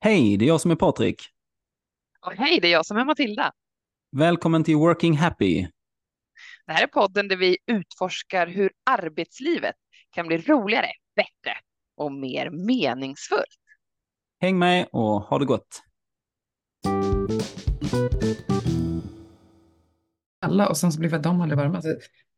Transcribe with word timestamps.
Hej, 0.00 0.36
det 0.36 0.44
är 0.44 0.46
jag 0.46 0.60
som 0.60 0.70
är 0.70 0.76
Patrik. 0.76 1.22
Och 2.20 2.32
hej, 2.32 2.60
det 2.60 2.68
är 2.68 2.72
jag 2.72 2.86
som 2.86 2.96
är 2.96 3.04
Matilda. 3.04 3.52
Välkommen 4.16 4.64
till 4.64 4.76
Working 4.76 5.16
Happy. 5.16 5.68
Det 6.66 6.72
här 6.72 6.82
är 6.82 6.86
podden 6.86 7.28
där 7.28 7.36
vi 7.36 7.58
utforskar 7.66 8.46
hur 8.46 8.72
arbetslivet 8.90 9.74
kan 10.10 10.26
bli 10.26 10.38
roligare, 10.38 10.90
bättre 11.16 11.58
och 11.96 12.12
mer 12.12 12.50
meningsfullt. 12.50 13.60
Häng 14.40 14.58
med 14.58 14.88
och 14.92 15.20
ha 15.20 15.38
det 15.38 15.44
gott. 15.44 15.82
alla 20.46 20.68
och 20.68 20.76
sen 20.76 20.92
så 20.92 20.98
blir 20.98 21.18
de 21.18 21.40
aldrig 21.40 21.58
varma. 21.58 21.82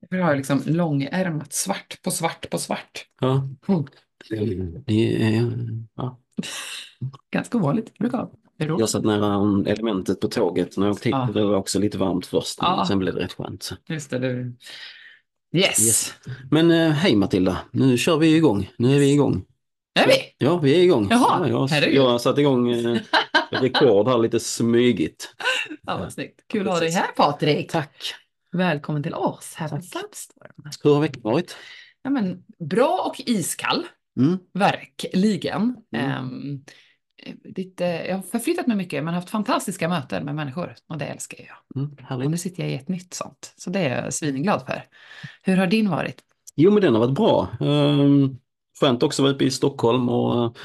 Jag 0.01 0.09
vill 0.17 0.27
ha 0.27 0.35
liksom 0.35 0.63
långärmat, 0.67 1.53
svart 1.53 2.03
på 2.03 2.11
svart 2.11 2.51
på 2.51 2.59
svart. 2.59 3.07
Ja. 3.21 3.49
Mm. 3.69 3.85
Det 4.87 5.23
är, 5.25 5.53
ja. 5.95 6.19
Ganska 7.33 7.59
ovanligt. 7.59 7.93
Jag 7.99 8.29
brukar 8.59 8.87
satt 8.87 9.05
nära 9.05 9.65
elementet 9.71 10.21
på 10.21 10.29
tåget 10.29 10.77
när 10.77 10.87
jag 10.87 10.93
åkte 10.95 11.09
hit. 11.09 11.17
Ja. 11.17 11.29
Det 11.35 11.45
var 11.45 11.55
också 11.55 11.79
lite 11.79 11.99
varmt 11.99 12.27
först, 12.27 12.63
men 12.63 12.71
Ja. 12.71 12.85
sen 12.89 12.99
blev 12.99 13.15
det 13.15 13.21
rätt 13.21 13.33
skönt. 13.33 13.63
Så. 13.63 13.75
Just 13.89 14.11
det. 14.11 14.19
det. 14.19 14.53
Yes. 15.59 15.87
Yes. 15.87 16.15
Men 16.51 16.71
eh, 16.71 16.91
hej 16.91 17.17
Matilda, 17.17 17.59
nu 17.71 17.99
kör 17.99 18.17
vi 18.19 18.37
igång. 18.37 18.71
Nu 18.79 18.95
är 18.95 18.99
vi 18.99 19.13
igång. 19.13 19.45
Är 19.95 20.07
vi? 20.07 20.15
Ja, 20.39 20.59
vi 20.59 20.75
är 20.79 20.83
igång. 20.83 21.09
Jaha, 21.11 21.49
ja, 21.49 21.69
jag, 21.71 21.93
jag 21.95 22.09
har 22.09 22.19
satt 22.19 22.39
igång 22.39 22.71
eh, 22.73 22.99
rekord 23.51 24.09
här 24.09 24.19
lite 24.19 24.41
smygigt. 24.41 25.35
Ja, 25.83 25.99
vad 25.99 26.13
snyggt. 26.13 26.41
Kul 26.49 26.69
att 26.69 26.75
ha 26.75 26.81
dig 26.81 26.91
här 26.91 27.07
Patrik. 27.17 27.71
Tack. 27.71 28.15
Välkommen 28.53 29.03
till 29.03 29.15
oss 29.15 29.55
här 29.57 29.69
på 29.69 29.83
Sandstorm. 29.83 30.71
Hur 30.85 30.95
har 30.95 31.01
veckan 31.01 31.23
varit? 31.23 31.57
Ja, 32.03 32.11
men, 32.11 32.45
bra 32.59 33.05
och 33.07 33.21
iskall. 33.27 33.87
Mm. 34.21 34.39
Verkligen. 34.53 35.77
Mm. 35.97 36.11
Ehm, 36.11 36.65
lite, 37.45 37.85
jag 37.85 38.17
har 38.17 38.23
förflyttat 38.23 38.67
mig 38.67 38.77
mycket 38.77 39.05
men 39.05 39.15
haft 39.15 39.31
fantastiska 39.31 39.89
möten 39.89 40.25
med 40.25 40.35
människor 40.35 40.75
och 40.89 40.99
det 40.99 41.05
älskar 41.05 41.39
jag. 41.39 41.83
Mm, 41.83 42.25
Och 42.25 42.31
nu 42.31 42.39
sitter 42.39 42.63
jag 42.63 42.73
i 42.73 42.75
ett 42.75 42.89
nytt 42.89 43.15
sånt. 43.15 43.55
Så 43.57 43.71
det 43.71 43.81
är 43.81 44.05
jag 44.05 44.15
svinglad 44.15 44.63
för. 44.67 44.83
Hur 45.43 45.57
har 45.57 45.67
din 45.67 45.91
varit? 45.91 46.21
Jo, 46.57 46.71
men 46.71 46.83
den 46.83 46.95
har 46.95 47.01
varit 47.01 47.15
bra. 47.15 47.49
Um, 47.61 48.39
skönt 48.81 49.03
också 49.03 49.23
att 49.23 49.25
vara 49.25 49.35
uppe 49.35 49.45
i 49.45 49.51
Stockholm 49.51 50.09
och 50.09 50.59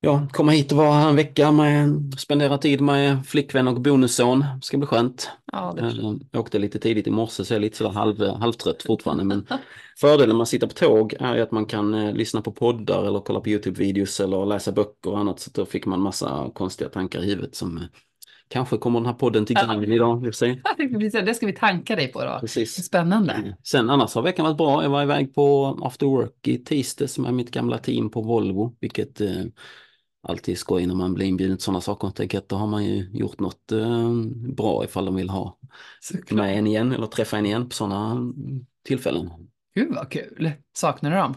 ja, 0.00 0.26
komma 0.32 0.52
hit 0.52 0.72
och 0.72 0.78
vara 0.78 1.08
en 1.08 1.16
vecka 1.16 1.52
med, 1.52 2.14
spendera 2.18 2.58
tid 2.58 2.80
med 2.80 3.26
flickvän 3.26 3.68
och 3.68 3.80
bonusson. 3.80 4.44
Ska 4.62 4.78
bli 4.78 4.86
skönt. 4.86 5.30
Ja, 5.52 5.74
det 5.76 5.82
Eh, 5.82 6.14
Jag 6.30 6.40
åkte 6.40 6.58
lite 6.58 6.78
tidigt 6.78 7.06
i 7.06 7.10
morse 7.10 7.44
så 7.44 7.52
jag 7.52 7.56
är 7.56 7.60
lite 7.60 7.76
sådär 7.76 7.90
halv, 7.90 8.20
halvtrött 8.28 8.82
fortfarande. 8.82 9.24
Men 9.24 9.46
fördelen 10.00 10.36
med 10.36 10.42
att 10.42 10.48
sitta 10.48 10.66
på 10.66 10.74
tåg 10.74 11.14
är 11.20 11.36
ju 11.36 11.42
att 11.42 11.50
man 11.50 11.66
kan 11.66 11.94
eh, 11.94 12.12
lyssna 12.12 12.42
på 12.42 12.52
poddar 12.52 13.06
eller 13.06 13.20
kolla 13.20 13.40
på 13.40 13.48
YouTube-videos 13.48 14.24
eller 14.24 14.46
läsa 14.46 14.72
böcker 14.72 15.10
och 15.10 15.18
annat. 15.18 15.40
Så 15.40 15.50
då 15.54 15.66
fick 15.66 15.86
man 15.86 16.00
massa 16.00 16.50
konstiga 16.54 16.90
tankar 16.90 17.22
i 17.22 17.26
huvudet 17.26 17.54
som 17.54 17.76
eh, 17.78 17.84
kanske 18.48 18.76
kommer 18.76 19.00
den 19.00 19.06
här 19.06 19.12
podden 19.14 19.44
till 19.44 19.56
gagn 19.56 19.92
idag. 19.92 20.20
Vi 20.20 20.32
får 20.32 21.22
det 21.24 21.34
ska 21.34 21.46
vi 21.46 21.52
tanka 21.52 21.96
dig 21.96 22.08
på 22.08 22.24
då. 22.24 22.38
Precis. 22.40 22.84
Spännande. 22.84 23.56
Sen 23.64 23.90
annars 23.90 24.14
har 24.14 24.22
veckan 24.22 24.44
varit 24.44 24.56
bra. 24.56 24.82
Jag 24.82 24.90
var 24.90 25.02
iväg 25.02 25.34
på 25.34 25.78
after 25.82 26.06
work 26.06 26.48
i 26.48 26.64
tisdags 26.64 27.18
med 27.18 27.34
mitt 27.34 27.50
gamla 27.50 27.78
team 27.78 28.10
på 28.10 28.22
Volvo, 28.22 28.76
vilket 28.80 29.20
eh, 29.20 29.28
alltid 30.22 30.58
skoj 30.58 30.86
när 30.86 30.94
man 30.94 31.14
blir 31.14 31.26
inbjuden 31.26 31.56
till 31.56 31.64
sådana 31.64 31.80
saker. 31.80 32.10
Tänker 32.10 32.38
att 32.38 32.48
då 32.48 32.56
har 32.56 32.66
man 32.66 32.84
ju 32.84 33.10
gjort 33.12 33.40
något 33.40 33.72
eh, 33.72 34.12
bra 34.56 34.84
ifall 34.84 35.04
de 35.04 35.14
vill 35.14 35.30
ha 35.30 35.58
Såklart. 36.00 36.30
med 36.38 36.58
en 36.58 36.66
igen 36.66 36.92
eller 36.92 37.06
träffa 37.06 37.38
en 37.38 37.46
igen 37.46 37.68
på 37.68 37.74
sådana 37.74 38.32
tillfällen. 38.84 39.30
Gud 39.74 39.94
vad 39.94 40.10
kul. 40.10 40.52
Saknar 40.76 41.10
du 41.10 41.16
dem? 41.16 41.34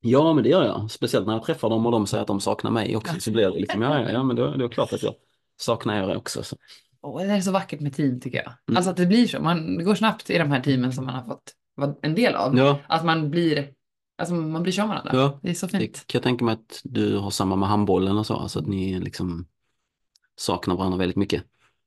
Ja, 0.00 0.34
men 0.34 0.44
det 0.44 0.50
gör 0.50 0.64
jag. 0.64 0.90
Speciellt 0.90 1.26
när 1.26 1.34
jag 1.34 1.44
träffar 1.44 1.70
dem 1.70 1.86
och 1.86 1.92
de 1.92 2.06
säger 2.06 2.22
att 2.22 2.28
de 2.28 2.40
saknar 2.40 2.70
mig 2.70 2.96
också. 2.96 3.20
Så 3.20 3.30
blir 3.30 3.50
det 3.50 3.58
liksom, 3.60 3.82
ja, 3.82 4.00
ja, 4.00 4.10
ja 4.10 4.22
men 4.22 4.36
då, 4.36 4.46
då 4.46 4.52
är 4.52 4.58
det 4.58 4.68
klart 4.68 4.92
att 4.92 5.02
jag 5.02 5.14
saknar 5.60 6.10
er 6.10 6.16
också. 6.16 6.42
Så. 6.42 6.56
Åh, 7.02 7.22
det 7.22 7.32
är 7.32 7.40
så 7.40 7.52
vackert 7.52 7.80
med 7.80 7.94
team 7.94 8.20
tycker 8.20 8.38
jag. 8.38 8.52
Mm. 8.68 8.76
Alltså 8.76 8.90
att 8.90 8.96
det 8.96 9.06
blir 9.06 9.26
så. 9.26 9.40
Man, 9.40 9.76
det 9.76 9.84
går 9.84 9.94
snabbt 9.94 10.30
i 10.30 10.38
de 10.38 10.50
här 10.50 10.60
teamen 10.60 10.92
som 10.92 11.04
man 11.06 11.14
har 11.14 11.22
fått 11.22 11.52
vara 11.74 11.94
en 12.02 12.14
del 12.14 12.34
av. 12.34 12.58
Ja, 12.58 12.78
Att 12.86 13.04
man 13.04 13.30
blir, 13.30 13.70
alltså 14.22 14.34
man 14.34 14.62
blir 14.62 14.72
som 14.72 14.88
varandra. 14.88 15.10
Ja, 15.14 15.38
Det 15.42 15.50
är 15.50 15.54
så 15.54 15.66
det 15.66 15.78
fint. 15.78 16.06
kan 16.06 16.18
jag 16.18 16.22
tänka 16.22 16.44
mig 16.44 16.52
att 16.52 16.80
du 16.84 17.16
har 17.16 17.30
samma 17.30 17.56
med 17.56 17.68
handbollen 17.68 18.18
och 18.18 18.26
så. 18.26 18.34
Alltså 18.34 18.58
att 18.58 18.66
ni 18.66 19.00
liksom 19.00 19.46
saknar 20.36 20.76
varandra 20.76 20.98
väldigt 20.98 21.16
mycket. 21.16 21.44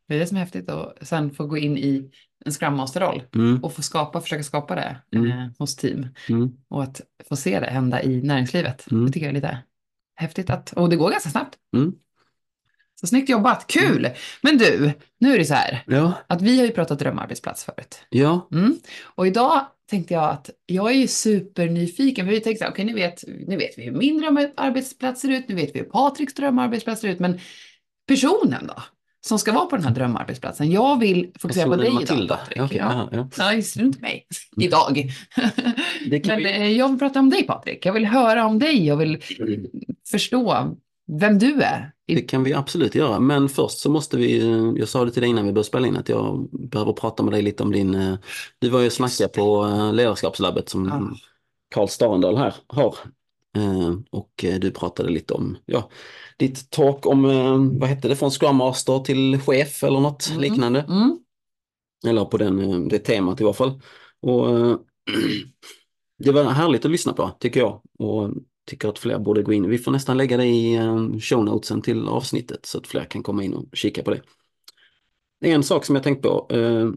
Det 0.07 0.15
är 0.15 0.19
det 0.19 0.27
som 0.27 0.37
är 0.37 0.41
häftigt 0.41 0.69
och 0.69 0.93
sen 1.01 1.31
få 1.31 1.45
gå 1.47 1.57
in 1.57 1.77
i 1.77 2.11
en 2.45 2.51
Scrum 2.51 2.75
Master-roll 2.75 3.21
Mm, 3.35 3.63
och 3.63 3.73
få 3.73 3.81
skapa, 3.81 4.21
försöka 4.21 4.43
skapa 4.43 4.75
det 4.75 4.97
Mm. 5.11 5.31
eh, 5.31 5.47
hos 5.59 5.75
team 5.75 6.07
mm, 6.29 6.51
och 6.67 6.83
att 6.83 7.01
få 7.29 7.35
se 7.35 7.59
det 7.59 7.67
hända 7.67 8.03
i 8.03 8.21
näringslivet. 8.21 8.91
Mm. 8.91 9.05
Det 9.05 9.11
tycker 9.11 9.25
jag 9.25 9.29
är 9.31 9.35
lite 9.35 9.57
häftigt 10.15 10.49
att, 10.49 10.71
och 10.73 10.89
det 10.89 10.95
går 10.95 11.11
ganska 11.11 11.29
snabbt. 11.29 11.55
Mm. 12.95 12.99
Så 13.01 13.07
snyggt 13.07 13.29
jobbat, 13.29 13.67
kul! 13.67 14.09
Men 14.41 14.57
du, 14.57 14.91
nu 15.19 15.33
är 15.33 15.37
det 15.37 15.45
så 15.45 15.53
här 15.53 15.83
Ja, 15.87 16.13
att 16.27 16.41
vi 16.41 16.59
har 16.59 16.65
ju 16.65 16.71
pratat 16.71 16.99
drömarbetsplats 16.99 17.63
förut. 17.65 17.99
ja, 18.09 18.47
Mm. 18.51 18.77
Och 19.15 19.27
idag 19.27 19.65
tänkte 19.89 20.13
jag 20.13 20.29
att 20.29 20.49
jag 20.65 20.91
är 20.91 20.95
ju 20.95 21.07
supernyfiken, 21.07 22.25
för 22.25 22.31
vi 22.33 22.39
tänkte 22.39 22.67
okej 22.67 22.85
nu, 22.85 22.93
vet, 22.93 23.23
nu 23.47 23.57
vet 23.57 23.77
vi 23.77 23.83
hur 23.83 23.91
min 23.91 24.17
drömarbetsplats 24.21 25.21
ser 25.21 25.29
ut, 25.29 25.47
nu 25.47 25.55
vet 25.55 25.75
vi 25.75 25.79
hur 25.79 25.85
Patriks 25.85 26.33
drömarbetsplats 26.33 27.01
ser 27.01 27.07
ut, 27.09 27.19
men 27.19 27.39
personen 28.07 28.67
då? 28.67 28.75
Som 29.21 29.39
ska 29.39 29.51
vara 29.51 29.65
på 29.65 29.75
den 29.75 29.85
här 29.85 29.93
drömarbetsplatsen. 29.95 30.71
Jag 30.71 30.99
vill 30.99 31.31
fokusera 31.39 31.65
på 31.65 31.75
dig 31.75 31.91
Matilda. 31.91 32.23
idag, 32.23 32.37
Patrik. 32.39 32.61
Okej, 32.61 32.77
ja. 32.77 33.07
ja, 33.11 33.17
ja. 33.17 33.29
Nej, 33.37 33.63
strunt 33.63 34.01
mig. 34.01 34.27
Idag. 34.61 34.93
Det 36.09 36.25
Men 36.27 36.37
vi- 36.37 36.51
eh, 36.51 36.71
jag 36.71 36.89
vill 36.89 36.99
prata 36.99 37.19
om 37.19 37.29
dig 37.29 37.43
Patrik. 37.43 37.85
Jag 37.85 37.93
vill 37.93 38.05
höra 38.05 38.45
om 38.45 38.59
dig. 38.59 38.85
Jag 38.87 38.97
vill 38.97 39.21
förstå 40.11 40.75
vem 41.19 41.39
du 41.39 41.61
är. 41.61 41.91
Det 42.07 42.21
kan 42.21 42.43
vi 42.43 42.53
absolut 42.53 42.95
göra, 42.95 43.19
men 43.19 43.49
först 43.49 43.77
så 43.79 43.89
måste 43.89 44.17
vi, 44.17 44.39
eh, 44.39 44.71
jag 44.75 44.87
sa 44.87 45.05
det 45.05 45.11
till 45.11 45.21
dig 45.21 45.29
innan 45.29 45.45
vi 45.45 45.51
började 45.51 45.67
spela 45.67 45.87
in, 45.87 45.97
att 45.97 46.09
jag 46.09 46.47
behöver 46.51 46.93
prata 46.93 47.23
med 47.23 47.33
dig 47.33 47.41
lite 47.41 47.63
om 47.63 47.71
din, 47.71 47.95
eh, 47.95 48.15
du 48.59 48.69
var 48.69 48.79
ju 48.79 48.85
och 48.85 48.93
snackade 48.93 49.29
på 49.29 49.65
eh, 49.65 49.93
ledarskapslabbet 49.93 50.69
som 50.69 50.85
Ja. 50.85 51.17
Karl 51.75 51.87
Starendal 51.87 52.37
här 52.37 52.55
har. 52.67 52.95
Och 54.11 54.31
du 54.59 54.71
pratade 54.71 55.09
lite 55.09 55.33
om, 55.33 55.57
ja, 55.65 55.89
ditt 56.37 56.69
talk 56.69 57.05
om, 57.05 57.23
vad 57.79 57.89
hette 57.89 58.07
det, 58.07 58.15
från 58.15 58.31
Scrum 58.31 58.55
Master 58.55 58.99
till 58.99 59.39
chef 59.39 59.83
eller 59.83 59.99
något 59.99 60.27
Mm. 60.29 60.41
liknande. 60.41 60.79
Mm. 60.81 61.19
Eller 62.07 62.25
på 62.25 62.37
den, 62.37 62.87
det 62.87 62.99
temat 62.99 63.41
i 63.41 63.43
alla 63.43 63.53
fall. 63.53 63.81
Och 64.21 64.47
det 66.23 66.31
var 66.31 66.43
härligt 66.43 66.85
att 66.85 66.91
lyssna 66.91 67.13
på, 67.13 67.31
tycker 67.39 67.59
jag. 67.59 67.81
Och 67.99 68.29
tycker 68.65 68.89
att 68.89 68.99
fler 68.99 69.19
borde 69.19 69.43
gå 69.43 69.53
in. 69.53 69.69
Vi 69.69 69.77
får 69.77 69.91
nästan 69.91 70.17
lägga 70.17 70.37
det 70.37 70.45
i 70.45 70.75
eh, 70.75 71.17
show 71.19 71.45
notesen 71.45 71.81
till 71.81 72.07
avsnittet 72.07 72.65
så 72.65 72.77
att 72.77 72.87
fler 72.87 73.03
kan 73.05 73.23
komma 73.23 73.43
in 73.43 73.53
och 73.53 73.65
kika 73.73 74.03
på 74.03 74.11
det. 74.11 74.21
En 75.45 75.63
sak 75.63 75.85
som 75.85 75.95
jag 75.95 76.03
tänkt 76.03 76.21
på. 76.21 76.47
eh, 76.49 76.89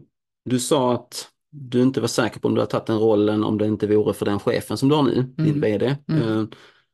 Du 0.45 0.59
sa 0.59 0.93
att 0.93 1.27
du 1.51 1.81
inte 1.81 2.01
var 2.01 2.07
säker 2.07 2.39
på 2.39 2.47
om 2.47 2.55
du 2.55 2.61
hade 2.61 2.71
tagit 2.71 2.85
den 2.85 2.99
rollen 2.99 3.43
om 3.43 3.57
det 3.57 3.65
inte 3.67 3.87
vore 3.87 4.13
för 4.13 4.25
den 4.25 4.39
chefen 4.39 4.77
som 4.77 4.89
du 4.89 4.95
har 4.95 5.03
nu, 5.03 5.33
din 5.37 5.45
Mm. 5.47 5.61
VD. 5.61 5.95
Mm. 6.07 6.21
Eh, 6.39 6.45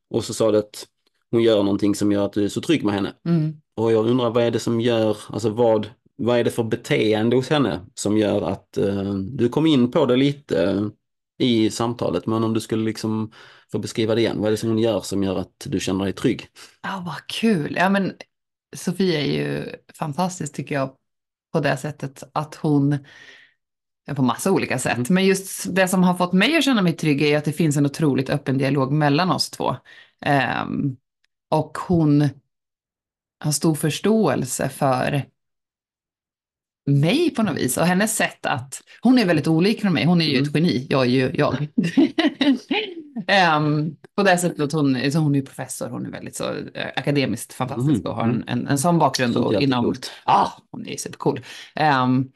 Och 0.10 0.24
så 0.24 0.34
sa 0.34 0.52
du 0.52 0.58
att 0.58 0.88
hon 1.32 1.44
gör 1.44 1.64
någonting 1.64 1.96
som 1.96 2.12
gör 2.12 2.26
att 2.26 2.34
du 2.34 2.44
är 2.44 2.48
så 2.50 2.62
trygg 2.62 2.84
med 2.86 2.94
henne. 2.94 3.14
Mm. 3.28 3.54
Och 3.76 3.92
jag 3.92 4.08
undrar 4.08 4.30
vad 4.30 4.44
är 4.44 4.52
det 4.52 4.60
som 4.60 4.82
gör, 4.82 5.18
alltså 5.30 5.50
vad, 5.50 5.88
vad 6.18 6.40
är 6.40 6.44
det 6.44 6.52
för 6.52 6.64
beteende 6.64 7.36
hos 7.36 7.50
henne 7.50 7.80
som 7.94 8.18
gör 8.18 8.42
att 8.42 8.78
du 9.32 9.50
kom 9.50 9.66
in 9.66 9.92
på 9.92 10.06
det 10.06 10.16
lite 10.16 10.90
i 11.38 11.70
samtalet, 11.70 12.26
men 12.28 12.44
om 12.44 12.54
du 12.54 12.60
skulle 12.60 12.84
liksom 12.86 13.32
få 13.72 13.80
beskriva 13.80 14.16
det 14.16 14.22
igen, 14.22 14.38
vad 14.40 14.48
är 14.48 14.52
det 14.52 14.58
som 14.58 14.70
hon 14.70 14.80
gör 14.80 15.02
som 15.02 15.24
gör 15.24 15.36
att 15.40 15.66
du 15.66 15.80
känner 15.80 16.04
dig 16.04 16.14
trygg? 16.14 16.48
Ja, 16.84 17.04
vad 17.06 17.28
kul. 17.28 17.76
Ja, 17.80 17.90
men 17.90 18.14
Sofia 18.76 19.22
är 19.22 19.26
ju 19.26 19.76
fantastisk 20.00 20.54
tycker 20.54 20.76
jag 20.76 20.96
på 21.54 21.60
det 21.60 21.78
sättet 21.78 22.24
att 22.34 22.56
hon, 22.56 22.98
på 24.16 24.22
massa 24.22 24.52
olika 24.52 24.80
sätt, 24.80 24.98
Mm. 24.98 25.08
men 25.10 25.26
just 25.26 25.76
det 25.76 25.88
som 25.88 26.04
har 26.04 26.14
fått 26.14 26.34
mig 26.34 26.58
att 26.58 26.64
känna 26.64 26.82
mig 26.82 26.94
trygg 26.94 27.22
är 27.22 27.38
att 27.38 27.46
det 27.46 27.54
finns 27.54 27.78
en 27.78 27.86
otroligt 27.86 28.30
öppen 28.30 28.58
dialog 28.58 28.92
mellan 28.92 29.32
oss 29.32 29.50
två. 29.50 29.76
Ehm, 30.22 30.98
och 31.50 31.78
hon 31.78 32.30
har 33.40 33.52
stor 33.52 33.76
förståelse 33.76 34.70
för 34.70 35.26
mig 36.86 37.30
på 37.30 37.44
något 37.44 37.58
vis. 37.58 37.78
Och 37.78 37.86
hennes 37.86 38.16
sätt 38.16 38.46
att, 38.46 38.82
hon 39.02 39.20
är 39.20 39.26
väldigt 39.26 39.48
olik 39.48 39.82
från 39.82 39.94
mig, 39.94 40.06
hon 40.06 40.22
är 40.22 40.26
ju 40.26 40.42
ett 40.42 40.56
geni, 40.56 40.88
jag 40.90 41.02
är 41.02 41.10
ju 41.10 41.32
jag. 41.34 41.68
Ehm, 43.28 43.96
på 44.16 44.24
det 44.24 44.38
sättet 44.38 44.60
att 44.60 44.72
hon, 44.72 45.12
så 45.12 45.20
hon 45.20 45.36
är 45.36 45.42
professor, 45.42 45.90
hon 45.90 46.06
är 46.06 46.12
väldigt 46.12 46.36
så 46.36 46.44
eh, 46.74 46.88
akademiskt 46.96 47.54
fantastisk 47.54 47.90
Mm, 47.90 48.06
och 48.06 48.16
har 48.16 48.24
en, 48.24 48.44
en, 48.48 48.68
en 48.68 48.78
sån 48.78 49.00
bakgrund 49.00 49.38
och 49.38 49.62
inom, 49.62 49.96
ja, 50.26 50.54
hon 50.72 50.88
är 50.88 50.98
supercool. 50.98 51.40
Ehm, 51.76 52.32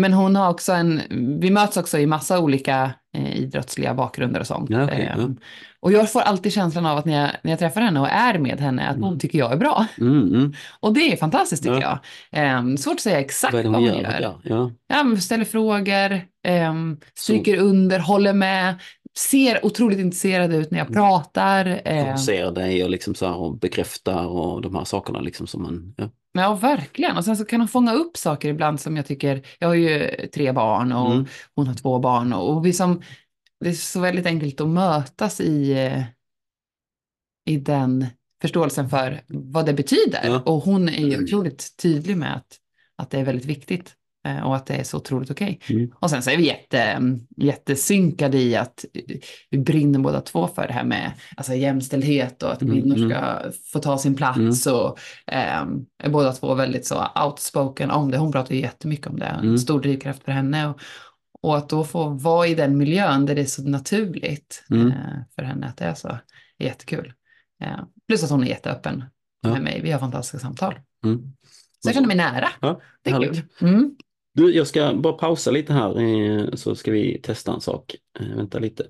men 0.00 0.12
hon 0.12 0.36
har 0.36 0.50
också 0.50 0.72
en, 0.72 1.00
vi 1.40 1.50
möts 1.50 1.76
också 1.76 1.98
i 1.98 2.06
massa 2.06 2.38
olika 2.40 2.90
eh, 3.16 3.36
idrottsliga 3.36 3.94
bakgrunder 3.94 4.40
och 4.40 4.46
sånt. 4.46 4.70
Ja, 4.70 4.78
ja. 4.80 4.88
Ehm, 4.88 5.36
och 5.80 5.92
jag 5.92 6.12
får 6.12 6.20
alltid 6.20 6.52
känslan 6.52 6.86
av 6.86 6.98
att 6.98 7.04
när 7.04 7.20
jag, 7.20 7.30
när 7.42 7.52
jag 7.52 7.58
träffar 7.58 7.80
henne 7.80 8.00
och 8.00 8.08
är 8.08 8.38
med 8.38 8.60
henne, 8.60 8.88
att 8.88 8.96
hon 8.96 9.04
Mm. 9.08 9.18
tycker 9.18 9.38
jag 9.38 9.52
är 9.52 9.56
bra. 9.56 9.86
Mm, 10.00 10.22
mm. 10.34 10.52
Och 10.80 10.94
det 10.94 11.12
är 11.12 11.16
fantastiskt 11.16 11.62
tycker 11.62 11.80
Ja. 11.80 11.98
jag. 12.32 12.44
Ehm, 12.44 12.76
svårt 12.76 12.94
att 12.94 13.00
säga 13.00 13.20
exakt 13.20 13.54
Vad 13.54 13.64
det 13.64 13.68
vad 13.68 13.80
hon 13.80 13.88
hon 13.90 13.98
gör? 14.02 14.10
gör. 14.10 14.20
Ja, 14.20 14.40
ja. 14.44 14.70
Ja, 15.12 15.16
ställer 15.20 15.44
frågor, 15.44 16.20
um, 16.70 17.00
stryker 17.18 17.56
under, 17.58 17.98
håller 17.98 18.32
med. 18.32 18.74
ser 19.18 19.66
otroligt 19.66 19.98
intresserade 19.98 20.56
ut 20.56 20.70
när 20.70 20.78
jag 20.78 20.92
pratar. 20.92 21.80
Eh, 21.84 22.16
ser 22.16 22.50
dig 22.50 22.84
och 22.84 22.90
liksom 22.90 23.14
så 23.14 23.26
här 23.26 23.36
och 23.36 23.58
bekräftar 23.58 24.26
och 24.26 24.62
de 24.62 24.74
här 24.74 24.84
sakerna 24.84 25.20
liksom 25.20 25.46
som 25.46 25.62
man, 25.62 25.94
ja. 25.96 26.04
Ja, 26.36 26.54
verkligen. 26.54 27.16
Och 27.16 27.24
sen 27.24 27.36
så 27.36 27.44
kan 27.44 27.60
hon 27.60 27.68
fånga 27.68 27.92
upp 27.94 28.16
saker 28.16 28.48
ibland 28.48 28.80
som 28.80 28.96
jag 28.96 29.06
tycker, 29.06 29.46
jag 29.58 29.68
har 29.68 29.74
ju 29.74 30.10
tre 30.34 30.52
barn 30.52 30.92
och 30.92 31.12
Mm. 31.12 31.26
hon 31.54 31.66
har 31.66 31.74
två 31.74 31.98
barn 31.98 32.32
och, 32.32 32.50
och 32.56 32.66
vi 32.66 32.72
som, 32.72 33.02
det 33.60 33.68
är 33.68 33.72
så 33.72 34.00
väldigt 34.00 34.26
enkelt 34.26 34.60
att 34.60 34.68
mötas 34.68 35.40
i, 35.40 35.72
eh, 35.72 36.02
i 37.46 37.56
den 37.56 38.06
förståelsen 38.42 38.90
för 38.90 39.20
vad 39.28 39.66
det 39.66 39.72
betyder. 39.74 40.20
Ja. 40.24 40.42
Och 40.46 40.62
hon 40.62 40.88
är 40.88 41.06
ju 41.06 41.24
otroligt 41.24 41.76
tydlig 41.76 42.16
med 42.16 42.36
att, 42.36 42.58
att 42.96 43.10
det 43.10 43.18
är 43.18 43.24
väldigt 43.24 43.46
viktigt 43.46 43.94
och 44.44 44.56
att 44.56 44.66
det 44.66 44.74
är 44.74 44.84
så 44.84 44.96
otroligt 44.96 45.30
okej. 45.30 45.60
Mm. 45.70 45.90
Och 46.00 46.10
sen 46.10 46.22
så 46.22 46.30
är 46.30 46.36
vi 46.36 46.46
jätte, 46.46 47.00
jättesynkade 47.36 48.38
i 48.38 48.56
att 48.56 48.84
eh, 48.94 49.16
vi 49.50 49.58
brinner 49.58 49.98
båda 49.98 50.20
två 50.20 50.46
för 50.48 50.66
det 50.66 50.72
här 50.72 50.84
med 50.84 51.12
alltså, 51.36 51.54
jämställdhet 51.54 52.42
och 52.42 52.52
att 52.52 52.62
Mm, 52.62 52.74
kvinnor 52.74 52.96
mm. 52.96 53.10
ska 53.10 53.42
få 53.72 53.78
ta 53.78 53.98
sin 53.98 54.14
plats 54.14 54.66
och 54.66 54.98
ehm, 55.26 55.86
är 56.02 56.10
båda 56.10 56.32
två 56.32 56.54
väldigt 56.54 56.86
så 56.86 57.06
outspoken 57.24 57.90
om 57.90 58.10
det. 58.10 58.18
Hon 58.18 58.32
pratar 58.32 58.54
ju 58.54 58.60
jättemycket 58.60 59.06
om 59.06 59.18
det, 59.18 59.26
en 59.26 59.44
Mm. 59.44 59.58
stor 59.58 59.80
drivkraft 59.80 60.24
för 60.24 60.32
henne. 60.32 60.66
Och, 60.68 60.78
och 61.42 61.56
att 61.56 61.68
då 61.68 61.84
få 61.84 62.08
vara 62.08 62.46
i 62.46 62.54
den 62.54 62.76
miljön 62.78 63.26
där 63.26 63.34
det 63.34 63.40
är 63.40 63.44
så 63.46 63.68
naturligt 63.68 64.64
Mm. 64.70 64.86
eh, 64.86 64.96
för 65.34 65.42
henne 65.42 65.66
att 65.66 65.76
det 65.76 65.84
är 65.84 65.94
så, 65.94 66.08
är 66.58 66.64
jättekul. 66.66 67.12
Eh, 67.64 67.78
plus 68.08 68.24
att 68.24 68.30
hon 68.30 68.42
är 68.42 68.46
jätteöppen 68.48 69.04
Ja. 69.42 69.50
med 69.52 69.62
mig, 69.62 69.80
vi 69.82 69.90
har 69.90 69.98
fantastiska 69.98 70.38
samtal. 70.46 70.74
Mm. 71.04 71.18
Så 71.80 71.88
jag 71.88 71.94
känner 71.94 72.06
mig 72.06 72.16
nära, 72.16 72.48
Ja, 72.60 72.80
det 73.02 73.10
är 73.10 73.14
härligt. 73.14 73.58
kul. 73.58 73.90
Du, 74.34 74.54
jag 74.54 74.66
ska 74.66 74.94
bara 74.94 75.12
pausa 75.12 75.50
lite 75.50 75.72
här 75.72 76.00
eh, 76.00 76.54
så 76.54 76.74
ska 76.74 76.90
vi 76.90 77.20
testa 77.22 77.52
en 77.52 77.60
sak. 77.60 77.94
Eh, 78.20 78.36
Vänta 78.36 78.58
lite. 78.58 78.86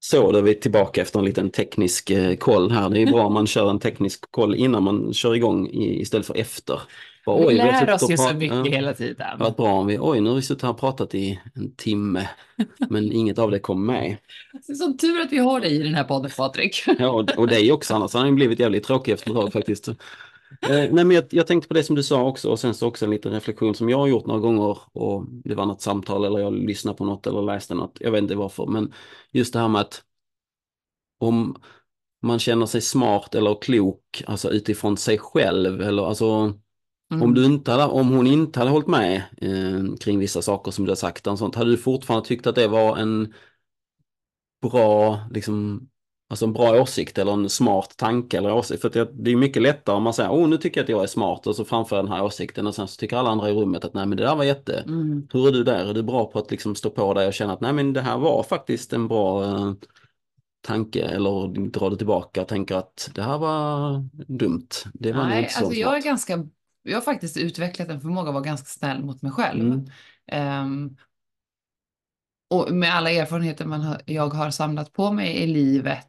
Så, 0.00 0.32
då 0.32 0.38
är 0.38 0.42
vi 0.42 0.54
tillbaka 0.54 1.02
efter 1.02 1.18
en 1.18 1.24
liten 1.24 1.50
teknisk 1.50 2.10
eh, 2.10 2.36
koll 2.36 2.70
här. 2.70 2.90
Det 2.90 3.02
är 3.02 3.06
bra 3.06 3.26
om 3.26 3.32
man 3.34 3.46
kör 3.46 3.70
en 3.70 3.78
teknisk 3.78 4.30
koll 4.30 4.54
innan 4.54 4.82
man 4.82 5.12
kör 5.14 5.34
igång 5.34 5.68
istället 5.72 6.26
för 6.26 6.36
efter. 6.36 6.80
Bara, 7.26 7.46
Vi 7.48 7.54
lär 7.54 7.72
suttit 7.80 8.02
oss 8.02 8.10
ju 8.10 8.16
så 8.16 8.34
mycket 8.34 8.56
Ja. 8.56 8.64
hela 8.64 8.94
tiden. 8.94 9.38
Varit 9.38 9.56
bra 9.56 9.72
om 9.72 9.86
vi, 9.86 9.98
oj 10.00 10.20
nu 10.20 10.28
har 10.28 10.36
vi 10.36 10.42
suttit 10.42 10.62
här 10.62 10.70
och 10.70 10.80
pratat 10.80 11.14
i 11.14 11.40
en 11.54 11.74
timme, 11.74 12.28
men 12.90 13.12
inget 13.12 13.38
av 13.38 13.50
det 13.50 13.58
kom 13.58 13.86
med. 13.86 14.16
Det 14.66 14.72
är 14.72 14.76
sån 14.76 14.96
tur 14.98 15.20
att 15.20 15.32
vi 15.32 15.38
har 15.38 15.60
dig 15.60 15.74
i 15.74 15.82
den 15.82 15.94
här 15.94 16.04
podden, 16.04 16.30
Patrik. 16.36 16.84
Ja, 16.98 17.08
och, 17.10 17.30
och 17.38 17.48
dig 17.48 17.72
också, 17.72 17.94
annars 17.94 18.14
hade 18.14 18.26
den 18.26 18.34
blivit 18.34 18.60
jävligt 18.60 18.84
tråkig 18.84 19.12
efter 19.12 19.30
ett 19.30 19.36
tag 19.36 19.52
faktiskt. 19.52 19.88
Eh, 20.62 20.68
nej, 20.68 20.90
men 20.92 21.10
jag, 21.10 21.24
jag 21.30 21.46
tänkte 21.46 21.68
på 21.68 21.74
det 21.74 21.84
som 21.84 21.96
du 21.96 22.02
sa 22.02 22.22
också 22.22 22.50
och 22.50 22.60
sen 22.60 22.74
så 22.74 22.88
också 22.88 23.04
en 23.04 23.10
liten 23.10 23.32
reflektion 23.32 23.74
som 23.74 23.88
jag 23.88 23.98
har 23.98 24.06
gjort 24.06 24.26
några 24.26 24.40
gånger 24.40 24.78
och 24.92 25.24
det 25.44 25.54
var 25.54 25.66
något 25.66 25.82
samtal 25.82 26.24
eller 26.24 26.38
jag 26.38 26.52
lyssnade 26.52 26.98
på 26.98 27.04
något 27.04 27.26
eller 27.26 27.42
läste 27.42 27.74
något, 27.74 27.96
jag 28.00 28.10
vet 28.10 28.22
inte 28.22 28.34
varför, 28.34 28.66
men 28.66 28.92
just 29.32 29.52
det 29.52 29.58
här 29.58 29.68
med 29.68 29.80
att 29.80 30.02
om 31.18 31.56
man 32.22 32.38
känner 32.38 32.66
sig 32.66 32.80
smart 32.80 33.34
eller 33.34 33.60
klok, 33.60 34.22
alltså 34.26 34.50
utifrån 34.50 34.96
sig 34.96 35.18
själv 35.18 35.80
eller 35.80 36.06
alltså 36.06 36.54
Mm. 37.10 37.22
om, 37.22 37.34
du 37.34 37.44
inte 37.44 37.70
hade, 37.70 37.84
om 37.84 38.08
hon 38.08 38.26
inte 38.26 38.58
hade 38.58 38.70
hållit 38.70 38.86
med 38.86 39.22
eh, 39.36 39.96
kring 40.00 40.18
vissa 40.18 40.42
saker 40.42 40.70
som 40.70 40.84
du 40.84 40.90
har 40.90 40.96
sagt, 40.96 41.26
och 41.26 41.38
sånt, 41.38 41.54
hade 41.54 41.70
du 41.70 41.76
fortfarande 41.76 42.28
tyckt 42.28 42.46
att 42.46 42.54
det 42.54 42.68
var 42.68 42.96
en 42.96 43.34
bra, 44.62 45.20
liksom, 45.30 45.88
alltså 46.28 46.44
en 46.44 46.52
bra 46.52 46.82
åsikt 46.82 47.18
eller 47.18 47.32
en 47.32 47.48
smart 47.48 47.94
tanke 47.96 48.38
eller 48.38 48.52
åsikt? 48.54 48.82
För 48.82 48.90
det, 49.12 49.30
är 49.32 49.36
mycket 49.36 49.62
lättare 49.62 49.96
om 49.96 50.02
man 50.02 50.14
säger, 50.14 50.30
åh 50.30 50.48
nu 50.48 50.56
tycker 50.56 50.80
jag 50.80 50.84
att 50.84 50.88
jag 50.88 51.02
är 51.02 51.06
smart 51.06 51.46
och 51.46 51.56
så 51.56 51.64
framför 51.64 51.96
jag 51.96 52.04
den 52.04 52.12
här 52.12 52.24
åsikten 52.24 52.66
och 52.66 52.74
sen 52.74 52.88
så 52.88 52.96
tycker 52.96 53.16
alla 53.16 53.30
andra 53.30 53.50
i 53.50 53.52
rummet 53.52 53.84
att 53.84 53.94
nej 53.94 54.06
men 54.06 54.18
det 54.18 54.24
där 54.24 54.36
var 54.36 54.44
jätte, 54.44 54.84
Mm. 54.86 55.28
hur 55.32 55.48
är 55.48 55.52
du 55.52 55.64
där? 55.64 55.86
Är 55.86 55.94
du 55.94 56.02
bra 56.02 56.24
på 56.26 56.38
att 56.38 56.50
liksom 56.50 56.74
stå 56.74 56.90
på 56.90 57.14
dig 57.14 57.26
och 57.26 57.34
känna 57.34 57.52
att 57.52 57.60
nej 57.60 57.72
men 57.72 57.92
det 57.92 58.00
här 58.00 58.18
var 58.18 58.42
faktiskt 58.42 58.92
en 58.92 59.08
bra 59.08 59.44
eh, 59.44 59.72
tanke 60.60 61.02
eller 61.02 61.70
dra 61.70 61.90
det 61.90 61.96
tillbaka 61.96 62.42
och 62.42 62.48
tänker 62.48 62.74
att 62.74 63.10
det 63.14 63.22
här 63.22 63.38
var 63.38 64.04
dumt. 64.26 64.68
Det 64.94 65.12
var 65.12 65.24
Nej, 65.24 65.42
inte 65.42 65.52
så 65.54 65.64
alltså 65.64 65.80
jag 65.80 65.96
är 65.96 66.02
ganska, 66.02 66.46
jag 66.82 66.96
har 66.96 67.02
faktiskt 67.02 67.36
utvecklat 67.36 67.88
en 67.88 68.00
förmåga 68.00 68.28
att 68.28 68.34
vara 68.34 68.44
ganska 68.44 68.66
snäll 68.66 69.04
mot 69.04 69.22
mig 69.22 69.32
själv. 69.32 69.60
Mm. 69.60 69.84
Ehm, 70.26 70.96
och 72.50 72.72
med 72.74 72.94
alla 72.94 73.10
erfarenheter 73.10 73.64
man 73.64 73.80
har, 73.80 74.00
jag 74.06 74.28
har 74.34 74.50
samlat 74.50 74.92
på 74.92 75.12
mig 75.12 75.36
i 75.36 75.46
livet 75.46 76.06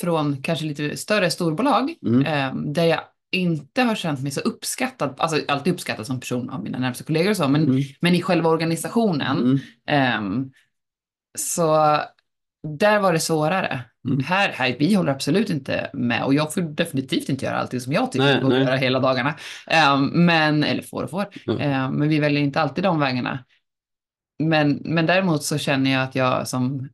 från 0.00 0.42
kanske 0.42 0.64
lite 0.64 0.96
större 0.96 1.30
storbolag, 1.30 1.94
Mm. 2.06 2.26
ehm, 2.26 2.72
där 2.72 2.84
jag 2.84 3.00
inte 3.32 3.82
har 3.82 3.94
känt 3.94 4.20
mig 4.20 4.30
så 4.32 4.40
uppskattad, 4.40 5.14
alltså 5.18 5.40
alltid 5.48 5.72
uppskattad 5.72 6.06
som 6.06 6.20
person 6.20 6.50
av 6.50 6.62
mina 6.62 6.78
närmaste 6.78 7.04
kollegor 7.04 7.30
och 7.30 7.36
så, 7.36 7.48
men, 7.48 7.62
Mm. 7.64 7.82
men 8.00 8.14
i 8.14 8.22
själva 8.22 8.50
organisationen, 8.50 9.36
Mm. 9.38 9.58
ehm, 9.86 10.50
så 11.38 11.98
där 12.78 12.98
var 13.00 13.12
det 13.12 13.20
svårare. 13.20 13.80
Mm. 14.08 14.24
Här, 14.24 14.48
här, 14.48 14.76
vi 14.78 14.94
håller 14.94 15.12
absolut 15.12 15.50
inte 15.50 15.90
med 15.92 16.24
och 16.24 16.34
jag 16.34 16.54
får 16.54 16.60
definitivt 16.60 17.28
inte 17.28 17.44
göra 17.44 17.56
allting 17.58 17.80
som 17.80 17.92
jag 17.92 18.12
tycker 18.12 18.24
Nej, 18.24 18.40
borde 18.42 18.54
nej. 18.54 18.64
göra 18.64 18.76
hela 18.76 19.00
dagarna. 19.00 19.34
Ehm, 19.66 20.06
men, 20.06 20.64
eller 20.64 20.82
får 20.82 21.02
och 21.02 21.10
får. 21.10 21.26
Ja. 21.44 21.58
Ehm, 21.58 21.92
men 21.92 22.08
vi 22.08 22.18
väljer 22.20 22.42
inte 22.42 22.60
alltid 22.60 22.84
de 22.84 23.00
vägarna. 23.00 23.44
Men, 24.38 24.80
men 24.84 25.06
däremot 25.06 25.42
så 25.42 25.58
känner 25.58 25.90
jag 25.90 26.02
att 26.02 26.14
jag 26.14 26.48
som 26.48 26.88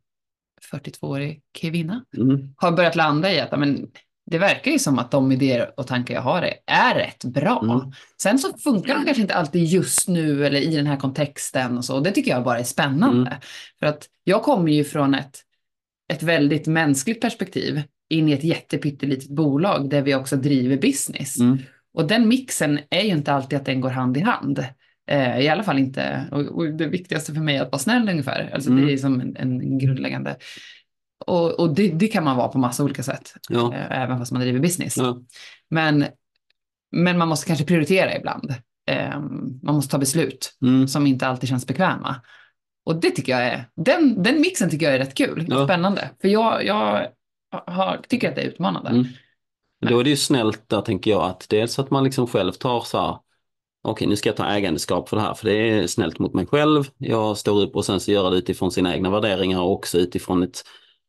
42-årig 0.72 1.42
kvinna 1.58 2.04
Mm. 2.16 2.54
har 2.56 2.72
börjat 2.72 2.96
landa 2.96 3.32
i 3.32 3.40
att 3.40 3.58
men, 3.58 3.86
det 4.26 4.38
verkar 4.38 4.70
ju 4.70 4.78
som 4.78 4.98
att 4.98 5.10
de 5.10 5.32
idéer 5.32 5.72
och 5.76 5.86
tankar 5.86 6.14
jag 6.14 6.22
har 6.22 6.54
är, 6.66 6.94
rätt 6.94 7.24
bra. 7.24 7.60
Mm. 7.62 7.92
Sen 8.22 8.38
så 8.38 8.58
funkar 8.58 8.94
de 8.94 9.04
kanske 9.04 9.22
inte 9.22 9.34
alltid 9.34 9.64
just 9.64 10.08
nu 10.08 10.46
eller 10.46 10.60
i 10.60 10.76
den 10.76 10.86
här 10.86 10.96
kontexten 10.96 11.78
och 11.78 11.84
så. 11.84 12.00
Det 12.00 12.10
tycker 12.10 12.30
jag 12.30 12.44
bara 12.44 12.58
är 12.58 12.64
spännande. 12.64 13.30
Mm. 13.30 13.40
För 13.78 13.86
att 13.86 14.08
jag 14.24 14.42
kommer 14.42 14.72
ju 14.72 14.84
från 14.84 15.14
ett, 15.14 15.40
ett 16.12 16.22
väldigt 16.22 16.66
mänskligt 16.66 17.20
perspektiv 17.20 17.82
in 18.08 18.28
i 18.28 18.32
ett 18.32 18.44
jättepyttelitet 18.44 19.28
bolag 19.28 19.90
där 19.90 20.02
vi 20.02 20.14
också 20.14 20.36
driver 20.36 20.76
business. 20.76 21.40
Mm. 21.40 21.58
Och 21.94 22.06
den 22.06 22.28
mixen 22.28 22.80
är 22.90 23.02
ju 23.02 23.10
inte 23.10 23.32
alltid 23.32 23.58
att 23.58 23.66
den 23.66 23.80
går 23.80 23.90
hand 23.90 24.16
i 24.16 24.20
hand. 24.20 24.64
Eh, 25.12 25.38
I 25.40 25.48
alla 25.48 25.62
fall 25.62 25.78
inte, 25.78 26.28
och, 26.32 26.72
det 26.72 26.86
viktigaste 26.86 27.34
för 27.34 27.40
mig 27.40 27.56
är 27.56 27.62
att 27.62 27.72
vara 27.72 27.78
snäll 27.78 28.08
ungefär. 28.08 28.50
Alltså 28.54 28.70
Mm. 28.70 28.86
det 28.86 28.92
är 28.92 28.96
som 28.96 29.20
en, 29.20 29.36
en 29.36 29.78
grundläggande. 29.78 30.36
Och, 31.26 31.60
och 31.60 31.74
det, 31.74 31.88
det 31.88 32.08
kan 32.08 32.24
man 32.24 32.36
vara 32.36 32.48
på 32.48 32.58
massa 32.58 32.84
olika 32.84 33.02
sätt, 33.02 33.32
Ja. 33.48 33.74
eh, 33.74 34.00
även 34.02 34.18
fast 34.18 34.32
man 34.32 34.42
driver 34.42 34.60
business. 34.60 34.96
Ja. 34.96 35.18
Men, 35.70 36.04
men 36.92 37.18
man 37.18 37.28
måste 37.28 37.46
kanske 37.46 37.64
prioritera 37.64 38.16
ibland. 38.16 38.54
Eh, 38.90 39.20
man 39.62 39.74
måste 39.74 39.90
ta 39.90 39.98
beslut 39.98 40.56
Mm. 40.62 40.88
som 40.88 41.06
inte 41.06 41.26
alltid 41.26 41.48
känns 41.48 41.66
bekväma. 41.66 42.16
Och 42.86 42.96
det 43.00 43.10
tycker 43.10 43.32
jag 43.32 43.42
är, 43.46 43.64
den, 43.76 44.22
den 44.22 44.40
mixen 44.40 44.70
tycker 44.70 44.86
jag 44.86 44.94
är 44.94 44.98
rätt 44.98 45.14
kul 45.14 45.46
Ja. 45.48 45.64
spännande. 45.66 46.10
För 46.20 46.28
jag, 46.28 46.64
jag 46.66 47.08
har, 47.66 48.00
tycker 48.08 48.28
att 48.28 48.34
det 48.34 48.42
är 48.42 48.46
utmanande. 48.46 48.90
Mm. 48.90 49.04
Då 49.88 49.98
är 50.00 50.04
det 50.04 50.10
ju 50.10 50.16
snällt 50.16 50.68
där 50.68 50.80
tänker 50.80 51.10
jag 51.10 51.22
att 51.24 51.46
dels 51.48 51.78
att 51.78 51.90
man 51.90 52.04
liksom 52.04 52.26
själv 52.26 52.52
tar 52.52 52.80
så 52.80 53.00
här 53.00 53.16
okej 53.82 54.06
nu 54.06 54.16
ska 54.16 54.28
jag 54.28 54.36
ta 54.36 54.46
ägandeskap 54.46 55.08
för 55.08 55.16
det 55.16 55.22
här 55.22 55.34
för 55.34 55.48
det 55.48 55.54
är 55.54 55.86
snällt 55.86 56.18
mot 56.18 56.34
mig 56.34 56.46
själv. 56.46 56.84
Jag 56.98 57.38
står 57.38 57.62
upp 57.62 57.76
och 57.76 57.84
sen 57.84 58.00
så 58.00 58.12
gör 58.12 58.30
det 58.30 58.36
utifrån 58.36 58.72
sina 58.72 58.94
egna 58.94 59.10
värderingar 59.10 59.60
och 59.60 59.72
också 59.72 59.98
utifrån 59.98 60.42
ett 60.42 60.64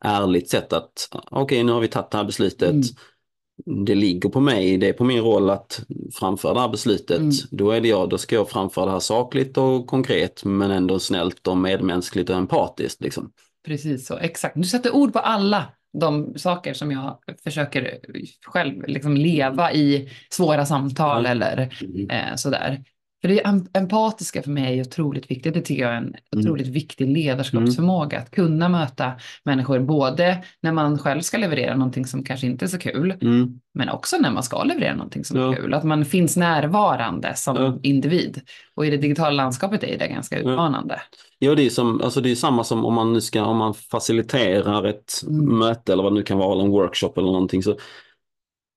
ärligt 0.05 0.49
sätt 0.49 0.73
att 0.73 1.09
okej 1.31 1.63
nu 1.63 1.71
har 1.71 1.79
vi 1.79 1.87
tagit 1.87 2.11
det 2.11 2.17
här 2.17 2.25
beslutet. 2.25 2.71
Mm. 2.71 3.85
Det 3.85 3.95
ligger 3.95 4.29
på 4.29 4.39
mig, 4.39 4.77
det 4.77 4.89
är 4.89 4.93
på 4.93 5.03
min 5.03 5.21
roll 5.21 5.49
att 5.49 5.85
framföra 6.13 6.53
det 6.53 6.59
här 6.59 6.69
beslutet. 6.69 7.19
Mm. 7.19 7.31
Då 7.51 7.71
är 7.71 7.81
det 7.81 7.87
jag, 7.87 8.09
då 8.09 8.17
ska 8.17 8.35
jag 8.35 8.49
framföra 8.49 8.85
det 8.85 8.91
här 8.91 8.99
sakligt 8.99 9.57
och 9.57 9.87
konkret 9.87 10.45
men 10.45 10.71
ändå 10.71 10.99
snällt 10.99 11.47
och 11.47 11.57
medmänskligt 11.57 12.29
och 12.29 12.35
empatiskt. 12.35 13.01
Liksom. 13.01 13.31
Precis 13.65 14.07
så, 14.07 14.17
exakt. 14.17 14.55
Du 14.55 14.63
sätter 14.63 14.95
ord 14.95 15.13
på 15.13 15.19
alla 15.19 15.65
de 15.93 16.37
saker 16.37 16.73
som 16.73 16.91
jag 16.91 17.19
försöker 17.43 17.99
själv 18.45 18.87
liksom 18.87 19.17
leva 19.17 19.73
i 19.73 20.09
svåra 20.29 20.65
samtal 20.65 21.25
eller 21.25 21.73
Mm. 21.83 22.09
eh, 22.09 22.35
sådär. 22.35 22.83
För 23.23 23.27
det 23.27 23.43
em- 23.43 23.67
empatiska 23.73 24.43
för 24.43 24.49
mig 24.49 24.79
är 24.79 24.81
otroligt 24.87 25.31
viktigt. 25.31 25.53
Det 25.53 25.61
tycker 25.61 25.83
jag 25.83 25.91
är 25.91 25.97
en 25.97 26.03
Mm. 26.03 26.15
otroligt 26.45 26.67
viktig 26.67 27.07
ledarskapsförmåga. 27.07 28.19
Att 28.19 28.31
kunna 28.31 28.69
möta 28.69 29.11
människor 29.43 29.79
både 29.79 30.43
när 30.61 30.71
man 30.71 30.97
själv 30.99 31.21
ska 31.21 31.37
leverera 31.37 31.75
någonting 31.75 32.05
som 32.05 32.23
kanske 32.23 32.47
inte 32.47 32.65
är 32.65 32.67
så 32.67 32.77
kul, 32.77 33.13
Mm. 33.21 33.59
men 33.73 33.89
också 33.89 34.17
när 34.17 34.31
man 34.31 34.43
ska 34.43 34.63
leverera 34.63 34.95
någonting 34.95 35.23
som 35.25 35.39
Ja. 35.39 35.51
är 35.51 35.55
kul. 35.55 35.73
Att 35.73 35.83
man 35.83 36.05
finns 36.05 36.37
närvarande 36.37 37.31
som 37.35 37.55
Ja. 37.55 37.79
individ. 37.83 38.41
Och 38.75 38.85
i 38.85 38.89
det 38.89 38.97
digitala 38.97 39.29
landskapet 39.29 39.83
är 39.83 39.97
det 39.97 40.07
ganska 40.07 40.37
utmanande. 40.39 41.01
Ja, 41.39 41.55
det 41.55 41.65
är, 41.65 41.69
som, 41.69 42.01
alltså 42.01 42.21
det 42.21 42.31
är 42.31 42.35
samma 42.35 42.63
som 42.63 42.85
om 42.85 42.93
man 42.93 43.13
nu 43.13 43.21
ska, 43.21 43.43
om 43.45 43.57
man 43.57 43.73
faciliterar 43.73 44.83
ett 44.83 45.11
Mm. 45.29 45.57
möte 45.59 45.93
eller 45.93 46.03
vad 46.03 46.11
det 46.11 46.15
nu 46.15 46.23
kan 46.23 46.37
vara, 46.37 46.53
eller 46.53 46.63
en 46.63 46.71
workshop 46.71 47.13
eller 47.17 47.27
någonting. 47.31 47.63
Så, 47.63 47.75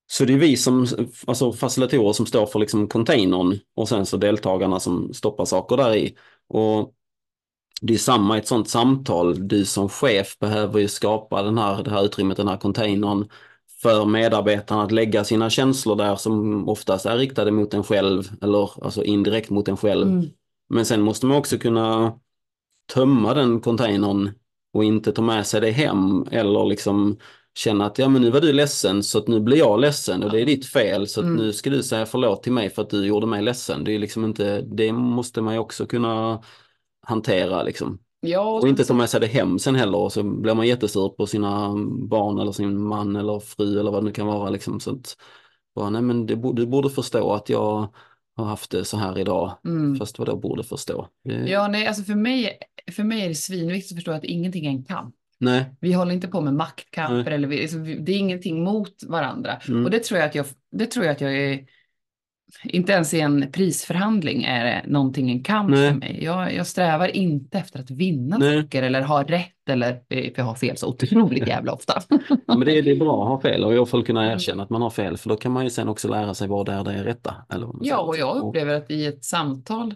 så 0.06 0.24
det 0.24 0.32
är 0.32 0.38
vi 0.38 0.56
som, 0.56 0.86
alltså 1.26 1.52
facilitatorer 1.52 2.12
som 2.12 2.26
står 2.26 2.46
för 2.46 2.58
liksom 2.58 2.88
containern 2.88 3.58
och 3.76 3.88
sen 3.88 4.06
så 4.06 4.16
deltagarna 4.16 4.80
som 4.80 5.14
stoppar 5.14 5.44
saker 5.44 5.76
där 5.76 5.96
i. 5.96 6.16
Och 6.48 6.92
det 7.80 7.94
är 7.94 7.98
samma 7.98 8.36
i 8.36 8.38
ett 8.38 8.48
sånt 8.48 8.68
samtal. 8.68 9.48
Du 9.48 9.64
som 9.64 9.88
chef 9.88 10.38
behöver 10.38 10.80
ju 10.80 10.88
skapa 10.88 11.42
den 11.42 11.58
här, 11.58 11.82
det 11.82 11.90
här 11.90 12.04
utrymmet, 12.04 12.36
den 12.36 12.48
här 12.48 12.56
containern 12.56 13.28
för 13.82 14.04
medarbetarna 14.04 14.82
att 14.82 14.92
lägga 14.92 15.24
sina 15.24 15.50
känslor 15.50 15.96
där 15.96 16.16
som 16.16 16.68
oftast 16.68 17.06
är 17.06 17.16
riktade 17.16 17.50
mot 17.50 17.74
en 17.74 17.84
själv 17.84 18.30
eller 18.42 18.84
alltså 18.84 19.04
indirekt 19.04 19.50
mot 19.50 19.68
en 19.68 19.76
själv. 19.76 20.08
Mm. 20.08 20.26
Men 20.68 20.86
sen 20.86 21.02
måste 21.02 21.26
man 21.26 21.36
också 21.36 21.58
kunna 21.58 22.18
tömma 22.94 23.34
den 23.34 23.60
containern 23.60 24.30
och 24.72 24.84
inte 24.84 25.12
ta 25.12 25.22
med 25.22 25.46
sig 25.46 25.60
det 25.60 25.70
hem 25.70 26.24
eller 26.30 26.66
liksom 26.66 27.18
känna 27.58 27.86
att 27.86 27.98
ja 27.98 28.08
men 28.08 28.22
nu 28.22 28.30
var 28.30 28.40
du 28.40 28.52
ledsen 28.52 29.02
så 29.02 29.18
att 29.18 29.28
nu 29.28 29.40
blir 29.40 29.56
jag 29.56 29.80
ledsen 29.80 30.22
och 30.22 30.30
det 30.30 30.40
är 30.40 30.46
ditt 30.46 30.66
fel 30.66 31.08
så 31.08 31.20
att 31.20 31.26
Mm. 31.26 31.36
nu 31.36 31.52
ska 31.52 31.70
du 31.70 31.82
säga 31.82 32.06
förlåt 32.06 32.42
till 32.42 32.52
mig 32.52 32.70
för 32.70 32.82
att 32.82 32.90
du 32.90 33.06
gjorde 33.06 33.26
mig 33.26 33.42
ledsen. 33.42 33.84
Det 33.84 33.92
är 33.94 33.98
liksom 33.98 34.24
inte, 34.24 34.60
det 34.60 34.92
måste 34.92 35.40
man 35.40 35.54
ju 35.54 35.60
också 35.60 35.86
kunna 35.86 36.42
hantera 37.06 37.62
liksom. 37.62 37.98
Ja, 38.20 38.52
Och 38.60 38.68
inte 38.68 38.84
ta 38.84 38.94
med 38.94 39.10
sig 39.10 39.20
det 39.20 39.26
hem 39.26 39.58
sen 39.58 39.74
heller 39.74 39.98
och 39.98 40.12
så 40.12 40.22
blir 40.22 40.54
man 40.54 40.66
jättesur 40.66 41.08
på 41.08 41.26
sina 41.26 41.74
barn 42.08 42.38
eller 42.38 42.52
sin 42.52 42.82
man 42.82 43.16
eller 43.16 43.40
fru 43.40 43.80
eller 43.80 43.90
vad 43.90 44.02
det 44.02 44.04
nu 44.04 44.12
kan 44.12 44.26
vara 44.26 44.50
liksom. 44.50 44.80
Så 44.80 44.90
att, 44.90 45.16
bara, 45.74 45.90
nej 45.90 46.02
men 46.02 46.26
det, 46.26 46.52
du 46.54 46.66
borde 46.66 46.90
förstå 46.90 47.32
att 47.32 47.48
jag 47.48 47.88
har 48.36 48.44
haft 48.44 48.70
det 48.70 48.84
så 48.84 48.96
här 48.96 49.18
idag. 49.18 49.58
Mm. 49.64 49.96
Fast 49.96 50.18
vad 50.18 50.28
då 50.28 50.36
borde 50.36 50.64
förstå? 50.64 51.08
Det, 51.24 51.32
Ja, 51.34 51.68
nej, 51.68 51.86
alltså 51.86 52.02
för 52.02 52.14
mig, 52.14 52.58
för 52.92 53.04
mig 53.04 53.22
är 53.24 53.28
det 53.28 53.34
svinviktigt 53.34 53.92
att 53.92 53.96
förstå 53.96 54.12
att 54.12 54.24
ingenting 54.24 54.66
är 54.66 54.70
en 54.70 54.84
kamp. 54.84 55.14
Nej. 55.38 55.64
Vi 55.80 55.92
håller 55.92 56.12
inte 56.14 56.28
på 56.28 56.40
med 56.40 56.54
maktkamper 56.54 57.24
Nej. 57.24 57.34
eller 57.34 57.48
vi, 57.48 57.62
alltså, 57.62 57.78
vi- 57.78 57.98
det 57.98 58.12
är 58.12 58.16
ingenting 58.18 58.64
mot 58.64 58.94
varandra. 59.08 59.56
Mm. 59.68 59.84
Och 59.84 59.90
det 59.90 59.98
tror 60.04 60.20
jag 60.20 60.26
att 60.28 60.34
jag, 60.34 60.46
det 60.72 60.86
tror 60.86 61.04
jag 61.04 61.12
att 61.12 61.20
jag 61.20 61.36
är, 61.36 61.64
inte 62.64 62.92
ens 62.92 63.14
i 63.14 63.20
en 63.20 63.52
prisförhandling 63.52 64.44
är 64.44 64.64
det 64.64 64.82
någonting 64.86 65.30
en 65.30 65.42
kamp 65.42 65.70
Nej. 65.70 65.90
för 65.90 65.98
mig. 65.98 66.24
Jag, 66.24 66.54
jag 66.54 66.66
strävar 66.66 67.16
inte 67.16 67.58
efter 67.58 67.80
att 67.80 67.90
vinna 67.90 68.38
Nej. 68.38 68.62
saker 68.62 68.82
eller 68.82 69.02
ha 69.02 69.22
rätt 69.22 69.68
eller, 69.70 69.92
för 70.08 70.32
jag 70.36 70.44
har 70.44 70.54
fel 70.54 70.76
så 70.76 70.88
otroligt 70.88 71.48
jävla 71.48 71.72
ofta. 71.72 72.02
Men 72.46 72.60
det 72.60 72.78
är, 72.78 72.82
det 72.82 72.90
är 72.90 72.96
bra 72.96 73.22
att 73.22 73.28
ha 73.28 73.40
fel 73.40 73.64
och 73.64 73.74
i 73.74 73.76
alla 73.76 73.86
fall 73.86 74.04
kunna 74.04 74.22
Mm. 74.22 74.34
erkänna 74.34 74.62
att 74.62 74.70
man 74.70 74.82
har 74.82 74.90
fel 74.90 75.16
för 75.16 75.28
då 75.28 75.36
kan 75.36 75.52
man 75.52 75.64
ju 75.64 75.70
sen 75.70 75.88
också 75.88 76.08
lära 76.08 76.34
sig 76.34 76.48
vad 76.48 76.66
det 76.66 76.72
är 76.72 76.84
det 76.84 76.92
är 76.92 77.04
rätta. 77.04 77.34
Eller 77.52 77.68
Ja, 77.80 77.98
och 77.98 78.16
jag 78.16 78.36
upplever 78.36 78.74
att 78.74 78.90
i 78.90 79.06
ett 79.06 79.24
samtal 79.24 79.94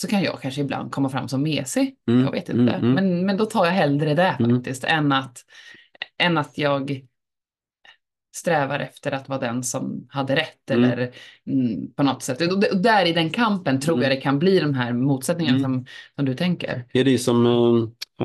så 0.00 0.06
kan 0.08 0.22
jag 0.22 0.40
kanske 0.40 0.60
ibland 0.60 0.92
komma 0.92 1.08
fram 1.08 1.28
som 1.28 1.42
mesig. 1.42 1.96
Mm, 2.08 2.24
Jag 2.24 2.32
vet 2.32 2.48
inte. 2.48 2.72
mm, 2.72 2.84
mm. 2.84 2.92
Men, 2.94 3.26
men 3.26 3.36
då 3.36 3.46
tar 3.46 3.64
jag 3.64 3.72
hellre 3.72 4.14
det 4.14 4.36
Mm. 4.40 4.56
faktiskt 4.56 4.84
än, 4.84 5.12
att, 5.12 5.38
än 6.18 6.38
att 6.38 6.58
jag 6.58 7.00
strävar 8.36 8.80
efter 8.80 9.12
att 9.12 9.28
vara 9.28 9.38
den 9.38 9.62
som 9.64 10.06
hade 10.10 10.36
rätt 10.36 10.70
Mm. 10.70 10.84
eller 10.90 11.10
mm, 11.46 11.92
på 11.96 12.02
något 12.02 12.22
sätt. 12.22 12.40
Och 12.40 12.64
och 12.72 12.76
där 12.82 13.06
i 13.06 13.12
den 13.12 13.30
kampen 13.30 13.80
tror 13.80 13.94
Mm. 13.96 14.02
jag 14.08 14.18
det 14.18 14.20
kan 14.20 14.38
bli 14.38 14.60
de 14.60 14.74
här 14.74 14.92
motsättningarna 14.92 15.58
Mm. 15.58 15.70
som, 15.72 15.86
som 16.16 16.24
du 16.24 16.34
tänker. 16.34 16.84
Ja, 16.92 17.04
det 17.04 17.14
är 17.14 17.18
som 17.18 17.46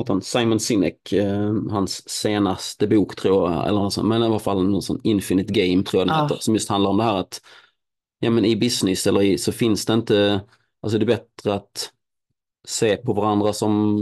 han, 0.07 0.21
Simon 0.21 0.59
Sinek, 0.59 1.13
eh, 1.13 1.53
hans 1.69 2.09
senaste 2.09 2.87
bok 2.87 3.15
tror 3.15 3.51
jag, 3.51 3.67
eller 3.67 3.79
något 3.79 3.93
sånt, 3.93 4.07
men 4.07 4.21
i 4.21 4.25
alla 4.25 4.39
fall 4.39 4.67
någon 4.69 4.81
sån 4.81 5.01
Infinite 5.03 5.53
Game 5.53 5.83
tror 5.83 6.01
jag 6.01 6.07
den 6.07 6.15
Ja. 6.17 6.23
heter, 6.23 6.37
som 6.39 6.53
just 6.53 6.69
handlar 6.69 6.89
om 6.89 6.97
det 6.97 7.03
här 7.03 7.17
att 7.17 7.41
ja, 8.19 8.29
men 8.29 8.45
i 8.45 8.55
business 8.55 9.07
eller 9.07 9.21
i, 9.21 9.37
så 9.37 9.51
finns 9.51 9.85
det 9.85 9.93
inte, 9.93 10.41
alltså 10.85 10.97
det 10.97 11.03
är 11.03 11.17
bättre 11.17 11.53
att 11.53 11.91
se 12.67 12.97
på 12.97 13.13
varandra 13.13 13.53
som 13.53 13.97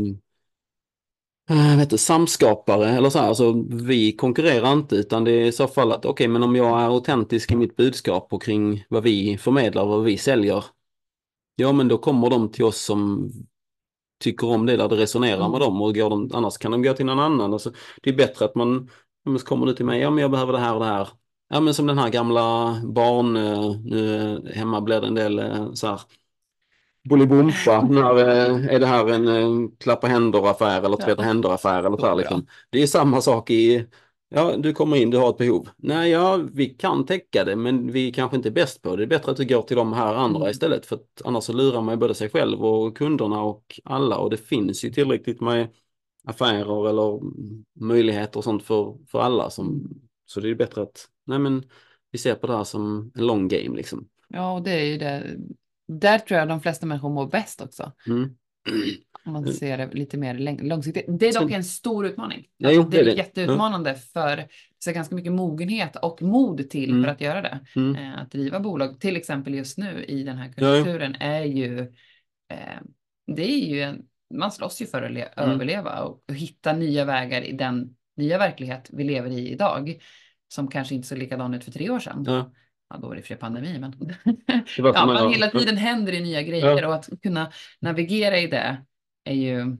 eh, 1.49 1.77
vet 1.77 1.99
samskapare 1.99 2.89
eller 2.89 3.09
så 3.09 3.19
här, 3.19 3.27
alltså 3.27 3.53
vi 3.69 4.11
konkurrerar 4.11 4.73
inte 4.73 4.95
utan 4.95 5.23
det 5.23 5.31
är 5.31 5.45
i 5.45 5.51
så 5.51 5.67
fall 5.67 5.91
att 5.91 6.05
okej 6.05 6.27
men 6.27 6.43
om 6.43 6.55
jag 6.55 6.81
är 6.81 6.85
autentisk 6.85 7.51
i 7.51 7.55
mitt 7.55 7.75
budskap 7.75 8.33
och 8.33 8.43
kring 8.43 8.85
vad 8.89 9.03
vi 9.03 9.37
förmedlar, 9.37 9.85
vad 9.85 10.03
vi 10.03 10.17
säljer, 10.17 10.65
ja 11.55 11.71
men 11.71 11.87
då 11.87 11.97
kommer 11.97 12.29
de 12.29 12.51
till 12.51 12.65
oss 12.65 12.81
som 12.81 13.31
tycker 14.19 14.47
om 14.47 14.65
det 14.65 14.77
där 14.77 14.89
det 14.89 14.95
resonerar 14.95 15.39
Mm. 15.39 15.51
med 15.51 15.61
dem 15.61 15.81
och 15.81 15.95
går 15.95 16.09
de, 16.09 16.29
annars 16.33 16.57
kan 16.57 16.71
de 16.71 16.81
gå 16.83 16.93
till 16.93 17.05
någon 17.05 17.19
annan. 17.19 17.53
Alltså, 17.53 17.71
det 18.01 18.09
är 18.09 18.13
bättre 18.17 18.45
att 18.45 18.55
man, 18.55 18.89
ja, 19.23 19.31
men 19.31 19.39
så 19.39 19.45
kommer 19.45 19.65
du 19.65 19.73
till 19.73 19.85
mig, 19.85 20.01
ja 20.01 20.09
men 20.09 20.21
jag 20.21 20.31
behöver 20.31 20.53
det 20.53 20.59
här 20.59 20.73
och 20.73 20.79
det 20.79 20.85
här. 20.85 21.07
Ja 21.49 21.59
men 21.59 21.73
som 21.73 21.87
den 21.87 21.97
här 21.97 22.09
gamla 22.09 22.75
barn, 22.85 23.35
eh, 23.35 23.75
nu 23.83 24.15
eh, 24.15 24.55
hemma 24.55 24.81
blir 24.81 25.01
det 25.01 25.07
en 25.07 25.15
del 25.15 25.41
så 25.73 25.87
här 25.87 26.01
Bolibompa, 27.09 27.81
när 27.89 28.17
eh, 28.17 28.73
är 28.75 28.79
det 28.79 28.85
här 28.85 29.09
en 29.09 29.27
eh, 29.27 29.69
klappa 29.79 30.07
händer-affär 30.07 30.81
eller 30.83 30.97
tvätta 30.97 31.21
Ja. 31.21 31.27
händer-affär 31.27 31.83
eller 31.83 31.97
så 31.97 32.05
här 32.07 32.15
liksom. 32.15 32.47
Det 32.69 32.81
är 32.81 32.87
samma 32.87 33.21
sak 33.21 33.49
i, 33.49 33.85
ja 34.29 34.55
du 34.57 34.73
kommer 34.73 34.97
in, 34.97 35.09
du 35.09 35.17
har 35.17 35.29
ett 35.29 35.37
behov. 35.37 35.69
Nej, 35.77 36.11
ja 36.11 36.39
vi 36.53 36.65
kan 36.65 37.05
täcka 37.05 37.43
det 37.43 37.55
men 37.55 37.91
vi 37.91 38.11
kanske 38.11 38.37
inte 38.37 38.49
är 38.49 38.51
bäst 38.53 38.81
på 38.81 38.89
det. 38.89 38.97
Det 38.97 39.03
är 39.03 39.19
bättre 39.19 39.31
att 39.31 39.37
du 39.37 39.45
går 39.45 39.61
till 39.61 39.77
de 39.77 39.93
här 39.93 40.15
andra 40.15 40.39
Mm. 40.39 40.51
istället 40.51 40.85
för 40.85 40.95
att 40.95 41.21
annars 41.25 41.43
så 41.43 41.53
lurar 41.53 41.81
man 41.81 41.99
både 41.99 42.15
sig 42.15 42.29
själv 42.29 42.65
och 42.65 42.97
kunderna 42.97 43.41
och 43.41 43.79
alla 43.83 44.17
och 44.17 44.29
det 44.29 44.37
finns 44.37 44.85
ju 44.85 44.89
tillräckligt 44.89 45.41
med 45.41 45.67
affärer 46.25 46.89
eller 46.89 47.19
möjligheter 47.79 48.37
och 48.37 48.43
sånt 48.43 48.63
för, 48.63 48.97
för 49.07 49.19
alla. 49.21 49.49
Som, 49.49 49.89
så 50.25 50.39
det 50.39 50.49
är 50.49 50.55
bättre 50.55 50.81
att, 50.81 51.07
nej 51.25 51.39
men 51.39 51.63
vi 52.11 52.17
ser 52.17 52.35
på 52.35 52.47
det 52.47 52.57
här 52.57 52.63
som 52.63 53.11
en 53.15 53.25
long 53.25 53.47
game 53.47 53.75
liksom. 53.77 54.07
Ja, 54.27 54.53
och 54.53 54.63
det 54.63 54.71
är 54.71 54.85
ju 54.85 54.97
det. 54.97 55.37
Där 55.99 56.19
tror 56.19 56.39
jag 56.39 56.47
de 56.47 56.61
flesta 56.61 56.85
människor 56.85 57.09
mår 57.09 57.27
bäst 57.27 57.61
också. 57.61 57.91
Mm. 58.07 58.35
Om 59.25 59.33
man 59.33 59.43
Mm. 59.43 59.53
ser 59.55 59.77
det 59.77 59.93
lite 59.93 60.17
mer 60.17 60.63
långsiktigt. 60.63 61.05
Det 61.19 61.27
är 61.27 61.41
dock 61.41 61.51
en 61.51 61.63
stor 61.63 62.05
utmaning. 62.05 62.47
Ja, 62.57 62.71
jo, 62.71 62.83
det 62.83 62.89
det 62.89 62.99
är 63.01 63.05
det. 63.05 63.11
jätteutmanande 63.11 63.95
för 63.95 64.37
det 64.85 64.89
är 64.89 64.93
ganska 64.93 65.15
mycket 65.15 65.31
mogenhet 65.31 65.95
och 65.95 66.21
mod 66.21 66.69
till 66.69 66.89
Mm. 66.91 67.03
för 67.03 67.11
att 67.11 67.21
göra 67.21 67.41
det. 67.41 67.59
Mm. 67.75 67.95
Eh, 67.95 68.21
att 68.21 68.31
driva 68.31 68.59
bolag, 68.59 68.99
till 68.99 69.15
exempel 69.15 69.53
just 69.53 69.77
nu 69.77 70.03
i 70.07 70.23
den 70.23 70.37
här 70.37 70.53
Ja, 70.57 70.75
ja. 70.77 71.13
är 71.19 71.43
ju, 71.43 71.79
eh, 72.49 72.57
det 73.27 73.51
är 73.53 73.67
ju 73.67 73.81
en, 73.81 74.01
man 74.33 74.51
slåss 74.51 74.81
ju 74.81 74.85
för 74.85 75.01
att 75.01 75.11
Mm. 75.11 75.27
överleva 75.51 75.99
och, 76.01 76.23
och 76.29 76.35
hitta 76.35 76.73
nya 76.73 77.05
vägar 77.05 77.41
i 77.41 77.51
den 77.51 77.95
nya 78.17 78.37
verklighet 78.37 78.89
vi 78.93 79.03
lever 79.03 79.29
i 79.29 79.51
idag, 79.51 80.01
som 80.47 80.67
kanske 80.67 80.95
inte 80.95 81.07
såg 81.07 81.17
likadan 81.17 81.53
ut 81.53 81.63
för 81.63 81.71
tre 81.71 81.89
år 81.89 81.99
sedan. 81.99 82.23
Ja. 82.27 82.51
Ja, 82.93 82.99
då 82.99 83.07
var 83.07 83.15
det 83.15 83.19
i 83.19 83.21
och 83.21 83.25
för 83.25 83.33
sig 83.33 83.37
pandemi, 83.37 83.79
men 83.79 83.93
ja, 84.77 85.05
men 85.05 85.17
en- 85.17 85.29
hela 85.29 85.47
tiden 85.47 85.77
händer 85.77 86.11
det 86.11 86.19
nya 86.19 86.41
grejer 86.41 86.85
och 86.87 86.95
att 86.95 87.09
kunna 87.23 87.51
navigera 87.79 88.39
i 88.39 88.47
det 88.47 88.83
är 89.23 89.33
ju 89.33 89.77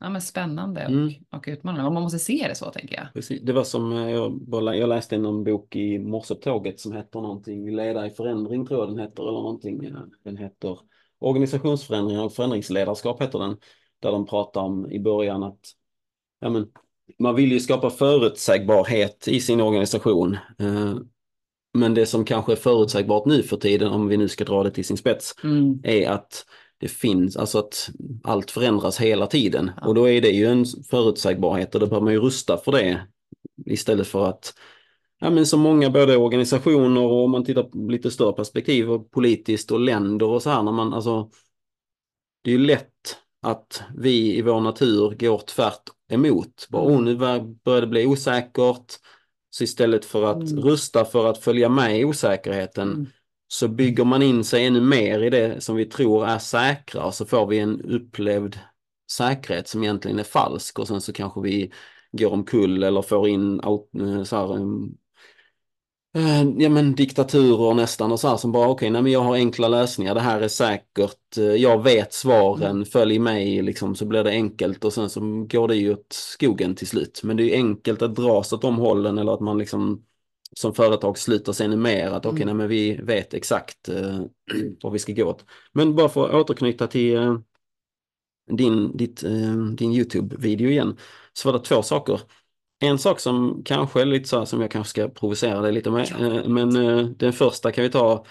ja, 0.00 0.10
men 0.10 0.20
spännande 0.22 0.84
och, 0.84 0.90
Mm. 0.92 1.12
och 1.30 1.44
utmanande. 1.48 1.86
Och 1.86 1.92
man 1.92 2.02
måste 2.02 2.18
se 2.18 2.46
det 2.48 2.54
så, 2.54 2.70
tänker 2.70 2.94
jag. 2.96 3.06
Precis. 3.14 3.42
Det 3.42 3.52
var 3.52 3.64
som, 3.64 3.92
eh, 3.92 4.10
jag, 4.10 4.76
jag 4.76 4.88
läste 4.88 5.18
någon 5.18 5.44
bok 5.44 5.76
i 5.76 5.98
morse 5.98 6.34
på 6.34 6.40
tåget 6.40 6.80
som 6.80 6.92
heter 6.92 7.20
någonting, 7.20 7.76
Leda 7.76 8.06
i 8.06 8.10
förändring 8.10 8.66
tror 8.66 8.80
jag 8.80 8.88
den 8.88 8.98
heter, 8.98 9.22
eller 9.22 9.32
någonting. 9.32 9.84
eh, 9.84 9.92
Den 10.24 10.36
heter 10.36 10.78
Organisationsförändring 11.20 12.20
och 12.20 12.32
förändringsledarskap 12.32 13.22
heter 13.22 13.38
den. 13.38 13.56
Där 14.00 14.12
de 14.12 14.26
pratar 14.26 14.60
om 14.60 14.90
i 14.92 15.00
början 15.00 15.42
att 15.42 15.60
ja, 16.40 16.50
men, 16.50 16.66
man 17.18 17.34
vill 17.34 17.52
ju 17.52 17.60
skapa 17.60 17.90
förutsägbarhet 17.90 19.28
i 19.28 19.40
sin 19.40 19.60
organisation. 19.60 20.36
Men 21.74 21.94
det 21.94 22.06
som 22.06 22.24
kanske 22.24 22.52
är 22.52 22.56
förutsägbart 22.56 23.26
nu 23.26 23.42
för 23.42 23.56
tiden, 23.56 23.88
om 23.88 24.08
vi 24.08 24.16
nu 24.16 24.28
ska 24.28 24.44
dra 24.44 24.62
det 24.62 24.70
till 24.70 24.84
sin 24.84 24.96
spets, 24.96 25.34
Mm. 25.44 25.80
är 25.82 26.10
att 26.10 26.44
det 26.80 26.88
finns, 26.88 27.36
alltså 27.36 27.58
att 27.58 27.90
allt 28.24 28.50
förändras 28.50 29.00
hela 29.00 29.26
tiden. 29.26 29.70
Ja. 29.80 29.86
Och 29.86 29.94
då 29.94 30.08
är 30.08 30.20
det 30.20 30.28
ju 30.30 30.46
en 30.46 30.64
förutsägbarhet 30.90 31.74
och 31.74 31.80
då 31.80 31.86
bör 31.86 32.00
man 32.00 32.12
ju 32.12 32.20
rusta 32.20 32.56
för 32.56 32.72
det. 32.72 33.06
Istället 33.66 34.06
för 34.06 34.24
att, 34.28 34.54
ja 35.20 35.30
men 35.30 35.46
så 35.46 35.56
många 35.56 35.90
både 35.90 36.16
organisationer 36.16 37.00
och 37.00 37.24
om 37.24 37.30
man 37.30 37.44
tittar 37.44 37.62
på 37.62 37.78
lite 37.78 38.10
större 38.10 38.32
perspektiv 38.32 38.90
och 38.90 39.10
politiskt 39.10 39.70
och 39.70 39.80
länder 39.80 40.26
och 40.26 40.42
så 40.42 40.50
här 40.50 40.62
när 40.62 40.72
man 40.72 40.94
alltså 40.94 41.30
det 42.42 42.50
är 42.50 42.58
ju 42.58 42.66
lätt 42.66 43.16
att 43.42 43.82
vi 43.96 44.36
i 44.36 44.42
vår 44.42 44.60
natur 44.60 45.16
går 45.18 45.38
tvärt 45.38 45.82
emot. 46.10 46.66
Bara, 46.70 46.82
oh, 46.82 47.02
nu 47.02 47.16
bör- 47.16 47.54
börjar 47.64 47.80
det 47.80 47.86
bli 47.86 48.06
osäkert. 48.06 48.94
Så 49.58 49.64
istället 49.64 50.04
för 50.04 50.24
att 50.24 50.50
Mm. 50.50 50.64
rusta 50.64 51.04
för 51.04 51.30
att 51.30 51.38
följa 51.38 51.68
med 51.68 52.00
i 52.00 52.04
osäkerheten 52.04 52.92
Mm. 52.92 53.06
så 53.48 53.68
bygger 53.68 54.04
man 54.04 54.22
in 54.22 54.44
sig 54.44 54.66
ännu 54.66 54.80
mer 54.80 55.22
i 55.22 55.30
det 55.30 55.60
som 55.60 55.76
vi 55.76 55.84
tror 55.84 56.26
är 56.26 56.38
säkra 56.38 57.04
och 57.04 57.14
så 57.14 57.26
får 57.26 57.46
vi 57.46 57.58
en 57.58 57.80
upplevd 57.82 58.58
säkerhet 59.10 59.68
som 59.68 59.82
egentligen 59.84 60.18
är 60.18 60.24
falsk 60.24 60.78
och 60.78 60.88
sen 60.88 61.00
så 61.00 61.12
kanske 61.12 61.40
vi 61.40 61.72
går 62.12 62.32
omkull 62.32 62.82
eller 62.82 63.02
får 63.02 63.28
in 63.28 63.60
eh, 63.60 64.22
så 64.24 64.36
här, 64.36 64.54
eh, 64.54 64.66
ja, 66.58 66.68
men 66.68 66.94
diktaturer 66.94 67.74
nästan 67.74 68.12
och 68.12 68.20
så 68.20 68.28
här 68.28 68.36
som 68.36 68.52
bara 68.52 68.68
okej, 68.68 68.90
nej 68.90 69.02
men 69.02 69.12
jag 69.12 69.20
har 69.20 69.34
enkla 69.34 69.68
lösningar, 69.68 70.14
det 70.14 70.20
här 70.20 70.40
är 70.40 70.48
säkert, 70.48 71.36
eh, 71.38 71.44
jag 71.44 71.82
vet 71.82 72.12
svaren, 72.12 72.70
Mm. 72.70 72.84
följ 72.84 73.18
mig 73.18 73.62
liksom 73.62 73.94
så 73.94 74.06
blir 74.06 74.24
det 74.24 74.30
enkelt 74.30 74.84
och 74.84 74.92
sen 74.92 75.10
så 75.10 75.20
går 75.50 75.68
det 75.68 75.76
ju 75.76 75.92
åt 75.92 76.06
skogen 76.12 76.74
till 76.74 76.86
slut. 76.86 77.20
Men 77.24 77.36
det 77.36 77.42
är 77.42 77.44
ju 77.46 77.52
enkelt 77.54 78.02
att 78.02 78.14
dras 78.16 78.52
åt 78.52 78.62
de 78.62 78.76
hållen 78.78 79.18
eller 79.18 79.34
att 79.34 79.40
man 79.40 79.58
liksom 79.58 80.04
som 80.56 80.74
företag 80.74 81.18
sluter 81.18 81.52
sig 81.52 81.66
ännu 81.66 81.76
mer 81.76 82.10
att 82.10 82.26
okej, 82.26 82.42
Mm. 82.42 82.46
nej 82.46 82.54
men 82.54 82.68
vi 82.68 82.96
vet 83.02 83.34
exakt 83.34 83.88
eh, 83.88 84.20
vad 84.82 84.92
vi 84.92 84.98
ska 84.98 85.12
gå 85.12 85.24
åt. 85.24 85.44
Men 85.72 85.94
bara 85.96 86.08
för 86.08 86.28
att 86.28 86.34
återknyta 86.34 86.86
till 86.86 87.16
eh, 87.16 87.38
din, 88.50 88.96
ditt, 88.96 89.22
eh, 89.24 89.56
din 89.76 89.92
YouTube-video 89.92 90.68
igen, 90.70 90.96
så 91.32 91.48
var 91.52 91.58
det 91.58 91.64
två 91.64 91.82
saker. 91.82 92.20
En 92.80 92.98
sak 92.98 93.20
som 93.20 93.62
kanske 93.64 94.00
är 94.00 94.04
lite 94.04 94.28
så 94.28 94.38
här 94.38 94.44
som 94.44 94.60
jag 94.60 94.70
kanske 94.70 94.90
ska 94.90 95.08
provocera 95.08 95.60
dig 95.60 95.72
lite 95.72 95.90
med, 95.90 96.08
Ja. 96.18 96.26
eh, 96.26 96.48
men 96.48 96.76
eh, 96.76 97.04
den 97.06 97.32
första 97.32 97.72
kan 97.72 97.84
vi 97.84 97.90
ta 97.90 98.24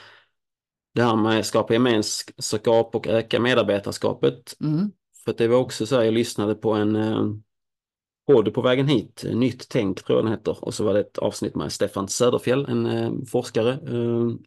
det 0.96 1.04
här 1.04 1.16
med 1.16 1.46
skapa 1.46 1.74
gemenskap 1.74 2.96
och 2.96 3.08
öka 3.08 3.39
medarbetarskapet. 3.39 4.56
Mm. 4.62 4.92
För 5.24 5.32
att 5.32 5.38
det 5.38 5.48
var 5.48 5.58
också 5.58 5.86
så 5.86 5.96
här, 5.96 6.04
jag 6.04 6.13
lyssnade 6.13 6.56
på 6.56 6.74
en 6.74 6.96
eh, 6.96 7.25
podd 8.27 8.54
på 8.54 8.62
vägen 8.62 8.88
hit, 8.88 9.25
Nytt 9.34 9.70
tänk 9.70 10.04
tror 10.04 10.18
jag 10.18 10.25
den 10.25 10.32
heter, 10.32 10.66
och 10.66 10.74
så 10.74 10.84
var 10.84 10.94
det 10.94 11.00
ett 11.00 11.18
avsnitt 11.18 11.56
med 11.56 11.72
Stefan 11.72 12.08
Söderfjell, 12.08 12.66
en 12.70 13.25
forskare, 13.25 13.80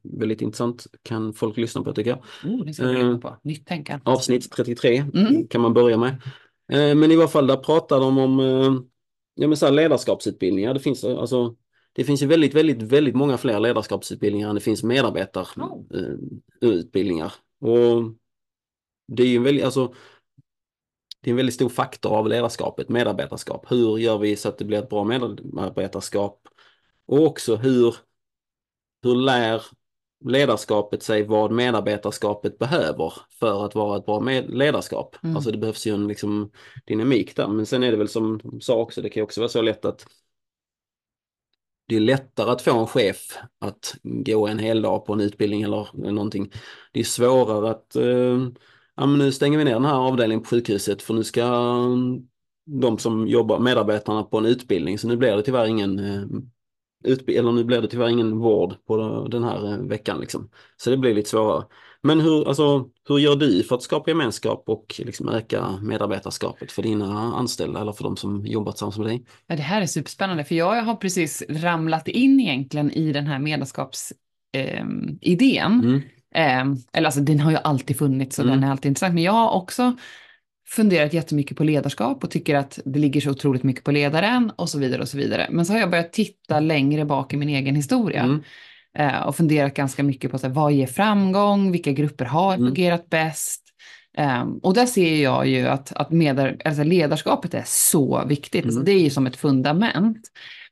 väldigt 0.02 0.42
intressant, 0.42 0.86
kan 1.02 1.32
folk 1.32 1.56
lyssna 1.56 1.82
på 1.82 1.92
tycker 1.92 2.10
jag. 2.10 2.50
Oh, 2.52 2.64
det 2.64 2.74
ska 2.74 2.86
vi 2.86 3.18
på. 3.20 3.36
Nytt 3.42 3.66
tänkande. 3.66 4.02
Avsnitt 4.10 4.50
33 4.52 5.04
Mm. 5.14 5.48
kan 5.48 5.60
man 5.60 5.74
börja 5.74 5.96
med. 5.96 6.22
Men 6.68 7.10
i 7.10 7.16
varje 7.16 7.28
fall 7.28 7.46
där 7.46 7.56
pratar 7.56 8.00
de 8.00 8.18
om 8.18 8.89
ja, 9.40 9.48
men 9.48 9.56
så 9.56 9.66
här 9.66 9.72
ledarskapsutbildningar. 9.72 10.74
Det 10.74 10.80
finns, 10.80 11.04
eh, 11.04 11.18
alltså, 11.18 11.56
det 11.92 12.04
finns 12.04 12.22
ju 12.22 12.26
väldigt, 12.26 12.54
väldigt, 12.54 12.82
väldigt 12.82 13.14
många 13.14 13.38
fler 13.38 13.60
ledarskapsutbildningar 13.60 14.48
än 14.48 14.54
det 14.54 14.60
finns 14.60 14.82
medarbetarutbildningar. 14.82 17.32
Och 17.60 18.02
det 19.08 19.22
är 19.22 19.26
ju 19.26 19.36
en 19.36 19.42
väldigt, 19.42 19.64
alltså, 19.64 19.94
det 21.20 21.30
är 21.30 21.32
en 21.32 21.36
väldigt 21.36 21.54
stor 21.54 21.68
faktor 21.68 22.16
av 22.16 22.28
ledarskapet, 22.28 22.88
medarbetarskap. 22.88 23.72
Hur 23.72 23.98
gör 23.98 24.18
vi 24.18 24.36
så 24.36 24.48
att 24.48 24.58
det 24.58 24.64
blir 24.64 24.78
ett 24.78 24.88
bra 24.88 25.04
medarbetarskap? 25.04 26.48
Och 27.06 27.26
också 27.26 27.56
hur, 27.56 27.96
hur 29.02 29.14
lär 29.14 29.62
ledarskapet 30.24 31.02
sig 31.02 31.22
vad 31.22 31.50
medarbetarskapet 31.50 32.58
behöver 32.58 33.12
för 33.40 33.66
att 33.66 33.74
vara 33.74 33.98
ett 33.98 34.06
bra 34.06 34.20
ledarskap. 34.48 35.16
Mm. 35.22 35.36
Alltså 35.36 35.50
det 35.50 35.58
behövs 35.58 35.86
ju 35.86 35.94
en 35.94 36.08
liksom, 36.08 36.50
dynamik 36.86 37.36
där. 37.36 37.48
Men 37.48 37.66
sen 37.66 37.82
är 37.82 37.90
det 37.90 37.96
väl 37.96 38.08
som 38.08 38.38
de 38.38 38.60
sa 38.60 38.74
också, 38.74 39.02
det 39.02 39.10
kan 39.10 39.22
också 39.22 39.40
vara 39.40 39.48
så 39.48 39.62
lätt 39.62 39.84
att 39.84 40.06
det 41.88 41.96
är 41.96 42.00
lättare 42.00 42.50
att 42.50 42.62
få 42.62 42.78
en 42.78 42.86
chef 42.86 43.38
att 43.58 43.94
gå 44.02 44.48
en 44.48 44.58
hel 44.58 44.82
dag 44.82 45.06
på 45.06 45.12
en 45.12 45.20
utbildning 45.20 45.62
eller 45.62 46.12
någonting. 46.12 46.52
Det 46.92 47.00
är 47.00 47.04
svårare 47.04 47.70
att 47.70 47.96
eh, 47.96 48.48
ja, 48.96 49.06
men 49.06 49.18
nu 49.18 49.32
stänger 49.32 49.58
vi 49.58 49.64
ner 49.64 49.72
den 49.72 49.84
här 49.84 49.94
avdelningen 49.94 50.42
på 50.42 50.48
sjukhuset 50.48 51.02
för 51.02 51.14
nu 51.14 51.24
ska 51.24 51.76
de 52.64 52.98
som 52.98 53.28
jobbar, 53.28 53.58
medarbetarna 53.58 54.22
på 54.22 54.38
en 54.38 54.46
utbildning, 54.46 54.98
så 54.98 55.08
nu 55.08 55.16
blir 55.16 55.36
det 55.36 55.42
tyvärr 55.42 55.66
ingen 55.66 55.98
eh, 57.04 57.10
utbi- 57.12 57.38
eller 57.38 57.52
nu 57.52 57.64
blir 57.64 57.80
det 57.82 57.88
tyvärr 57.88 58.08
ingen 58.08 58.38
vård 58.38 58.74
på 58.86 58.96
den 59.30 59.44
här 59.44 59.72
eh, 59.72 59.78
veckan. 59.78 60.20
Liksom. 60.20 60.50
Så 60.76 60.90
det 60.90 60.96
blir 60.96 61.14
lite 61.14 61.28
svårare. 61.30 61.64
Men 62.02 62.20
hur, 62.20 62.48
alltså, 62.48 62.86
hur 63.08 63.18
gör 63.18 63.36
du 63.36 63.62
för 63.62 63.74
att 63.74 63.82
skapa 63.82 64.10
gemenskap 64.10 64.64
och 64.66 64.94
liksom 65.04 65.28
öka 65.28 65.78
medarbetarskapet 65.82 66.72
för 66.72 66.82
dina 66.82 67.34
anställda 67.34 67.80
eller 67.80 67.92
för 67.92 68.04
de 68.04 68.16
som 68.16 68.46
jobbar 68.46 68.72
tillsammans 68.72 68.98
med 68.98 69.06
dig? 69.06 69.24
Ja, 69.46 69.56
det 69.56 69.62
här 69.62 69.82
är 69.82 69.86
superspännande, 69.86 70.44
för 70.44 70.54
jag 70.54 70.82
har 70.82 70.94
precis 70.96 71.42
ramlat 71.48 72.08
in 72.08 72.40
egentligen 72.40 72.90
i 72.90 73.12
den 73.12 73.26
här 73.26 73.38
medlemskapsidén. 73.38 75.18
idén. 75.20 75.80
Mm. 75.84 76.00
Eh, 76.34 76.78
eller 76.92 77.06
alltså 77.06 77.20
den 77.20 77.40
har 77.40 77.50
ju 77.50 77.56
alltid 77.56 77.98
funnits 77.98 78.38
och 78.38 78.44
Mm. 78.44 78.60
den 78.60 78.68
är 78.68 78.70
alltid 78.72 78.88
intressant. 78.88 79.14
Men 79.14 79.22
jag 79.22 79.32
har 79.32 79.50
också 79.50 79.96
funderat 80.70 81.12
jättemycket 81.12 81.56
på 81.56 81.64
ledarskap 81.64 82.24
och 82.24 82.30
tycker 82.30 82.54
att 82.54 82.78
det 82.84 82.98
ligger 82.98 83.20
så 83.20 83.30
otroligt 83.30 83.62
mycket 83.62 83.84
på 83.84 83.90
ledaren 83.90 84.52
och 84.56 84.68
så 84.68 84.78
vidare 84.78 85.02
och 85.02 85.08
så 85.08 85.16
vidare. 85.16 85.48
Men 85.50 85.66
så 85.66 85.72
har 85.72 85.80
jag 85.80 85.90
börjat 85.90 86.12
titta 86.12 86.60
längre 86.60 87.04
bak 87.04 87.34
i 87.34 87.36
min 87.36 87.48
egen 87.48 87.74
historia 87.74 88.22
Mm. 88.22 88.40
eh, 88.98 89.22
och 89.22 89.36
funderat 89.36 89.74
ganska 89.74 90.02
mycket 90.02 90.30
på 90.30 90.38
så 90.38 90.46
här, 90.46 90.54
vad 90.54 90.72
ger 90.72 90.86
framgång, 90.86 91.72
vilka 91.72 91.92
grupper 91.92 92.24
har 92.24 92.54
Mm. 92.54 92.66
fungerat 92.66 93.08
bäst. 93.10 93.62
Um, 94.18 94.58
och 94.62 94.74
där 94.74 94.86
ser 94.86 95.22
jag 95.22 95.46
ju 95.48 95.66
att, 95.68 95.92
att 95.92 96.10
medar, 96.10 96.56
alltså 96.64 96.82
ledarskapet 96.82 97.54
är 97.54 97.64
så 97.66 98.24
viktigt. 98.26 98.64
Alltså 98.64 98.80
Mm. 98.80 98.84
det 98.84 98.92
är 98.92 99.02
ju 99.04 99.10
som 99.10 99.26
ett 99.26 99.36
fundament. 99.36 100.20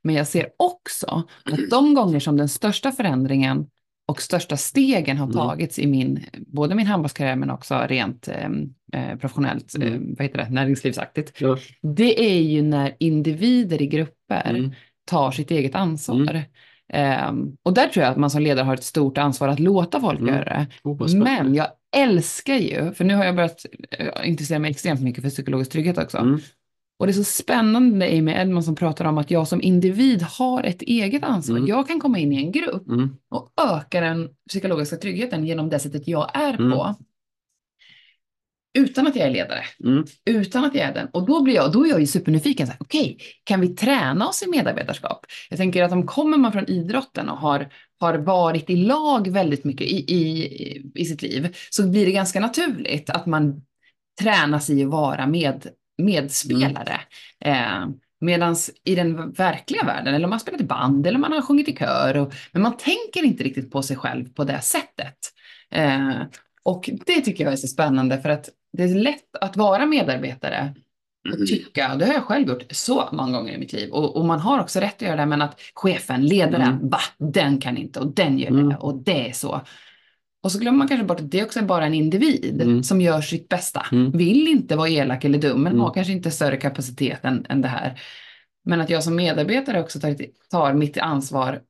Men 0.03 0.15
jag 0.15 0.27
ser 0.27 0.49
också 0.57 1.23
att 1.45 1.71
de 1.71 1.95
gånger 1.95 2.21
som 2.21 2.37
den 2.37 2.49
största 2.49 2.93
förändringen 2.93 3.67
och 4.09 4.23
största 4.23 4.57
stegen 4.57 5.17
har 5.17 5.27
Mm. 5.27 5.37
tagits 5.37 5.79
i 5.79 5.87
min, 5.87 6.25
både 6.47 6.75
min 6.75 6.87
handbollskarriär 6.87 7.37
men 7.37 7.51
också 7.51 7.87
rent 7.89 8.29
ehm, 8.29 8.75
eh, 8.93 9.17
professionellt, 9.19 9.75
Mm. 9.75 9.93
eh, 9.95 10.01
vad 10.19 10.23
heter 10.27 10.39
det, 10.39 10.49
näringslivsaktigt. 10.51 11.41
Ja. 11.41 11.59
Det 11.83 12.21
är 12.39 12.41
ju 12.41 12.63
när 12.63 12.95
individer 12.99 13.83
i 13.83 13.87
grupper 13.87 14.51
Mm. 14.51 14.71
tar 15.05 15.31
sitt 15.31 15.51
eget 15.51 15.75
ansvar. 15.75 16.43
Ehm, 16.93 17.57
och 17.63 17.75
där 17.75 17.89
tror 17.89 18.05
jag 18.05 18.11
att 18.11 18.17
man 18.19 18.31
som 18.31 18.43
ledare 18.43 18.65
har 18.65 18.75
ett 18.75 18.85
stort 18.85 19.19
ansvar 19.19 19.49
att 19.49 19.61
låta 19.61 20.01
folk 20.01 20.21
Mm. 20.21 20.35
göra 20.35 20.45
det. 20.45 20.67
Oh. 20.85 21.15
Men 21.17 21.55
jag 21.55 21.67
älskar 21.97 22.55
ju, 22.55 22.93
för 22.93 23.05
nu 23.05 23.15
har 23.15 23.25
jag 23.25 23.37
börjat 23.37 23.67
eh, 23.99 24.29
intressera 24.29 24.59
mig 24.59 24.71
extremt 24.71 25.01
mycket 25.01 25.23
för 25.23 25.31
psykologisk 25.31 25.73
trygghet 25.73 25.99
också. 25.99 26.39
Och 26.99 27.07
det 27.07 27.11
är 27.11 27.15
så 27.15 27.25
spännande 27.25 27.97
med 27.97 28.19
Amy 28.19 28.33
Edmond 28.33 28.65
som 28.65 28.75
pratar 28.75 29.05
om 29.05 29.19
att 29.19 29.31
jag 29.31 29.49
som 29.49 29.63
individ 29.63 30.23
har 30.23 30.63
ett 30.63 30.83
eget 30.83 31.25
ansvar. 31.25 31.57
Mm. 31.57 31.69
Jag 31.69 31.89
kan 31.89 32.01
komma 32.01 32.19
in 32.19 32.33
i 32.33 32.37
en 32.37 32.53
grupp 32.53 32.89
Mm. 32.89 33.17
och 33.31 33.53
öka 33.73 34.01
den 34.01 34.29
psykologiska 34.49 34.97
tryggheten 34.97 35.47
genom 35.47 35.69
det 35.69 35.79
sättet 35.79 36.09
jag 36.09 36.31
är 36.35 36.55
Mm. 36.55 36.71
på. 36.73 36.95
Utan 38.79 39.07
att 39.07 39.17
jag 39.17 39.27
är 39.27 39.31
ledare, 39.31 39.63
Mm. 39.85 40.05
utan 40.31 40.65
att 40.65 40.75
jag 40.75 40.85
är 40.85 40.95
den. 40.95 41.09
Och 41.13 41.27
då 41.27 41.43
blir 41.43 41.55
jag, 41.55 41.73
då 41.73 41.87
är 41.87 41.91
jag 41.91 42.01
ju 42.01 42.07
supernyfiken. 42.07 42.69
Okej, 42.81 43.19
kan 43.45 43.61
vi 43.61 43.69
träna 43.69 44.29
oss 44.29 44.43
i 44.43 44.51
medarbetarskap? 44.51 45.27
Jag 45.51 45.59
tänker 45.59 45.83
att 45.83 45.93
om 45.93 46.07
kommer 46.07 46.37
man 46.39 46.53
från 46.53 46.71
idrotten 46.71 47.29
och 47.29 47.37
har, 47.39 47.69
har 48.01 48.15
varit 48.19 48.71
i 48.71 48.77
lag 48.77 49.29
väldigt 49.29 49.65
mycket 49.65 49.87
i, 49.87 50.15
i, 50.15 50.83
i 50.95 51.05
sitt 51.05 51.23
liv, 51.23 51.57
så 51.71 51.89
blir 51.89 52.07
det 52.07 52.13
ganska 52.13 52.41
naturligt 52.41 53.11
att 53.11 53.27
man 53.27 53.63
tränas 54.21 54.71
i 54.71 54.85
att 54.85 54.91
vara 54.91 55.27
med, 55.27 55.67
medspelare. 55.99 57.01
Eh, 57.45 57.87
Medan 58.21 58.57
i 58.85 58.95
den 58.95 59.33
verkliga 59.33 59.85
världen, 59.85 60.15
eller 60.15 60.25
om 60.25 60.31
man 60.31 60.41
spelat 60.41 60.61
i 60.61 60.65
band 60.65 61.07
eller 61.07 61.19
man 61.19 61.33
har 61.33 61.43
sjungit 61.43 61.69
i 61.69 61.77
kör, 61.77 62.17
och, 62.17 62.35
men 62.53 62.63
man 62.63 62.77
tänker 62.77 63.25
inte 63.25 63.45
riktigt 63.45 63.71
på 63.71 63.83
sig 63.83 63.97
själv 63.97 64.33
på 64.35 64.45
det 64.45 64.61
sättet. 64.61 65.17
Eh, 65.71 66.11
och 66.63 66.91
det 67.07 67.21
tycker 67.21 67.45
jag 67.45 67.53
är 67.53 67.57
så 67.57 67.69
spännande 67.69 68.21
för 68.23 68.29
att 68.29 68.49
det 68.73 68.83
är 68.83 68.95
lätt 68.95 69.37
att 69.41 69.57
vara 69.57 69.87
medarbetare 69.87 70.75
och 71.33 71.47
tycka, 71.47 71.95
det 71.97 72.07
har 72.07 72.13
jag 72.15 72.25
själv 72.25 72.49
gjort 72.49 72.63
så 72.71 73.09
många 73.13 73.39
gånger 73.39 73.53
i 73.53 73.59
mitt 73.59 73.73
liv, 73.73 73.91
och, 73.91 74.17
och 74.17 74.25
man 74.25 74.41
har 74.41 74.59
också 74.61 74.81
rätt 74.81 74.95
att 74.95 75.03
göra 75.03 75.17
det, 75.17 75.27
men 75.27 75.43
att 75.43 75.61
chefen, 75.75 76.27
ledaren, 76.27 76.69
Mm. 76.73 76.89
va, 76.89 77.01
den 77.19 77.61
kan 77.61 77.77
inte 77.77 78.01
och 78.01 78.15
den 78.15 78.39
gör 78.39 78.49
Mm. 78.49 78.69
det 78.69 78.77
och 78.77 79.03
det 79.03 79.29
är 79.29 79.33
så. 79.33 79.61
Och 80.43 80.53
så 80.53 80.59
glömmer 80.59 80.79
man 80.79 80.89
kanske 80.89 81.05
bort 81.07 81.21
att 81.21 81.31
det 81.31 81.41
är 81.41 81.45
också 81.45 81.63
bara 81.63 81.87
en 81.87 81.95
individ 81.95 82.63
Mm. 82.63 82.83
som 82.83 83.01
gör 83.01 83.21
sitt 83.21 83.49
bästa. 83.49 83.87
Mm. 83.93 84.11
Vill 84.11 84.49
inte 84.49 84.77
vara 84.77 84.89
elak 84.89 85.25
eller 85.25 85.39
dum, 85.39 85.63
men 85.63 85.73
Mm. 85.73 85.81
har 85.85 85.95
kanske 85.95 86.13
inte 86.13 86.31
större 86.31 86.57
kapacitet 86.57 87.25
än, 87.25 87.47
än 87.49 87.61
det 87.63 87.69
här. 87.69 88.01
Men 88.65 88.81
att 88.81 88.91
jag 88.91 89.05
som 89.05 89.17
medarbetare 89.17 89.81
också 89.81 90.01
tar, 90.01 90.17
tar 90.51 90.73
mitt 90.73 90.99
ansvar 90.99 91.61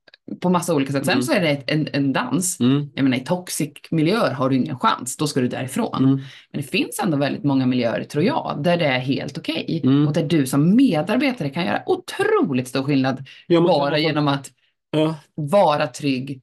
på 0.41 0.51
massa 0.51 0.75
olika 0.75 0.93
sätt. 0.93 1.05
Sen 1.05 1.13
Mm. 1.13 1.23
så 1.23 1.33
är 1.33 1.41
det 1.41 1.63
en, 1.67 1.89
en 1.93 2.13
dans. 2.13 2.61
Mm. 2.61 2.91
Jag 2.95 3.03
menar 3.03 3.17
i 3.17 3.21
toxic 3.21 3.71
miljöer 3.91 4.33
har 4.33 4.51
du 4.51 4.57
ingen 4.57 4.79
chans, 4.79 5.17
då 5.17 5.27
ska 5.27 5.41
du 5.41 5.49
därifrån. 5.49 6.05
Mm. 6.05 6.15
Men 6.53 6.63
det 6.63 6.63
finns 6.63 7.01
ändå 7.03 7.17
väldigt 7.17 7.45
många 7.45 7.67
miljöer, 7.67 8.05
tror 8.05 8.25
jag, 8.25 8.61
där 8.65 8.77
det 8.77 8.87
är 8.87 8.99
helt 8.99 9.39
okej. 9.39 9.81
Mm. 9.85 10.07
Och 10.07 10.13
där 10.13 10.25
du 10.27 10.47
som 10.47 10.77
medarbetare 10.77 11.51
kan 11.51 11.67
göra 11.67 11.83
otroligt 11.87 12.69
stor 12.69 12.83
skillnad 12.83 13.25
bara 13.49 13.99
genom 13.99 14.29
att 14.29 14.51
Ja, 14.91 15.15
vara 15.35 15.87
trygg. 15.87 16.41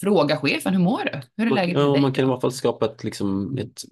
Fråga 0.00 0.36
chefen, 0.36 0.74
hur 0.74 0.80
mår 0.80 1.04
du? 1.04 1.20
Hur 1.36 1.50
är 1.50 1.54
läget 1.54 1.76
ja, 1.78 1.84
med 1.84 1.92
dig? 1.92 2.02
man 2.02 2.12
kan 2.12 2.24
i 2.24 2.30
alla 2.30 2.40
fall 2.40 2.52
skapa 2.52 2.86
ett, 2.86 3.04
liksom, 3.04 3.58
ett 3.58 3.82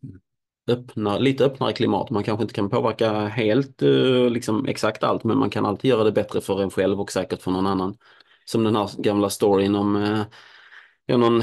öppna, 0.69 1.19
lite 1.19 1.45
öppnare 1.45 1.73
klimat. 1.73 2.11
Man 2.11 2.25
kanske 2.25 2.43
inte 2.43 2.55
kan 2.55 2.71
påverka 2.71 3.27
helt 3.27 3.83
eh, 3.83 4.31
liksom, 4.31 4.67
exakt 4.67 5.03
allt, 5.03 5.25
men 5.25 5.39
man 5.39 5.51
kan 5.51 5.67
alltid 5.67 5.89
göra 5.89 6.05
det 6.05 6.13
bättre 6.13 6.41
för 6.41 6.63
en 6.63 6.71
själv 6.71 7.01
och 7.01 7.13
säkert 7.13 7.43
för 7.43 7.51
någon 7.51 7.67
annan. 7.67 7.97
Som 8.45 8.65
den 8.65 8.77
här 8.77 8.91
gamla 8.99 9.31
storyn 9.31 9.75
om 9.75 9.97
eh, 9.97 10.23
ja, 11.07 11.17
någon 11.17 11.43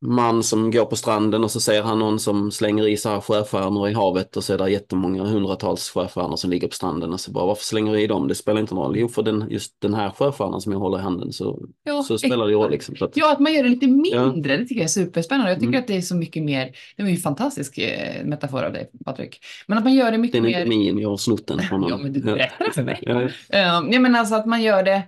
man 0.00 0.42
som 0.42 0.70
går 0.70 0.84
på 0.84 0.96
stranden 0.96 1.44
och 1.44 1.50
så 1.50 1.60
ser 1.60 1.82
han 1.82 1.98
någon 1.98 2.18
som 2.20 2.50
slänger 2.50 2.88
i 2.88 2.96
så 2.96 3.08
här 3.08 3.20
sjöstjärnor 3.20 3.88
i 3.88 3.92
havet 3.94 4.36
och 4.36 4.44
så 4.44 4.54
är 4.54 4.58
det 4.58 4.70
jättemånga 4.70 5.24
hundratals 5.24 5.90
sjöstjärnor 5.90 6.36
som 6.36 6.50
ligger 6.50 6.68
på 6.68 6.74
stranden 6.74 7.12
och 7.12 7.20
så 7.20 7.30
bara 7.32 7.46
varför 7.46 7.64
slänger 7.64 7.92
du 7.92 8.00
i 8.00 8.06
dem? 8.06 8.28
Det 8.28 8.34
spelar 8.34 8.60
inte 8.60 8.74
någon 8.74 8.84
roll. 8.84 8.98
Jo, 8.98 9.08
för 9.08 9.22
den, 9.22 9.44
just 9.50 9.80
den 9.80 9.94
här 9.94 10.10
sjöstjärnan 10.10 10.60
som 10.60 10.72
jag 10.72 10.78
håller 10.78 10.98
i 10.98 11.00
handen 11.02 11.32
så, 11.32 11.62
Ja, 11.84 12.02
så 12.02 12.18
spelar 12.18 12.46
det 12.46 12.52
roll. 12.52 12.70
Liksom. 12.70 12.94
Att, 13.00 13.16
Ja, 13.16 13.32
att 13.32 13.38
man 13.40 13.52
gör 13.54 13.62
det 13.62 13.68
lite 13.68 13.86
Ja. 13.86 14.32
mindre, 14.32 14.56
det 14.56 14.62
tycker 14.62 14.76
jag 14.76 14.84
är 14.84 14.88
superspännande. 14.88 15.50
Jag 15.50 15.58
tycker 15.60 15.68
Mm. 15.68 15.80
att 15.80 15.86
det 15.86 15.96
är 15.96 16.00
så 16.00 16.16
mycket 16.16 16.42
mer, 16.42 16.70
det 16.96 17.02
var 17.02 17.10
ju 17.10 17.14
en 17.16 17.20
fantastisk 17.22 17.78
eh, 17.78 18.24
metafor 18.24 18.62
av 18.62 18.72
dig, 18.72 18.90
Patrik. 19.04 19.38
Men 19.66 19.78
att 19.78 19.84
man 19.84 19.94
gör 19.94 20.12
det 20.12 20.18
mycket 20.18 20.32
den 20.42 20.44
är 20.46 20.50
mer... 20.50 20.58
inte 20.58 20.68
min, 20.68 20.98
jag 20.98 21.08
har 21.10 21.16
snott 21.16 21.46
den 21.46 21.58
från 21.60 21.82
Ja, 21.82 21.88
någon. 21.88 22.02
men 22.02 22.12
du 22.12 22.20
berättar 22.20 22.70
för 22.74 22.82
mig. 22.82 22.98
Ja, 23.02 23.28
ja. 23.48 23.78
Um, 23.78 24.02
menar 24.02 24.18
alltså 24.18 24.34
att 24.34 24.46
man 24.46 24.62
gör 24.62 24.82
det 24.82 25.02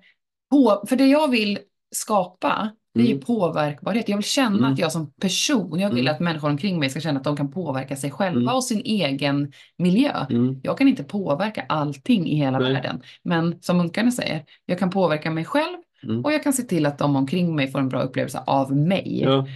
på, 0.51 0.85
för 0.89 0.97
det 0.97 1.07
jag 1.07 1.31
vill 1.31 1.59
skapa, 1.95 2.71
det 2.95 3.01
är 3.01 3.05
ju 3.05 3.13
Mm. 3.13 3.25
påverkbarhet. 3.25 4.09
Jag 4.09 4.17
vill 4.17 4.25
känna 4.25 4.59
Mm. 4.59 4.73
att 4.73 4.79
jag 4.79 4.93
som 4.93 5.13
person, 5.13 5.81
jag 5.81 5.91
vill 5.91 6.07
Mm. 6.07 6.15
att 6.15 6.21
människor 6.21 6.49
omkring 6.51 6.79
mig 6.79 6.91
ska 6.91 7.01
känna 7.01 7.19
att 7.19 7.25
de 7.25 7.37
kan 7.37 7.51
påverka 7.51 7.97
sig 7.97 8.11
själva 8.11 8.41
Mm. 8.41 8.55
och 8.55 8.65
sin 8.65 8.81
egen 8.85 9.53
miljö. 9.79 10.27
Mm. 10.31 10.61
Jag 10.63 10.79
kan 10.79 10.89
inte 10.89 11.05
påverka 11.05 11.65
allting 11.69 12.27
i 12.29 12.35
hela 12.37 12.59
Nej. 12.59 12.73
världen, 12.73 13.03
men 13.23 13.63
som 13.63 13.77
munkarna 13.79 14.11
säger, 14.11 14.45
jag 14.67 14.79
kan 14.79 14.91
påverka 14.91 15.31
mig 15.31 15.45
själv 15.45 15.77
Mm. 16.05 16.25
och 16.25 16.33
jag 16.33 16.43
kan 16.43 16.53
se 16.53 16.63
till 16.63 16.87
att 16.87 16.99
de 16.99 17.17
omkring 17.17 17.55
mig 17.57 17.71
får 17.71 17.79
en 17.79 17.89
bra 17.89 18.03
upplevelse 18.03 18.43
av 18.47 18.77
mig. 18.77 19.21
Ja. 19.23 19.47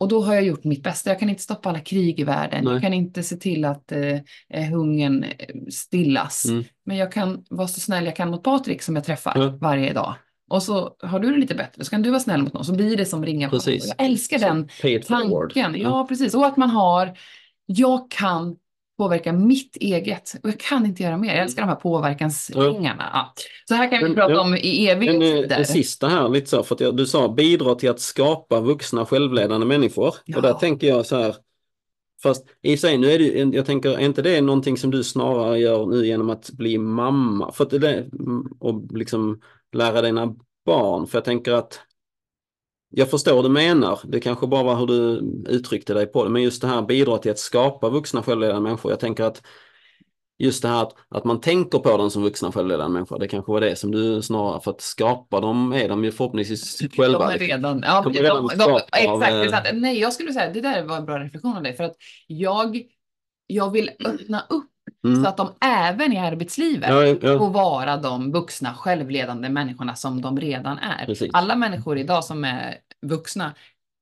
Och 0.00 0.08
då 0.08 0.22
har 0.22 0.34
jag 0.34 0.44
gjort 0.44 0.64
mitt 0.64 0.82
bästa. 0.82 1.10
Jag 1.10 1.18
kan 1.18 1.28
inte 1.30 1.42
stoppa 1.42 1.68
alla 1.68 1.80
krig 1.80 2.20
i 2.20 2.24
världen. 2.24 2.64
Nej. 2.64 2.72
Jag 2.72 2.82
kan 2.82 2.92
inte 2.94 3.22
se 3.22 3.36
till 3.36 3.64
att 3.64 3.92
eh, 3.92 4.00
eh, 4.50 4.64
hungern 4.70 5.24
eh, 5.24 5.30
stillas. 5.70 6.44
Men 6.86 6.96
jag 6.96 7.12
kan 7.12 7.44
vara 7.50 7.68
så 7.68 7.80
snäll 7.80 8.04
jag 8.04 8.16
kan 8.16 8.30
mot 8.30 8.42
Patrik 8.42 8.82
som 8.82 8.96
jag 8.96 9.04
träffar 9.04 9.32
Ja. 9.36 9.58
varje 9.60 9.92
dag. 9.92 10.14
Och 10.54 10.62
så 10.62 10.96
har 11.02 11.20
du 11.20 11.30
det 11.30 11.38
lite 11.38 11.54
bättre, 11.54 11.84
så 11.84 11.90
kan 11.90 12.02
du 12.02 12.10
vara 12.10 12.20
snäll 12.20 12.42
mot 12.42 12.52
någon. 12.52 12.64
Så 12.64 12.72
blir 12.72 12.96
det 12.96 13.06
som 13.06 13.24
ringar 13.24 13.48
på. 13.48 13.58
Jag 13.66 14.06
älskar 14.06 14.38
den 14.38 14.68
it 14.82 15.06
forward. 15.06 15.54
tanken. 15.54 15.80
Ja, 15.82 16.06
precis. 16.08 16.34
Och 16.34 16.46
att 16.46 16.56
man 16.56 16.70
har, 16.70 17.18
jag 17.66 18.10
kan 18.10 18.56
påverka 18.98 19.32
mitt 19.32 19.76
eget 19.76 20.34
och 20.42 20.48
jag 20.48 20.60
kan 20.60 20.86
inte 20.86 21.02
göra 21.02 21.16
mer. 21.16 21.34
Jag 21.34 21.42
älskar 21.42 21.62
de 21.62 21.68
här 21.68 21.76
påverkansringarna. 21.76 23.10
Ja. 23.12 23.32
Så 23.68 23.74
här 23.74 23.90
kan 23.90 23.98
vi 23.98 24.04
Men, 24.04 24.14
prata 24.14 24.40
om 24.40 24.54
i 24.54 24.88
eviga 24.88 25.12
Men 25.12 25.22
eh, 25.22 25.48
det 25.58 25.64
sista 25.64 26.08
här, 26.08 26.28
lite 26.28 26.50
så, 26.50 26.62
för 26.62 26.76
jag, 26.80 26.96
du 26.96 27.06
sa 27.06 27.28
bidra 27.28 27.74
till 27.74 27.90
att 27.90 28.00
skapa 28.00 28.60
vuxna 28.60 29.06
självledande 29.06 29.66
människor. 29.66 30.14
Ja. 30.24 30.36
Och 30.36 30.42
där 30.42 30.52
tänker 30.52 30.86
jag 30.86 31.06
så 31.06 31.16
här, 31.16 31.34
Fast 32.22 32.46
i 32.62 32.76
sig, 32.76 32.98
nu 32.98 33.10
är 33.10 33.18
det 33.18 33.56
jag 33.56 33.66
tänker, 33.66 33.90
är 33.90 33.98
inte 34.04 34.22
det 34.22 34.40
någonting 34.40 34.76
som 34.76 34.90
du 34.90 35.04
snarare 35.04 35.58
gör 35.58 35.86
nu 35.86 36.06
genom 36.06 36.30
att 36.30 36.50
bli 36.50 36.78
mamma? 36.78 37.52
För 37.52 37.64
att 37.64 37.70
det, 37.70 38.06
och 38.58 38.82
liksom 38.92 39.40
lära 39.74 40.02
dina 40.02 40.34
barn. 40.66 41.06
För 41.06 41.18
jag 41.18 41.24
tänker 41.24 41.52
att 41.52 41.80
jag 42.96 43.10
förstår 43.10 43.34
vad 43.34 43.44
du 43.44 43.48
menar. 43.48 44.00
Det 44.04 44.20
kanske 44.20 44.46
bara 44.46 44.62
var 44.62 44.76
hur 44.76 44.86
du 44.86 45.20
uttryckte 45.48 45.94
dig 45.94 46.06
på 46.06 46.24
det. 46.24 46.30
Men 46.30 46.42
just 46.42 46.62
det 46.62 46.68
här 46.68 46.82
bidrar 46.82 47.18
till 47.18 47.30
att 47.30 47.38
skapa 47.38 47.88
vuxna 47.88 48.22
självledande 48.22 48.62
människor. 48.62 48.92
Jag 48.92 49.00
tänker 49.00 49.24
att 49.24 49.42
just 50.38 50.62
det 50.62 50.68
här 50.68 50.82
att, 50.82 50.94
att 51.08 51.24
man 51.24 51.40
tänker 51.40 51.78
på 51.78 51.96
dem 51.96 52.10
som 52.10 52.22
vuxna 52.22 52.52
självledande 52.52 52.92
människor. 52.92 53.18
Det 53.18 53.28
kanske 53.28 53.52
var 53.52 53.60
det 53.60 53.76
som 53.76 53.90
du 53.90 54.22
snarare, 54.22 54.60
för 54.60 54.70
att 54.70 54.80
skapa 54.80 55.40
dem 55.40 55.72
är 55.72 55.88
de 55.88 56.04
ju 56.04 56.12
förhoppningsvis 56.12 56.78
själva. 56.96 57.18
De 57.18 57.34
är 57.34 57.38
liksom. 57.38 57.46
redan, 57.46 57.82
ja, 57.86 58.02
De 58.02 58.12
de, 58.12 58.18
redan 58.18 58.46
de, 58.46 58.48
skapade 58.48 58.84
exakt, 58.92 59.54
av, 59.54 59.66
eh. 59.66 59.80
Nej, 59.80 60.00
jag 60.00 60.12
skulle 60.12 60.32
säga, 60.32 60.52
det 60.52 60.60
där 60.60 60.84
var 60.84 60.96
en 60.96 61.04
bra 61.04 61.18
reflektion 61.18 61.56
av 61.56 61.62
dig, 61.62 61.76
för 61.76 61.84
att 61.84 61.96
jag, 62.26 62.82
jag 63.46 63.70
vill 63.70 63.90
öppna 64.04 64.46
upp 64.50 64.70
Mm. 65.04 65.22
så 65.22 65.28
att 65.28 65.36
de 65.36 65.48
även 65.60 66.12
i 66.12 66.18
arbetslivet 66.18 66.90
Ja, 66.90 67.04
ja. 67.06 67.38
får 67.38 67.50
vara 67.50 67.96
de 67.96 68.32
vuxna 68.32 68.74
självledande 68.74 69.48
människorna 69.48 69.94
som 69.94 70.20
de 70.20 70.40
redan 70.40 70.78
är. 70.78 71.06
Precis. 71.06 71.30
Alla 71.32 71.56
människor 71.56 71.98
idag 71.98 72.24
som 72.24 72.44
är 72.44 72.76
vuxna 73.06 73.54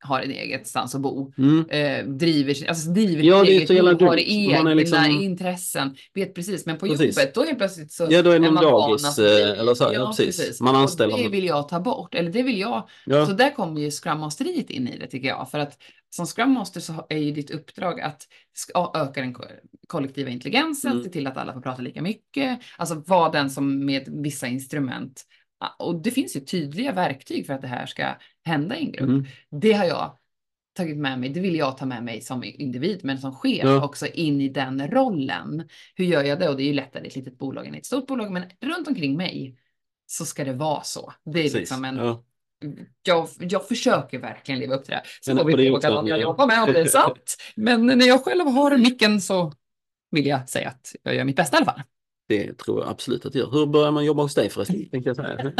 har 0.04 0.20
en 0.20 0.30
eget 0.30 0.66
stans 0.66 0.94
att 0.94 1.00
bo, 1.00 1.32
Mm. 1.38 1.64
eh, 1.70 2.04
driver, 2.06 2.68
alltså 2.68 2.90
driver 2.90 3.22
Ja, 3.22 3.42
det 3.44 3.50
eget 3.50 3.68
liv, 3.70 3.82
har 3.82 4.16
egna 4.18 4.62
Man 4.62 4.76
liksom- 4.76 5.04
intressen, 5.22 5.96
vet 6.14 6.34
precis. 6.34 6.66
Men 6.66 6.78
på 6.78 6.86
Precis. 6.86 7.16
jobbet, 7.18 7.34
då 7.34 7.44
helt 7.44 7.58
plötsligt 7.58 7.92
så 7.92 8.06
Ja, 8.10 8.22
då 8.22 8.30
är 8.30 8.38
det 8.38 8.50
man 8.50 8.64
dagis, 8.64 9.18
eh, 9.18 9.58
eller 9.60 9.74
så, 9.74 9.90
ja, 9.94 10.14
precis. 10.16 10.60
Man 10.60 10.74
Och 10.74 10.80
anställer 10.80 11.16
det 11.16 11.22
någon. 11.22 11.32
vill 11.32 11.44
jag 11.46 11.68
ta 11.68 11.80
bort, 11.80 12.14
eller 12.14 12.30
det 12.30 12.42
vill 12.42 12.58
jag 12.60 12.88
Ja. 13.06 13.26
så 13.26 13.32
där 13.32 13.50
kommer 13.54 13.80
ju 13.80 13.90
Scrum 13.90 14.18
Masteriet 14.20 14.70
in 14.70 14.88
i 14.88 14.98
det 14.98 15.06
tycker 15.06 15.28
jag. 15.28 15.50
För 15.50 15.58
att 15.58 15.78
som 16.10 16.26
Scrum 16.26 16.50
Master 16.52 16.80
så 16.80 17.06
är 17.08 17.18
ju 17.18 17.30
ditt 17.32 17.50
uppdrag 17.50 18.00
att 18.00 18.26
öka 18.94 19.20
den 19.20 19.34
kollektiva 19.86 20.30
intelligensen, 20.30 20.92
Mm. 20.92 21.04
se 21.04 21.10
till 21.10 21.26
att 21.26 21.36
alla 21.36 21.52
får 21.52 21.60
prata 21.60 21.82
lika 21.82 22.02
mycket, 22.02 22.60
alltså 22.76 22.94
vara 23.06 23.30
den 23.30 23.50
som 23.50 23.84
med 23.86 24.04
vissa 24.08 24.46
instrument. 24.46 25.22
Och 25.78 26.02
det 26.02 26.10
finns 26.10 26.36
ju 26.36 26.40
tydliga 26.40 26.92
verktyg 26.92 27.46
för 27.46 27.54
att 27.54 27.60
det 27.62 27.68
här 27.68 27.86
ska 27.86 28.06
hända 28.44 28.76
i 28.76 28.84
en 28.84 28.92
grupp. 28.92 29.08
Mm. 29.08 29.24
Det 29.50 29.72
har 29.72 29.84
jag 29.84 30.16
tagit 30.76 30.96
med 30.96 31.20
mig, 31.20 31.28
det 31.28 31.40
vill 31.40 31.56
jag 31.56 31.78
ta 31.78 31.86
med 31.86 32.04
mig 32.04 32.20
som 32.20 32.44
individ, 32.44 33.00
men 33.02 33.18
som 33.18 33.34
chef 33.34 33.60
Ja. 33.64 33.84
också 33.84 34.06
in 34.06 34.40
i 34.40 34.48
den 34.48 34.88
rollen. 34.90 35.68
Hur 35.94 36.04
gör 36.04 36.22
jag 36.24 36.40
det? 36.40 36.48
Och 36.48 36.56
det 36.56 36.62
är 36.62 36.66
ju 36.66 36.72
lättare 36.72 37.04
i 37.04 37.06
ett 37.08 37.16
litet 37.16 37.38
bolag 37.38 37.66
än 37.66 37.74
i 37.74 37.78
ett 37.78 37.86
stort 37.86 38.06
bolag, 38.06 38.30
men 38.32 38.42
runt 38.60 38.88
omkring 38.88 39.16
mig 39.16 39.56
så 40.06 40.24
ska 40.24 40.44
det 40.44 40.52
vara 40.52 40.82
så. 40.82 41.12
Det 41.24 41.30
är 41.30 41.42
Precis. 41.42 41.54
liksom 41.58 41.84
en 41.84 41.96
Ja. 41.96 42.24
jag, 43.02 43.28
jag 43.40 43.68
försöker 43.68 44.18
verkligen 44.18 44.60
leva 44.60 44.74
upp 44.74 44.84
till 44.84 44.92
det. 44.94 45.02
Så 45.20 45.34
Men- 45.34 45.44
får 45.44 45.56
vi 45.56 45.70
också 45.70 45.94
vad 45.94 46.08
jag 46.08 46.20
jobbar 46.20 46.46
med 46.46 46.62
om 46.62 46.72
det 46.72 46.80
är 46.80 46.84
sant. 46.86 47.36
Men 47.56 47.86
när 47.86 48.06
jag 48.06 48.24
själv 48.24 48.46
har 48.46 48.76
micken 48.78 49.20
så 49.20 49.52
vill 50.12 50.26
jag 50.26 50.48
säga 50.48 50.68
att 50.68 50.94
jag 51.02 51.14
gör 51.14 51.24
mitt 51.24 51.36
bästa 51.36 51.56
i 51.56 51.58
alla 51.58 51.66
fall. 51.66 51.82
Det 52.28 52.58
tror 52.58 52.80
jag 52.80 52.88
absolut 52.88 53.26
att 53.26 53.32
det 53.32 53.38
gör. 53.38 53.50
Hur 53.50 53.66
börjar 53.66 53.90
man 53.90 54.04
jobba 54.04 54.22
hos 54.22 54.34
dig 54.34 54.50
förresten? 54.50 54.76
Tänkte 54.90 55.10
jag 55.10 55.16
säga. 55.16 55.52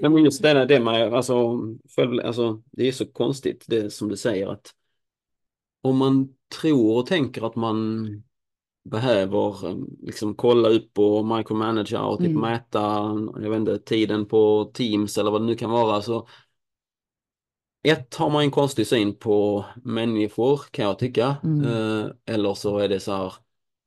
Nej, 0.00 0.10
men 0.10 0.24
just 0.24 0.42
det, 0.42 0.54
där, 0.54 0.66
det 0.66 0.80
med, 0.80 1.14
alltså, 1.14 1.60
själv, 1.96 2.26
alltså, 2.26 2.62
det 2.70 2.88
är 2.88 2.92
så 2.92 3.06
konstigt 3.06 3.64
det 3.68 3.90
som 3.90 4.08
du 4.08 4.16
säger 4.16 4.48
att 4.48 4.74
om 5.82 5.96
man 5.96 6.28
tror 6.60 6.96
och 6.98 7.06
tänker 7.06 7.46
att 7.46 7.56
man 7.56 8.06
behöver 8.84 9.68
eh, 9.68 9.76
liksom 10.02 10.34
kolla 10.34 10.68
upp 10.68 10.98
och 10.98 11.26
micromanagera 11.26 12.04
och 12.04 12.18
typ 12.18 12.28
Mm. 12.28 12.40
mäta, 12.40 12.80
jag 13.42 13.50
vet 13.50 13.58
inte, 13.60 13.78
tiden 13.78 14.26
på 14.26 14.70
Teams 14.74 15.18
eller 15.18 15.30
vad 15.30 15.40
det 15.40 15.46
nu 15.46 15.54
kan 15.54 15.70
vara 15.70 16.02
så 16.02 16.28
ett 17.82 18.14
har 18.14 18.30
man 18.30 18.42
en 18.42 18.50
konstig 18.50 18.86
syn 18.86 19.14
på 19.16 19.64
människor 19.84 20.60
kan 20.70 20.84
jag 20.84 20.98
tycka. 20.98 21.36
Mm. 21.44 21.64
Eh, 21.64 22.10
eller 22.26 22.54
så 22.54 22.78
är 22.78 22.88
det 22.88 23.00
så 23.00 23.12
här, 23.12 23.32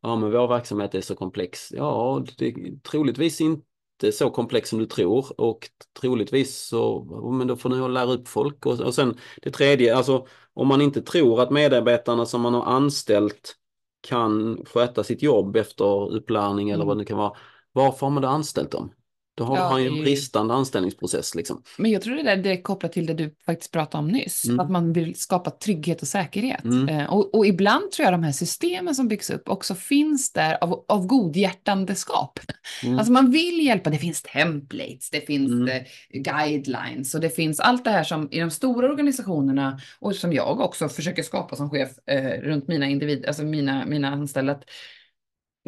ja 0.04 0.16
men 0.16 0.32
vår 0.32 0.48
verksamhet 0.48 0.96
är 0.96 1.02
så 1.02 1.16
komplex. 1.16 1.72
Ja, 1.72 2.24
det 2.38 2.48
är 2.48 2.80
troligtvis 2.82 3.42
inte 3.42 4.12
så 4.12 4.30
komplex 4.30 4.70
som 4.70 4.80
du 4.80 4.86
tror 4.86 5.42
och 5.42 5.70
troligtvis 6.02 6.60
så, 6.68 7.04
men 7.32 7.48
då 7.48 7.56
får 7.56 7.70
ni 7.70 7.90
lära 7.94 8.12
upp 8.14 8.28
folk. 8.28 8.66
Och, 8.66 8.80
och 8.80 8.96
sen 8.96 9.18
det 9.42 9.52
tredje, 9.52 9.96
alltså 9.96 10.28
om 10.54 10.68
man 10.68 10.82
inte 10.82 11.02
tror 11.02 11.42
att 11.42 11.52
medarbetarna 11.52 12.26
som 12.26 12.42
man 12.42 12.54
har 12.54 12.66
anställt 12.66 13.56
kan 14.02 14.66
sköta 14.66 15.04
sitt 15.04 15.22
jobb 15.24 15.56
efter 15.56 16.12
upplärning 16.12 16.70
eller 16.70 16.84
Mm. 16.84 16.88
vad 16.88 16.98
det 16.98 17.06
kan 17.06 17.18
vara. 17.18 17.38
Varför 17.72 18.06
har 18.06 18.12
man 18.12 18.24
då 18.24 18.30
anställt 18.30 18.72
dem? 18.72 18.92
Då 19.36 19.44
har 19.44 19.58
Ja, 19.58 19.70
man 19.70 19.82
ju 19.84 19.88
en 19.88 20.02
bristande 20.02 20.54
anställningsprocess 20.54 21.36
liksom. 21.36 21.64
Men 21.78 21.92
jag 21.92 22.02
tror 22.02 22.16
det 22.16 22.24
där 22.36 22.48
är 22.52 22.62
kopplat 22.62 22.92
till 22.94 23.06
det 23.06 23.14
du 23.14 23.36
faktiskt 23.46 23.72
pratade 23.72 24.04
om 24.04 24.08
nyss. 24.08 24.46
Mm. 24.46 24.60
Att 24.60 24.70
man 24.72 24.94
vill 24.94 25.16
skapa 25.16 25.52
trygghet 25.52 26.02
och 26.02 26.08
säkerhet. 26.08 26.64
Mm. 26.64 26.90
Eh, 26.90 27.14
och, 27.14 27.36
och 27.36 27.46
ibland 27.46 27.92
tror 27.92 28.04
jag 28.04 28.14
de 28.14 28.24
här 28.24 28.32
systemen 28.32 28.96
som 28.96 29.08
byggs 29.08 29.30
upp 29.30 29.50
också 29.50 29.76
finns 29.76 30.34
där 30.34 30.64
av, 30.64 30.86
av 30.88 31.06
godhjärtandeskap. 31.08 32.40
Mm. 32.84 32.98
Alltså 32.98 33.14
man 33.14 33.32
vill 33.32 33.66
hjälpa, 33.66 33.90
det 33.90 33.98
finns 33.98 34.22
templates, 34.22 35.10
det 35.10 35.22
finns 35.22 35.52
Mm. 35.52 35.68
eh, 35.68 35.84
guidelines 36.22 37.16
och 37.16 37.22
det 37.22 37.30
finns 37.30 37.60
allt 37.60 37.84
det 37.84 37.92
här 37.92 38.04
som 38.04 38.28
i 38.32 38.40
de 38.40 38.52
stora 38.52 38.90
organisationerna 38.90 39.80
och 40.00 40.16
som 40.16 40.34
jag 40.34 40.60
också 40.60 40.90
försöker 40.90 41.24
skapa 41.24 41.56
som 41.56 41.70
chef 41.70 41.90
eh, 42.08 42.42
runt 42.42 42.68
mina 42.68 42.88
individer, 42.88 43.28
alltså 43.28 43.44
mina, 43.44 43.86
mina 43.86 44.08
anställda. 44.10 44.60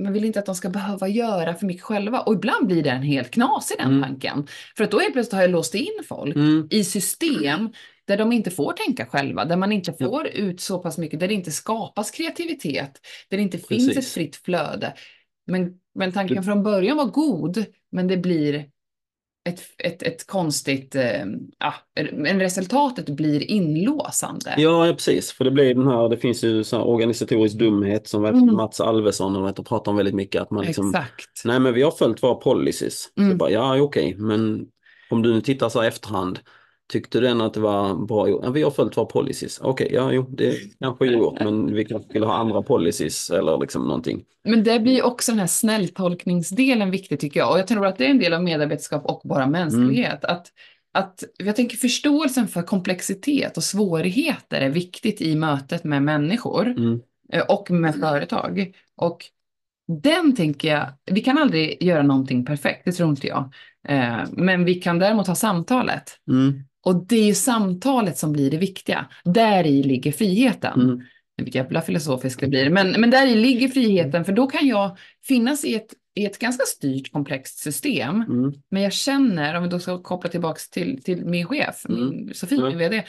Man 0.01 0.13
vill 0.13 0.25
inte 0.25 0.39
att 0.39 0.45
de 0.45 0.55
ska 0.55 0.69
behöva 0.69 1.07
göra 1.07 1.53
för 1.53 1.65
mycket 1.65 1.83
själva 1.83 2.19
och 2.19 2.33
ibland 2.33 2.67
blir 2.67 2.83
den 2.83 3.01
helt 3.01 3.31
knasig 3.31 3.77
den 3.77 3.87
Mm. 3.89 4.01
tanken. 4.03 4.47
För 4.77 4.83
att 4.83 4.91
då 4.91 4.99
helt 4.99 5.13
plötsligt 5.13 5.33
har 5.33 5.41
jag 5.41 5.51
låst 5.51 5.75
in 5.75 6.03
folk 6.07 6.35
Mm. 6.35 6.67
i 6.71 6.83
system 6.83 7.69
där 8.07 8.17
de 8.17 8.31
inte 8.31 8.51
får 8.51 8.73
tänka 8.73 9.05
själva, 9.05 9.45
där 9.45 9.55
man 9.57 9.71
inte 9.71 9.93
får 9.93 10.27
ut 10.27 10.61
så 10.61 10.79
pass 10.79 10.97
mycket, 10.97 11.19
där 11.19 11.27
det 11.27 11.33
inte 11.33 11.51
skapas 11.51 12.11
kreativitet, 12.11 12.99
där 13.29 13.37
det 13.37 13.43
inte 13.43 13.57
finns 13.57 13.89
ett 13.89 13.95
Precis. 13.95 14.13
fritt 14.13 14.35
flöde. 14.35 14.93
Men, 15.47 15.73
men 15.95 16.11
tanken 16.11 16.43
från 16.43 16.63
början 16.63 16.97
var 16.97 17.05
god, 17.05 17.65
men 17.91 18.07
det 18.07 18.17
blir 18.17 18.65
ett, 19.49 19.61
ett, 19.77 20.03
ett 20.03 20.27
konstigt, 20.27 20.95
eh, 20.95 21.25
ja, 21.59 21.73
men 22.13 22.39
resultatet 22.39 23.09
blir 23.09 23.51
inlåsande. 23.51 24.53
Ja, 24.57 24.87
ja, 24.87 24.93
precis. 24.93 25.31
För 25.31 25.43
det 25.45 25.51
blir 25.51 25.75
den 25.75 25.87
här, 25.87 26.09
det 26.09 26.17
finns 26.17 26.43
ju 26.43 26.63
så 26.63 26.81
organisatorisk 26.81 27.57
dumhet 27.57 28.07
som 28.07 28.25
Mm. 28.25 28.55
Mats 28.55 28.81
Alvesson 28.81 29.35
och 29.35 29.59
och 29.59 29.65
pratar 29.67 29.91
om 29.91 29.95
väldigt 29.97 30.15
mycket. 30.15 30.41
Att 30.41 30.51
man 30.51 30.65
liksom, 30.65 30.89
Exakt. 30.89 31.41
nej 31.45 31.59
men 31.59 31.73
vi 31.73 31.81
har 31.81 31.91
följt 31.91 32.23
våra 32.23 32.35
policies. 32.35 33.11
Så 33.15 33.21
Mm. 33.21 33.37
bara, 33.37 33.49
ja, 33.51 33.81
okej, 33.81 34.15
men 34.17 34.65
om 35.09 35.21
du 35.21 35.33
nu 35.33 35.41
tittar 35.41 35.69
så 35.69 35.81
här 35.81 35.87
efterhand, 35.87 36.39
tyckte 36.91 37.19
du 37.19 37.27
ändå 37.27 37.45
att 37.45 37.53
det 37.53 37.59
var 37.59 38.05
bra 38.05 38.29
gjort? 38.29 38.41
Ja, 38.43 38.49
vi 38.51 38.63
har 38.63 38.71
följt 38.71 38.97
våra 38.97 39.05
policies. 39.05 39.59
Okej, 39.61 39.89
ja, 39.93 40.11
jo, 40.11 40.25
det 40.29 40.55
kanske 40.79 41.07
är 41.07 41.11
gjort, 41.11 41.39
men 41.39 41.73
vi 41.73 41.85
kanske 41.85 42.09
skulle 42.09 42.25
ha 42.25 42.33
andra 42.33 42.61
policies 42.61 43.29
eller 43.29 43.57
liksom 43.57 43.87
någonting. 43.87 44.23
Men 44.43 44.63
det 44.63 44.79
blir 44.79 45.05
också 45.05 45.31
den 45.31 45.39
här 45.39 45.47
snälltolkningsdelen 45.47 46.91
viktig 46.91 47.19
tycker 47.19 47.39
jag. 47.39 47.51
Och 47.51 47.59
jag 47.59 47.67
tror 47.67 47.85
att 47.85 47.97
det 47.97 48.05
är 48.05 48.09
en 48.09 48.19
del 48.19 48.33
av 48.33 48.43
medarbetarskap 48.43 49.05
och 49.05 49.21
bara 49.23 49.47
mänsklighet. 49.47 50.23
Mm. 50.23 50.35
Att, 50.35 50.47
att 50.93 51.23
jag 51.37 51.55
tänker 51.55 51.77
förståelsen 51.77 52.47
för 52.47 52.61
komplexitet 52.61 53.57
och 53.57 53.63
svårigheter 53.63 54.61
är 54.61 54.69
viktigt 54.69 55.21
i 55.21 55.35
mötet 55.35 55.83
med 55.83 56.03
människor 56.03 56.67
Mm. 56.67 56.99
eh, 57.33 57.43
och 57.43 57.71
med 57.71 57.95
företag. 57.95 58.73
Och 58.97 59.25
den 60.03 60.35
tänker 60.35 60.67
jag, 60.67 60.87
vi 61.11 61.21
kan 61.21 61.37
aldrig 61.37 61.83
göra 61.83 62.03
någonting 62.03 62.45
perfekt, 62.45 62.81
det 62.85 62.91
tror 62.91 63.09
inte 63.09 63.27
jag. 63.27 63.53
Eh, 63.87 64.17
Men 64.31 64.65
vi 64.65 64.75
kan 64.75 64.99
däremot 64.99 65.27
ha 65.27 65.35
samtalet. 65.35 66.03
Mm. 66.29 66.63
Och 66.85 67.07
det 67.07 67.15
är 67.15 67.25
ju 67.25 67.33
samtalet 67.33 68.17
som 68.17 68.31
blir 68.31 68.51
det 68.51 68.57
viktiga. 68.57 69.05
Där 69.23 69.63
i 69.63 69.83
ligger 69.83 70.11
friheten. 70.11 70.81
Mm. 70.81 71.01
Vilket 71.37 71.55
jävla 71.55 71.81
filosofiskt 71.81 72.41
det 72.41 72.47
blir. 72.47 72.69
Men, 72.69 73.01
men 73.01 73.09
där 73.09 73.27
i 73.27 73.35
ligger 73.35 73.67
friheten, 73.67 74.25
för 74.25 74.33
då 74.33 74.47
kan 74.47 74.67
jag 74.67 74.97
finnas 75.27 75.65
i 75.65 75.75
ett, 75.75 75.93
i 76.15 76.25
ett 76.25 76.39
ganska 76.39 76.65
styrt, 76.65 77.11
komplext 77.11 77.57
system. 77.57 78.21
Mm. 78.21 78.53
Men 78.71 78.81
jag 78.81 78.93
känner, 78.93 79.55
om 79.55 79.63
vi 79.63 79.69
då 79.69 79.79
ska 79.79 80.03
koppla 80.03 80.29
tillbaks 80.29 80.69
till, 80.69 81.03
till 81.03 81.25
min 81.25 81.45
chef, 81.45 81.85
Mm. 81.89 82.09
min, 82.09 82.33
Sofie, 82.33 82.61
min 82.61 82.77
vd. 82.77 83.03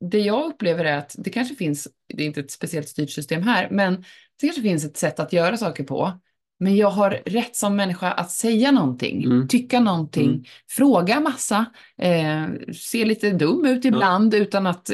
Det 0.00 0.20
jag 0.20 0.44
upplever 0.44 0.84
är 0.84 0.98
att 0.98 1.14
det 1.18 1.30
kanske 1.30 1.54
finns, 1.54 1.88
det 2.14 2.22
är 2.22 2.26
inte 2.26 2.40
ett 2.40 2.50
speciellt 2.50 2.88
styrt 2.88 3.10
system 3.10 3.42
här, 3.42 3.68
men 3.70 3.94
det 4.40 4.46
kanske 4.46 4.62
finns 4.62 4.84
ett 4.84 4.96
sätt 4.96 5.20
att 5.20 5.32
göra 5.32 5.56
saker 5.56 5.84
på. 5.84 6.20
Men 6.58 6.76
jag 6.76 6.90
har 6.90 7.10
rätt 7.26 7.56
som 7.56 7.76
människa 7.76 8.12
att 8.12 8.30
säga 8.30 8.70
någonting, 8.72 9.24
Mm. 9.24 9.48
tycka 9.48 9.80
någonting, 9.80 10.30
Mm. 10.30 10.44
fråga 10.70 11.20
massa, 11.20 11.64
eh, 11.98 12.46
se 12.74 13.04
lite 13.04 13.30
dum 13.30 13.64
ut 13.66 13.84
ibland 13.84 14.34
utan 14.34 14.66
att 14.66 14.90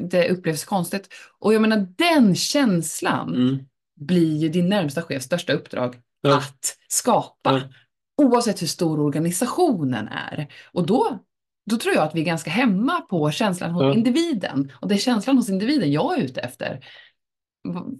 det 0.00 0.28
upplevs 0.30 0.64
konstigt. 0.64 1.08
Och 1.38 1.54
jag 1.54 1.62
menar 1.62 1.86
den 1.98 2.34
känslan 2.34 3.34
Mm. 3.34 3.58
blir 4.00 4.36
ju 4.36 4.48
din 4.48 4.68
närmsta 4.68 5.02
chefs 5.02 5.24
största 5.24 5.52
uppdrag 5.52 5.96
Ja. 6.20 6.36
att 6.36 6.76
skapa. 6.88 7.52
Ja. 7.52 7.60
Oavsett 8.24 8.62
hur 8.62 8.66
stor 8.66 9.00
organisationen 9.00 10.08
är. 10.08 10.46
Och 10.72 10.86
då, 10.86 11.18
då 11.70 11.76
tror 11.76 11.94
jag 11.94 12.04
att 12.04 12.14
vi 12.14 12.20
är 12.20 12.24
ganska 12.24 12.50
hemma 12.50 13.00
på 13.00 13.30
känslan 13.30 13.70
hos 13.70 13.82
Ja. 13.82 13.94
individen. 13.94 14.72
Och 14.80 14.88
det 14.88 14.94
är 14.94 14.98
känslan 14.98 15.36
hos 15.36 15.48
individen 15.50 15.92
jag 15.92 16.18
är 16.18 16.22
ute 16.22 16.40
efter. 16.40 16.84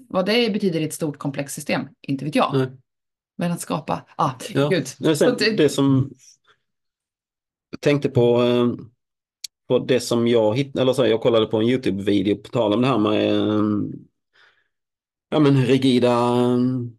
Vad 0.08 0.26
det 0.26 0.50
betyder 0.52 0.80
i 0.80 0.84
ett 0.84 0.94
stort 0.94 1.18
komplext 1.18 1.54
system, 1.54 1.82
inte 2.08 2.24
vet 2.24 2.34
jag. 2.34 2.66
Men 3.36 3.52
att 3.52 3.60
skapa, 3.60 4.02
ah, 4.16 4.30
Ja. 4.54 4.68
gud. 4.68 4.86
Men 4.98 5.16
sen, 5.16 5.36
det- 5.56 5.68
som 5.68 6.10
jag 7.70 7.80
tänkte 7.80 8.08
på, 8.08 8.42
eh, 8.42 8.72
på 9.68 9.78
det 9.78 10.00
som 10.00 10.28
jag 10.28 10.56
hittade, 10.56 10.82
eller 10.82 10.92
så, 10.92 11.06
jag 11.06 11.20
kollade 11.20 11.46
på 11.46 11.56
en 11.56 11.68
YouTube-video 11.68 12.34
på 12.36 12.48
tal 12.48 12.72
om 12.72 12.80
det 12.82 12.86
här 12.88 12.98
med 12.98 13.34
eh, 13.36 13.62
ja, 15.30 15.38
men 15.38 15.64
rigida 15.66 16.30
um, 16.34 16.98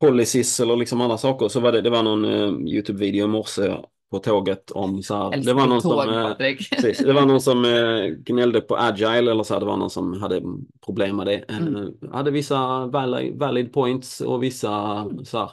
policies 0.00 0.60
eller 0.60 0.76
liksom 0.76 1.00
andra 1.00 1.18
saker. 1.18 1.48
Så 1.48 1.60
var 1.60 1.72
det, 1.72 1.80
det 1.80 1.90
var 1.90 2.02
någon 2.02 2.24
Youtube-video 2.68 3.24
i 3.24 3.26
morse 3.26 3.76
på 4.10 4.18
tåget 4.18 4.70
om 4.70 5.02
så 5.02 5.14
här. 5.14 5.44
Det 5.44 5.52
var 5.52 5.66
någon 5.66 5.80
tåg, 5.80 6.04
som, 6.04 6.12
Patrik. 6.12 6.70
precis, 6.76 6.98
det 6.98 7.12
var 7.12 7.26
någon 7.26 7.40
som 7.40 7.64
uh, 7.64 8.06
gnällde 8.06 8.60
på 8.60 8.76
agile 8.76 9.30
eller 9.30 9.42
så 9.42 9.54
här, 9.54 9.60
det 9.60 9.66
var 9.66 9.76
någon 9.76 9.90
som 9.90 10.20
hade 10.20 10.42
problem 10.84 11.16
med 11.16 11.26
det. 11.26 11.36
Mm. 11.36 11.76
Uh, 11.76 11.90
hade 12.12 12.30
vissa 12.30 12.86
valid, 12.86 13.38
valid 13.38 13.72
points 13.72 14.20
och 14.20 14.42
vissa 14.42 15.06
så 15.24 15.38
här. 15.38 15.50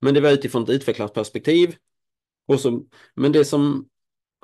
Men 0.00 0.14
det 0.14 0.20
var 0.20 0.30
utifrån 0.30 0.62
ett 0.62 0.70
utvecklarperspektiv. 0.70 1.74
Och 2.48 2.60
så, 2.60 2.82
men 3.14 3.32
det 3.32 3.44
som 3.44 3.88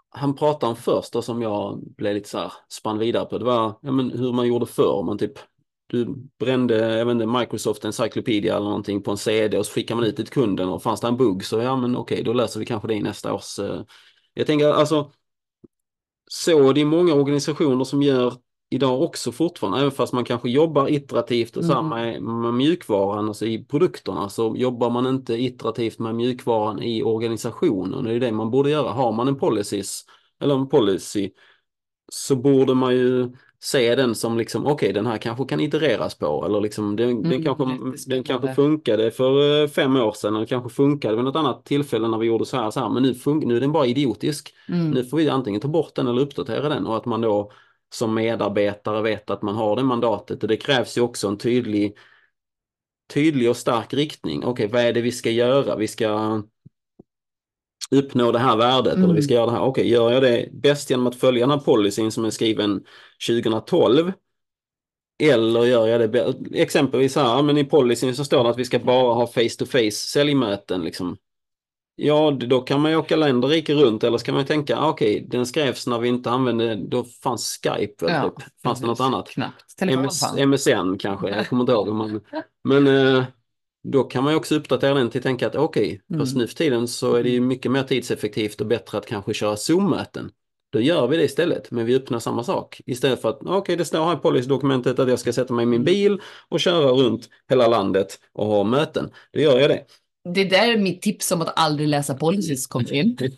han 0.08 0.34
pratade 0.34 0.70
om 0.70 0.76
först 0.76 1.16
och 1.16 1.24
som 1.24 1.42
jag 1.42 1.80
blev 1.96 2.14
lite 2.14 2.28
så 2.28 2.38
här 2.38 2.52
spann 2.68 2.98
vidare 2.98 3.24
på, 3.24 3.38
det 3.38 3.44
var 3.44 3.78
ja, 3.82 3.92
men 3.92 4.10
hur 4.10 4.32
man 4.32 4.46
gjorde 4.46 4.66
förr. 4.66 5.02
Man 5.02 5.18
typ, 5.18 5.38
du 5.86 6.14
brände, 6.38 6.98
jag 6.98 7.06
vet 7.06 7.12
inte, 7.12 7.26
Microsoft 7.26 7.84
Encyclopedia 7.84 8.56
eller 8.56 8.64
någonting 8.66 9.02
på 9.02 9.10
en 9.10 9.16
CD 9.16 9.58
och 9.58 9.66
så 9.66 9.72
skickar 9.72 9.94
man 9.94 10.04
ut 10.04 10.16
det 10.16 10.22
till 10.22 10.32
kunden 10.32 10.68
och 10.68 10.82
fanns 10.82 11.00
det 11.00 11.08
en 11.08 11.16
bugg 11.16 11.44
så 11.44 11.58
ja 11.60 11.76
men 11.76 11.96
okej, 11.96 12.22
då 12.22 12.32
löser 12.32 12.60
vi 12.60 12.66
kanske 12.66 12.88
det 12.88 12.94
i 12.94 13.02
nästa 13.02 13.34
års... 13.34 13.58
eh. 13.58 13.82
Jag 14.34 14.46
tänker 14.46 14.66
alltså, 14.68 15.10
så 16.28 16.72
det 16.72 16.80
är 16.80 16.84
många 16.84 17.14
organisationer 17.14 17.84
som 17.84 18.02
gör 18.02 18.34
idag 18.70 19.02
också 19.02 19.32
fortfarande, 19.32 19.78
även 19.80 19.90
fast 19.90 20.12
man 20.12 20.24
kanske 20.24 20.50
jobbar 20.50 20.88
iterativt 20.92 21.56
och 21.56 21.64
här 21.64 21.78
Mm. 21.80 21.88
med, 21.88 22.22
med 22.22 22.54
mjukvaran, 22.54 23.28
alltså 23.28 23.46
i 23.46 23.64
produkterna, 23.64 24.28
så 24.28 24.54
jobbar 24.56 24.90
man 24.90 25.06
inte 25.06 25.34
iterativt 25.42 25.98
med 25.98 26.14
mjukvaran 26.14 26.82
i 26.82 27.02
organisationen. 27.02 28.04
Det 28.04 28.12
är 28.12 28.20
det 28.20 28.32
man 28.32 28.50
borde 28.50 28.70
göra. 28.70 28.90
Har 28.90 29.12
man 29.12 29.28
en 29.28 29.36
policies, 29.36 30.04
eller 30.40 30.54
en 30.54 30.68
policy, 30.68 31.30
så 32.08 32.36
borde 32.36 32.74
man 32.74 32.94
ju 32.94 33.32
se 33.64 33.94
den 33.94 34.14
som 34.14 34.38
liksom, 34.38 34.66
okej 34.66 34.92
den 34.92 35.06
här 35.06 35.18
kanske 35.18 35.44
kan 35.44 35.60
itereras 35.60 36.14
på, 36.14 36.44
eller 36.46 36.60
liksom 36.60 36.96
den, 36.96 37.22
den, 37.22 37.32
Mm, 37.32 37.44
kanske, 37.44 37.64
den 38.10 38.24
kanske 38.24 38.54
funkade 38.54 39.10
för 39.10 39.62
eh, 39.62 39.68
fem 39.68 39.96
år 39.96 40.12
sedan, 40.12 40.36
eller 40.36 40.46
kanske 40.46 40.70
funkade 40.70 41.16
vid 41.16 41.24
något 41.24 41.36
annat 41.36 41.64
tillfälle 41.64 42.08
när 42.08 42.18
vi 42.18 42.26
gjorde 42.26 42.46
så 42.46 42.56
här, 42.56 42.70
så 42.70 42.80
här 42.80 42.88
men 42.88 43.02
nu, 43.02 43.12
fun- 43.12 43.46
nu 43.46 43.56
är 43.56 43.60
den 43.60 43.72
bara 43.72 43.86
idiotisk. 43.86 44.54
Mm. 44.68 44.90
Nu 44.90 45.04
får 45.04 45.16
vi 45.16 45.28
antingen 45.28 45.60
ta 45.60 45.68
bort 45.68 45.94
den 45.94 46.06
eller 46.08 46.22
uppdatera 46.22 46.68
den 46.68 46.86
och 46.86 46.96
att 46.96 47.04
man 47.04 47.20
då 47.20 47.52
som 47.94 48.14
medarbetare 48.14 49.02
vet 49.02 49.30
att 49.30 49.42
man 49.42 49.54
har 49.54 49.76
det 49.76 49.82
mandatet. 49.82 50.42
Och 50.42 50.48
det 50.48 50.56
krävs 50.56 50.98
ju 50.98 51.00
också 51.00 51.28
en 51.28 51.38
tydlig, 51.38 51.96
tydlig 53.14 53.50
och 53.50 53.56
stark 53.56 53.94
riktning. 53.94 54.44
Okej, 54.44 54.68
vad 54.68 54.82
är 54.82 54.92
det 54.92 55.00
vi 55.00 55.12
ska 55.12 55.30
göra? 55.30 55.76
Vi 55.76 55.88
ska 55.88 56.42
uppnå 57.90 58.32
det 58.32 58.38
här 58.38 58.56
värdet 58.56 58.92
eller 58.92 59.04
Mm. 59.04 59.16
vi 59.16 59.22
ska 59.22 59.34
göra 59.34 59.46
det 59.46 59.52
här. 59.52 59.60
Okej, 59.62 59.88
gör 59.90 60.12
jag 60.12 60.22
det 60.22 60.48
bäst 60.52 60.90
genom 60.90 61.06
att 61.06 61.16
följa 61.16 61.46
den 61.46 61.58
här 61.58 61.64
policyn 61.64 62.12
som 62.12 62.24
är 62.24 62.30
skriven 62.30 62.84
2012? 63.28 64.12
Eller 65.22 65.64
gör 65.64 65.86
jag 65.86 66.12
det 66.12 66.34
exempelvis 66.52 67.16
här, 67.16 67.42
men 67.42 67.58
i 67.58 67.64
policyn 67.64 68.14
så 68.16 68.24
står 68.24 68.44
det 68.44 68.50
att 68.50 68.58
vi 68.58 68.64
ska 68.64 68.78
bara 68.78 69.14
ha 69.14 69.26
face 69.26 69.56
to 69.58 69.66
face 69.66 69.90
säljmöten 69.90 70.80
liksom. 70.82 71.16
Ja, 71.96 72.30
då 72.30 72.60
kan 72.60 72.80
man 72.80 72.90
ju 72.90 72.96
åka 72.96 73.16
länder 73.16 73.48
riket 73.48 73.76
runt 73.76 74.04
eller 74.04 74.18
så 74.18 74.24
kan 74.24 74.34
man 74.34 74.44
tänka, 74.44 74.78
ah, 74.78 74.88
okej, 74.88 75.26
den 75.30 75.46
skrevs 75.46 75.86
när 75.86 75.98
vi 75.98 76.08
inte 76.08 76.30
använde, 76.30 76.74
då 76.74 77.04
fanns 77.04 77.60
Skype 77.62 78.06
Ja, 78.08 78.30
typ. 78.30 78.44
Fanns 78.62 78.80
det 78.80 78.86
något 78.86 79.00
annat? 79.00 79.28
Knappt. 79.28 79.82
MS. 79.82 80.22
MSN 80.46 80.98
kanske, 80.98 81.28
jag 81.28 81.48
kommer 81.48 81.62
inte 81.62 81.72
ihåg. 81.72 81.88
Man, 81.88 82.20
men 82.64 82.86
eh, 82.86 83.24
då 83.84 84.04
kan 84.04 84.24
man 84.24 84.34
också 84.34 84.54
uppdatera 84.54 84.94
den 84.94 85.10
till 85.10 85.18
att 85.18 85.22
tänka 85.22 85.46
att 85.46 85.56
okej, 85.56 86.00
Mm. 86.10 86.20
fast 86.20 86.36
nu 86.36 86.46
för 86.46 86.54
tiden 86.54 86.88
så 86.88 87.14
är 87.14 87.22
det 87.22 87.30
ju 87.30 87.40
mycket 87.40 87.72
mer 87.72 87.82
tidseffektivt 87.82 88.60
och 88.60 88.66
bättre 88.66 88.98
att 88.98 89.06
kanske 89.06 89.34
köra 89.34 89.56
Zoom-möten. 89.56 90.30
Då 90.72 90.80
gör 90.80 91.06
vi 91.08 91.16
det 91.16 91.24
istället, 91.24 91.70
men 91.70 91.86
vi 91.86 91.96
öppnar 91.96 92.18
samma 92.18 92.44
sak. 92.44 92.80
Istället 92.86 93.22
för 93.22 93.28
att, 93.28 93.38
okej 93.44 93.76
det 93.76 93.84
står 93.84 94.04
här 94.04 94.14
i 94.14 94.16
policydokumentet 94.16 94.98
att 94.98 95.08
jag 95.08 95.18
ska 95.18 95.32
sätta 95.32 95.54
mig 95.54 95.62
i 95.62 95.66
min 95.66 95.84
bil 95.84 96.20
och 96.48 96.60
köra 96.60 96.86
runt 96.86 97.28
hela 97.48 97.68
landet 97.68 98.18
och 98.32 98.46
ha 98.46 98.64
möten. 98.64 99.10
Då 99.32 99.40
gör 99.40 99.58
jag 99.58 99.70
det. 99.70 99.84
Det 100.34 100.40
är 100.40 100.50
där 100.50 100.76
mitt 100.76 101.02
tips 101.02 101.32
om 101.32 101.42
att 101.42 101.60
aldrig 101.60 101.88
läsa 101.88 102.14
policies 102.14 102.66
kom 102.66 102.84
in. 102.90 103.16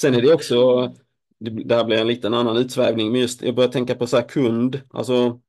Sen 0.00 0.14
är 0.14 0.22
det 0.22 0.34
också, 0.34 0.82
det 1.40 1.74
här 1.74 1.84
blir 1.84 1.98
en 1.98 2.06
liten 2.06 2.34
annan 2.34 2.56
utsvävning, 2.56 3.12
men 3.12 3.20
just 3.20 3.42
jag 3.42 3.54
börjar 3.54 3.70
tänka 3.70 3.94
på 3.94 4.06
så 4.06 4.16
här 4.16 4.28
kund, 4.28 4.80
alltså 4.90 5.40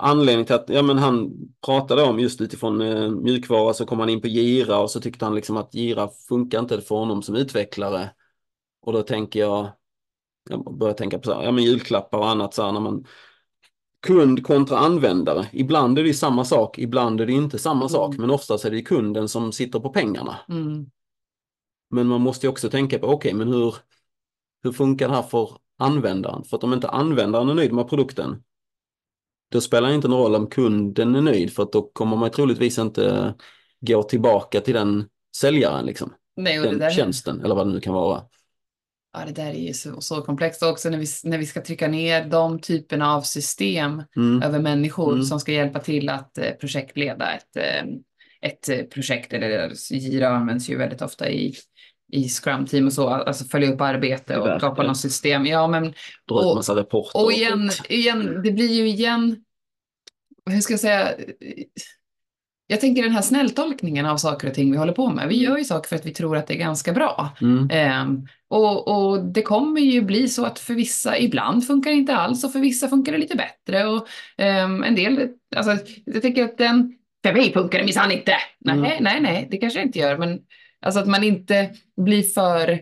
anledning 0.00 0.46
till 0.46 0.54
att, 0.54 0.68
ja 0.68 0.82
men 0.82 0.98
han 0.98 1.32
pratade 1.66 2.02
om 2.02 2.18
just 2.18 2.40
utifrån 2.40 2.80
eh, 2.80 3.10
mjukvara 3.10 3.74
så 3.74 3.86
kom 3.86 4.00
han 4.00 4.08
in 4.08 4.20
på 4.20 4.28
Gira 4.28 4.78
och 4.78 4.90
så 4.90 5.00
tyckte 5.00 5.24
han 5.24 5.34
liksom 5.34 5.56
att 5.56 5.74
Gira 5.74 6.08
funkar 6.28 6.58
inte 6.58 6.80
för 6.80 6.94
honom 6.94 7.22
som 7.22 7.36
utvecklare. 7.36 8.10
Och 8.82 8.92
då 8.92 9.02
tänker 9.02 9.40
jag, 9.40 9.68
jag 10.50 10.78
börjar 10.78 10.94
tänka 10.94 11.18
på 11.18 11.24
så 11.24 11.34
här, 11.34 11.42
ja 11.42 11.52
men 11.52 11.64
julklappar 11.64 12.18
och 12.18 12.28
annat 12.28 12.54
så 12.54 12.62
här 12.62 12.72
när 12.72 12.80
man 12.80 13.04
kund 14.06 14.46
kontra 14.46 14.78
användare. 14.78 15.46
Ibland 15.52 15.98
är 15.98 16.04
det 16.04 16.14
samma 16.14 16.44
sak, 16.44 16.78
ibland 16.78 17.20
är 17.20 17.26
det 17.26 17.32
inte 17.32 17.58
samma 17.58 17.88
sak, 17.88 18.14
Mm. 18.14 18.20
men 18.20 18.30
oftast 18.30 18.64
är 18.64 18.70
det 18.70 18.82
kunden 18.82 19.28
som 19.28 19.52
sitter 19.52 19.80
på 19.80 19.90
pengarna. 19.90 20.36
Mm. 20.48 20.86
Men 21.90 22.06
man 22.06 22.20
måste 22.20 22.46
ju 22.46 22.50
också 22.50 22.70
tänka 22.70 22.98
på, 22.98 23.06
okej, 23.06 23.34
men 23.34 23.48
hur, 23.48 23.74
hur 24.62 24.72
funkar 24.72 25.08
det 25.08 25.14
här 25.14 25.22
för 25.22 25.50
användaren? 25.78 26.44
För 26.44 26.56
att 26.56 26.64
om 26.64 26.72
inte 26.72 26.88
användaren 26.88 27.48
är 27.48 27.54
nöjd 27.54 27.72
med 27.72 27.88
produkten, 27.88 28.42
då 29.52 29.60
spelar 29.60 29.88
det 29.88 29.94
inte 29.94 30.08
någon 30.08 30.20
roll 30.22 30.34
om 30.34 30.46
kunden 30.46 31.14
är 31.14 31.20
nöjd, 31.20 31.52
för 31.52 31.62
att 31.62 31.72
då 31.72 31.82
kommer 31.92 32.16
man 32.16 32.30
troligtvis 32.30 32.78
inte 32.78 33.34
gå 33.80 34.02
tillbaka 34.02 34.60
till 34.60 34.74
den 34.74 35.04
säljaren, 35.36 35.86
liksom. 35.86 36.12
Nej, 36.36 36.58
Den 36.58 36.78
där, 36.78 36.90
tjänsten, 36.90 37.40
eller 37.44 37.54
vad 37.54 37.66
det 37.66 37.72
nu 37.72 37.80
kan 37.80 37.94
vara. 37.94 38.22
ja, 39.12 39.24
det 39.26 39.32
där 39.32 39.46
är 39.50 39.66
ju 39.66 39.72
så, 39.72 40.00
så 40.00 40.22
komplext 40.22 40.62
också 40.62 40.90
när 40.90 40.98
vi, 40.98 41.06
när 41.24 41.38
vi 41.38 41.46
ska 41.46 41.60
trycka 41.62 41.88
ner 41.88 42.24
de 42.24 42.60
typerna 42.60 43.14
av 43.14 43.22
system 43.22 44.02
Mm. 44.16 44.42
över 44.42 44.58
människor 44.58 45.12
Mm. 45.12 45.24
som 45.24 45.40
ska 45.40 45.52
hjälpa 45.52 45.78
till 45.78 46.08
att 46.08 46.38
eh, 46.38 46.50
projektleda 46.50 47.32
ett, 47.32 47.56
eh, 47.56 47.84
ett 48.40 48.68
eh, 48.68 48.82
projekt. 48.82 49.32
Eller 49.32 49.72
Gira 49.90 50.28
används 50.28 50.68
ju 50.68 50.76
väldigt 50.76 51.02
ofta 51.02 51.30
i, 51.30 51.54
i 52.12 52.28
Scrum-team 52.28 52.86
och 52.86 52.92
så, 52.92 53.08
alltså 53.08 53.44
följa 53.44 53.72
upp 53.72 53.80
arbete 53.80 54.38
och 54.38 54.60
skapa 54.60 54.82
något 54.82 54.96
system. 54.96 55.46
Ja, 55.46 55.66
men 55.68 55.82
Dra 55.82 56.40
ut 56.40 56.46
Och- 56.46 56.56
massa 56.56 56.76
rapporter. 56.76 57.24
och 57.24 57.32
igen, 57.32 57.70
igen, 57.88 58.42
det 58.44 58.50
blir 58.52 58.72
ju 58.72 58.88
igen, 58.88 59.36
hur 60.50 60.60
ska 60.60 60.72
jag 60.72 60.80
säga, 60.80 61.08
jag 62.66 62.80
tänker 62.80 63.02
den 63.02 63.12
här 63.12 63.22
snälltolkningen 63.22 64.06
av 64.06 64.16
saker 64.16 64.48
och 64.48 64.54
ting 64.54 64.70
vi 64.72 64.78
håller 64.78 64.92
på 64.92 65.10
med. 65.10 65.28
Vi 65.28 65.36
gör 65.44 65.56
ju 65.58 65.64
saker 65.64 65.88
för 65.88 65.96
att 65.96 66.06
vi 66.06 66.14
tror 66.14 66.36
att 66.36 66.46
det 66.46 66.54
är 66.54 66.58
ganska 66.58 66.92
bra. 66.92 67.36
Mm. 67.40 67.68
Ehm, 67.72 68.26
och, 68.48 68.88
och 68.88 69.24
det 69.24 69.42
kommer 69.42 69.80
ju 69.80 70.02
bli 70.02 70.28
så 70.28 70.44
att 70.44 70.58
för 70.58 70.74
vissa, 70.74 71.18
ibland 71.18 71.66
funkar 71.66 71.90
det 71.90 71.96
inte 71.96 72.16
alls 72.16 72.44
och 72.44 72.52
för 72.52 72.58
vissa 72.60 72.88
funkar 72.88 73.12
det 73.12 73.18
lite 73.18 73.36
bättre. 73.36 73.86
Och 73.86 74.06
ehm, 74.36 74.82
en 74.82 74.94
del, 74.94 75.28
alltså 75.56 75.76
jag 76.04 76.22
tänker 76.22 76.44
att 76.44 76.58
den, 76.58 76.92
för 77.26 77.32
mig 77.32 77.52
funkar 77.52 77.78
det 77.78 77.84
minsann 77.84 78.12
inte. 78.12 78.34
Nej, 78.60 78.74
Mm. 78.78 78.92
nej, 79.00 79.20
nej, 79.20 79.48
det 79.50 79.56
kanske 79.56 79.78
det 79.78 79.82
inte 79.86 79.98
gör, 79.98 80.18
men 80.18 80.38
alltså 80.82 81.00
att 81.00 81.06
man 81.08 81.24
inte 81.24 81.70
blir 81.96 82.22
för 82.22 82.80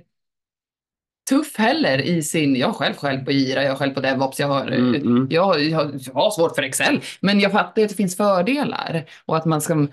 tuff 1.30 1.56
heller 1.56 1.98
i 1.98 2.22
sin, 2.22 2.56
jag 2.56 2.66
har 2.66 2.74
själv 2.74 2.94
själv 2.94 3.24
på 3.24 3.32
Ira, 3.32 3.62
jag 3.62 3.70
har 3.70 3.76
själv 3.76 3.94
på 3.94 4.00
DevOps, 4.00 4.40
jag 4.40 4.48
har, 4.48 4.66
Mm, 4.66 4.94
mm. 4.94 5.26
jag, 5.30 5.62
jag, 5.62 5.90
jag 6.06 6.14
har 6.14 6.30
svårt 6.30 6.54
för 6.54 6.62
Excel, 6.62 7.00
men 7.20 7.40
jag 7.40 7.52
fattar 7.52 7.82
att 7.82 7.88
det 7.88 7.94
finns 7.94 8.16
fördelar 8.16 9.04
och 9.26 9.36
att 9.36 9.44
man 9.44 9.60
ska... 9.60 9.86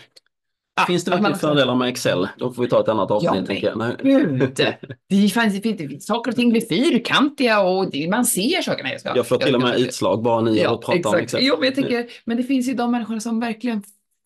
Ah, 0.82 0.86
Finns 0.86 1.04
det 1.04 1.14
att 1.16 1.22
man 1.22 1.32
verkligen 1.32 1.56
fördelar 1.56 1.76
med 1.76 1.88
Excel? 1.90 2.28
Då 2.38 2.54
får 2.54 2.64
vi 2.64 2.70
ta 2.70 2.80
ett 2.82 2.88
annat 2.88 3.12
avsnitt, 3.12 3.50
Ja, 3.50 3.56
jag. 3.56 3.78
Nej. 3.78 3.96
Gud, 4.04 4.56
det 5.10 5.30
fanns, 5.30 5.62
det, 5.62 6.04
saker 6.04 6.32
och 6.32 6.36
ting 6.36 6.50
blir 6.50 6.62
fyrkantiga 6.62 7.62
och 7.62 7.92
det, 7.92 8.10
man 8.10 8.26
ser 8.26 8.62
saker. 8.62 8.84
Nej, 8.84 8.92
jag, 8.92 9.02
ska, 9.02 9.16
Jag 9.16 9.28
får 9.28 9.38
till 9.38 9.56
och 9.56 9.62
med 9.62 9.70
jag- 9.74 9.80
utslag 9.80 10.24
bara 10.24 10.42
ni 10.42 10.64
har 10.64 10.78
pratat 10.78 11.06
om 11.06 11.16
Excel. 11.16 11.40
Jo, 11.44 11.56
men 11.60 11.66
jag 11.66 11.76
tänker, 11.76 12.08
men 12.26 12.38
det 12.38 12.44
finns 12.44 12.70
ju 12.70 12.74
de 12.74 12.92
människorna 12.92 13.20
som 13.20 13.40
verkligen 13.40 13.84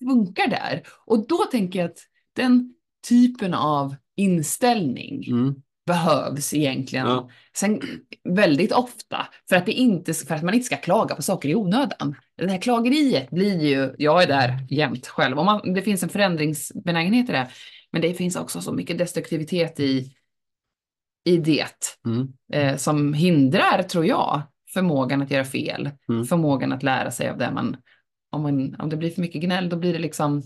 funkar 0.10 0.48
där. 0.48 0.84
Och 1.06 1.28
då 1.28 1.38
tänker 1.38 1.80
jag 1.80 1.86
att 1.90 1.98
den 2.36 2.75
typen 3.08 3.54
av 3.54 3.96
inställning 4.16 5.24
Mm. 5.28 5.56
behövs 5.86 6.54
egentligen. 6.54 7.08
Ja. 7.08 7.30
Sen 7.58 7.82
väldigt 8.30 8.72
ofta 8.72 9.28
för 9.50 9.56
att, 9.56 9.66
det 9.66 9.72
inte, 9.72 10.14
för 10.14 10.36
att 10.36 10.44
man 10.44 10.54
inte 10.54 10.66
ska 10.66 10.78
klaga 10.78 11.16
på 11.16 11.22
saker 11.22 11.50
i 11.50 11.56
onödan. 11.56 12.16
Det 12.38 12.52
här 12.52 12.62
klageriet 12.62 13.30
blir 13.30 13.62
ju, 13.64 13.96
jag 13.98 14.24
är 14.24 14.28
där 14.28 14.68
jämt 14.70 15.08
själv, 15.08 15.40
och 15.40 15.46
man, 15.46 15.74
det 15.74 15.82
finns 15.82 16.04
en 16.04 16.10
förändringsbenägenhet 16.10 17.30
i 17.30 17.32
det, 17.32 17.48
men 17.92 18.02
det 18.02 18.14
finns 18.14 18.36
också 18.36 18.62
så 18.62 18.72
mycket 18.74 18.98
destruktivitet 18.98 19.80
i, 19.80 20.12
i 21.26 21.38
det 21.38 21.66
Mm. 22.06 22.28
eh, 22.54 22.78
som 22.78 23.14
hindrar, 23.14 23.84
tror 23.84 24.06
jag, 24.06 24.42
förmågan 24.74 25.22
att 25.22 25.32
göra 25.32 25.46
fel, 25.46 25.90
Mm. 26.10 26.26
förmågan 26.26 26.72
att 26.72 26.84
lära 26.84 27.12
sig 27.12 27.30
av 27.30 27.38
det 27.38 27.52
man, 27.52 27.78
om, 28.32 28.42
man, 28.42 28.76
om 28.80 28.90
det 28.90 28.98
blir 28.98 29.12
för 29.12 29.22
mycket 29.22 29.42
gnäll, 29.42 29.70
då 29.70 29.78
blir 29.78 29.94
det 29.94 30.00
liksom 30.00 30.44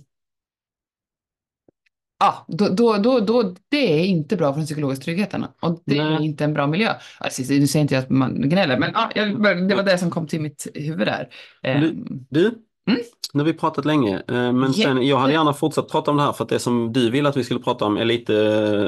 Ja, 2.20 2.46
då, 2.48 2.68
då, 2.70 2.98
då, 2.98 3.20
då, 3.20 3.56
det 3.70 3.94
är 4.02 4.06
inte 4.06 4.36
bra 4.38 4.52
för 4.54 4.58
den 4.60 4.66
psykologiska 4.66 5.04
tryggheten 5.04 5.46
och 5.62 5.82
det 5.86 5.98
är 5.98 6.10
Nej. 6.10 6.26
inte 6.26 6.44
en 6.44 6.54
bra 6.54 6.68
miljö. 6.68 6.94
Alltså, 7.20 7.42
nu 7.50 7.68
säger 7.68 7.82
inte 7.82 7.94
jag 7.96 8.04
att 8.04 8.10
man 8.10 8.50
gnäller, 8.50 8.78
men 8.80 8.92
ja, 8.94 9.10
jag, 9.16 9.68
det 9.70 9.76
var 9.76 9.84
det 9.84 9.98
som 9.98 10.12
kom 10.12 10.28
till 10.28 10.42
mitt 10.42 10.68
huvud 10.76 11.08
där. 11.08 11.28
Ehm, 11.64 12.06
Du, 12.30 12.52
Mm. 12.90 13.02
nu 13.34 13.40
har 13.40 13.46
vi 13.46 13.54
pratat 13.54 13.86
länge, 13.86 14.16
eh, 14.28 14.52
men 14.52 14.74
sen, 14.74 15.08
jag 15.08 15.18
hade 15.18 15.34
gärna 15.34 15.54
fortsatt 15.54 15.90
prata 15.90 16.12
om 16.12 16.18
det 16.18 16.24
här 16.24 16.32
för 16.34 16.44
att 16.44 16.50
det 16.50 16.60
som 16.60 16.94
du 16.94 17.10
vill 17.10 17.26
att 17.26 17.38
vi 17.38 17.44
skulle 17.44 17.60
prata 17.60 17.86
om 17.86 17.98
är 17.98 18.06
lite 18.06 18.36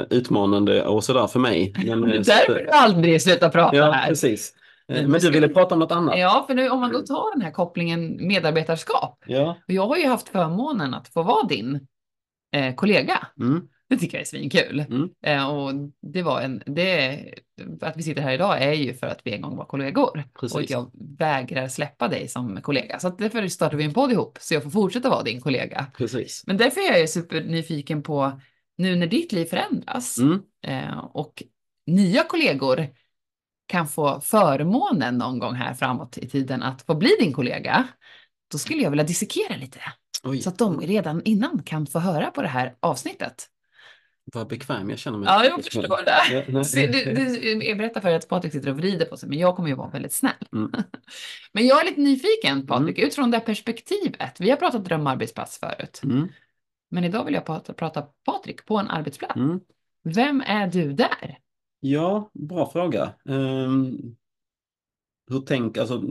eh, 0.09 0.17
utmanande 0.17 0.85
och 0.85 1.03
sådär 1.03 1.27
för 1.27 1.39
mig. 1.39 1.73
Men, 1.85 2.01
det 2.01 2.15
är 2.15 2.23
därför 2.23 2.53
du 2.53 2.69
aldrig 2.69 3.21
slutar 3.21 3.49
prata 3.49 3.75
Ja, 3.77 3.91
här. 3.91 4.07
precis. 4.07 4.53
Eh, 4.87 5.07
Men 5.07 5.19
du 5.21 5.31
ville 5.31 5.47
prata 5.49 5.75
om 5.75 5.79
något 5.79 5.91
annat? 5.91 6.19
Ja, 6.19 6.43
för 6.47 6.55
nu 6.55 6.69
om 6.69 6.79
man 6.79 6.91
då 6.91 6.99
tar 6.99 7.33
den 7.33 7.41
här 7.41 7.51
kopplingen 7.51 8.27
medarbetarskap. 8.27 9.19
Ja. 9.25 9.49
Och 9.67 9.73
jag 9.73 9.87
har 9.87 9.97
ju 9.97 10.07
haft 10.07 10.29
förmånen 10.29 10.93
att 10.93 11.07
få 11.07 11.23
vara 11.23 11.47
din 11.47 11.79
eh, 12.51 12.75
kollega. 12.75 13.27
Mm. 13.39 13.67
Det 13.89 13.97
tycker 13.97 14.17
jag 14.17 14.21
är 14.21 14.25
svinkul. 14.25 14.79
Mm. 14.79 15.09
Eh, 15.25 15.49
och 15.49 15.71
det 16.01 16.23
var 16.23 16.41
en, 16.41 16.63
det, 16.65 17.19
att 17.81 17.97
vi 17.97 18.03
sitter 18.03 18.21
här 18.21 18.33
idag 18.33 18.61
är 18.61 18.73
ju 18.73 18.93
för 18.93 19.07
att 19.07 19.21
vi 19.23 19.33
en 19.33 19.41
gång 19.41 19.57
var 19.57 19.65
kollegor. 19.65 20.23
Precis. 20.39 20.55
Och 20.55 20.63
jag 20.69 20.91
vägrar 21.19 21.67
släppa 21.67 22.07
dig 22.07 22.27
som 22.27 22.61
kollega. 22.61 22.99
Så 22.99 23.07
att 23.07 23.17
därför 23.17 23.47
startar 23.47 23.77
vi 23.77 23.83
en 23.83 23.93
podd 23.93 24.11
ihop, 24.11 24.37
så 24.41 24.53
jag 24.53 24.63
får 24.63 24.69
fortsätta 24.69 25.09
vara 25.09 25.23
din 25.23 25.41
kollega. 25.41 25.85
Precis. 25.97 26.43
Men 26.47 26.57
därför 26.57 26.81
är 26.93 26.99
jag 26.99 27.09
supernyfiken 27.09 28.03
på, 28.03 28.41
nu 28.77 28.95
när 28.95 29.07
ditt 29.07 29.31
liv 29.31 29.45
förändras 29.45 30.17
Mm. 30.17 30.41
eh, 30.63 30.97
och 30.97 31.43
nya 31.85 32.23
kollegor 32.23 32.87
kan 33.67 33.87
få 33.87 34.21
förmånen 34.21 35.17
någon 35.17 35.39
gång 35.39 35.53
här 35.53 35.73
framåt 35.73 36.17
i 36.17 36.29
tiden 36.29 36.63
att 36.63 36.81
få 36.81 36.95
bli 36.95 37.09
din 37.19 37.33
kollega, 37.33 37.87
då 38.51 38.57
skulle 38.57 38.83
jag 38.83 38.89
vilja 38.89 39.03
dissekera 39.05 39.55
lite. 39.55 39.79
Oj, 40.23 40.41
Så 40.41 40.49
att 40.49 40.57
de 40.57 40.81
redan 40.81 41.21
innan 41.25 41.63
kan 41.63 41.87
få 41.87 41.99
höra 41.99 42.31
på 42.31 42.41
det 42.41 42.47
här 42.47 42.75
avsnittet. 42.79 43.47
vad 44.33 44.47
bekväm 44.47 44.89
jag 44.89 44.99
känner 44.99 45.17
mig. 45.17 45.27
Ja, 45.27 45.45
jag 45.45 45.63
förstår 45.63 46.05
det. 46.05 46.45
Ja, 46.51 46.87
du, 46.87 47.13
du, 47.13 47.63
jag 47.65 47.77
berättar 47.77 48.01
för 48.01 48.07
dig 48.07 48.17
att 48.17 48.27
Patrik 48.27 48.53
sitter 48.53 48.69
och 48.69 48.77
vrider 48.77 49.05
på 49.05 49.17
sig, 49.17 49.29
men 49.29 49.37
jag 49.39 49.55
kommer 49.55 49.69
ju 49.69 49.75
vara 49.75 49.89
väldigt 49.89 50.13
snäll. 50.13 50.47
Mm. 50.53 50.71
Men 51.53 51.67
jag 51.67 51.81
är 51.81 51.85
lite 51.85 52.01
nyfiken, 52.01 52.67
Patrik, 52.67 52.99
utifrån 52.99 53.31
det 53.31 53.37
här 53.37 53.45
perspektivet. 53.45 54.39
Vi 54.39 54.49
har 54.49 54.57
pratat 54.57 54.85
drömarbetsplats 54.85 55.57
förut, 55.59 56.01
Mm. 56.03 56.27
men 56.89 57.03
idag 57.03 57.25
vill 57.25 57.33
jag 57.33 57.45
prata, 57.45 57.73
prata 57.73 58.01
Patrik 58.25 58.65
på 58.65 58.77
en 58.77 58.87
arbetsplats. 58.87 59.35
Mm. 59.35 59.59
Vem 60.03 60.41
är 60.41 60.67
du 60.67 60.93
där? 60.93 61.39
Ja, 61.79 62.29
bra 62.33 62.71
fråga. 62.71 63.13
Ehm, 63.29 63.97
hur 65.27 65.39
tänk, 65.41 65.77
alltså, 65.77 66.03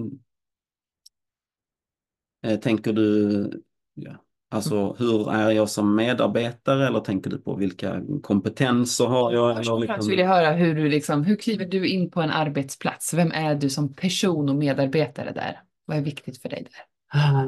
eh, 2.42 2.60
tänker 2.60 2.92
du, 2.92 3.62
ja, 3.94 4.12
alltså 4.50 4.96
hur 4.98 5.32
är 5.32 5.50
jag 5.50 5.70
som 5.70 5.94
medarbetare 5.94 6.86
eller 6.86 7.00
tänker 7.00 7.30
du 7.30 7.38
på 7.38 7.56
vilka 7.56 8.00
kompetenser 8.22 9.06
har 9.06 9.32
jag? 9.32 9.56
Först 9.56 9.70
och 9.70 9.78
främst 9.78 9.90
liksom, 9.90 10.10
vill 10.10 10.18
jag 10.18 10.28
höra 10.28 10.52
hur 10.52 10.74
du 10.74 10.88
liksom, 10.88 11.24
hur 11.24 11.36
kliver 11.36 11.64
du 11.64 11.88
in 11.88 12.10
på 12.10 12.20
en 12.20 12.30
arbetsplats? 12.30 13.14
Vem 13.14 13.32
är 13.32 13.54
du 13.54 13.70
som 13.70 13.94
person 13.94 14.48
och 14.48 14.56
medarbetare 14.56 15.32
där? 15.32 15.60
Vad 15.84 15.96
är 15.96 16.02
viktigt 16.02 16.42
för 16.42 16.48
dig 16.48 16.66
där? 16.70 16.90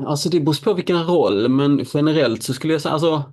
Alltså 0.07 0.29
det 0.29 0.41
beror 0.41 0.65
på 0.65 0.75
vilken 0.75 1.05
roll, 1.05 1.49
men 1.49 1.85
generellt 1.95 2.43
så 2.43 2.55
skulle 2.55 2.73
jag 2.73 2.83
säga, 2.83 2.93
alltså 2.93 3.33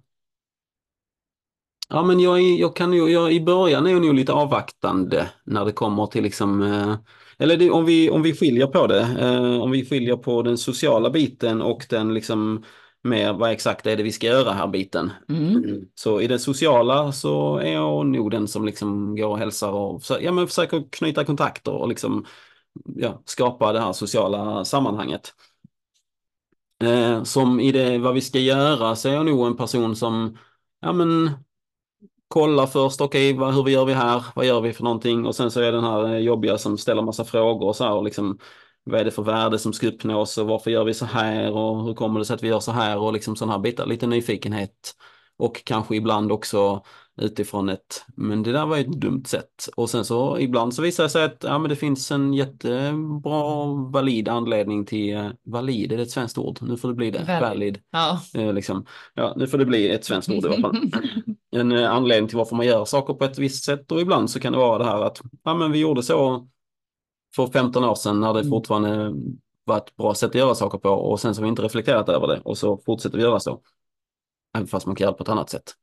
Ja 1.92 2.04
men 2.04 2.20
jag, 2.20 2.40
är, 2.40 2.60
jag 2.60 2.76
kan 2.76 2.94
ju, 2.94 3.10
jag, 3.10 3.34
i 3.34 3.42
början 3.42 3.88
är 3.88 3.92
jag 3.92 4.02
nog 4.02 4.14
lite 4.14 4.34
avvaktande 4.34 5.30
när 5.44 5.66
det 5.66 5.72
kommer 5.72 6.06
till 6.06 6.24
liksom, 6.24 6.62
eh, 6.62 6.96
eller 7.38 7.58
det, 7.58 7.70
om, 7.72 7.86
vi, 7.86 8.10
om 8.10 8.22
vi 8.22 8.36
skiljer 8.36 8.68
på 8.68 8.88
det, 8.88 9.02
eh, 9.20 9.62
om 9.62 9.72
vi 9.72 9.86
skiljer 9.86 10.16
på 10.16 10.42
den 10.42 10.58
sociala 10.58 11.10
biten 11.10 11.62
och 11.62 11.86
den 11.90 12.14
liksom 12.14 12.64
mer 13.04 13.34
vad 13.34 13.52
exakt 13.52 13.88
är 13.88 13.98
det 13.98 14.04
vi 14.04 14.12
ska 14.12 14.28
göra 14.28 14.54
här 14.54 14.68
biten. 14.68 15.12
Mm. 15.30 15.86
Så 15.96 16.22
i 16.22 16.28
det 16.28 16.40
sociala 16.40 17.12
så 17.12 17.58
är 17.58 17.74
jag 17.74 18.06
nog 18.06 18.32
den 18.32 18.48
som 18.48 18.66
liksom 18.66 19.16
går 19.16 19.28
och 19.28 19.40
hälsar 19.40 19.72
och 19.72 20.02
ja, 20.22 20.32
men 20.32 20.48
försöker 20.48 20.84
knyta 20.92 21.26
kontakter 21.26 21.72
och 21.72 21.90
liksom 21.90 22.26
ja, 22.96 23.22
skapa 23.26 23.74
det 23.74 23.80
här 23.80 23.94
sociala 23.94 24.66
sammanhanget. 24.66 25.34
Eh, 26.84 27.24
som 27.24 27.60
i 27.60 27.72
det 27.72 27.98
vad 27.98 28.14
vi 28.14 28.22
ska 28.22 28.40
göra 28.40 28.96
så 28.96 29.10
är 29.10 29.14
jag 29.14 29.26
nog 29.26 29.48
en 29.48 29.58
person 29.58 29.96
som 29.96 30.38
ja, 30.82 30.94
men, 30.94 31.32
kollar 32.28 32.68
först, 32.68 33.02
okej 33.02 33.34
vad, 33.34 33.54
hur 33.54 33.68
gör 33.68 33.86
vi 33.86 33.94
här, 33.94 34.24
vad 34.36 34.46
gör 34.46 34.62
vi 34.62 34.74
för 34.74 34.84
någonting 34.84 35.26
och 35.26 35.36
sen 35.36 35.52
så 35.52 35.62
är 35.62 35.72
den 35.72 35.84
här 35.84 36.14
eh, 36.14 36.18
jobbiga 36.18 36.58
som 36.58 36.78
ställer 36.78 37.02
massa 37.02 37.26
frågor 37.26 37.68
och 37.68 37.76
så 37.76 37.84
här 37.84 37.94
och 37.94 38.04
liksom 38.04 38.40
vad 38.90 39.02
är 39.02 39.06
det 39.06 39.12
för 39.12 39.24
värde 39.24 39.60
som 39.60 39.74
ska 39.74 39.88
uppnås 39.88 40.38
och 40.38 40.48
varför 40.48 40.72
gör 40.72 40.84
vi 40.84 40.94
så 40.94 41.06
här 41.06 41.52
och 41.52 41.84
hur 41.86 41.94
kommer 41.94 42.20
det 42.20 42.26
sig 42.26 42.34
att 42.34 42.44
vi 42.44 42.48
gör 42.48 42.60
så 42.60 42.72
här 42.72 42.98
och 42.98 43.14
liksom 43.14 43.36
sådana 43.36 43.54
här 43.54 43.60
bitar, 43.60 43.86
lite 43.86 44.08
nyfikenhet 44.08 44.94
och 45.38 45.64
kanske 45.66 45.96
ibland 45.96 46.32
också 46.32 46.84
utifrån 47.22 47.70
ett, 47.70 48.06
men 48.16 48.44
det 48.44 48.52
där 48.52 48.66
var 48.66 48.78
ju 48.78 48.82
ett 48.82 49.02
dumt 49.02 49.24
sätt. 49.26 49.70
Och 49.76 49.90
sen 49.90 50.06
så 50.06 50.40
ibland 50.40 50.74
så 50.74 50.82
visar 50.82 51.04
det 51.04 51.10
sig 51.10 51.24
att 51.24 51.44
ja, 51.44 51.60
men 51.60 51.70
det 51.70 51.76
finns 51.76 52.12
en 52.12 52.34
jättebra 52.34 53.66
valid 53.92 54.30
anledning 54.30 54.86
till, 54.86 55.32
valid, 55.44 55.92
är 55.92 55.98
det 55.98 56.04
ett 56.04 56.12
svenskt 56.12 56.38
ord? 56.38 56.58
Nu 56.62 56.78
får 56.78 56.88
det 56.88 56.94
bli 56.94 57.12
det, 57.12 57.24
Valid. 57.24 57.42
valid. 57.42 57.80
Ja. 57.92 58.22
Eh, 58.34 58.54
liksom. 58.54 58.86
Ja, 59.14 59.34
nu 59.38 59.48
får 59.48 59.58
det 59.58 59.66
bli 59.66 59.90
ett 59.90 60.06
svenskt 60.06 60.30
ord 60.30 60.46
i 60.46 60.48
alla 60.48 60.62
fall. 60.62 60.76
En 61.52 61.72
eh, 61.72 61.92
anledning 61.92 62.28
till 62.28 62.38
varför 62.38 62.56
man 62.56 62.66
gör 62.66 62.86
saker 62.86 63.14
på 63.14 63.26
ett 63.26 63.38
visst 63.38 63.64
sätt 63.64 63.92
och 63.92 64.02
ibland 64.02 64.30
så 64.30 64.40
kan 64.40 64.54
det 64.54 64.60
vara 64.60 64.78
det 64.78 64.86
här 64.86 65.02
att 65.02 65.22
ja, 65.44 65.54
men 65.54 65.72
vi 65.72 65.80
gjorde 65.80 66.04
så 66.04 66.48
för 67.36 67.48
15 67.48 67.84
år 67.84 67.96
sedan 67.96 68.20
när 68.20 68.34
det 68.34 68.40
Mm. 68.40 68.50
fortfarande 68.50 69.14
var 69.64 69.78
ett 69.78 69.96
bra 69.96 70.16
sätt 70.16 70.30
att 70.30 70.36
göra 70.36 70.56
saker 70.56 70.78
på 70.78 70.90
och 70.90 71.20
sen 71.20 71.36
så 71.36 71.42
har 71.42 71.44
vi 71.44 71.50
inte 71.50 71.62
reflekterat 71.62 72.10
över 72.10 72.28
det 72.28 72.42
och 72.46 72.58
så 72.58 72.78
fortsätter 72.86 73.18
vi 73.18 73.24
göra 73.24 73.40
så. 73.40 73.62
Även 74.56 74.68
fast 74.68 74.86
man 74.86 74.96
kan 74.96 75.06
göra 75.06 75.12
det 75.12 75.18
på 75.18 75.24
ett 75.24 75.30
annat 75.30 75.50
sätt. 75.50 75.74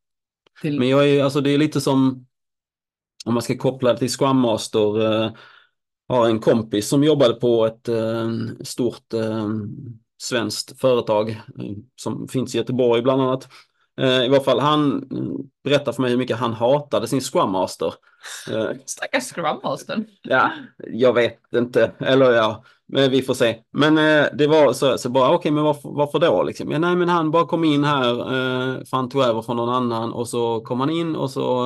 Till, 0.62 0.78
Men 0.78 0.88
jag 0.88 1.08
är, 1.08 1.24
alltså 1.24 1.40
det 1.40 1.50
är 1.50 1.58
lite 1.58 1.80
som, 1.80 2.26
om 3.24 3.34
man 3.34 3.42
ska 3.42 3.56
koppla 3.56 3.92
det 3.92 3.98
till 3.98 4.08
Scrum 4.08 4.36
Master, 4.36 5.22
eh, 5.24 5.30
har 6.08 6.26
en 6.28 6.40
kompis 6.40 6.88
som 6.88 7.04
jobbade 7.04 7.34
på 7.34 7.66
ett 7.66 7.88
eh, 7.88 8.30
stort 8.60 9.12
eh, 9.14 9.48
svenskt 10.22 10.80
företag 10.80 11.30
eh, 11.30 11.76
som 11.96 12.28
finns 12.28 12.54
i 12.54 12.58
Göteborg 12.58 13.02
bland 13.02 13.22
annat. 13.22 13.48
Eh, 14.00 14.24
I 14.24 14.28
varje 14.28 14.44
fall 14.44 14.60
han 14.60 15.02
mm, 15.10 15.36
berättar 15.64 15.92
för 15.92 16.02
mig 16.02 16.10
hur 16.10 16.18
mycket 16.18 16.36
han 16.36 16.52
hatade 16.52 17.08
sin 17.08 17.20
Scrum 17.20 17.50
Master. 17.50 17.94
Eh, 18.50 18.70
Stackars 18.86 19.24
Scrum 19.24 19.60
Master. 19.64 20.04
Ja, 20.22 20.50
jag 20.78 21.12
vet 21.12 21.38
inte. 21.54 21.92
Eller 21.98 22.32
ja, 22.32 22.64
men 22.88 23.10
vi 23.10 23.22
får 23.22 23.34
se. 23.34 23.56
Men 23.72 23.98
eh, 23.98 24.26
det 24.38 24.46
var 24.46 24.72
så, 24.72 24.98
så 24.98 25.10
bara, 25.10 25.30
okej, 25.34 25.50
men 25.52 25.64
varför, 25.64 25.88
varför 25.88 26.18
då? 26.18 26.42
Liksom? 26.42 26.70
Ja, 26.70 26.78
nej, 26.78 26.96
men 26.96 27.08
han 27.08 27.30
bara 27.30 27.46
kom 27.46 27.64
in 27.64 27.84
här, 27.84 28.14
för 28.84 28.96
han 28.96 29.08
tog 29.08 29.22
över 29.22 29.42
från 29.42 29.56
någon 29.56 29.74
annan 29.74 30.12
och 30.12 30.28
så 30.28 30.60
kom 30.60 30.80
han 30.80 30.90
in 30.90 31.16
och 31.16 31.30
så 31.30 31.64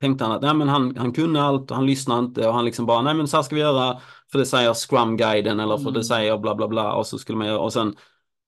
tänkte 0.00 0.24
han 0.24 0.32
att 0.32 0.42
nej, 0.42 0.54
men 0.54 0.68
han, 0.68 0.96
han 0.96 1.12
kunde 1.12 1.42
allt 1.42 1.70
och 1.70 1.76
han 1.76 1.86
lyssnade 1.86 2.20
inte 2.20 2.48
och 2.48 2.54
han 2.54 2.64
liksom 2.64 2.86
bara, 2.86 3.02
nej 3.02 3.14
men 3.14 3.28
så 3.28 3.36
här 3.36 3.42
ska 3.42 3.54
vi 3.54 3.60
göra, 3.60 4.00
för 4.32 4.38
det 4.38 4.46
säger 4.46 4.74
Scrum-guiden 4.74 5.60
eller 5.60 5.76
för 5.76 5.82
Mm. 5.82 5.94
det 5.94 6.04
säger 6.04 6.38
bla 6.38 6.54
bla 6.54 6.68
bla 6.68 6.94
och 6.94 7.06
så 7.06 7.18
skulle 7.18 7.38
man 7.38 7.46
göra 7.46 7.58
och 7.58 7.72
sen 7.72 7.96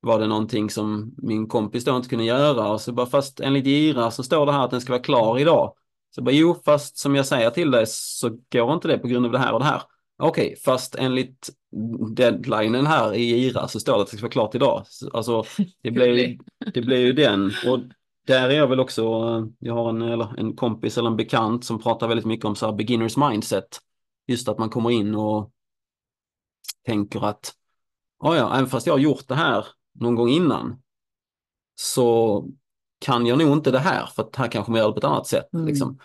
var 0.06 0.20
det 0.20 0.26
någonting 0.26 0.70
som 0.70 1.14
min 1.16 1.48
kompis 1.48 1.84
då 1.84 1.96
inte 1.96 2.08
kunde 2.08 2.24
göra 2.24 2.68
och 2.70 2.80
så 2.80 2.92
bara 2.92 3.06
fast 3.06 3.40
enligt 3.40 3.66
Gira 3.66 4.10
så 4.10 4.22
står 4.22 4.46
det 4.46 4.52
här 4.52 4.64
att 4.64 4.70
den 4.70 4.80
ska 4.80 4.92
vara 4.92 5.02
klar 5.02 5.38
idag. 5.38 5.74
Så 6.14 6.22
bara, 6.22 6.34
jo, 6.34 6.56
fast 6.64 6.98
som 6.98 7.14
jag 7.14 7.26
säger 7.26 7.50
till 7.50 7.70
dig 7.70 7.84
så 7.88 8.38
går 8.52 8.74
inte 8.74 8.88
det 8.88 8.98
på 8.98 9.08
grund 9.08 9.26
av 9.26 9.32
det 9.32 9.38
här 9.38 9.52
och 9.52 9.58
det 9.58 9.64
här. 9.64 9.82
Okej, 10.18 10.56
fast 10.64 10.94
enligt 10.94 11.48
deadlinen 12.16 12.86
här 12.86 13.14
i 13.14 13.46
IRA 13.46 13.68
så 13.68 13.80
står 13.80 13.96
det 13.96 14.02
att 14.02 14.10
det 14.10 14.16
ska 14.16 14.24
vara 14.24 14.32
klart 14.32 14.54
idag. 14.54 14.82
Så, 14.86 15.10
Alltså, 15.10 15.44
det 15.82 15.90
blir, 15.90 16.38
det 16.74 16.82
blir 16.82 16.98
ju 16.98 17.12
den. 17.12 17.52
Och 17.68 17.78
där 18.26 18.48
är 18.48 18.54
jag 18.54 18.66
väl 18.66 18.80
också, 18.80 19.02
jag 19.58 19.74
har 19.74 19.88
en, 19.90 20.02
eller 20.02 20.38
en 20.40 20.56
kompis 20.56 20.98
eller 20.98 21.10
en 21.10 21.16
bekant 21.16 21.64
som 21.64 21.82
pratar 21.82 22.08
väldigt 22.08 22.26
mycket 22.26 22.44
om 22.44 22.56
så 22.56 22.66
här 22.66 22.72
beginners 22.72 23.16
mindset. 23.16 23.78
Just 24.26 24.48
att 24.48 24.58
man 24.58 24.70
kommer 24.70 24.90
in 24.90 25.14
och 25.14 25.50
tänker 26.86 27.24
att, 27.24 27.52
"Ja, 28.22 28.36
ja, 28.36 28.54
även 28.54 28.66
fast 28.66 28.86
jag 28.86 28.94
har 28.94 28.98
gjort 28.98 29.28
det 29.28 29.34
här 29.34 29.66
någon 30.00 30.14
gång 30.14 30.28
innan 30.28 30.82
så 31.74 32.44
kan 32.98 33.26
jag 33.26 33.38
nog 33.38 33.52
inte 33.52 33.70
det 33.70 33.78
här 33.78 34.06
för 34.06 34.22
att 34.22 34.36
här 34.36 34.48
kanske 34.48 34.72
man 34.72 34.80
gör 34.80 34.86
det 34.86 34.92
på 34.92 34.98
ett 34.98 35.04
annat 35.04 35.26
sätt. 35.26 35.54
Mm. 35.54 35.66
Liksom. 35.66 35.98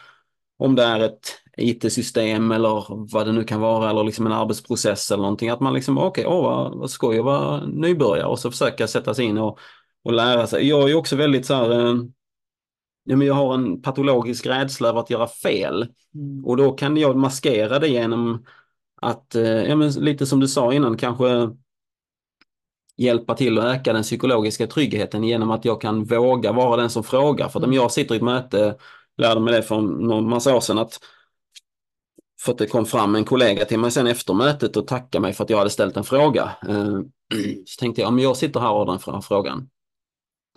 Om 0.58 0.75
det 0.75 0.84
är 0.84 0.99
ett 0.99 1.41
IT-system 1.58 2.51
eller 2.51 2.86
vad 3.13 3.25
det 3.25 3.32
nu 3.32 3.43
kan 3.43 3.62
vara 3.62 3.89
eller 3.89 4.04
liksom 4.04 4.25
en 4.25 4.32
arbetsprocess 4.32 5.12
eller 5.12 5.21
någonting. 5.21 5.49
Att 5.49 5.60
man 5.60 5.73
liksom, 5.73 5.97
okej, 5.97 6.25
åh 6.27 6.43
vad, 6.43 6.77
vad 6.77 6.89
skoj 6.89 7.19
att 7.19 7.25
vara 7.25 7.65
nybörjare 7.65 8.27
och 8.27 8.39
så 8.39 8.51
försöka 8.51 8.88
sätta 8.88 9.13
sig 9.13 9.25
in 9.25 9.38
och, 9.38 9.60
och 10.04 10.13
lära 10.13 10.47
sig. 10.47 10.67
Jag 10.67 10.89
är 10.89 10.95
också 10.95 11.15
väldigt 11.15 11.45
så 11.45 11.54
här, 11.54 11.71
eh, 11.71 11.95
ja, 13.04 13.15
men 13.15 13.27
jag 13.27 13.34
har 13.34 13.54
en 13.54 13.82
patologisk 13.82 14.45
rädsla 14.45 14.89
över 14.89 14.99
att 14.99 15.10
göra 15.10 15.27
fel. 15.27 15.88
Mm. 16.15 16.45
Och 16.45 16.58
då 16.58 16.71
kan 16.71 16.97
jag 16.97 17.17
maskera 17.17 17.80
det 17.80 17.88
genom 17.88 18.45
att, 19.01 19.36
eh, 19.36 19.43
ja, 19.43 19.75
men 19.75 19.91
lite 19.91 20.25
som 20.25 20.39
du 20.39 20.47
sa 20.47 20.73
innan, 20.73 20.98
kanske 20.98 21.50
hjälpa 22.98 23.35
till 23.35 23.60
att 23.60 23.65
öka 23.65 23.94
den 23.94 24.04
psykologiska 24.04 24.67
tryggheten 24.67 25.23
genom 25.23 25.52
att 25.52 25.65
jag 25.65 25.81
kan 25.81 26.04
våga 26.04 26.52
vara 26.52 26.81
den 26.81 26.89
som 26.89 27.04
frågar. 27.04 27.50
För 27.50 27.60
att 27.60 27.65
om 27.65 27.73
jag 27.73 27.92
sitter 27.92 28.15
i 28.15 28.17
ett 28.17 28.23
möte, 28.23 28.75
lärde 29.17 29.39
mig 29.39 29.54
det 29.54 29.63
för 29.63 29.81
någon 29.81 30.29
massa 30.29 30.56
år 30.56 30.60
sedan, 30.60 30.77
att 30.77 31.00
för 32.42 32.52
att 32.52 32.58
det 32.58 32.67
kom 32.67 32.85
fram 32.85 33.15
en 33.15 33.25
kollega 33.25 33.65
till 33.65 33.79
mig 33.79 33.92
sen 33.92 34.08
efter 34.08 34.33
mötet 34.33 34.77
och 34.77 34.87
tackade 34.87 35.21
mig 35.21 35.33
för 35.33 35.44
att 35.44 35.50
jag 35.50 35.58
hade 35.58 35.69
ställt 35.69 35.98
en 35.98 36.04
fråga. 36.04 36.52
Eh, 36.67 37.00
Så 37.65 37.79
tänkte 37.79 38.02
jag, 38.02 38.08
om 38.08 38.19
jag 38.19 38.37
sitter 38.37 38.60
här 38.60 38.71
och 38.71 38.77
har 38.77 38.85
den 38.85 39.13
här 39.13 39.21
frågan, 39.21 39.69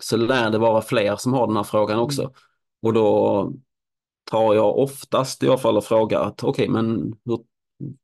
så 0.03 0.17
lär 0.17 0.49
det 0.49 0.57
vara 0.57 0.81
fler 0.81 1.15
som 1.15 1.33
har 1.33 1.47
den 1.47 1.55
här 1.55 1.63
frågan 1.63 1.99
också. 1.99 2.31
Och 2.81 2.93
då 2.93 3.53
tar 4.31 4.53
jag 4.53 4.77
oftast 4.77 5.43
i 5.43 5.47
alla 5.47 5.57
fall 5.57 5.77
och 5.77 5.83
frågar 5.83 6.21
att 6.21 6.43
okej, 6.43 6.69
men 6.69 7.13
hur, 7.25 7.39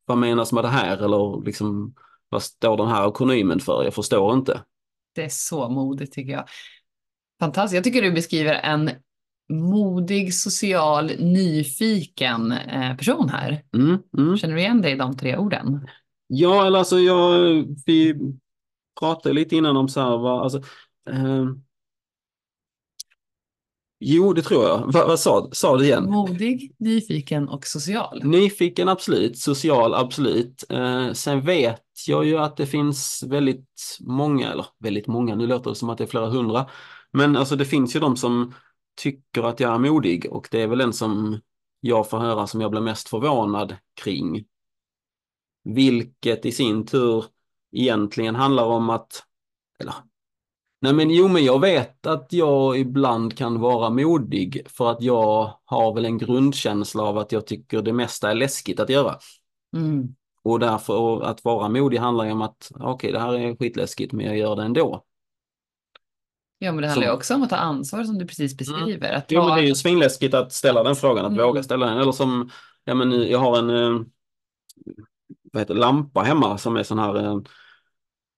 vad 0.05 0.17
menas 0.17 0.51
med 0.51 0.63
det 0.63 0.67
här? 0.67 0.97
Eller 0.97 1.45
liksom, 1.45 1.93
vad 2.31 2.43
står 2.43 2.77
den 2.77 2.87
här 2.87 3.07
akronymen 3.07 3.59
för? 3.59 3.83
Jag 3.83 3.93
förstår 3.93 4.33
inte. 4.33 4.63
Det 5.15 5.23
är 5.23 5.29
så 5.29 5.69
modigt 5.69 6.13
tycker 6.13 6.31
jag. 6.31 6.45
Fantastiskt. 7.39 7.75
Jag 7.75 7.83
tycker 7.83 8.01
du 8.01 8.11
beskriver 8.11 8.53
en 8.53 8.89
modig, 9.53 10.33
social, 10.33 11.11
nyfiken 11.19 12.51
eh, 12.51 12.97
person 12.97 13.29
här. 13.29 13.63
Mm, 13.75 13.97
mm. 14.17 14.37
Känner 14.37 14.55
du 14.55 14.61
igen 14.61 14.81
dig 14.81 14.91
i 14.91 14.97
de 14.97 15.17
tre 15.17 15.37
orden? 15.37 15.87
Ja, 16.27 16.65
eller 16.65 16.79
alltså 16.79 16.99
jag, 16.99 17.65
vi 17.85 18.15
pratade 18.99 19.35
lite 19.35 19.55
innan 19.55 19.77
om 19.77 19.89
så 19.89 20.01
här, 20.01 20.17
vad, 20.17 20.43
alltså, 20.43 20.57
eh, 21.09 21.45
Jo, 24.03 24.33
det 24.33 24.41
tror 24.41 24.63
jag. 24.63 24.91
Vad, 24.93 25.19
sa, 25.19 25.49
sa 25.51 25.77
du 25.77 25.85
igen? 25.85 26.11
Modig, 26.11 26.75
nyfiken 26.79 27.49
och 27.49 27.67
social. 27.67 28.21
Nyfiken 28.23 28.89
absolut, 28.89 29.37
social 29.37 29.93
absolut. 29.93 30.63
Eh, 30.69 31.11
sen 31.11 31.41
vet 31.41 31.81
jag 32.07 32.25
ju 32.25 32.37
att 32.37 32.57
det 32.57 32.65
finns 32.65 33.23
väldigt 33.27 33.97
många, 33.99 34.51
eller 34.51 34.65
väldigt 34.79 35.07
många, 35.07 35.35
nu 35.35 35.47
låter 35.47 35.69
det 35.69 35.75
som 35.75 35.89
att 35.89 35.97
det 35.97 36.03
är 36.03 36.07
flera 36.07 36.29
hundra. 36.29 36.69
Men 37.11 37.37
alltså 37.37 37.55
det 37.55 37.65
finns 37.65 37.95
ju 37.95 37.99
de 37.99 38.17
som 38.17 38.53
tycker 39.01 39.43
att 39.43 39.59
jag 39.59 39.73
är 39.73 39.79
modig 39.79 40.27
och 40.31 40.47
det 40.51 40.61
är 40.61 40.67
väl 40.67 40.77
den 40.77 40.93
som 40.93 41.39
jag 41.79 42.09
får 42.09 42.19
höra 42.19 42.47
som 42.47 42.61
jag 42.61 42.71
blir 42.71 42.81
mest 42.81 43.09
förvånad 43.09 43.75
kring. 44.01 44.45
Vilket 45.63 46.45
i 46.45 46.51
sin 46.51 46.85
tur 46.85 47.25
egentligen 47.71 48.35
handlar 48.35 48.65
om 48.65 48.89
att, 48.89 49.23
eller 49.79 49.93
Nej 50.81 50.93
men 50.93 51.09
jo 51.09 51.27
men 51.27 51.45
jag 51.45 51.59
vet 51.59 52.05
att 52.07 52.33
jag 52.33 52.77
ibland 52.77 53.37
kan 53.37 53.59
vara 53.59 53.89
modig 53.89 54.61
för 54.69 54.91
att 54.91 55.01
jag 55.01 55.59
har 55.65 55.93
väl 55.93 56.05
en 56.05 56.17
grundkänsla 56.17 57.03
av 57.03 57.17
att 57.17 57.31
jag 57.31 57.47
tycker 57.47 57.81
det 57.81 57.93
mesta 57.93 58.31
är 58.31 58.35
läskigt 58.35 58.79
att 58.79 58.89
göra. 58.89 59.17
Mm. 59.75 60.15
Och 60.43 60.59
därför 60.59 60.97
och 60.97 61.29
att 61.29 61.43
vara 61.43 61.69
modig 61.69 61.97
handlar 61.97 62.25
ju 62.25 62.31
om 62.31 62.41
att 62.41 62.71
okej 62.75 62.91
okay, 62.91 63.11
det 63.11 63.19
här 63.19 63.33
är 63.33 63.55
skitläskigt 63.55 64.13
men 64.13 64.25
jag 64.25 64.37
gör 64.37 64.55
det 64.55 64.63
ändå. 64.63 65.03
Ja 66.57 66.71
men 66.71 66.81
det 66.81 66.87
handlar 66.87 67.07
ju 67.07 67.13
också 67.13 67.35
om 67.35 67.43
att 67.43 67.49
ta 67.49 67.55
ansvar 67.55 68.03
som 68.03 68.17
du 68.17 68.27
precis 68.27 68.57
beskriver. 68.57 69.13
Att 69.13 69.31
Jo 69.31 69.41
ta, 69.41 69.47
men 69.47 69.57
det 69.57 69.63
är 69.63 69.67
ju 69.67 69.75
svinläskigt 69.75 70.33
att 70.33 70.53
ställa 70.53 70.83
den 70.83 70.95
frågan, 70.95 71.25
att 71.25 71.31
Mm. 71.31 71.45
våga 71.45 71.63
ställa 71.63 71.85
den. 71.85 71.97
Eller 71.97 72.11
som, 72.11 72.49
ja 72.85 72.93
men 72.93 73.29
jag 73.29 73.39
har 73.39 73.57
en 73.57 73.69
eh, 73.69 74.05
vad 75.53 75.61
heter, 75.61 75.73
lampa 75.73 76.21
hemma 76.21 76.57
som 76.57 76.75
är 76.75 76.83
sån 76.83 76.99
här 76.99 77.41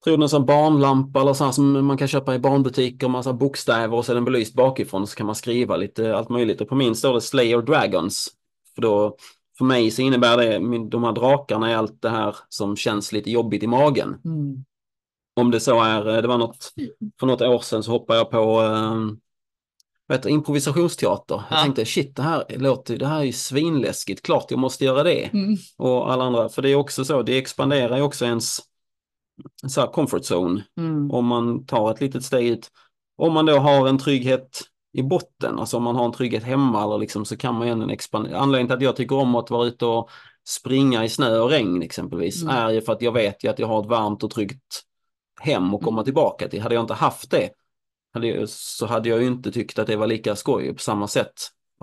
Tror 0.04 0.18
du 0.18 0.24
en 0.24 0.30
sån 0.30 0.46
barnlampa 0.46 1.22
eller 1.22 1.34
sån 1.34 1.46
här 1.46 1.52
som 1.52 1.86
man 1.86 1.98
kan 1.98 2.08
köpa 2.08 2.36
i 2.36 2.40
barnbutiker, 2.40 3.08
massa 3.08 3.34
bokstäver 3.34 3.98
och 3.98 4.06
så 4.06 4.12
är 4.12 4.16
den 4.16 4.26
belyst 4.26 4.54
bakifrån 4.54 5.08
så 5.08 5.16
kan 5.16 5.26
man 5.26 5.36
skriva 5.36 5.78
lite 5.78 6.16
allt 6.18 6.30
möjligt. 6.30 6.62
Och 6.62 6.70
på 6.70 6.76
min 6.76 6.96
står 6.96 7.14
det 7.14 7.22
Slayer 7.22 7.62
Dragons. 7.62 8.30
För, 8.76 8.82
då, 8.82 9.18
för 9.58 9.66
mig 9.66 9.92
så 9.92 10.02
innebär 10.02 10.38
det, 10.38 10.60
de 10.90 11.04
här 11.04 11.12
drakarna 11.12 11.72
är 11.72 11.76
allt 11.76 12.02
det 12.02 12.10
här 12.10 12.36
som 12.50 12.76
känns 12.76 13.12
lite 13.12 13.32
jobbigt 13.32 13.64
i 13.64 13.68
magen. 13.68 14.16
Mm. 14.26 14.66
Om 15.36 15.52
det 15.52 15.60
så 15.60 15.84
är, 15.84 16.16
eh, 16.16 16.22
det 16.22 16.28
var 16.28 16.38
något, 16.38 16.74
för 17.20 17.28
något 17.28 17.42
år 17.42 17.60
sedan 17.60 17.84
så 17.84 17.92
hoppade 17.92 18.20
jag 18.20 18.30
på 18.32 18.62
eh, 18.62 18.96
vad 20.08 20.18
heter, 20.18 20.30
det, 20.30 20.34
improvisationsteater. 20.34 21.36
Jag 21.50 21.58
Ja. 21.60 21.64
tänkte 21.64 21.86
shit, 21.86 22.16
det 22.16 22.22
här, 22.22 22.44
låter, 22.50 22.98
det 22.98 23.08
här 23.08 23.20
är 23.20 23.24
ju 23.24 23.34
svinläskigt, 23.34 24.22
klart 24.22 24.46
jag 24.52 24.60
måste 24.60 24.86
göra 24.86 25.04
det. 25.04 25.30
Mm. 25.34 25.58
Och 25.78 26.12
alla 26.12 26.24
andra, 26.24 26.50
för 26.50 26.62
det 26.62 26.70
är 26.70 26.76
också 26.76 27.06
så, 27.06 27.22
det 27.22 27.38
expanderar 27.38 27.98
ju 27.98 28.04
också 28.04 28.26
ens 28.26 28.60
så 29.68 29.82
här 29.82 29.88
comfort 29.88 30.22
zone 30.32 30.64
Mm. 30.78 31.12
om 31.12 31.26
man 31.26 31.66
tar 31.66 31.92
ett 31.92 32.02
litet 32.02 32.24
steg 32.26 32.48
ut. 32.48 32.70
Om 33.18 33.34
man 33.34 33.46
då 33.46 33.58
har 33.58 33.88
en 33.88 33.98
trygghet 33.98 34.62
i 34.94 35.04
botten, 35.04 35.60
alltså 35.60 35.78
om 35.78 35.84
man 35.84 35.96
har 35.96 36.06
en 36.06 36.12
trygghet 36.12 36.44
hemma 36.44 36.84
eller 36.84 36.98
liksom, 36.98 37.26
så 37.26 37.38
kan 37.38 37.56
man 37.56 37.68
ju 37.88 37.94
expandera. 37.94 38.38
Anledningen 38.38 38.68
till 38.68 38.76
att 38.78 38.84
jag 38.84 38.96
tycker 38.96 39.16
om 39.16 39.36
att 39.36 39.50
vara 39.50 39.68
ute 39.68 39.86
och 39.86 40.10
springa 40.48 41.04
i 41.06 41.10
snö 41.10 41.40
och 41.40 41.50
regn 41.50 41.82
exempelvis 41.82 42.44
Mm. 42.44 42.56
är 42.56 42.70
ju 42.70 42.82
för 42.82 42.94
att 42.94 43.02
jag 43.02 43.12
vet 43.12 43.44
ju 43.44 43.50
att 43.50 43.60
jag 43.60 43.68
har 43.68 43.82
ett 43.82 43.90
varmt 43.90 44.24
och 44.24 44.32
tryggt 44.32 44.82
hem 45.42 45.74
att 45.74 45.82
komma 45.84 45.98
Mm. 45.98 46.06
tillbaka 46.06 46.48
till. 46.48 46.62
Hade 46.62 46.76
jag 46.76 46.84
inte 46.84 46.94
haft 46.94 47.32
det 47.32 47.50
hade 48.14 48.28
jag, 48.28 48.50
så 48.50 48.86
hade 48.86 49.10
jag 49.10 49.22
ju 49.22 49.28
inte 49.28 49.52
tyckt 49.52 49.80
att 49.80 49.88
det 49.88 49.96
var 49.96 50.08
lika 50.08 50.36
skoj 50.36 50.74
på 50.74 50.80
samma 50.80 51.08
sätt. 51.08 51.34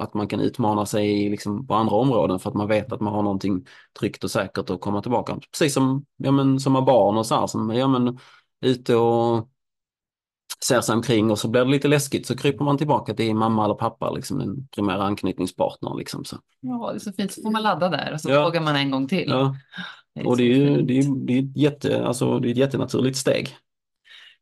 Att 0.00 0.14
man 0.14 0.28
kan 0.28 0.40
utmana 0.40 0.86
sig 0.86 1.30
liksom 1.30 1.66
på 1.66 1.74
andra 1.74 1.96
områden 1.96 2.38
för 2.38 2.50
att 2.50 2.56
man 2.56 2.68
vet 2.68 2.92
att 2.92 3.00
man 3.00 3.14
har 3.14 3.22
någonting 3.22 3.64
tryggt 3.98 4.24
och 4.24 4.30
säkert 4.30 4.70
att 4.70 4.80
komma 4.80 5.02
tillbaka. 5.02 5.38
Precis 5.52 5.74
som, 5.74 6.04
ja, 6.16 6.30
men, 6.30 6.60
som 6.60 6.74
har 6.74 6.82
barn 6.82 7.16
och 7.18 7.26
så 7.26 7.34
här 7.34 7.46
som 7.46 7.70
ja, 7.70 7.88
men, 7.88 8.18
ute 8.60 8.96
och 8.96 9.48
ser 10.64 10.80
sig 10.80 10.94
omkring 10.94 11.30
och 11.30 11.38
så 11.38 11.48
blir 11.48 11.64
det 11.64 11.70
lite 11.70 11.88
läskigt 11.88 12.26
så 12.26 12.36
kryper 12.36 12.64
man 12.64 12.78
tillbaka 12.78 13.14
till 13.14 13.34
mamma 13.34 13.64
eller 13.64 13.74
pappa, 13.74 14.10
liksom 14.10 14.38
den 14.38 14.68
primära 14.74 15.02
anknytningspartnern. 15.02 15.98
Liksom, 15.98 16.24
så. 16.24 16.36
Ja, 16.60 16.90
det 16.92 16.96
är 16.96 16.98
så 16.98 17.12
fint. 17.12 17.32
Så 17.32 17.42
får 17.42 17.50
man 17.50 17.62
ladda 17.62 17.88
där 17.88 18.12
och 18.12 18.20
så 18.20 18.30
Ja. 18.30 18.44
vågar 18.44 18.60
man 18.60 18.76
en 18.76 18.90
gång 18.90 19.08
till. 19.08 19.28
Ja, 19.28 19.56
Det 20.14 20.24
och 20.24 20.36
det 20.36 20.42
är 20.42 20.46
ju 20.46 20.82
det 20.82 20.98
är, 20.98 21.26
det 21.26 21.32
är 21.38 21.58
jätte, 21.58 22.06
alltså, 22.06 22.38
det 22.38 22.48
är 22.48 22.50
ett 22.50 22.56
jättenaturligt 22.56 23.16
steg. 23.18 23.56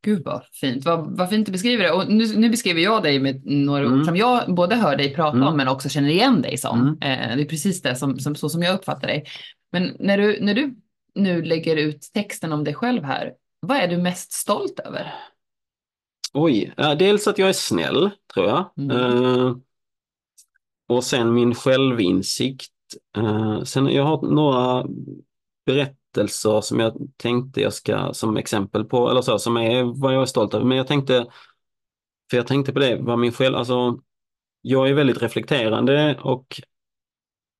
Gud 0.05 0.25
vad 0.25 0.43
fint. 0.53 0.85
Vad, 0.85 1.17
vad 1.19 1.31
fint 1.31 1.47
du 1.47 1.53
beskriver 1.53 1.85
det. 1.85 1.93
Och 1.93 2.09
nu, 2.13 2.37
nu 2.37 2.51
beskriver 2.51 2.81
jag 2.81 3.03
dig 3.03 3.21
med 3.21 3.47
några 3.47 3.85
Mm. 3.85 3.99
ord 4.01 4.05
som 4.07 4.17
jag 4.17 4.55
både 4.55 4.77
hör 4.77 4.97
dig 4.97 5.15
prata 5.15 5.37
Mm. 5.37 5.49
om 5.49 5.57
men 5.57 5.69
också 5.69 5.89
känner 5.89 6.09
igen 6.09 6.43
dig 6.43 6.59
som. 6.59 6.81
Mm. 6.81 7.31
Eh, 7.31 7.37
det 7.37 7.43
är 7.43 7.49
precis 7.49 7.83
det 7.83 7.97
som, 7.97 8.19
som, 8.19 8.35
så 8.35 8.49
som 8.49 8.63
jag 8.63 8.75
uppfattar 8.75 9.09
dig. 9.09 9.25
Men 9.73 9.97
när 9.99 10.19
du, 10.19 10.39
när 10.41 10.55
du 10.55 10.75
nu 11.15 11.43
lägger 11.43 11.77
ut 11.77 12.11
texten 12.15 12.53
om 12.53 12.65
dig 12.65 12.75
själv 12.75 13.03
här, 13.05 13.33
vad 13.61 13.77
är 13.77 13.89
du 13.89 13.97
mest 13.97 14.33
stolt 14.33 14.81
över? 14.81 15.15
Oj, 16.33 16.73
dels 16.99 17.29
att 17.29 17.39
jag 17.39 17.49
är 17.49 17.53
snäll, 17.53 18.11
tror 18.35 18.47
jag. 18.47 18.71
Mm. 18.79 18.97
Eh, 18.97 19.57
och 20.89 21.05
sen 21.05 21.35
min 21.35 21.55
självinsikt. 21.55 22.73
Eh, 23.17 23.63
sen 23.63 23.87
jag 23.87 24.05
har 24.05 24.23
några 24.23 24.87
berättelser 26.15 26.61
som 26.61 26.81
jag 26.81 26.97
tänkte 27.17 27.61
jag 27.61 27.73
ska 27.73 28.15
som 28.15 28.37
exempel 28.37 28.85
på, 28.85 29.11
eller 29.11 29.23
så, 29.23 29.39
som 29.39 29.57
är 29.57 30.01
vad 30.01 30.15
jag 30.15 30.23
är 30.23 30.27
stolt 30.27 30.55
över. 30.55 30.65
Men 30.65 30.77
jag 30.77 30.87
tänkte, 30.87 31.27
för 32.31 32.37
jag 32.37 32.47
tänkte 32.47 32.73
på 32.73 32.79
det, 32.79 32.99
vad 33.01 33.19
min 33.19 33.33
själv, 33.33 33.57
alltså 33.57 34.01
jag 34.63 34.89
är 34.89 34.95
väldigt 34.95 35.23
reflekterande 35.23 36.19
och 36.23 36.61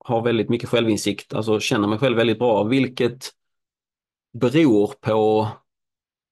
har 0.05 0.21
väldigt 0.21 0.49
mycket 0.49 0.69
självinsikt, 0.69 1.33
alltså 1.33 1.59
känner 1.59 1.87
mig 1.87 1.99
själv 1.99 2.17
väldigt 2.17 2.39
bra, 2.39 2.63
vilket 2.63 3.31
beror 4.33 4.93
på 5.01 5.47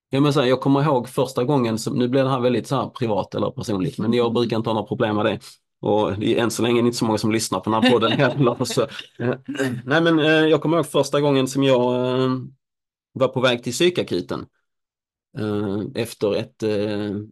Ja, 0.10 0.20
men 0.20 0.34
så 0.34 0.40
här, 0.40 0.48
jag 0.48 0.62
kommer 0.62 0.84
ihåg 0.84 1.10
första 1.10 1.44
gången, 1.44 1.78
som, 1.80 2.00
nu 2.00 2.08
blir 2.08 2.24
det 2.24 2.30
här 2.30 2.40
väldigt 2.40 2.68
så 2.68 2.76
här 2.76 2.90
privat 2.90 3.36
eller 3.36 3.52
personligt, 3.52 3.98
men 3.98 4.14
jag 4.14 4.34
brukar 4.34 4.58
inte 4.58 4.70
ha 4.70 4.74
några 4.74 4.88
problem 4.88 5.16
med 5.16 5.26
det. 5.26 5.40
Och 5.80 6.20
det 6.20 6.38
är 6.38 6.44
än 6.44 6.52
så 6.52 6.62
länge 6.64 6.80
inte 6.80 6.98
så 6.98 7.06
många 7.06 7.18
som 7.18 7.32
lyssnar 7.32 7.60
på 7.60 7.70
den 7.70 7.84
här 7.84 7.92
podden 7.92 8.12
heller. 8.20 8.66
Så, 8.66 8.82
eh, 9.20 9.36
nej 9.86 10.02
men 10.02 10.20
eh, 10.20 10.26
jag 10.26 10.62
kommer 10.62 10.78
ihåg 10.78 10.86
första 10.86 11.22
gången 11.22 11.48
som 11.48 11.64
jag 11.64 11.96
eh, 12.22 12.30
var 13.14 13.28
på 13.28 13.42
väg 13.42 13.64
till 13.64 13.74
psykakuten. 13.74 14.46
Efter 15.96 16.36
ett, 16.36 16.64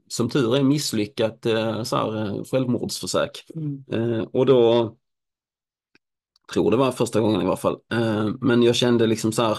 som 0.07 0.29
tur 0.29 0.55
är, 0.55 0.63
misslyckat 0.63 1.43
så 1.83 1.95
här, 1.95 2.43
självmordsförsök. 2.43 3.45
Eh, 3.91 4.21
och 4.33 4.45
då, 4.45 4.95
tror 6.53 6.71
det 6.71 6.77
var 6.77 6.91
första 6.91 7.19
gången 7.19 7.41
i 7.41 7.45
alla 7.45 7.57
fall, 7.57 7.77
men 8.41 8.63
jag 8.63 8.75
kände 8.75 9.07
liksom 9.07 9.31
så 9.31 9.41
här, 9.41 9.57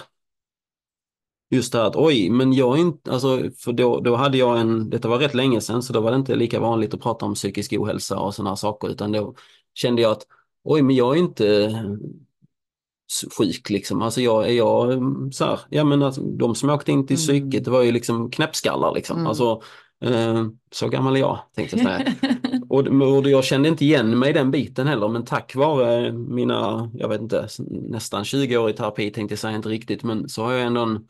just 1.50 1.72
det 1.72 1.78
här 1.78 1.86
att 1.86 1.96
oj, 1.96 2.30
men 2.30 2.52
jag 2.52 2.76
är 2.76 2.80
inte, 2.80 3.12
alltså, 3.12 3.42
för 3.58 3.72
då, 3.72 4.00
då 4.00 4.16
hade 4.16 4.38
jag 4.38 4.60
en, 4.60 4.90
detta 4.90 5.08
var 5.08 5.18
rätt 5.18 5.34
länge 5.34 5.60
sedan, 5.60 5.82
så 5.82 5.92
då 5.92 6.00
var 6.00 6.10
det 6.10 6.16
inte 6.16 6.34
lika 6.36 6.60
vanligt 6.60 6.94
att 6.94 7.00
prata 7.00 7.26
om 7.26 7.34
psykisk 7.34 7.72
ohälsa 7.72 8.18
och 8.18 8.34
sådana 8.34 8.56
saker, 8.56 8.88
utan 8.88 9.12
då 9.12 9.34
kände 9.74 10.02
jag 10.02 10.12
att 10.12 10.22
oj, 10.64 10.82
men 10.82 10.96
jag 10.96 11.14
är 11.16 11.18
inte 11.20 11.70
s- 13.12 13.24
sjuk 13.38 13.70
liksom. 13.70 14.02
Alltså 14.02 14.20
jag 14.20 14.48
är 14.48 14.52
jag 14.52 14.92
mm, 14.92 15.32
så 15.32 15.44
här, 15.44 15.60
ja 15.70 15.84
men 15.84 16.02
alltså, 16.02 16.20
de 16.20 16.54
som 16.54 16.70
åkte 16.70 16.92
in 16.92 17.06
till 17.06 17.16
Mm. 17.16 17.26
psyket, 17.26 17.64
det 17.64 17.70
var 17.70 17.82
ju 17.82 17.92
liksom 17.92 18.30
knäppskallar 18.30 18.94
liksom. 18.94 19.16
Mm. 19.16 19.26
Alltså, 19.26 19.62
eh, 20.04 20.46
så 20.72 20.88
gammal 20.88 21.16
är 21.16 21.20
jag, 21.20 21.38
tänkte 21.56 21.76
jag 21.76 21.84
säga. 21.86 22.14
Och, 22.68 22.86
och 22.86 23.28
jag 23.30 23.44
kände 23.44 23.68
inte 23.68 23.84
igen 23.84 24.18
mig 24.18 24.30
i 24.30 24.32
den 24.32 24.50
biten 24.50 24.86
heller, 24.86 25.08
men 25.08 25.24
tack 25.24 25.54
vare 25.56 26.12
mina, 26.12 26.90
jag 26.94 27.08
vet 27.08 27.20
inte, 27.20 27.48
nästan 27.68 28.24
20 28.24 28.56
år 28.56 28.70
i 28.70 28.72
terapi 28.72 29.10
tänkte 29.10 29.32
jag 29.32 29.38
säga 29.38 29.56
inte 29.56 29.68
riktigt, 29.68 30.02
men 30.02 30.28
så 30.28 30.42
har 30.44 30.52
jag 30.52 30.62
ändå 30.66 30.80
en, 30.80 31.04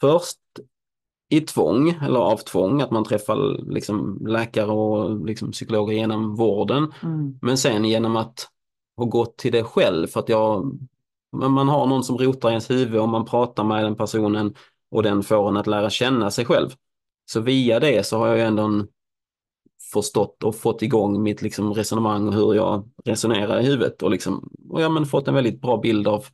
först 0.00 0.38
i 1.28 1.40
tvång, 1.40 1.90
eller 1.90 2.20
av 2.20 2.36
tvång, 2.36 2.80
att 2.80 2.90
man 2.90 3.04
träffar 3.04 3.36
liksom 3.72 4.26
läkare 4.26 4.70
och 4.70 5.26
liksom 5.26 5.52
psykologer 5.52 5.94
genom 5.94 6.36
vården, 6.36 6.92
Mm. 7.02 7.38
men 7.42 7.58
sen 7.58 7.84
genom 7.84 8.16
att 8.16 8.48
ha 8.96 9.04
gått 9.04 9.36
till 9.38 9.52
det 9.52 9.64
själv, 9.64 10.06
för 10.06 10.20
att 10.20 10.28
jag, 10.28 10.78
man 11.32 11.68
har 11.68 11.86
någon 11.86 12.04
som 12.04 12.18
rotar 12.18 12.48
i 12.48 12.52
ens 12.52 12.70
huvud 12.70 13.00
och 13.00 13.08
man 13.08 13.24
pratar 13.24 13.64
med 13.64 13.84
den 13.84 13.96
personen 13.96 14.54
och 14.90 15.02
den 15.02 15.22
får 15.22 15.48
en 15.48 15.56
att 15.56 15.66
lära 15.66 15.90
känna 15.90 16.30
sig 16.30 16.44
själv. 16.44 16.68
Så 17.32 17.40
via 17.40 17.80
det 17.80 18.06
så 18.06 18.18
har 18.18 18.26
jag 18.26 18.46
ändå 18.46 18.86
förstått 19.92 20.44
och 20.44 20.54
fått 20.54 20.82
igång 20.82 21.22
mitt 21.22 21.42
liksom 21.42 21.74
resonemang 21.74 22.28
och 22.28 22.34
hur 22.34 22.54
jag 22.54 22.90
resonerar 23.04 23.60
i 23.60 23.66
huvudet 23.66 24.02
och, 24.02 24.10
liksom, 24.10 24.50
och 24.68 24.82
ja, 24.82 24.88
men 24.88 25.06
fått 25.06 25.28
en 25.28 25.34
väldigt 25.34 25.60
bra 25.60 25.76
bild 25.76 26.08
av 26.08 26.24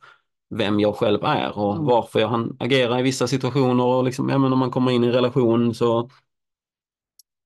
vem 0.49 0.79
jag 0.79 0.95
själv 0.95 1.23
är 1.23 1.57
och 1.57 1.73
Mm. 1.73 1.85
varför 1.85 2.19
jag 2.19 2.57
agerar 2.59 2.99
i 2.99 3.03
vissa 3.03 3.27
situationer 3.27 3.83
och 3.83 4.03
liksom, 4.03 4.29
ja, 4.29 4.37
men 4.37 4.53
om 4.53 4.59
man 4.59 4.71
kommer 4.71 4.91
in 4.91 5.03
i 5.03 5.07
en 5.07 5.13
relation 5.13 5.73
så 5.75 6.09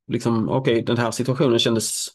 liksom, 0.08 0.50
okej, 0.50 0.82
den 0.82 0.98
här 0.98 1.12
situationen 1.12 1.60
kändes 1.60 2.08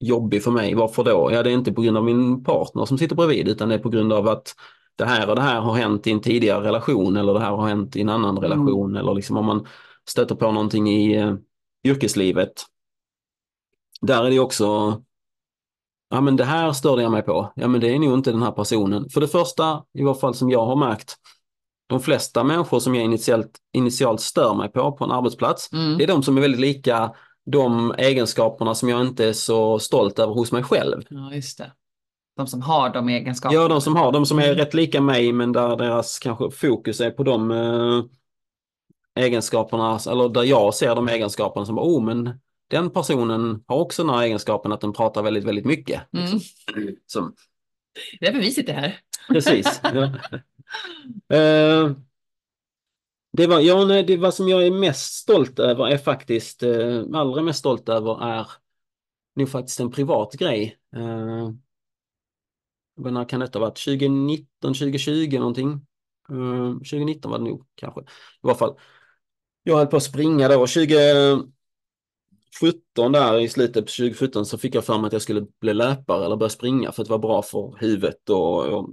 jobbig 0.00 0.42
för 0.42 0.50
mig. 0.50 0.74
Varför 0.74 1.04
då? 1.04 1.30
Ja, 1.32 1.42
det 1.42 1.50
är 1.50 1.54
inte 1.54 1.72
på 1.72 1.82
grund 1.82 1.96
av 1.96 2.04
min 2.04 2.44
partner 2.44 2.84
som 2.84 2.98
sitter 2.98 3.16
bredvid, 3.16 3.48
utan 3.48 3.68
det 3.68 3.74
är 3.74 3.78
på 3.78 3.88
grund 3.88 4.12
av 4.12 4.28
att 4.28 4.54
det 4.96 5.04
här 5.04 5.30
och 5.30 5.36
det 5.36 5.42
här 5.42 5.60
har 5.60 5.74
hänt 5.74 6.06
i 6.06 6.10
en 6.10 6.20
tidigare 6.20 6.64
relation 6.64 7.16
eller 7.16 7.34
det 7.34 7.40
här 7.40 7.50
har 7.50 7.68
hänt 7.68 7.96
i 7.96 8.00
en 8.00 8.08
annan 8.08 8.38
relation 8.38 8.96
eller 8.96 9.14
liksom 9.14 9.36
om 9.36 9.46
man 9.46 9.66
stöter 10.08 10.34
på 10.34 10.52
någonting 10.52 10.88
i 10.88 11.16
eh, 11.16 11.34
yrkeslivet 11.84 12.52
där 14.00 14.24
är 14.24 14.30
det 14.30 14.38
också, 14.38 15.02
ja 16.14 16.20
men 16.20 16.36
det 16.36 16.44
här 16.44 16.72
störde 16.72 17.02
jag 17.02 17.12
mig 17.12 17.22
på. 17.22 17.52
Ja 17.56 17.68
men 17.68 17.80
det 17.80 17.94
är 17.94 17.98
nog 17.98 18.14
inte 18.14 18.30
den 18.30 18.42
här 18.42 18.52
personen. 18.52 19.08
För 19.08 19.20
det 19.20 19.28
första, 19.28 19.82
i 19.98 20.02
varje 20.04 20.20
fall 20.20 20.34
som 20.34 20.50
jag 20.50 20.66
har 20.66 20.76
märkt, 20.76 21.14
de 21.86 22.00
flesta 22.00 22.44
människor 22.44 22.80
som 22.80 22.94
jag 22.94 23.04
initialt, 23.04 23.58
initialt 23.72 24.20
stör 24.20 24.54
mig 24.54 24.68
på 24.68 24.92
på 24.92 25.04
en 25.04 25.10
arbetsplats, 25.10 25.72
Mm. 25.72 25.98
det 25.98 26.04
är 26.04 26.08
de 26.08 26.22
som 26.22 26.36
är 26.36 26.40
väldigt 26.40 26.60
lika 26.60 27.12
de 27.46 27.94
egenskaperna 27.98 28.74
som 28.74 28.88
jag 28.88 29.00
inte 29.00 29.24
är 29.24 29.32
så 29.32 29.78
stolt 29.78 30.18
över 30.18 30.34
hos 30.34 30.52
mig 30.52 30.62
själv. 30.62 31.02
Ja, 31.08 31.34
just 31.34 31.58
det. 31.58 31.72
De 32.36 32.46
som 32.46 32.62
har 32.62 32.90
de 32.90 33.08
egenskaperna. 33.08 33.62
Ja, 33.62 33.68
de 33.68 33.80
som 33.80 33.96
har, 33.96 34.12
de 34.12 34.26
som 34.26 34.38
är 34.38 34.54
rätt 34.54 34.74
lika 34.74 35.00
mig 35.00 35.32
men 35.32 35.52
där 35.52 35.76
deras 35.76 36.18
kanske 36.18 36.50
fokus 36.50 37.00
är 37.00 37.10
på 37.10 37.22
de 37.22 37.50
eh, 37.50 38.02
egenskaperna, 39.24 39.98
eller 40.10 40.28
där 40.28 40.42
jag 40.42 40.74
ser 40.74 40.94
de 40.94 41.08
egenskaperna 41.08 41.66
som, 41.66 41.78
oh 41.78 42.04
men 42.04 42.40
den 42.68 42.90
personen 42.90 43.64
har 43.66 43.78
också 43.78 44.04
den 44.04 44.14
här 44.14 44.22
egenskapen 44.22 44.72
att 44.72 44.80
den 44.80 44.92
pratar 44.92 45.22
väldigt, 45.22 45.44
väldigt 45.44 45.64
mycket. 45.64 46.02
Mm. 46.12 46.40
Så, 47.06 47.32
Det 48.20 48.26
är 48.26 48.32
vi 48.32 48.50
sitter 48.50 48.72
här. 48.72 49.00
precis. 49.28 49.80
ja. 49.82 50.12
Eh, 51.28 51.90
det, 53.32 53.46
var, 53.46 53.60
ja, 53.60 53.84
nej, 53.84 54.02
det 54.02 54.16
vad 54.16 54.34
som 54.34 54.48
jag 54.48 54.66
är 54.66 54.70
mest 54.70 55.14
stolt 55.14 55.58
över 55.58 55.86
är 55.86 55.98
faktiskt, 55.98 56.62
eh, 56.62 57.02
allra 57.12 57.42
mest 57.42 57.58
stolt 57.58 57.88
över 57.88 58.24
är 58.24 58.46
nog 59.34 59.48
faktiskt 59.48 59.80
en 59.80 59.90
privat 59.90 60.32
grej. 60.32 60.78
Eh, 60.96 61.50
när 62.96 63.28
kan 63.28 63.40
detta 63.40 63.58
ha 63.58 63.66
varit? 63.66 63.84
2019, 63.84 64.74
2020 64.74 65.38
någonting? 65.38 65.86
Eh, 66.30 66.72
2019 66.72 67.30
var 67.30 67.38
det 67.38 67.44
nog 67.44 67.66
kanske. 67.74 68.00
I 68.00 68.04
alla 68.42 68.54
fall. 68.54 68.78
Jag 69.62 69.76
höll 69.76 69.86
på 69.86 69.96
att 69.96 70.02
springa 70.02 70.48
då. 70.48 70.66
2017 72.60 73.12
där 73.12 73.40
i 73.40 73.48
slutet 73.48 73.84
på 73.86 73.90
2017 73.90 74.46
så 74.46 74.58
fick 74.58 74.74
jag 74.74 74.84
för 74.84 74.98
mig 74.98 75.06
att 75.06 75.12
jag 75.12 75.22
skulle 75.22 75.46
bli 75.60 75.74
löpare 75.74 76.24
eller 76.24 76.36
börja 76.36 76.50
springa 76.50 76.92
för 76.92 77.02
att 77.02 77.08
det 77.08 77.12
var 77.12 77.18
bra 77.18 77.42
för 77.42 77.76
huvudet 77.80 78.30
och, 78.30 78.64
och 78.64 78.90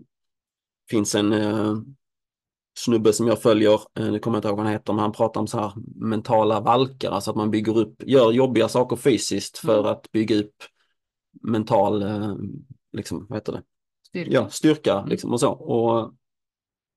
finns 0.90 1.16
en 1.16 1.34
eh, 1.34 1.76
snubbe 2.80 3.14
som 3.14 3.28
jag 3.28 3.42
följer, 3.42 3.74
eh, 3.74 4.12
nu 4.12 4.20
kommer 4.20 4.36
jag 4.36 4.40
inte 4.40 4.48
ihåg 4.48 4.58
vad 4.58 4.66
han 4.66 4.74
heter, 4.74 4.94
men 4.94 5.02
han 5.02 5.12
pratar 5.12 5.42
om 5.42 5.48
så 5.48 5.60
här 5.60 5.74
mentala 5.96 6.60
valkar, 6.60 7.12
alltså 7.12 7.32
att 7.32 7.38
man 7.38 7.52
bygger 7.52 7.78
upp, 7.78 8.04
gör 8.06 8.32
jobbiga 8.32 8.70
saker 8.70 8.96
fysiskt 8.96 9.58
för 9.58 9.80
Mm. 9.80 9.92
att 9.92 10.12
bygga 10.12 10.36
upp 10.36 10.56
mental, 11.42 12.02
eh, 12.02 12.36
liksom, 12.94 13.26
vad 13.30 13.38
heter 13.38 13.52
det? 13.52 13.64
Styrka. 14.08 14.32
ja, 14.32 14.50
styrka 14.50 15.06
liksom 15.06 15.32
och 15.34 15.40
så. 15.40 15.52
Och, 15.52 16.14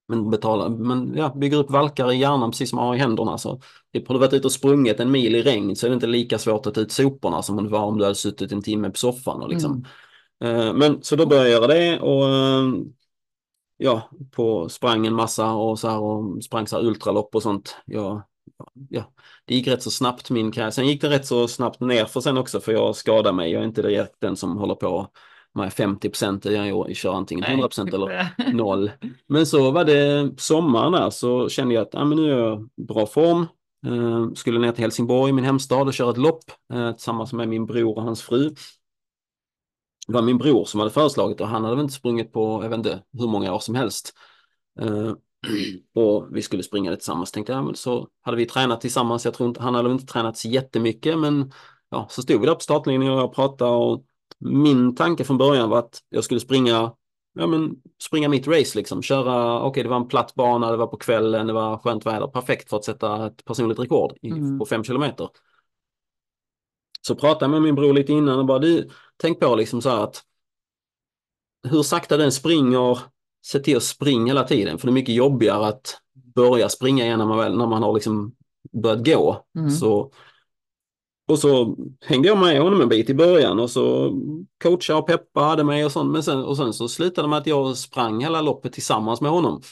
men, 0.09 0.31
betala, 0.31 0.69
men 0.69 1.15
ja, 1.17 1.35
bygger 1.37 1.59
upp 1.59 1.71
valkar 1.71 2.13
i 2.13 2.17
hjärnan 2.17 2.51
precis 2.51 2.71
som 2.71 2.77
man 2.77 2.87
har 2.87 2.95
i 2.95 2.99
händerna. 2.99 3.39
Så 3.39 3.61
typ, 3.93 4.09
har 4.09 4.15
du 4.15 4.21
varit 4.21 4.33
ute 4.33 4.47
och 4.47 4.53
sprungit 4.53 5.01
en 5.01 5.11
mil 5.11 5.35
i 5.35 5.43
regn 5.43 5.77
så 5.77 5.87
är 5.87 5.91
det 5.91 5.95
inte 5.95 6.07
lika 6.07 6.39
svårt 6.39 6.67
att 6.67 6.75
ta 6.75 6.81
ut 6.81 6.93
soporna 6.93 7.43
som 7.43 7.59
om 7.59 7.65
det 7.65 7.71
var 7.71 7.85
om 7.85 7.99
du 7.99 8.05
hade 8.05 8.15
suttit 8.15 8.53
en 8.53 8.63
timme 8.63 8.91
på 8.91 8.99
soffan. 8.99 9.43
Och 9.43 9.49
liksom. 9.49 9.87
Mm. 10.41 10.61
Eh, 10.61 10.75
men 10.75 11.03
så 11.03 11.17
då 11.17 11.27
började 11.27 11.49
jag 11.49 11.63
göra 11.63 11.75
det 11.75 12.01
och 12.01 12.29
eh, 12.29 12.65
ja, 13.77 14.11
på 14.31 14.69
sprang 14.69 15.07
en 15.07 15.15
massa 15.15 15.53
och 15.53 15.79
så 15.79 15.89
här 15.89 16.01
och 16.01 16.45
sprang 16.45 16.67
så 16.67 16.77
här 16.77 16.85
ultralopp 16.85 17.35
och 17.35 17.43
sånt. 17.43 17.77
Jag, 17.85 18.23
ja, 18.89 19.13
det 19.45 19.55
gick 19.55 19.69
rätt 19.69 19.83
så 19.83 19.91
snabbt 19.91 20.31
min 20.31 20.53
karriär. 20.53 20.71
Sen 20.71 20.87
gick 20.87 21.01
det 21.01 21.11
rätt 21.11 21.27
så 21.27 21.49
snabbt 21.49 21.81
ner 21.81 22.05
för 22.05 22.21
sen 22.21 22.39
också 22.39 22.61
för 22.61 22.73
jag 22.73 22.97
skadade 22.97 23.37
mig. 23.37 23.53
Jag 23.53 23.63
är 23.63 23.67
inte 23.67 23.83
direkt 23.83 24.17
den 24.21 24.37
som 24.37 24.57
håller 24.57 24.75
på 24.75 25.09
med 25.55 25.73
50 25.73 26.09
procent. 26.09 26.45
Jag 26.45 26.97
kör 26.97 27.15
antingen 27.15 27.45
100 27.45 27.69
procent 27.69 27.95
eller 27.95 28.29
noll. 28.53 28.91
Men 29.27 29.47
så 29.47 29.71
var 29.71 29.85
det 29.85 30.35
sommaren 30.37 30.93
där 30.93 31.11
så 31.11 31.49
kände 31.49 31.75
jag 31.75 31.83
att 31.83 31.95
ah, 31.95 32.05
men 32.05 32.19
nu 32.19 32.33
är 32.33 32.39
jag 32.39 32.69
i 32.77 32.83
bra 32.83 33.07
form. 33.07 33.47
Eh, 33.87 34.33
skulle 34.35 34.59
ner 34.59 34.73
till 34.73 34.85
Helsingborg, 34.85 35.33
min 35.33 35.45
hemstad, 35.45 35.87
och 35.87 35.95
köra 35.95 36.11
ett 36.11 36.17
lopp 36.17 36.45
eh, 36.73 36.93
tillsammans 36.93 37.33
med 37.33 37.49
min 37.49 37.67
bror 37.67 37.97
och 37.97 38.03
hans 38.03 38.23
fru. 38.23 38.55
Det 40.07 40.13
var 40.13 40.23
min 40.23 40.39
bror 40.39 40.65
som 40.65 40.81
hade 40.81 40.93
föreslagit 40.93 41.41
och 41.41 41.49
han 41.49 41.65
hade 41.65 41.77
väl 41.77 41.83
inte 41.83 41.95
sprungit 41.95 42.33
på, 42.33 42.63
jag 42.63 42.69
vet 42.69 42.79
inte 42.79 43.03
hur 43.13 43.29
många 43.29 43.55
år 43.55 43.59
som 43.59 43.75
helst. 43.75 44.13
Eh, 44.81 45.13
och 45.95 46.29
vi 46.37 46.43
skulle 46.43 46.63
springa 46.63 46.91
det 46.91 46.97
tillsammans. 46.97 47.33
Tänkte 47.33 47.53
jag, 47.53 47.65
men 47.65 47.75
så 47.75 48.09
hade 48.23 48.37
vi 48.37 48.47
tränat 48.47 48.81
tillsammans. 48.81 49.25
Jag 49.25 49.35
tror 49.35 49.49
inte, 49.49 49.63
han 49.63 49.75
hade 49.75 49.89
väl 49.89 49.99
inte 49.99 50.13
tränat 50.13 50.37
så 50.37 50.49
jättemycket 50.49 51.19
men 51.19 51.53
ja, 51.91 52.07
så 52.11 52.23
stod 52.23 52.41
vi 52.41 52.47
där 52.47 52.55
på 52.55 52.61
startlinjen 52.61 53.13
och 53.13 53.19
jag 53.19 53.35
pratade 53.35 53.71
och 53.71 54.05
min 54.39 54.95
tanke 54.95 55.25
från 55.25 55.39
början 55.39 55.71
var 55.71 55.79
att 55.79 55.99
jag 56.09 56.25
skulle 56.25 56.41
springa 56.41 56.93
ja, 57.35 57.47
men 57.47 57.77
springa 58.03 58.29
mitt 58.29 58.47
race 58.47 58.79
liksom. 58.79 59.03
Köra, 59.03 59.63
okej 59.63 59.83
det 59.83 59.89
var 59.89 59.97
en 59.97 60.09
platt 60.09 60.35
bana, 60.35 60.71
det 60.71 60.77
var 60.77 60.87
på 60.87 60.97
kvällen, 60.97 61.47
det 61.47 61.53
var 61.53 61.79
skönt 61.79 62.07
väder. 62.07 62.27
Perfekt 62.27 62.71
för 62.71 62.77
att 62.77 62.85
sätta 62.85 63.27
ett 63.27 63.45
personligt 63.45 63.79
rekord 63.79 64.13
i, 64.23 64.31
Mm. 64.31 64.59
på 64.59 64.67
fem 64.67 64.85
kilometer. 64.85 65.29
Så 67.01 67.15
pratade 67.15 67.45
jag 67.45 67.51
med 67.51 67.63
min 67.63 67.75
bror 67.75 67.93
lite 67.93 68.13
innan 68.13 68.39
och 68.39 68.47
bara 68.47 68.59
du, 68.59 68.91
tänk 69.17 69.41
på 69.41 69.55
liksom 69.57 69.83
så 69.83 69.89
här 69.89 70.05
att 70.05 70.23
hur 71.69 71.83
sakta 71.83 72.17
den 72.17 72.33
springer, 72.33 72.99
se 73.43 73.59
till 73.59 73.77
att 73.77 73.83
springa 73.83 74.27
hela 74.27 74.45
tiden. 74.45 74.79
För 74.79 74.87
det 74.87 74.91
är 74.91 74.95
mycket 74.95 75.15
jobbigare 75.15 75.67
att 75.67 76.01
börja 76.13 76.69
springa 76.69 77.05
igen 77.05 77.19
när 77.19 77.27
man, 77.27 77.39
väl, 77.39 77.57
när 77.57 77.67
man 77.67 77.83
har 77.83 77.95
liksom 77.95 78.35
börjat 78.73 79.07
gå. 79.07 79.45
Mm. 79.59 79.71
Så, 79.71 80.13
och 81.27 81.39
så 81.39 81.77
hängde 82.01 82.29
jag 82.29 82.39
med 82.39 82.61
honom 82.61 82.81
en 82.81 82.89
bit 82.89 83.11
i 83.11 83.15
början 83.15 83.61
och 83.61 83.71
så 83.71 84.13
coachade 84.63 84.99
och 84.99 85.07
peppade 85.07 85.47
hade 85.47 85.65
mig 85.65 85.85
och 85.85 85.93
sånt. 85.93 86.13
Men 86.13 86.23
sen, 86.23 86.45
och 86.45 86.57
sen 86.57 86.73
så 86.73 86.89
slutade 86.89 87.27
det 87.27 87.31
med 87.31 87.39
att 87.39 87.47
jag 87.47 87.77
sprang 87.77 88.21
hela 88.21 88.43
loppet 88.43 88.73
tillsammans 88.73 89.21
med 89.21 89.31
honom. 89.31 89.63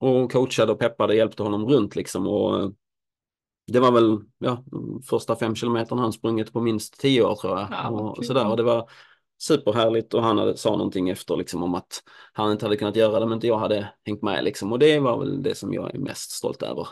Och 0.00 0.32
coachade 0.32 0.72
och 0.72 0.78
peppade 0.78 1.12
och 1.12 1.16
hjälpte 1.16 1.42
honom 1.42 1.66
runt 1.66 1.96
liksom. 1.96 2.26
Och 2.26 2.60
eh, 2.60 2.68
det 3.72 3.80
var 3.80 3.92
väl 3.92 4.18
ja, 4.38 4.64
första 5.10 5.36
fem 5.36 5.54
kilometerna 5.54 6.02
han 6.02 6.12
sprungit 6.12 6.52
på 6.52 6.60
minst 6.60 7.00
tio 7.00 7.22
år 7.22 7.34
tror 7.34 7.58
jag. 7.58 7.68
Ja, 7.70 7.88
och, 7.88 8.24
sådär. 8.24 8.50
och 8.50 8.56
det 8.56 8.62
var 8.62 8.90
superhärligt 9.38 10.14
och 10.14 10.22
han 10.22 10.38
hade, 10.38 10.56
sa 10.56 10.70
någonting 10.70 11.08
efter 11.08 11.36
liksom 11.36 11.62
om 11.62 11.74
att 11.74 12.02
han 12.32 12.52
inte 12.52 12.64
hade 12.64 12.76
kunnat 12.76 12.96
göra 12.96 13.20
det 13.20 13.26
men 13.26 13.34
inte 13.34 13.46
jag 13.46 13.58
hade 13.58 13.92
hängt 14.04 14.22
med 14.22 14.44
liksom. 14.44 14.72
Och 14.72 14.78
det 14.78 14.98
var 14.98 15.18
väl 15.18 15.42
det 15.42 15.54
som 15.54 15.72
jag 15.72 15.94
är 15.94 15.98
mest 15.98 16.30
stolt 16.30 16.62
över 16.62 16.88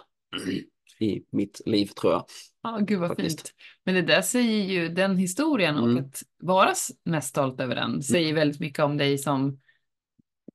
i 1.00 1.24
mitt 1.30 1.60
liv 1.66 1.86
tror 1.86 2.12
jag. 2.12 2.24
Ja, 2.64 2.78
gud 2.82 3.00
vad 3.00 3.08
Faktiskt. 3.08 3.40
fint. 3.40 3.54
Men 3.84 3.94
det 3.94 4.02
där 4.02 4.22
säger 4.22 4.64
ju 4.64 4.88
den 4.88 5.16
historien 5.16 5.76
och 5.78 5.88
Mm. 5.88 6.04
att 6.04 6.22
vara 6.42 6.72
mest 7.04 7.28
stolt 7.28 7.60
över 7.60 7.74
den 7.74 8.02
säger 8.02 8.34
väldigt 8.34 8.60
mycket 8.60 8.84
om 8.84 8.96
dig 8.96 9.18
som 9.18 9.60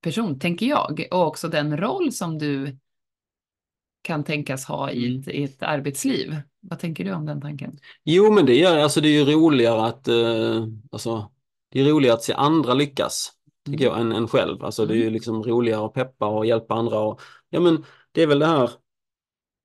person, 0.02 0.40
tänker 0.40 0.66
jag. 0.66 1.08
Och 1.12 1.28
också 1.28 1.48
den 1.48 1.78
roll 1.78 2.12
som 2.12 2.38
du 2.38 2.78
kan 4.02 4.24
tänkas 4.24 4.66
ha 4.66 4.92
i 4.92 5.08
Mm. 5.08 5.20
ett, 5.22 5.28
i 5.28 5.44
ett 5.44 5.64
arbetsliv. 5.64 6.36
Vad 6.60 6.80
tänker 6.80 7.06
du 7.06 7.14
om 7.14 7.26
den 7.26 7.42
tanken? 7.42 7.78
Jo, 8.04 8.32
men 8.32 8.46
det 8.46 8.56
gör, 8.56 8.78
alltså 8.78 9.02
det 9.02 9.08
är 9.08 9.26
ju 9.26 9.26
roligare 9.34 9.86
att, 9.86 10.08
eh, 10.08 10.68
alltså, 10.92 11.32
det 11.72 11.80
är 11.82 11.86
roligare 11.86 12.14
att 12.16 12.24
se 12.24 12.34
andra 12.34 12.74
lyckas, 12.74 13.32
tycker 13.66 13.86
jag, 13.86 14.00
än, 14.02 14.12
än 14.12 14.28
själv. 14.28 14.64
Alltså 14.64 14.86
det 14.86 14.94
är 14.94 14.98
ju 14.98 15.10
liksom 15.10 15.44
roligare 15.44 15.86
att 15.86 15.94
peppa 15.94 16.26
och 16.28 16.46
hjälpa 16.46 16.74
andra 16.74 17.00
och, 17.00 17.22
ja 17.50 17.60
men 17.60 17.86
det 18.12 18.22
är 18.24 18.28
väl 18.28 18.40
det 18.40 18.46
här 18.48 18.70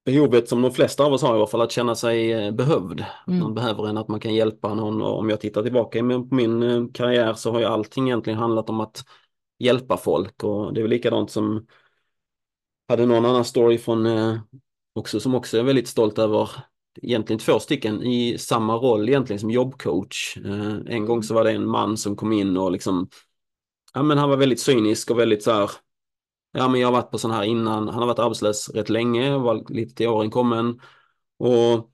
behovet 0.04 0.48
som 0.48 0.62
de 0.62 0.72
flesta 0.72 1.04
av 1.04 1.12
oss 1.12 1.22
har 1.22 1.34
i 1.34 1.36
alla 1.36 1.46
fall, 1.46 1.60
att 1.60 1.72
känna 1.72 1.94
sig 1.94 2.32
eh, 2.32 2.52
behövd. 2.52 3.04
Mm. 3.26 3.40
Man 3.40 3.54
behöver 3.54 3.88
en, 3.88 3.98
att 3.98 4.08
man 4.08 4.20
kan 4.20 4.34
hjälpa 4.34 4.74
någon 4.74 5.02
och 5.02 5.18
om 5.18 5.30
jag 5.30 5.40
tittar 5.40 5.62
tillbaka 5.62 5.98
på 5.98 6.34
min 6.34 6.62
eh, 6.62 6.84
karriär 6.94 7.34
så 7.34 7.52
har 7.52 7.58
ju 7.58 7.64
allting 7.64 8.06
egentligen 8.06 8.38
handlat 8.38 8.70
om 8.70 8.80
att 8.80 9.04
hjälpa 9.58 9.96
folk 9.96 10.44
och 10.44 10.74
det 10.74 10.80
är 10.80 10.82
väl 10.82 10.90
likadant 10.90 11.30
som 11.30 11.66
hade 12.88 13.06
någon 13.06 13.24
annan 13.24 13.44
story 13.44 13.78
från 13.78 14.06
eh, 14.06 14.38
också 14.94 15.20
som 15.20 15.34
också 15.34 15.58
är 15.58 15.62
väldigt 15.62 15.88
stolt 15.88 16.18
över 16.18 16.50
egentligen 17.02 17.40
två 17.40 17.58
stycken 17.58 18.02
i 18.02 18.38
samma 18.38 18.76
roll 18.76 19.08
egentligen 19.08 19.40
som 19.40 19.50
jobbcoach. 19.50 20.36
En 20.86 21.04
gång 21.04 21.22
så 21.22 21.34
var 21.34 21.44
det 21.44 21.50
en 21.50 21.66
man 21.66 21.96
som 21.96 22.16
kom 22.16 22.32
in 22.32 22.56
och 22.56 22.72
liksom 22.72 23.08
ja 23.94 24.02
men 24.02 24.18
han 24.18 24.30
var 24.30 24.36
väldigt 24.36 24.60
cynisk 24.60 25.10
och 25.10 25.18
väldigt 25.18 25.42
så 25.42 25.52
här 25.52 25.70
ja 26.54 26.68
men 26.68 26.80
jag 26.80 26.88
har 26.88 26.92
varit 26.92 27.10
på 27.10 27.18
sån 27.18 27.30
här 27.30 27.42
innan, 27.42 27.88
han 27.88 27.98
har 27.98 28.06
varit 28.06 28.18
arbetslös 28.18 28.68
rätt 28.68 28.88
länge, 28.88 29.38
var 29.38 29.72
lite 29.72 29.94
till 29.94 30.08
åren 30.08 30.30
kommen 30.30 30.80
och 31.38 31.90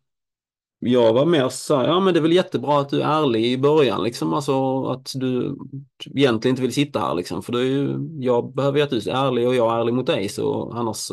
jag 0.83 1.13
var 1.13 1.27
mer 1.27 1.49
så 1.49 1.77
här, 1.77 1.85
ja 1.89 2.01
men 2.01 2.15
det 2.15 2.21
är 2.21 2.23
väl 2.23 2.33
jättebra 2.33 2.81
att 2.81 2.89
du 2.89 3.03
är 3.03 3.23
ärlig 3.23 3.47
i 3.47 3.59
början 3.59 4.03
liksom, 4.03 4.35
alltså 4.35 4.85
att 4.85 5.13
du 5.15 5.57
egentligen 6.05 6.53
inte 6.53 6.63
vill 6.63 6.75
sitta 6.75 7.01
här 7.01 7.15
liksom, 7.15 7.43
för 7.43 7.59
ju, 7.59 7.99
jag 8.21 8.55
behöver 8.55 8.79
ju 8.79 8.85
att 8.85 8.91
du 8.91 8.97
är 8.97 9.27
ärlig 9.27 9.49
och 9.49 9.55
jag 9.55 9.73
är 9.73 9.81
ärlig 9.81 9.95
mot 9.95 10.07
dig 10.07 10.29
så 10.29 10.73
annars, 10.73 11.11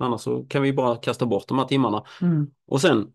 annars 0.00 0.20
så 0.20 0.44
kan 0.48 0.62
vi 0.62 0.72
bara 0.72 0.96
kasta 0.96 1.26
bort 1.26 1.48
de 1.48 1.58
här 1.58 1.66
timmarna. 1.66 2.04
Mm. 2.20 2.46
Och 2.66 2.80
sen 2.80 3.06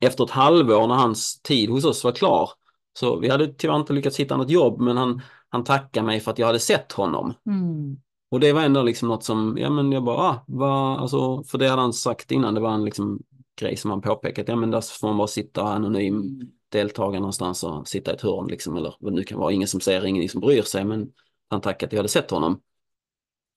efter 0.00 0.24
ett 0.24 0.30
halvår 0.30 0.86
när 0.86 0.94
hans 0.94 1.42
tid 1.42 1.70
hos 1.70 1.84
oss 1.84 2.04
var 2.04 2.12
klar, 2.12 2.50
så 2.98 3.18
vi 3.18 3.28
hade 3.28 3.46
tyvärr 3.54 3.76
inte 3.76 3.92
lyckats 3.92 4.20
hitta 4.20 4.36
något 4.36 4.50
jobb, 4.50 4.80
men 4.80 4.96
han, 4.96 5.22
han 5.48 5.64
tackade 5.64 6.06
mig 6.06 6.20
för 6.20 6.30
att 6.30 6.38
jag 6.38 6.46
hade 6.46 6.58
sett 6.58 6.92
honom. 6.92 7.34
Mm. 7.46 7.96
Och 8.28 8.40
det 8.40 8.52
var 8.52 8.62
ändå 8.62 8.82
liksom 8.82 9.08
något 9.08 9.24
som, 9.24 9.58
ja 9.58 9.70
men 9.70 9.92
jag 9.92 10.04
bara, 10.04 10.16
ah, 10.16 10.44
vad, 10.46 10.98
alltså, 10.98 11.44
för 11.44 11.58
det 11.58 11.68
hade 11.68 11.82
han 11.82 11.92
sagt 11.92 12.30
innan, 12.30 12.54
det 12.54 12.60
var 12.60 12.74
en 12.74 12.84
liksom 12.84 13.22
grej 13.60 13.76
som 13.76 13.90
han 13.90 14.00
påpekat, 14.00 14.48
ja 14.48 14.56
men 14.56 14.70
där 14.70 14.80
får 15.00 15.08
man 15.08 15.16
bara 15.16 15.26
sitta 15.26 15.62
anonym 15.62 16.40
deltagare 16.68 17.20
någonstans 17.20 17.64
och 17.64 17.88
sitta 17.88 18.10
i 18.10 18.14
ett 18.14 18.22
hörn 18.22 18.46
liksom, 18.46 18.76
eller 18.76 18.94
vad 19.00 19.12
det 19.12 19.16
nu 19.16 19.24
kan 19.24 19.38
vara, 19.38 19.52
ingen 19.52 19.68
som 19.68 19.80
ser, 19.80 20.06
ingen 20.06 20.28
som 20.28 20.40
bryr 20.40 20.62
sig, 20.62 20.84
men 20.84 21.12
han 21.48 21.60
tackade 21.60 21.86
att 21.86 21.92
jag 21.92 21.98
hade 21.98 22.08
sett 22.08 22.30
honom. 22.30 22.60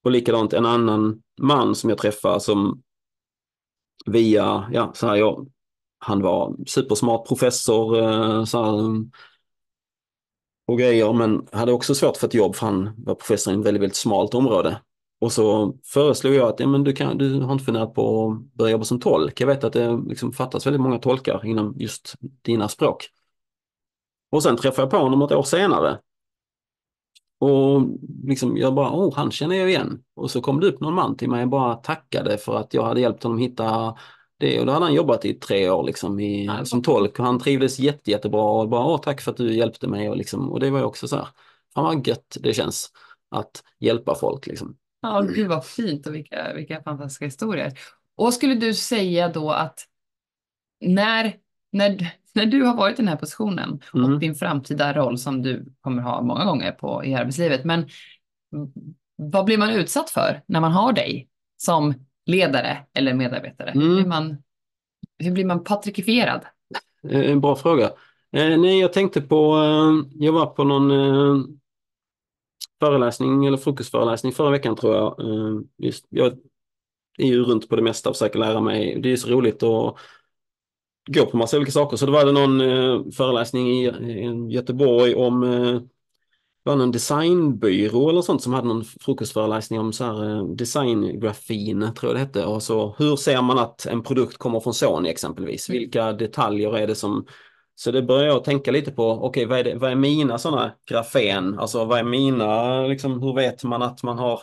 Och 0.03 0.11
likadant 0.11 0.53
en 0.53 0.65
annan 0.65 1.21
man 1.41 1.75
som 1.75 1.89
jag 1.89 1.99
träffade 1.99 2.39
som 2.39 2.81
via, 4.05 4.69
ja 4.73 4.91
så 4.95 5.07
här, 5.07 5.15
jag 5.15 5.47
han 5.99 6.21
var 6.21 6.55
supersmart 6.67 7.27
professor 7.27 7.97
eh, 7.99 8.43
så 8.45 8.63
här, 8.63 9.05
och 10.69 10.79
grejer, 10.79 11.13
men 11.13 11.47
hade 11.51 11.71
också 11.71 11.95
svårt 11.95 12.17
för 12.17 12.27
ett 12.27 12.33
jobb 12.33 12.55
för 12.55 12.65
han 12.65 12.93
var 12.97 13.15
professor 13.15 13.53
i 13.53 13.59
ett 13.59 13.65
väldigt, 13.65 13.81
väldigt 13.81 13.95
smalt 13.95 14.33
område. 14.33 14.81
Och 15.21 15.31
så 15.31 15.75
föreslog 15.85 16.33
jag 16.33 16.49
att 16.49 16.59
ja, 16.59 16.67
men 16.67 16.83
du, 16.83 16.93
kan, 16.93 17.17
du 17.17 17.39
har 17.39 17.53
inte 17.53 17.65
funderat 17.65 17.93
på 17.93 18.31
att 18.31 18.53
börja 18.57 18.71
jobba 18.71 18.83
som 18.83 18.99
tolk. 18.99 19.41
Jag 19.41 19.47
vet 19.47 19.63
att 19.63 19.73
det 19.73 19.99
liksom 20.07 20.31
fattas 20.31 20.65
väldigt 20.65 20.81
många 20.81 20.99
tolkar 20.99 21.45
inom 21.45 21.73
just 21.77 22.15
dina 22.41 22.67
språk. 22.67 23.07
Och 24.31 24.43
sen 24.43 24.57
träffade 24.57 24.81
jag 24.81 24.91
på 24.91 24.97
honom 24.97 25.21
ett 25.21 25.31
år 25.31 25.43
senare. 25.43 25.99
Och 27.39 27.81
liksom 28.23 28.57
jag 28.57 28.73
bara, 28.73 28.89
oh, 28.89 29.15
han 29.15 29.31
känner 29.31 29.55
jag 29.55 29.69
igen. 29.69 30.03
Och 30.15 30.31
så 30.31 30.41
kom 30.41 30.59
det 30.59 30.67
upp 30.67 30.79
någon 30.79 30.93
man 30.93 31.17
till 31.17 31.29
mig 31.29 31.43
och 31.43 31.49
bara 31.49 31.75
tackade 31.75 32.37
för 32.37 32.55
att 32.55 32.73
jag 32.73 32.83
hade 32.83 33.01
hjälpt 33.01 33.23
honom 33.23 33.37
hitta 33.37 33.95
det. 34.39 34.59
Och 34.59 34.65
då 34.65 34.71
hade 34.71 34.85
han 34.85 34.93
jobbat 34.93 35.25
i 35.25 35.33
tre 35.33 35.69
år 35.69 35.83
liksom 35.83 36.19
i, 36.19 36.45
Ja. 36.45 36.65
som 36.65 36.81
tolk 36.81 37.19
och 37.19 37.25
han 37.25 37.39
trivdes 37.39 37.79
jätte, 37.79 38.11
jättebra 38.11 38.43
och 38.43 38.69
bara, 38.69 38.85
åh, 38.85 39.01
tack 39.01 39.21
för 39.21 39.31
att 39.31 39.37
du 39.37 39.53
hjälpte 39.55 39.87
mig. 39.87 40.09
Och, 40.09 40.17
liksom, 40.17 40.51
och 40.51 40.59
det 40.59 40.69
var 40.69 40.79
ju 40.79 40.85
också 40.85 41.07
så 41.07 41.15
här, 41.15 41.27
fan 41.75 41.83
vad 41.83 42.07
gött 42.07 42.37
det 42.39 42.53
känns 42.53 42.91
att 43.31 43.63
hjälpa 43.79 44.15
folk. 44.15 44.47
Liksom. 44.47 44.75
Ja, 45.01 45.21
gud 45.21 45.47
vad 45.47 45.65
fint 45.65 46.07
och 46.07 46.15
vilka, 46.15 46.53
vilka 46.55 46.81
fantastiska 46.83 47.25
historier. 47.25 47.73
Och 48.15 48.33
skulle 48.33 48.55
du 48.55 48.73
säga 48.73 49.29
då 49.29 49.51
att 49.51 49.79
när, 50.81 51.33
när, 51.71 52.11
när 52.33 52.45
du 52.45 52.63
har 52.63 52.75
varit 52.75 52.93
i 52.93 53.01
den 53.01 53.07
här 53.07 53.15
positionen 53.15 53.79
Mm. 53.93 54.13
och 54.13 54.19
din 54.19 54.35
framtida 54.35 54.93
roll 54.93 55.17
som 55.17 55.41
du 55.41 55.73
kommer 55.81 56.01
ha 56.01 56.21
många 56.21 56.45
gånger 56.45 56.71
på, 56.71 57.05
i 57.05 57.13
arbetslivet, 57.15 57.65
men 57.65 57.89
vad 59.15 59.45
blir 59.45 59.57
man 59.57 59.69
utsatt 59.69 60.09
för 60.09 60.41
när 60.47 60.59
man 60.59 60.71
har 60.71 60.93
dig 60.93 61.27
som 61.57 61.93
ledare 62.29 62.77
eller 62.93 63.13
medarbetare? 63.13 63.71
Hur, 63.73 63.81
Mm. 63.81 63.95
blir 63.95 64.05
man, 64.05 64.37
hur 65.19 65.31
blir 65.31 65.45
man 65.45 65.63
patrikifierad? 65.63 66.41
Eh, 67.09 67.31
En 67.31 67.41
bra 67.41 67.55
fråga. 67.55 67.85
Eh, 68.31 68.57
nej, 68.57 68.79
jag 68.79 68.93
tänkte 68.93 69.21
på, 69.21 69.55
eh, 69.57 70.11
jag 70.25 70.33
var 70.33 70.45
på 70.45 70.63
någon 70.63 70.91
eh, 70.91 71.43
föreläsning 72.79 73.45
eller 73.45 73.57
frukostföreläsning 73.57 74.31
förra 74.31 74.49
veckan 74.49 74.75
tror 74.75 74.95
jag. 74.95 75.15
Just, 75.77 76.05
jag 76.09 76.33
är 77.17 77.25
ju 77.27 77.43
runt 77.43 77.69
på 77.69 77.75
det 77.75 77.81
mesta 77.81 78.09
och 78.09 78.15
försöker 78.15 78.39
lära 78.39 78.61
mig. 78.61 78.99
Det 79.01 79.11
är 79.11 79.15
så 79.17 79.29
roligt 79.29 79.63
att 79.63 79.95
gå 81.07 81.25
på 81.31 81.37
massa 81.37 81.57
olika 81.57 81.71
saker. 81.71 81.97
Så 81.97 82.05
det 82.05 82.11
var 82.11 82.25
det 82.25 82.31
någon 82.31 83.11
föreläsning 83.11 83.67
i, 83.69 83.87
i 83.87 84.53
Göteborg 84.53 85.15
om 85.15 85.43
var 86.69 86.75
någon 86.75 86.91
designbyrå 86.91 88.09
eller 88.09 88.21
sånt 88.21 88.43
som 88.43 88.53
hade 88.53 88.67
någon 88.67 88.83
frukostföreläsning 88.83 89.79
om 89.79 89.93
så 89.93 90.03
här, 90.03 90.29
eh, 90.29 90.45
designgrafin, 90.45 91.93
tror 91.95 92.09
jag 92.09 92.15
det 92.15 92.19
hette. 92.19 92.45
Och 92.45 92.63
så, 92.63 92.95
hur 92.97 93.15
ser 93.15 93.41
man 93.41 93.57
att 93.57 93.85
en 93.85 94.03
produkt 94.03 94.37
kommer 94.37 94.59
från 94.59 94.73
Sony 94.73 95.09
exempelvis? 95.09 95.69
Mm. 95.69 95.79
Vilka 95.79 96.13
detaljer 96.13 96.77
är 96.77 96.87
det 96.87 96.95
som... 96.95 97.25
Så 97.75 97.91
det 97.91 98.01
börjar 98.01 98.27
jag 98.27 98.43
tänka 98.43 98.71
lite 98.71 98.91
på, 98.91 99.11
okej 99.11 99.45
vad, 99.45 99.59
är 99.59 99.63
det, 99.63 99.75
vad 99.75 99.91
är 99.91 99.95
mina 99.95 100.37
sådana 100.37 100.71
grafen? 100.89 101.59
Alltså 101.59 101.85
vad 101.85 101.99
är 101.99 102.03
mina, 102.03 102.81
liksom, 102.81 103.21
hur 103.21 103.33
vet 103.33 103.63
man 103.63 103.81
att 103.81 104.03
man 104.03 104.17
har... 104.17 104.41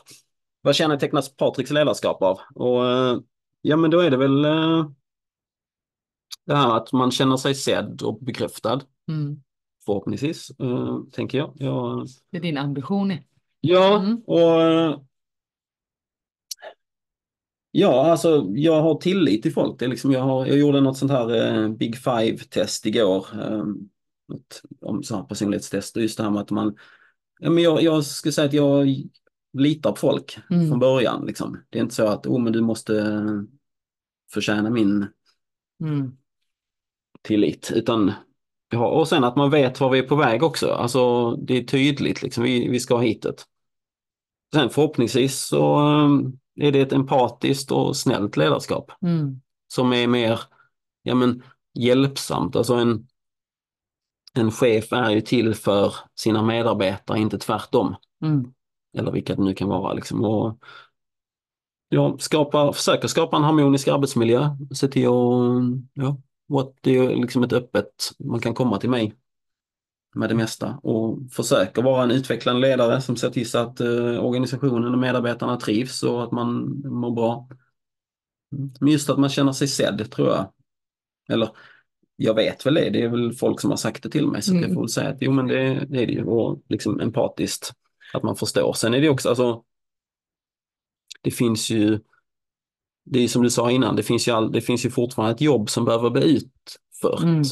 Vad 0.62 0.74
kännetecknas 0.74 1.36
Patriks 1.36 1.70
ledarskap 1.70 2.22
av? 2.22 2.40
Och 2.54 2.86
eh, 2.86 3.18
ja 3.62 3.76
men 3.76 3.90
då 3.90 4.00
är 4.00 4.10
det 4.10 4.16
väl 4.16 4.44
eh, 4.44 4.86
det 6.46 6.54
här 6.54 6.76
att 6.76 6.92
man 6.92 7.10
känner 7.10 7.36
sig 7.36 7.54
sedd 7.54 8.02
och 8.02 8.18
bekräftad. 8.20 8.80
Mm. 9.08 9.40
Förhoppningsvis, 9.86 10.50
eh, 10.50 10.98
tänker 11.12 11.38
jag. 11.38 11.52
jag 11.56 12.06
Det 12.30 12.36
är 12.38 12.42
din 12.42 12.58
ambition. 12.58 13.12
Ja, 13.60 14.00
Mm. 14.00 14.22
och 14.26 14.62
eh, 14.62 15.00
Ja, 17.70 18.10
alltså 18.10 18.46
jag 18.54 18.82
har 18.82 18.94
tillit 18.94 19.42
till 19.42 19.52
folk. 19.52 19.78
Det 19.78 19.84
är 19.84 19.88
liksom, 19.88 20.12
jag, 20.12 20.20
har, 20.20 20.46
jag 20.46 20.58
gjorde 20.58 20.80
något 20.80 20.98
sånt 20.98 21.12
här 21.12 21.54
eh, 21.64 21.68
Big 21.68 21.96
Five-test 21.96 22.86
igår. 22.86 23.26
Eh, 23.40 23.64
ett, 24.36 24.62
om 24.80 25.02
så 25.02 25.16
här 25.16 25.22
personlighetstest. 25.22 25.96
Och 25.96 26.02
just 26.02 26.16
det 26.16 26.22
här 26.24 26.30
med 26.30 26.40
att 26.42 26.50
man... 26.50 26.76
Ja, 27.40 27.50
men 27.50 27.62
jag, 27.62 27.82
jag 27.82 28.04
skulle 28.04 28.32
säga 28.32 28.46
att 28.46 28.52
jag 28.52 28.88
litar 29.52 29.90
på 29.90 29.96
folk 29.96 30.38
Mm. 30.50 30.68
från 30.68 30.78
början. 30.78 31.26
Liksom. 31.26 31.58
Det 31.70 31.78
är 31.78 31.82
inte 31.82 31.94
så 31.94 32.06
att 32.06 32.26
oh, 32.26 32.42
men 32.42 32.52
du 32.52 32.60
måste 32.60 33.22
förtjäna 34.32 34.70
min 34.70 35.06
Mm. 35.80 36.16
tillit. 37.22 37.72
Utan, 37.74 38.12
ja, 38.70 38.86
och 38.86 39.08
sen 39.08 39.24
att 39.24 39.36
man 39.36 39.50
vet 39.50 39.80
var 39.80 39.90
vi 39.90 39.98
är 39.98 40.02
på 40.02 40.16
väg 40.16 40.42
också. 40.42 40.70
Alltså 40.70 41.30
det 41.36 41.58
är 41.58 41.64
tydligt, 41.64 42.22
liksom, 42.22 42.44
vi, 42.44 42.68
vi 42.68 42.80
ska 42.80 42.98
hitåt. 42.98 43.46
Sen 44.54 44.70
förhoppningsvis 44.70 45.46
så 45.46 45.78
eh, 45.78 46.66
är 46.66 46.72
det 46.72 46.80
ett 46.80 46.92
empatiskt 46.92 47.70
och 47.72 47.96
snällt 47.96 48.36
ledarskap 48.36 48.92
Mm. 49.02 49.40
som 49.68 49.92
är 49.92 50.06
mer 50.06 50.40
ja, 51.02 51.14
men, 51.14 51.42
hjälpsamt. 51.74 52.56
Alltså 52.56 52.74
en, 52.74 53.06
en 54.34 54.50
chef 54.50 54.92
är 54.92 55.10
ju 55.10 55.20
till 55.20 55.54
för 55.54 55.94
sina 56.14 56.42
medarbetare, 56.42 57.18
inte 57.18 57.38
tvärtom. 57.38 57.94
Mm. 58.22 58.52
Eller 58.98 59.12
vilka 59.12 59.34
det 59.34 59.42
nu 59.42 59.54
kan 59.54 59.68
vara. 59.68 59.92
Liksom. 59.92 60.24
Och, 60.24 60.58
ja, 61.88 62.16
skapa, 62.18 62.72
försöka 62.72 63.08
skapa 63.08 63.36
en 63.36 63.42
harmonisk 63.42 63.88
arbetsmiljö. 63.88 64.56
Se 64.74 64.88
till 64.88 65.06
att, 65.06 65.12
ja, 65.94 66.16
och 66.48 66.76
det 66.80 66.96
är 66.96 67.16
liksom 67.16 67.42
ett 67.42 67.52
öppet, 67.52 68.12
man 68.18 68.40
kan 68.40 68.54
komma 68.54 68.78
till 68.78 68.90
mig 68.90 69.14
med 70.14 70.28
det 70.28 70.34
mesta 70.34 70.78
och 70.82 71.18
försöka 71.32 71.80
vara 71.80 72.02
en 72.02 72.10
utvecklande 72.10 72.68
ledare 72.68 73.00
som 73.00 73.16
ser 73.16 73.30
till 73.30 73.50
så 73.50 73.58
att 73.58 73.80
eh, 73.80 74.24
organisationen 74.24 74.92
och 74.92 74.98
medarbetarna 74.98 75.56
trivs 75.56 76.02
och 76.02 76.24
att 76.24 76.32
man 76.32 76.82
mår 76.84 77.10
bra. 77.10 77.48
Mm. 78.52 78.70
Men 78.80 78.92
just 78.92 79.10
att 79.10 79.18
man 79.18 79.30
känner 79.30 79.52
sig 79.52 79.68
sedd 79.68 80.10
tror 80.10 80.28
jag. 80.28 80.52
Eller 81.28 81.48
jag 82.16 82.34
vet 82.34 82.66
väl 82.66 82.74
det, 82.74 82.90
det 82.90 83.02
är 83.02 83.08
väl 83.08 83.32
folk 83.32 83.60
som 83.60 83.70
har 83.70 83.76
sagt 83.76 84.02
det 84.02 84.10
till 84.10 84.26
mig 84.26 84.42
så 84.42 84.52
Mm. 84.52 84.62
jag 84.62 84.74
får 84.74 84.80
väl 84.80 84.88
säga 84.88 85.08
att 85.08 85.18
jo 85.20 85.32
men 85.32 85.46
det, 85.46 85.86
det 85.88 86.02
är 86.02 86.06
det 86.06 86.12
ju 86.12 86.24
och 86.24 86.62
liksom 86.68 87.00
empatiskt 87.00 87.72
att 88.14 88.22
man 88.22 88.36
förstår. 88.36 88.72
Sen 88.72 88.94
är 88.94 89.00
det 89.00 89.08
också 89.08 89.28
alltså 89.28 89.64
det 91.22 91.30
finns 91.30 91.70
ju 91.70 92.00
det 93.06 93.24
är 93.24 93.28
som 93.28 93.42
du 93.42 93.50
sa 93.50 93.70
innan, 93.70 93.96
det 93.96 94.02
finns 94.02 94.28
ju, 94.28 94.32
all, 94.32 94.52
det 94.52 94.60
finns 94.60 94.86
ju 94.86 94.90
fortfarande 94.90 95.34
ett 95.34 95.40
jobb 95.40 95.70
som 95.70 95.84
behöver 95.84 96.10
bli 96.10 96.36
utfört. 96.36 97.22
Mm. 97.22 97.42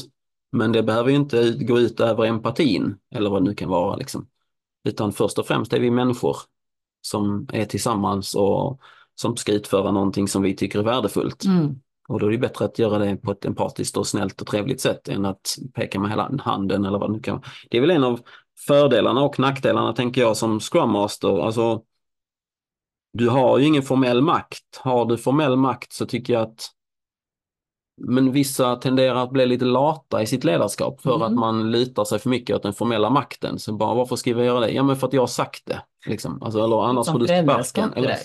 Men 0.51 0.71
det 0.71 0.83
behöver 0.83 1.09
ju 1.09 1.15
inte 1.15 1.51
gå 1.51 1.79
ut 1.79 1.99
över 1.99 2.25
empatin 2.25 2.95
eller 3.15 3.29
vad 3.29 3.41
det 3.41 3.49
nu 3.49 3.55
kan 3.55 3.69
vara. 3.69 3.95
Liksom. 3.95 4.27
Utan 4.87 5.13
först 5.13 5.39
och 5.39 5.47
främst 5.47 5.73
är 5.73 5.79
vi 5.79 5.91
människor 5.91 6.37
som 7.01 7.47
är 7.53 7.65
tillsammans 7.65 8.35
och 8.35 8.79
som 9.15 9.37
ska 9.37 9.51
utföra 9.51 9.91
någonting 9.91 10.27
som 10.27 10.41
vi 10.41 10.55
tycker 10.55 10.79
är 10.79 10.83
värdefullt. 10.83 11.45
Mm. 11.45 11.75
Och 12.07 12.19
då 12.19 12.27
är 12.27 12.31
det 12.31 12.37
bättre 12.37 12.65
att 12.65 12.79
göra 12.79 12.97
det 12.97 13.15
på 13.15 13.31
ett 13.31 13.45
empatiskt 13.45 13.97
och 13.97 14.07
snällt 14.07 14.41
och 14.41 14.47
trevligt 14.47 14.81
sätt 14.81 15.07
än 15.07 15.25
att 15.25 15.57
peka 15.73 15.99
med 15.99 16.09
hela 16.09 16.31
handen 16.39 16.85
eller 16.85 16.99
vad 16.99 17.09
det 17.09 17.13
nu 17.13 17.19
kan 17.19 17.35
vara. 17.35 17.45
Det 17.69 17.77
är 17.77 17.81
väl 17.81 17.91
en 17.91 18.03
av 18.03 18.19
fördelarna 18.67 19.21
och 19.21 19.39
nackdelarna 19.39 19.93
tänker 19.93 20.21
jag 20.21 20.37
som 20.37 20.59
Scrum 20.59 20.89
Master. 20.89 21.39
Alltså, 21.39 21.81
du 23.17 23.29
har 23.29 23.57
ju 23.57 23.65
ingen 23.65 23.83
formell 23.83 24.21
makt. 24.21 24.79
Har 24.79 25.05
du 25.05 25.17
formell 25.17 25.55
makt 25.55 25.93
så 25.93 26.05
tycker 26.05 26.33
jag 26.33 26.41
att 26.41 26.71
men 28.01 28.31
vissa 28.31 28.75
tenderar 28.75 29.23
att 29.23 29.31
bli 29.31 29.45
lite 29.45 29.65
lata 29.65 30.21
i 30.21 30.25
sitt 30.25 30.43
ledarskap 30.43 31.01
för 31.01 31.15
Mm. 31.15 31.21
att 31.21 31.33
man 31.33 31.71
litar 31.71 32.05
sig 32.05 32.19
för 32.19 32.29
mycket 32.29 32.55
åt 32.55 32.63
den 32.63 32.73
formella 32.73 33.09
makten. 33.09 33.59
Så 33.59 33.73
bara, 33.73 33.95
varför 33.95 34.15
ska 34.15 34.33
vi 34.33 34.43
göra 34.43 34.59
det? 34.59 34.71
Ja, 34.71 34.83
men 34.83 34.95
för 34.95 35.07
att 35.07 35.13
jag 35.13 35.21
har 35.21 35.27
sagt 35.27 35.65
det. 35.65 35.81
Liksom. 36.05 36.43
Alltså, 36.43 36.63
eller 36.63 36.83
annars 36.83 37.05
Som 37.05 37.13
får 37.13 37.19
du 37.19 37.27
sparken. 37.27 37.93
Eller, 37.93 38.17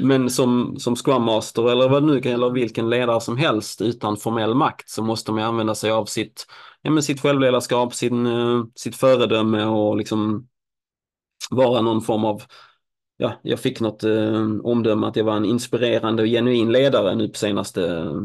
men 0.00 0.30
som, 0.30 0.76
som 0.78 0.96
Scrum 0.96 1.22
Master 1.22 1.70
eller 1.70 1.88
vad 1.88 2.02
det 2.02 2.06
nu 2.06 2.20
kan, 2.20 2.32
eller 2.32 2.50
vilken 2.50 2.90
ledare 2.90 3.20
som 3.20 3.36
helst 3.36 3.80
utan 3.80 4.16
formell 4.16 4.54
makt 4.54 4.88
så 4.88 5.02
måste 5.02 5.32
man 5.32 5.42
använda 5.44 5.74
sig 5.74 5.90
av 5.90 6.04
sitt, 6.04 6.46
ja, 6.82 6.90
men 6.90 7.02
sitt 7.02 7.20
självledarskap, 7.20 7.94
sin, 7.94 8.26
eh, 8.26 8.64
sitt 8.74 8.96
föredöme 8.96 9.64
och 9.64 9.96
liksom 9.96 10.48
vara 11.50 11.80
någon 11.80 12.00
form 12.00 12.24
av 12.24 12.42
Ja, 13.20 13.32
jag 13.42 13.60
fick 13.60 13.80
något 13.80 14.04
eh, 14.04 14.46
omdöme 14.62 15.06
att 15.06 15.16
jag 15.16 15.24
var 15.24 15.36
en 15.36 15.44
inspirerande 15.44 16.22
och 16.22 16.28
genuin 16.28 16.72
ledare 16.72 17.14
nu 17.14 17.28
på 17.28 17.38
senaste, 17.38 17.86
eh, 17.88 18.20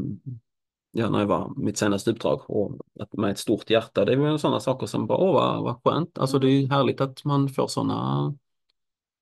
ja 0.91 1.09
när 1.09 1.19
jag 1.19 1.25
var 1.25 1.53
mitt 1.57 1.77
senaste 1.77 2.11
uppdrag. 2.11 2.49
Och 2.49 2.77
att 2.99 3.13
med 3.13 3.31
ett 3.31 3.39
stort 3.39 3.69
hjärta, 3.69 4.05
det 4.05 4.13
är 4.13 4.17
väl 4.17 4.39
sådana 4.39 4.59
saker 4.59 4.87
som 4.87 5.07
bara, 5.07 5.17
åh 5.17 5.33
vad, 5.33 5.63
vad 5.63 5.81
skönt. 5.83 6.17
Alltså 6.17 6.39
det 6.39 6.47
är 6.47 6.67
härligt 6.67 7.01
att 7.01 7.25
man 7.25 7.49
får 7.49 7.67
sådana 7.67 8.33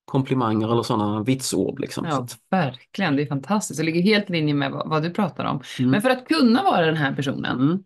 komplimanger 0.06 0.72
eller 0.72 0.84
sådana 0.84 1.24
vitsord 1.24 1.80
liksom. 1.80 2.06
Ja, 2.06 2.28
verkligen. 2.50 3.16
Det 3.16 3.22
är 3.22 3.28
fantastiskt. 3.28 3.80
Det 3.80 3.86
ligger 3.86 4.02
helt 4.02 4.30
i 4.30 4.34
linje 4.34 4.54
med 4.54 4.72
vad, 4.72 4.90
vad 4.90 5.04
du 5.04 5.10
pratar 5.10 5.46
om. 5.46 5.62
Mm. 5.80 5.92
Men 5.92 6.02
för 6.02 6.10
att 6.10 6.28
kunna 6.28 6.64
vara 6.64 6.86
den 6.86 6.98
här 6.98 7.16
personen 7.16 7.60
mm, 7.62 7.84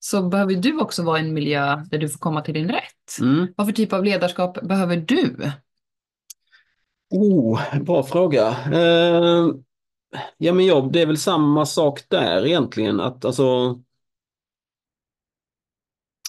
så 0.00 0.22
behöver 0.22 0.54
du 0.54 0.80
också 0.80 1.02
vara 1.02 1.18
i 1.18 1.22
en 1.22 1.34
miljö 1.34 1.76
där 1.90 1.98
du 1.98 2.08
får 2.08 2.18
komma 2.18 2.40
till 2.40 2.54
din 2.54 2.68
rätt. 2.68 3.20
mm. 3.20 3.46
Vad 3.56 3.66
för 3.66 3.72
typ 3.72 3.92
av 3.92 4.04
ledarskap 4.04 4.58
behöver 4.62 4.96
du? 4.96 5.52
Oh, 7.12 7.60
bra 7.82 8.02
fråga. 8.02 8.48
Eh, 8.72 9.48
ja 10.38 10.52
men 10.52 10.66
jag, 10.66 10.92
det 10.92 11.02
är 11.02 11.06
väl 11.06 11.18
samma 11.18 11.66
sak 11.66 12.00
där 12.08 12.46
egentligen. 12.46 13.00
Att 13.00 13.24
alltså 13.24 13.78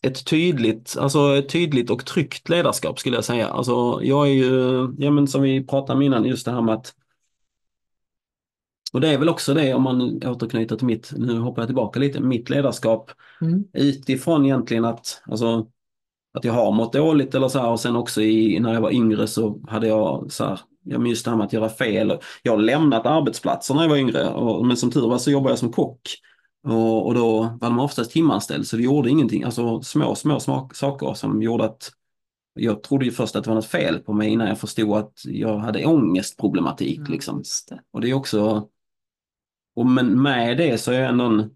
ett 0.04 0.26
tydligt, 0.26 0.98
alltså 1.00 1.38
ett 1.38 1.50
tydligt 1.50 1.90
och 1.90 2.06
tryggt 2.06 2.50
ledarskap 2.50 3.00
skulle 3.00 3.16
jag 3.16 3.26
säga. 3.26 3.48
Alltså 3.48 4.00
jag 4.04 4.28
är 4.28 4.34
ju, 4.34 4.88
ja 4.98 5.12
men 5.12 5.28
som 5.28 5.42
vi 5.42 5.64
pratade 5.64 5.98
om 5.98 6.02
innan, 6.02 6.26
just 6.26 6.46
det 6.46 6.52
här 6.52 6.62
med 6.62 6.76
att 6.76 6.94
Och 8.94 9.02
det 9.02 9.08
är 9.08 9.18
väl 9.18 9.30
också 9.30 9.54
det 9.54 9.74
om 9.74 9.84
man 9.84 10.24
återknyter 10.24 10.76
till 10.76 10.88
mitt, 10.88 11.14
nu 11.18 11.40
hoppar 11.40 11.62
jag 11.62 11.68
tillbaka 11.68 12.00
lite, 12.00 12.20
mitt 12.22 12.50
ledarskap 12.50 13.12
Mm. 13.42 13.64
utifrån 13.74 14.46
egentligen 14.46 14.86
att, 14.86 15.22
alltså, 15.26 15.68
att 16.34 16.44
jag 16.44 16.54
har 16.54 16.72
mått 16.72 16.94
dåligt 16.94 17.36
eller 17.36 17.48
så 17.48 17.60
här 17.60 17.70
och 17.70 17.80
sen 17.80 17.96
också 17.96 18.22
i, 18.22 18.60
när 18.60 18.74
jag 18.74 18.82
var 18.82 18.92
yngre 18.92 19.28
så 19.28 19.60
hade 19.68 19.88
jag 19.88 20.32
så 20.32 20.46
här, 20.46 20.60
ja 20.84 21.00
men 21.00 21.10
just 21.10 21.26
det 21.26 21.32
här 21.32 21.38
med 21.38 21.46
att 21.46 21.54
göra 21.54 21.70
fel. 21.70 22.20
Jag 22.44 22.52
har 22.52 22.60
lämnat 22.60 23.06
arbetsplatser 23.06 23.74
när 23.74 23.82
jag 23.82 23.90
var 23.90 23.98
yngre 23.98 24.30
och, 24.30 24.66
men 24.66 24.78
som 24.78 24.92
tur 24.92 25.10
var 25.10 25.18
så 25.18 25.32
jobbade 25.32 25.52
jag 25.52 25.60
som 25.60 25.72
kock. 25.72 26.02
Och, 26.68 27.06
och 27.08 27.14
då 27.14 27.58
var 27.62 27.70
man 27.70 27.80
oftast 27.80 28.12
timanställd 28.12 28.68
så 28.68 28.76
det 28.76 28.84
gjorde 28.84 29.10
ingenting, 29.10 29.44
alltså 29.44 29.82
små, 29.82 30.16
små 30.16 30.40
smak, 30.40 30.76
saker 30.76 31.14
som 31.14 31.42
gjorde 31.42 31.64
att 31.66 31.92
jag 32.54 32.84
trodde 32.84 33.06
ju 33.06 33.12
först 33.12 33.36
att 33.36 33.44
det 33.44 33.50
var 33.50 33.56
något 33.56 33.66
fel 33.66 34.00
på 34.00 34.14
mig 34.14 34.30
innan 34.30 34.48
jag 34.48 34.60
förstod 34.60 34.98
att 34.98 35.14
jag 35.26 35.58
hade 35.58 35.86
ångestproblematik 35.86 37.00
Ja, 37.00 37.12
liksom. 37.12 37.44
det. 37.70 37.80
Och 37.92 38.02
det 38.02 38.10
är 38.10 38.14
också, 38.14 38.70
och 39.76 39.86
men 39.86 40.22
med 40.22 40.58
det 40.58 40.78
så 40.78 40.92
är 40.92 41.00
jag 41.00 41.10
ändå 41.10 41.26
en, 41.26 41.50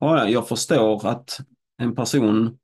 ja, 0.00 0.28
jag 0.28 0.48
förstår 0.48 1.06
att 1.06 1.40
en 1.78 1.94
person 1.94 2.58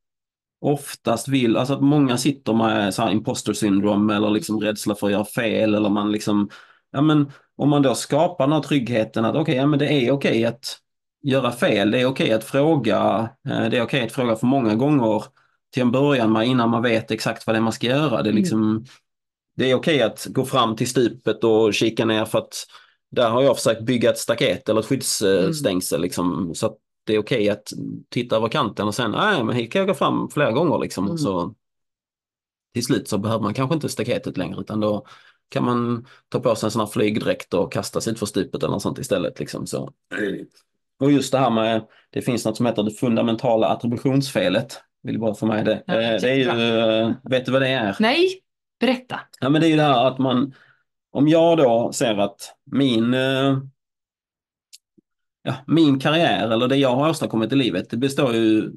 oftast 0.60 1.28
vill, 1.28 1.56
alltså 1.56 1.74
att 1.74 1.82
många 1.82 2.16
sitter 2.16 2.52
med 2.52 2.94
så 2.94 3.02
här 3.02 3.10
imposter 3.10 3.52
syndrome 3.52 4.16
eller 4.16 4.30
liksom 4.30 4.60
rädsla 4.60 4.94
för 4.94 5.06
att 5.06 5.12
göra 5.12 5.24
fel 5.24 5.74
eller 5.74 5.88
man 5.88 6.12
liksom, 6.12 6.50
ja 6.92 7.00
men 7.00 7.32
om 7.56 7.68
man 7.68 7.82
då 7.82 7.94
skapar 7.94 8.46
den 8.46 8.52
här 8.52 8.62
tryggheten 8.62 9.24
att 9.24 9.36
okej, 9.36 9.56
ja 9.56 9.66
men 9.66 9.78
det 9.78 9.92
är 9.92 10.10
okej 10.10 10.44
att 10.44 10.78
göra 11.22 11.52
fel, 11.52 11.90
det 11.90 12.00
är 12.00 12.06
okej 12.06 12.32
att 12.32 12.44
fråga, 12.44 13.28
eh, 13.48 13.68
det 13.70 13.76
är 13.76 13.82
okej 13.82 14.06
att 14.06 14.12
fråga 14.12 14.36
för 14.36 14.46
många 14.46 14.74
gånger 14.74 15.24
till 15.72 15.82
en 15.82 15.92
början 15.92 16.32
med 16.32 16.46
innan 16.46 16.70
man 16.70 16.82
vet 16.82 17.10
exakt 17.10 17.46
vad 17.46 17.54
det 17.54 17.58
är 17.58 17.62
man 17.62 17.72
ska 17.72 17.86
göra. 17.86 18.22
Det 18.22 18.30
är 18.30 18.34
liksom, 18.34 18.84
det 19.56 19.70
är 19.70 19.74
okej 19.74 20.02
att 20.02 20.26
gå 20.26 20.44
fram 20.44 20.76
till 20.76 20.88
stupet 20.88 21.44
och 21.44 21.74
kika 21.74 22.04
ner 22.04 22.24
för 22.24 22.38
att 22.38 22.66
där 23.10 23.30
har 23.30 23.42
jag 23.42 23.56
försökt 23.56 23.82
bygga 23.82 24.10
ett 24.10 24.18
staket 24.18 24.68
eller 24.68 24.80
ett 24.80 24.86
skyddsstängsel 24.86 26.00
liksom, 26.00 26.54
så 26.54 26.66
att 26.66 26.76
det 27.10 27.16
är 27.16 27.18
okej 27.22 27.50
att 27.50 27.72
titta 28.08 28.36
över 28.36 28.48
kanten 28.48 28.86
och 28.86 28.94
sen, 28.94 29.10
nej 29.10 29.44
men 29.44 29.56
hit 29.56 29.72
kan 29.72 29.78
jag 29.78 29.88
gå 29.88 29.94
fram 29.94 30.30
flera 30.30 30.52
gånger 30.52 30.78
liksom. 30.78 31.04
Mm. 31.04 31.18
Så 31.18 31.54
till 32.74 32.84
slut 32.84 33.08
så 33.08 33.18
behöver 33.18 33.42
man 33.42 33.54
kanske 33.54 33.74
inte 33.74 33.88
staketet 33.88 34.36
längre 34.36 34.60
utan 34.60 34.80
då 34.80 35.06
kan 35.48 35.64
man 35.64 36.06
ta 36.28 36.40
på 36.40 36.54
sig 36.54 36.66
en 36.66 36.70
sån 36.70 36.80
här 36.80 36.86
flygdräkt 36.86 37.54
och 37.54 37.72
kasta 37.72 38.00
sig 38.00 38.12
ut 38.12 38.18
för 38.18 38.26
stupet 38.26 38.62
eller 38.62 38.72
något 38.72 38.82
sånt 38.82 38.98
istället. 38.98 39.40
Liksom, 39.40 39.66
så. 39.66 39.92
Och 41.00 41.12
just 41.12 41.32
det 41.32 41.38
här 41.38 41.50
med, 41.50 41.86
det 42.10 42.22
finns 42.22 42.44
något 42.44 42.56
som 42.56 42.66
heter 42.66 42.82
det 42.82 42.90
fundamentala 42.90 43.68
attributionsfelet. 43.68 44.80
Vill 45.02 45.18
bara 45.18 45.34
få 45.34 45.46
med 45.46 45.64
det. 45.64 45.82
Ja, 45.86 45.94
Eh, 45.94 46.20
det 46.20 46.30
är 46.30 46.34
ju, 46.34 46.48
eh, 46.48 47.12
vet 47.22 47.46
du 47.46 47.52
vad 47.52 47.62
det 47.62 47.68
är? 47.68 47.96
Nej, 48.00 48.42
berätta. 48.80 49.20
Ja 49.40 49.48
men 49.48 49.60
det 49.60 49.66
är 49.66 49.70
ju 49.70 49.76
det 49.76 49.82
här 49.82 50.06
att 50.06 50.18
man, 50.18 50.54
om 51.12 51.28
jag 51.28 51.58
då 51.58 51.92
ser 51.92 52.18
att 52.18 52.56
min, 52.64 53.14
eh, 53.14 53.58
ja, 55.50 55.56
min 55.66 55.98
karriär 55.98 56.50
eller 56.50 56.68
det 56.68 56.76
jag 56.76 56.96
har 56.96 57.10
åstadkommit 57.10 57.52
i 57.52 57.56
livet, 57.56 57.90
det 57.90 57.96
består 57.96 58.34
ju 58.34 58.72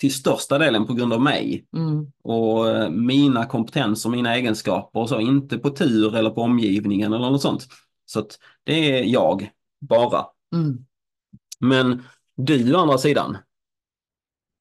till 0.00 0.14
största 0.14 0.58
delen 0.58 0.86
på 0.86 0.94
grund 0.94 1.12
av 1.12 1.20
mig 1.20 1.66
Mm. 1.76 2.12
och 2.22 2.68
eh, 2.68 2.90
mina 2.90 3.46
kompetenser, 3.46 4.10
mina 4.10 4.34
egenskaper 4.36 5.00
och 5.00 5.08
så, 5.08 5.20
inte 5.20 5.58
på 5.58 5.70
tur 5.70 6.16
eller 6.16 6.30
på 6.30 6.42
omgivningen 6.42 7.12
eller 7.12 7.30
något 7.30 7.42
sånt. 7.42 7.66
Så 8.06 8.26
det 8.64 8.98
är 8.98 9.04
jag, 9.04 9.50
bara. 9.80 10.26
Mm. 10.54 10.78
Men 11.60 12.02
du 12.36 12.74
å 12.74 12.78
andra 12.78 12.98
sidan, 12.98 13.36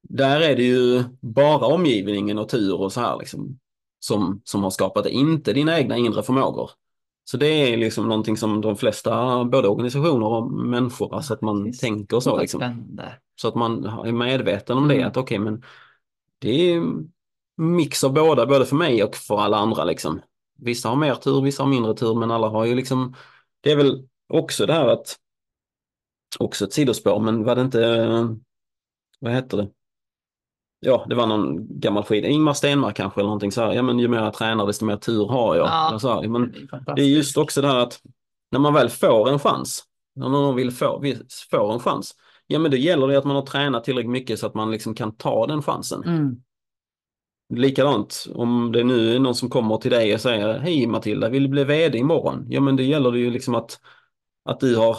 där 0.10 0.42
är 0.42 0.56
det 0.56 0.64
ju 0.64 1.04
bara 1.22 1.66
omgivningen 1.66 2.38
och 2.38 2.50
tur 2.50 2.74
och 2.74 2.94
så 2.94 3.02
här 3.02 3.18
liksom 3.20 3.60
som, 4.00 4.42
som 4.44 4.64
har 4.64 4.70
skapat 4.70 5.04
det, 5.04 5.10
inte 5.10 5.54
dina 5.54 5.80
egna 5.80 5.98
inre 5.98 6.24
förmågor. 6.24 6.72
Så 7.30 7.38
det 7.38 7.48
är 7.48 7.78
liksom 7.78 8.08
någonting 8.10 8.38
som 8.38 8.62
de 8.62 8.76
flesta, 8.78 9.46
både 9.46 9.68
organisationer 9.68 10.26
och 10.28 10.52
människor, 10.52 11.16
alltså 11.16 11.34
att 11.34 11.42
man 11.42 11.66
Just. 11.66 11.82
tänker 11.82 12.20
så 12.20 12.40
liksom. 12.40 12.60
Så 13.36 13.48
att 13.48 13.56
man 13.56 13.86
är 13.86 14.12
medveten 14.12 14.78
om 14.78 14.88
det, 14.88 14.96
Mm. 14.96 15.08
att 15.08 15.18
okej 15.18 15.40
men 15.40 15.64
det 16.40 16.50
är 16.72 16.84
mix 17.58 18.04
av 18.04 18.14
båda, 18.14 18.46
både 18.46 18.66
för 18.66 18.76
mig 18.76 19.04
och 19.04 19.16
för 19.16 19.40
alla 19.40 19.58
andra 19.58 19.84
liksom. 19.84 20.22
Vissa 20.60 20.90
har 20.90 20.96
mer 20.96 21.16
tur, 21.16 21.42
vissa 21.42 21.64
har 21.64 21.70
mindre 21.70 21.94
tur, 21.96 22.16
men 22.16 22.32
alla 22.32 22.48
har 22.48 22.66
ju 22.66 22.76
liksom, 22.76 23.16
det 23.62 23.72
är 23.72 23.76
väl 23.76 24.08
också 24.30 24.66
det 24.66 24.74
här 24.74 24.88
att, 24.88 25.16
också 26.40 26.66
ett 26.66 26.74
sidospår, 26.74 27.20
men 27.20 27.44
var 27.44 27.56
det 27.56 27.62
inte, 27.62 28.38
vad 29.20 29.34
heter 29.34 29.58
det? 29.58 29.70
Ja, 30.80 31.06
det 31.10 31.16
var 31.16 31.28
någon 31.28 31.80
gammal 31.80 32.04
skid, 32.04 32.26
Ingmar 32.26 32.54
Stenmark 32.54 32.96
kanske 32.96 33.20
eller 33.22 33.28
någonting 33.28 33.52
så 33.52 33.62
här, 33.62 33.74
ja 33.74 33.82
men 33.82 34.00
ju 34.00 34.08
mer 34.08 34.18
jag 34.18 34.34
tränar 34.34 34.68
desto 34.68 34.86
mer 34.86 34.98
tur 34.98 35.28
har 35.28 35.56
jag. 35.56 35.68
Ja. 35.68 36.00
Så 36.00 36.14
här, 36.14 36.28
men 36.28 36.52
Det 36.52 36.92
är 36.92 36.96
det 36.96 37.02
är 37.02 37.06
just 37.06 37.38
också 37.38 37.62
det 37.62 37.68
här 37.68 37.78
att 37.78 38.00
när 38.52 38.60
man 38.60 38.74
väl 38.74 38.90
får 38.90 39.30
en 39.30 39.40
chans, 39.40 39.84
när 40.16 40.30
någon 40.30 40.56
vill 40.56 40.72
få, 40.72 41.00
vill- 41.00 41.26
får 41.52 41.74
en 41.74 41.80
chans, 41.80 42.16
ja 42.48 42.60
men 42.60 42.72
då 42.72 42.78
gäller 42.78 43.08
det 43.08 43.18
att 43.18 43.26
man 43.26 43.36
har 43.36 43.44
tränat 43.46 43.84
tillräckligt 43.84 44.12
mycket 44.12 44.40
så 44.40 44.48
att 44.48 44.54
man 44.54 44.72
liksom 44.72 44.96
kan 44.96 45.16
ta 45.16 45.48
den 45.48 45.62
chansen. 45.64 46.04
Mm. 46.04 46.36
Likadant 47.54 48.26
om 48.36 48.72
det 48.72 48.84
nu 48.84 49.16
är 49.16 49.20
någon 49.20 49.36
som 49.36 49.50
kommer 49.50 49.78
till 49.78 49.92
dig 49.92 50.14
och 50.14 50.22
säger 50.22 50.60
Hej 50.60 50.88
Matilda, 50.88 51.30
vill 51.30 51.44
du 51.44 51.50
bli 51.50 51.64
VD 51.64 51.98
imorgon? 51.98 52.46
Ja 52.50 52.62
men 52.62 52.76
det 52.76 52.84
gäller 52.84 53.12
det 53.12 53.20
ju 53.20 53.32
liksom 53.32 53.56
att, 53.56 53.80
att 54.46 54.60
du 54.60 54.76
har 54.76 54.98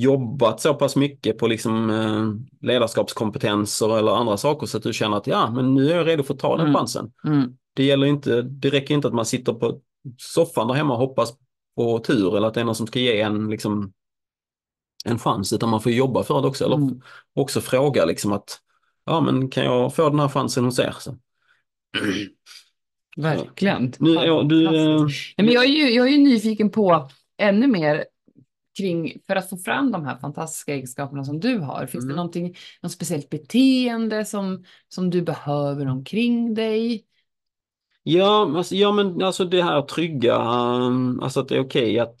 jobbat 0.00 0.60
så 0.60 0.74
pass 0.74 0.96
mycket 0.96 1.38
på 1.38 1.46
liksom 1.46 1.90
eh, 1.90 2.66
ledarskapskompetenser 2.66 3.98
eller 3.98 4.12
andra 4.12 4.36
saker 4.36 4.66
så 4.66 4.76
att 4.76 4.82
du 4.82 4.92
känner 4.92 5.16
att 5.16 5.26
ja 5.26 5.50
men 5.50 5.74
nu 5.74 5.90
är 5.92 5.96
jag 5.96 6.06
redo 6.06 6.22
för 6.22 6.34
att 6.34 6.40
ta 6.40 6.56
den 6.56 6.66
Mm. 6.66 6.74
chansen. 6.76 7.12
Mm. 7.24 7.56
Det 7.74 7.84
gäller 7.84 8.06
inte, 8.06 8.42
det 8.42 8.70
räcker 8.70 8.94
inte 8.94 9.08
att 9.08 9.14
man 9.14 9.26
sitter 9.26 9.52
på 9.52 9.80
soffan 10.18 10.68
där 10.68 10.74
hemma 10.74 10.92
och 10.94 10.98
hoppas 11.00 11.32
på 11.76 11.98
tur 11.98 12.36
eller 12.36 12.48
att 12.48 12.54
det 12.54 12.60
är 12.60 12.64
någon 12.64 12.74
som 12.74 12.86
ska 12.86 12.98
ge 12.98 13.20
en 13.20 13.50
liksom 13.50 13.92
en 15.04 15.18
chans 15.18 15.52
utan 15.52 15.68
man 15.68 15.80
får 15.80 15.92
jobba 15.92 16.22
för 16.22 16.42
det 16.42 16.48
också. 16.48 16.64
Eller 16.64 16.76
Mm. 16.76 17.00
också 17.34 17.60
fråga 17.60 18.04
liksom 18.04 18.32
att 18.32 18.58
ja 19.04 19.20
men 19.20 19.50
kan 19.50 19.64
jag 19.64 19.94
få 19.94 20.08
den 20.10 20.20
här 20.20 20.28
chansen 20.28 20.64
hos 20.64 20.78
er? 20.78 20.94
Så. 20.98 21.16
Verkligen. 23.16 23.92
Nu, 23.98 24.14
ja, 24.14 24.42
du, 24.42 24.64
eh. 24.66 25.00
Nej, 25.02 25.10
men 25.36 25.48
jag, 25.52 25.64
är 25.64 25.68
ju, 25.68 25.90
jag 25.90 26.06
är 26.06 26.10
ju 26.10 26.18
nyfiken 26.18 26.70
på 26.70 27.08
ännu 27.38 27.66
mer 27.66 28.04
kring, 28.76 29.12
för 29.26 29.36
att 29.36 29.50
få 29.50 29.56
fram 29.56 29.92
de 29.92 30.04
här 30.04 30.18
fantastiska 30.18 30.72
egenskaperna 30.74 31.24
som 31.24 31.40
du 31.40 31.58
har. 31.58 31.86
Finns 31.86 32.04
det 32.04 32.08
Mm. 32.08 32.16
någonting, 32.16 32.56
något 32.82 32.92
speciellt 32.92 33.30
beteende 33.30 34.24
som, 34.24 34.64
som 34.88 35.10
du 35.10 35.22
behöver 35.22 35.86
omkring 35.88 36.54
dig? 36.54 37.04
Ja, 38.02 38.52
alltså, 38.56 38.74
ja 38.74 38.92
men 38.92 39.22
alltså 39.22 39.44
det 39.44 39.62
här 39.62 39.82
trygga, 39.82 40.36
um, 40.38 41.20
alltså 41.20 41.40
att 41.40 41.48
det 41.48 41.56
är 41.56 41.60
okej 41.60 41.98
att 41.98 42.20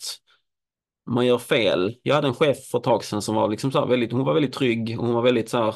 man 1.10 1.26
gör 1.26 1.38
fel. 1.38 1.96
Jag 2.02 2.14
hade 2.14 2.28
en 2.28 2.34
chef 2.34 2.56
för 2.70 2.78
ett 2.78 2.84
tag 2.84 3.04
sedan 3.04 3.22
som 3.22 3.34
var 3.34 3.48
liksom 3.48 3.72
så 3.72 3.86
väldigt, 3.86 4.12
hon 4.12 4.24
var 4.24 4.34
väldigt 4.34 4.52
trygg 4.52 4.96
och 5.00 5.06
hon 5.06 5.14
var 5.14 5.22
väldigt 5.22 5.48
så 5.48 5.58
här, 5.58 5.74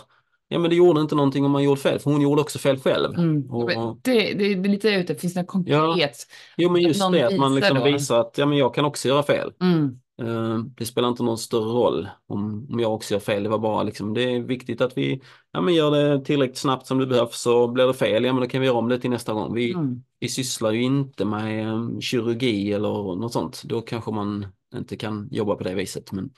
ja 0.48 0.58
men 0.58 0.70
det 0.70 0.76
gjorde 0.76 1.00
inte 1.00 1.14
någonting 1.14 1.44
om 1.44 1.50
man 1.50 1.62
gjorde 1.62 1.80
fel, 1.80 1.98
för 1.98 2.10
hon 2.10 2.20
gjorde 2.20 2.42
också 2.42 2.58
fel 2.58 2.78
själv. 2.78 3.14
Mm. 3.18 3.50
Och- 3.50 3.66
Men 3.66 4.00
Det, 4.02 4.34
det, 4.34 4.54
det 4.54 4.68
är 4.68 4.72
lite 4.72 4.88
ute, 4.90 5.14
finns 5.14 5.34
det 5.34 5.40
något 5.40 5.48
konkret? 5.48 6.26
Jo 6.56 6.70
men 6.70 6.82
just 6.82 7.12
det 7.12 7.22
att 7.26 7.36
man 7.38 7.54
visar 7.54 7.68
liksom 7.70 7.78
då. 7.78 7.84
visar 7.84 8.20
att 8.20 8.38
ja 8.38 8.46
men 8.46 8.58
jag 8.58 8.74
kan 8.74 8.84
också 8.84 9.08
göra 9.08 9.22
fel. 9.22 9.52
Mm. 9.60 10.00
Eh, 10.20 10.58
Det 10.76 10.84
spelar 10.84 11.08
inte 11.08 11.22
någon 11.22 11.38
större 11.38 11.70
roll 11.72 12.08
om, 12.26 12.66
om 12.70 12.80
jag 12.80 12.94
också 12.94 13.14
gör 13.14 13.20
fel. 13.20 13.42
Det 13.42 13.48
var 13.48 13.58
bara 13.58 13.82
liksom, 13.82 14.14
det 14.14 14.22
är 14.22 14.40
viktigt 14.40 14.80
att 14.80 14.96
vi 14.98 15.20
ja, 15.52 15.60
men 15.60 15.74
gör 15.74 15.90
det 15.90 16.24
tillräckligt 16.24 16.58
snabbt 16.58 16.86
som 16.86 16.98
det 16.98 17.06
behövs 17.06 17.40
så 17.40 17.68
blir 17.68 17.86
det 17.86 17.94
fel, 17.94 18.24
ja 18.24 18.32
men 18.32 18.42
då 18.42 18.48
kan 18.48 18.60
vi 18.60 18.66
göra 18.66 18.78
om 18.78 18.88
det 18.88 18.98
till 18.98 19.10
nästa 19.10 19.32
gång. 19.32 19.54
Vi, 19.54 19.72
Mm. 19.72 20.02
vi 20.18 20.28
sysslar 20.28 20.70
ju 20.70 20.82
inte 20.82 21.24
med 21.24 21.68
eh, 21.68 21.98
kirurgi 22.00 22.72
eller 22.72 22.88
något 23.16 23.32
sånt. 23.32 23.62
Då 23.64 23.80
kanske 23.80 24.10
man 24.10 24.46
inte 24.74 24.96
kan 24.96 25.28
jobba 25.30 25.54
på 25.54 25.64
det 25.64 25.74
viset. 25.74 26.12
Men, 26.12 26.30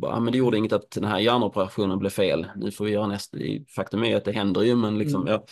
bara, 0.00 0.12
ja, 0.12 0.20
men 0.20 0.32
det 0.32 0.38
gjorde 0.38 0.58
inget 0.58 0.72
att 0.72 0.90
den 0.90 1.04
här 1.04 1.18
hjärnoperationen 1.18 1.98
blev 1.98 2.10
fel. 2.10 2.46
Nu 2.56 2.70
får 2.70 2.84
vi 2.84 2.90
göra 2.90 3.06
nästa. 3.06 3.38
Faktum 3.76 4.04
är 4.04 4.16
att 4.16 4.24
det 4.24 4.32
händer 4.32 4.62
ju 4.62 4.74
men 4.76 4.98
liksom, 4.98 5.20
Mm. 5.20 5.32
jag 5.32 5.42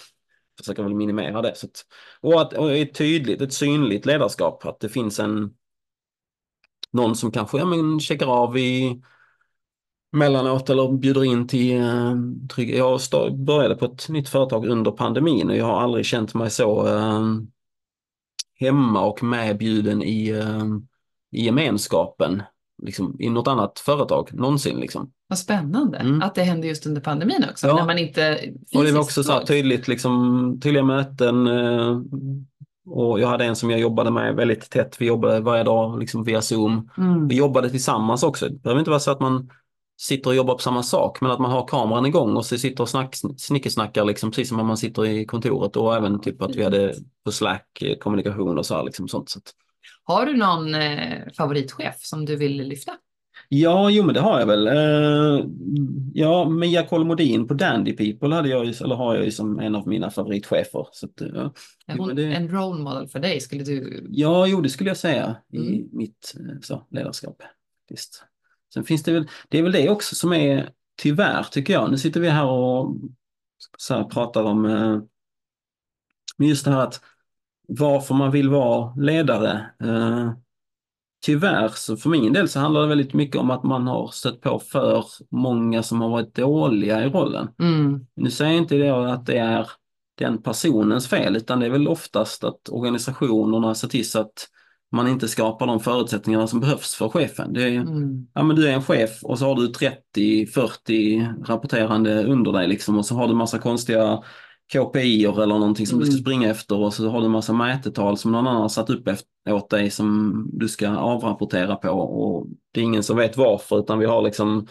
försöker 0.59 0.83
väl 0.83 0.95
minimera 0.95 1.43
det. 1.43 1.53
Så 1.57 1.67
att, 1.67 1.85
och 2.21 2.41
att 2.41 2.53
och 2.53 2.73
ett 2.73 2.95
tydligt, 2.95 3.41
ett 3.41 3.53
synligt 3.53 4.07
ledarskap. 4.07 4.67
Att 4.67 4.81
det 4.81 4.89
finns 4.89 5.21
en 5.21 5.51
någon 6.93 7.17
som 7.17 7.31
kanske 7.31 7.59
ja, 7.59 7.65
men, 7.65 8.01
checkar 8.01 8.27
av 8.27 8.59
i 8.59 9.03
mellanåt 10.13 10.71
eller 10.71 10.93
bjuder 10.93 11.25
in 11.25 11.47
till 11.49 11.77
eh, 11.77 12.15
trygg... 12.55 12.75
Jag 12.77 13.01
började 13.39 13.75
på 13.75 13.85
ett 13.85 14.09
nytt 14.09 14.29
företag 14.29 14.67
under 14.67 14.91
pandemin 14.91 15.51
och 15.51 15.57
jag 15.57 15.67
har 15.67 15.81
aldrig 15.81 16.05
känt 16.07 16.35
mig 16.35 16.51
så 16.51 16.87
eh, 16.87 17.23
hemma 18.61 19.05
och 19.05 19.23
medbjuden 19.23 20.03
i, 20.03 20.29
eh, 20.29 20.65
i 21.33 21.45
gemenskapen 21.45 22.43
liksom, 22.83 23.17
i 23.19 23.31
något 23.31 23.49
annat 23.49 23.79
företag 23.79 24.35
någonsin. 24.35 24.81
Liksom. 24.81 25.13
Vad 25.27 25.39
spännande 25.39 25.99
Mm. 25.99 26.23
att 26.23 26.35
det 26.35 26.43
hände 26.43 26.67
just 26.67 26.87
under 26.87 27.01
pandemin 27.01 27.45
också, 27.51 27.67
Ja. 27.67 27.75
när 27.77 27.87
man 27.87 27.99
inte 27.99 28.41
Och 28.75 28.85
det 28.85 28.93
var 28.93 29.01
också 29.01 29.23
så 29.23 29.47
tydligt, 29.47 29.89
liksom, 29.89 30.61
tydliga 30.63 30.85
möten. 30.85 31.47
Eh, 31.47 32.01
och 32.91 33.21
jag 33.21 33.29
hade 33.29 33.45
en 33.45 33.57
som 33.57 33.71
jag 33.71 33.81
jobbade 33.81 34.11
med 34.11 34.35
väldigt 34.35 34.71
tätt. 34.71 34.97
Vi 35.01 35.07
jobbade 35.07 35.41
varje 35.41 35.65
dag 35.65 35.99
liksom, 35.99 36.25
via 36.25 36.43
Zoom. 36.43 36.91
Mm. 36.99 37.29
Vi 37.29 37.37
jobbade 37.37 37.71
tillsammans 37.71 38.23
också. 38.23 38.49
Det 38.49 38.63
behöver 38.63 38.79
inte 38.79 38.91
vara 38.91 39.01
så 39.01 39.11
att 39.11 39.21
man 39.21 39.51
sitter 40.01 40.31
och 40.31 40.37
jobbar 40.37 40.55
på 40.55 40.61
samma 40.61 40.83
sak, 40.83 41.21
men 41.21 41.31
att 41.31 41.39
man 41.39 41.51
har 41.51 41.67
kameran 41.67 42.07
igång 42.07 42.37
och 42.37 42.47
så 42.47 42.59
sitter 42.59 42.83
och 42.83 42.89
snack, 42.89 43.17
snickesnackar 43.39 44.05
liksom, 44.05 44.31
precis 44.31 44.49
som 44.49 44.61
om 44.61 44.67
man 44.67 44.77
sitter 44.77 45.07
i 45.07 45.25
kontoret 45.25 45.77
och 45.77 45.97
även 45.97 46.21
typ 46.21 46.43
att 46.43 46.57
vi 46.57 46.65
hade 46.65 46.95
på 47.25 47.33
Slack 47.33 47.83
eh, 47.83 47.99
kommunikation 47.99 48.59
och 48.59 48.67
så 48.67 48.77
här 48.77 48.85
liksom 48.85 49.09
sånt. 49.09 49.31
Så 49.31 49.41
Har 50.05 50.27
du 50.27 50.37
någon 50.37 50.75
eh, 50.75 51.33
favoritchef 51.37 51.97
som 51.99 52.25
du 52.25 52.37
vill 52.37 52.57
lyfta? 52.57 52.93
Ja, 53.51 53.91
jo 53.91 54.03
men 54.05 54.15
det 54.15 54.21
har 54.21 54.41
jag 54.41 54.47
väl. 54.47 54.67
Eh, 54.67 55.47
ja, 56.15 56.49
Mia 56.49 56.87
Kolmodin 56.87 57.47
på 57.49 57.55
Dandy 57.55 57.93
People 57.97 58.35
hade 58.35 58.49
jag 58.49 58.67
eller 58.83 58.95
har 58.95 59.15
jag 59.15 59.25
ju 59.25 59.31
som 59.31 59.59
en 59.61 59.75
av 59.75 59.89
mina 59.89 60.11
favoritchefer. 60.11 60.87
Så 60.93 61.07
att, 61.07 61.13
ja. 61.21 61.53
Hon 61.99 62.15
det- 62.17 62.25
en 62.35 62.49
role 62.49 62.83
model 62.83 63.09
för 63.09 63.21
dig? 63.21 63.41
Skulle 63.41 63.65
du... 63.65 64.07
Ja, 64.11 64.47
jo 64.47 64.61
det 64.61 64.69
skulle 64.69 64.91
jag 64.91 64.97
säga 64.97 65.37
i 65.53 65.57
Mm. 65.59 65.89
mitt 65.93 66.35
eh, 66.41 66.61
så, 66.63 66.87
ledarskap. 66.91 67.43
Visst. 67.91 68.25
Sen 68.75 68.85
finns 68.85 69.03
det 69.03 69.13
väl, 69.13 69.29
det 69.49 69.59
är 69.59 69.63
väl 69.63 69.73
det 69.73 69.89
också 69.89 70.15
som 70.15 70.33
är, 70.33 70.71
tyvärr 71.03 71.43
tycker 71.43 71.73
jag, 71.73 71.91
nu 71.91 71.99
sitter 71.99 72.21
vi 72.21 72.29
här 72.29 72.45
och 72.47 72.97
så 73.79 73.95
här, 73.95 74.05
pratar 74.05 74.43
om 74.43 74.65
eh, 74.65 74.99
just 76.49 76.65
det 76.65 76.71
här 76.71 76.81
att 76.83 77.01
varför 77.69 78.15
man 78.15 78.31
vill 78.31 78.49
vara 78.49 78.95
ledare. 78.97 79.67
Eh, 79.85 80.33
tyvärr, 81.25 81.69
så 81.69 81.97
för 81.97 82.11
min 82.11 82.33
del 82.33 82.49
så 82.49 82.61
handlar 82.61 82.81
det 82.81 82.87
väldigt 82.87 83.15
mycket 83.15 83.41
om 83.41 83.51
att 83.51 83.63
man 83.65 83.87
har 83.87 84.09
stött 84.09 84.41
på 84.41 84.59
för 84.59 85.05
många 85.31 85.83
som 85.83 86.01
har 86.01 86.09
varit 86.09 86.35
dåliga 86.35 87.05
i 87.05 87.09
rollen. 87.09 87.49
Mm. 87.61 88.07
Nu 88.17 88.31
säger 88.31 88.53
jag 88.53 88.63
inte 88.63 88.77
det 88.77 89.13
att 89.13 89.27
det 89.27 89.39
är 89.39 89.71
den 90.19 90.43
personens 90.43 91.09
fel, 91.09 91.37
utan 91.37 91.61
det 91.61 91.67
är 91.67 91.71
väl 91.71 91.89
oftast 91.89 92.45
att 92.45 92.69
organisationerna 92.71 93.75
ser 93.75 93.89
till 93.89 94.11
så 94.11 94.21
att 94.21 94.49
man 94.93 95.09
inte 95.09 95.29
skapar 95.29 95.67
de 95.67 95.81
förutsättningarna 95.81 96.47
som 96.47 96.61
behövs 96.61 96.95
för 96.95 97.09
chefen. 97.09 97.53
Det 97.53 97.63
är, 97.63 97.69
Mm. 97.69 98.27
ja, 98.35 98.43
men 98.43 98.57
du 98.57 98.69
är 98.69 98.73
en 98.73 98.83
chef 98.83 99.11
och 99.23 99.39
så 99.39 99.45
har 99.45 99.55
du 99.55 99.69
30-40 99.69 101.47
rapporterande 101.47 102.25
under 102.25 102.53
dig 102.53 102.69
liksom, 102.69 102.99
och 102.99 103.07
så 103.07 103.15
har 103.15 103.29
du 103.29 103.35
massa 103.35 103.59
konstiga 103.59 104.23
KPI 104.73 105.25
eller 105.25 105.47
någonting 105.47 105.87
som 105.87 105.99
du 105.99 106.05
ska 106.05 106.13
Mm. 106.13 106.23
springa 106.23 106.51
efter 106.51 106.77
och 106.79 106.95
så 106.95 107.09
har 107.11 107.21
du 107.21 107.29
massa 107.29 107.53
mätetal 107.53 108.19
som 108.19 108.33
någon 108.33 108.47
annan 108.47 108.63
har 108.63 108.69
satt 108.69 108.91
upp 108.91 109.09
efter, 109.09 109.29
åt 109.53 109.71
dig 109.71 109.91
som 109.91 110.35
du 110.53 110.69
ska 110.69 110.89
avrapportera 110.97 111.77
på 111.77 111.89
och 111.91 112.47
det 112.75 112.81
är 112.81 112.85
ingen 112.85 113.03
som 113.03 113.17
vet 113.17 113.37
varför 113.37 113.79
utan 113.79 113.99
vi 113.99 114.07
har 114.07 114.23
liksom, 114.23 114.67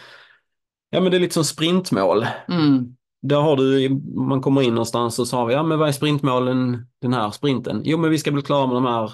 ja 0.90 1.00
men 1.00 1.10
det 1.10 1.16
är 1.16 1.20
lite 1.20 1.34
som 1.34 1.44
sprintmål 1.44 2.26
Mm. 2.48 2.96
där 3.22 3.40
har 3.40 3.56
du, 3.56 3.88
man 4.14 4.40
kommer 4.40 4.62
in 4.62 4.74
någonstans 4.74 5.18
och 5.18 5.28
så 5.28 5.36
har 5.36 5.46
vi, 5.46 5.54
ja 5.54 5.62
men 5.62 5.78
vad 5.78 5.88
är 5.88 5.92
sprintmålen 5.92 6.86
den 7.02 7.12
här 7.12 7.30
sprinten? 7.30 7.80
Jo 7.84 7.98
men 7.98 8.10
vi 8.10 8.18
ska 8.18 8.30
bli 8.30 8.42
klara 8.42 8.66
med 8.66 8.76
de 8.76 8.86
här 8.86 9.12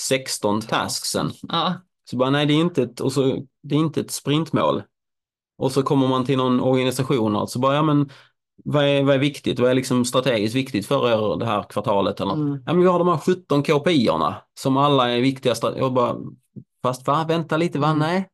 16 0.00 0.60
tasksen. 0.60 1.30
Ja. 1.42 1.74
Så 2.10 2.16
bara 2.16 2.30
nej 2.30 2.46
det 2.46 2.54
är 2.54 2.60
inte 2.60 2.82
ett, 2.82 3.00
och 3.00 3.12
så, 3.12 3.46
det 3.62 3.74
är 3.74 3.78
inte 3.78 4.00
ett 4.00 4.10
sprintmål. 4.10 4.82
Och 5.58 5.72
så 5.72 5.82
kommer 5.82 6.08
man 6.08 6.24
till 6.24 6.36
någon 6.38 6.60
organisation 6.60 7.36
och 7.36 7.50
så 7.50 7.58
bara, 7.58 7.74
ja 7.74 7.82
men 7.82 8.10
vad 8.64 8.84
är, 8.84 9.02
vad 9.02 9.14
är 9.14 9.18
viktigt? 9.18 9.58
Vad 9.58 9.70
är 9.70 9.74
liksom 9.74 10.04
strategiskt 10.04 10.54
viktigt 10.56 10.86
för 10.86 11.08
er 11.08 11.38
det 11.38 11.46
här 11.46 11.62
kvartalet? 11.62 12.20
Eller? 12.20 12.34
Mm. 12.34 12.62
Ja 12.66 12.72
men 12.72 12.80
vi 12.80 12.88
har 12.88 12.98
de 12.98 13.08
här 13.08 13.18
17 13.18 13.62
KPI-erna 13.62 14.34
som 14.60 14.76
alla 14.76 15.10
är 15.10 15.20
viktiga. 15.20 15.54
Jag 15.76 15.94
bara, 15.94 16.16
fast 16.82 17.06
va, 17.06 17.24
vänta 17.28 17.56
lite, 17.56 17.78
va, 17.78 17.88
Mm. 17.88 17.98
nej, 17.98 18.28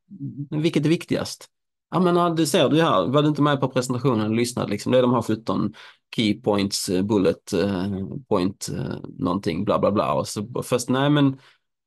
vilket 0.50 0.84
är 0.84 0.88
viktigast? 0.88 1.46
Ja 1.90 2.00
men 2.00 2.36
det 2.36 2.46
ser 2.46 2.68
du 2.68 2.82
här, 2.82 3.06
var 3.06 3.22
du 3.22 3.28
inte 3.28 3.42
med 3.42 3.60
på 3.60 3.68
presentationen 3.68 4.30
och 4.30 4.36
lyssnade 4.36 4.70
liksom, 4.70 4.92
det 4.92 4.98
är 4.98 5.02
de 5.02 5.14
här 5.14 5.22
17 5.22 5.74
key 6.16 6.40
points, 6.40 6.88
eh, 6.88 7.02
bullet 7.02 7.52
eh, 7.52 7.86
point, 8.28 8.68
eh, 8.78 8.96
någonting, 9.18 9.64
bla 9.64 9.78
bla 9.78 9.90
bla. 9.90 10.12
Och 10.14 10.28
så 10.28 10.62
först, 10.62 10.88
nej 10.88 11.10
men 11.10 11.38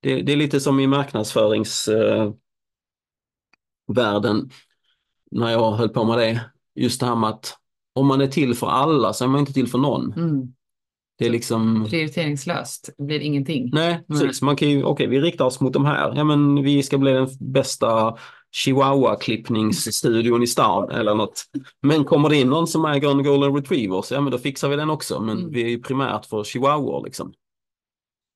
det, 0.01 0.21
det 0.21 0.31
är 0.33 0.37
lite 0.37 0.59
som 0.59 0.79
i 0.79 0.87
marknadsföringsvärlden 0.87 2.33
världen, 3.87 4.49
när 5.31 5.49
jag 5.51 5.71
höll 5.71 5.89
på 5.89 6.03
med 6.03 6.17
det. 6.17 6.41
Just 6.75 6.99
det 6.99 7.05
här 7.05 7.15
med 7.15 7.29
att 7.29 7.57
om 7.95 8.07
man 8.07 8.21
är 8.21 8.27
till 8.27 8.55
för 8.55 8.67
alla 8.67 9.13
så 9.13 9.23
är 9.23 9.27
man 9.27 9.39
inte 9.39 9.53
till 9.53 9.67
för 9.67 9.77
någon. 9.77 10.13
Mm. 10.13 10.47
Det 11.17 11.25
är 11.25 11.29
liksom... 11.29 11.87
Prioriteringslöst 11.89 12.89
blir 12.97 13.19
ingenting. 13.19 13.69
Nej, 13.73 14.03
precis. 14.07 14.41
Man 14.41 14.55
kan 14.55 14.69
ju, 14.69 14.83
okej, 14.83 15.07
vi 15.07 15.19
riktar 15.19 15.45
oss 15.45 15.59
mot 15.59 15.73
de 15.73 15.85
här. 15.85 16.13
Ja, 16.15 16.23
men 16.23 16.63
vi 16.63 16.83
ska 16.83 16.97
bli 16.97 17.11
den 17.11 17.27
bästa 17.39 18.17
chihuahua-klippningsstudion 18.55 20.43
i 20.43 20.47
stan 20.47 20.91
eller 20.91 21.15
något. 21.15 21.43
Men 21.81 22.03
kommer 22.03 22.29
det 22.29 22.35
in 22.35 22.49
någon 22.49 22.67
som 22.67 22.85
äger 22.85 23.11
en 23.11 23.23
golden 23.23 23.55
retriever 23.55 24.01
så 24.01 24.13
ja, 24.13 24.21
men 24.21 24.31
då 24.31 24.37
fixar 24.37 24.69
vi 24.69 24.75
den 24.75 24.89
också. 24.89 25.19
Men 25.21 25.37
Mm. 25.37 25.51
vi 25.51 25.63
är 25.63 25.69
ju 25.69 25.81
primärt 25.81 26.25
för 26.25 26.43
chihuahuor 26.43 27.03
liksom. 27.05 27.33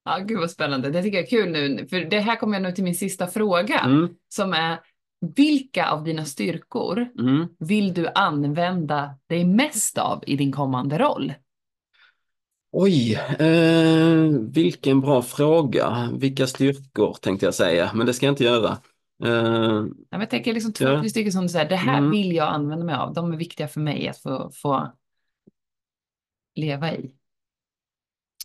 Ja, 0.05 0.17
gud 0.19 0.39
vad 0.39 0.51
spännande. 0.51 0.89
Det 0.89 1.03
tycker 1.03 1.17
jag 1.17 1.25
är 1.25 1.29
kul 1.29 1.51
nu. 1.51 1.87
För 1.89 1.99
det 1.99 2.19
här 2.19 2.35
kommer 2.35 2.53
jag 2.53 2.63
nu 2.63 2.71
till 2.71 2.83
min 2.83 2.95
sista 2.95 3.27
fråga. 3.27 3.79
Mm, 3.79 4.09
Som 4.29 4.53
är, 4.53 4.79
vilka 5.35 5.89
av 5.89 6.03
dina 6.03 6.25
styrkor 6.25 7.07
mm. 7.19 7.47
vill 7.59 7.93
du 7.93 8.07
använda 8.15 9.15
dig 9.27 9.45
mest 9.45 9.97
av 9.97 10.23
i 10.27 10.37
din 10.37 10.51
kommande 10.51 10.97
roll? 10.97 11.33
Oj, 12.71 13.13
eh, 13.39 14.29
vilken 14.53 15.01
bra 15.01 15.21
fråga. 15.21 16.09
Vilka 16.13 16.47
styrkor 16.47 17.13
tänkte 17.21 17.45
jag 17.45 17.55
säga, 17.55 17.91
men 17.93 18.05
det 18.05 18.13
ska 18.13 18.25
jag 18.25 18.33
inte 18.33 18.43
göra. 18.43 18.77
Eh, 19.25 19.85
Jag 20.09 20.29
tänker 20.29 20.53
liksom 20.53 20.73
två, 20.73 20.85
Ja. 20.85 21.09
stycken 21.09 21.31
som 21.31 21.43
du 21.43 21.49
säger, 21.49 21.69
det 21.69 21.75
här 21.75 21.97
Mm. 21.97 22.11
vill 22.11 22.35
jag 22.35 22.47
använda 22.47 22.85
mig 22.85 22.95
av. 22.95 23.13
De 23.13 23.33
är 23.33 23.37
viktiga 23.37 23.67
för 23.67 23.79
mig 23.79 24.07
att 24.07 24.21
få, 24.21 24.51
få 24.53 24.91
leva 26.55 26.93
i. 26.93 27.11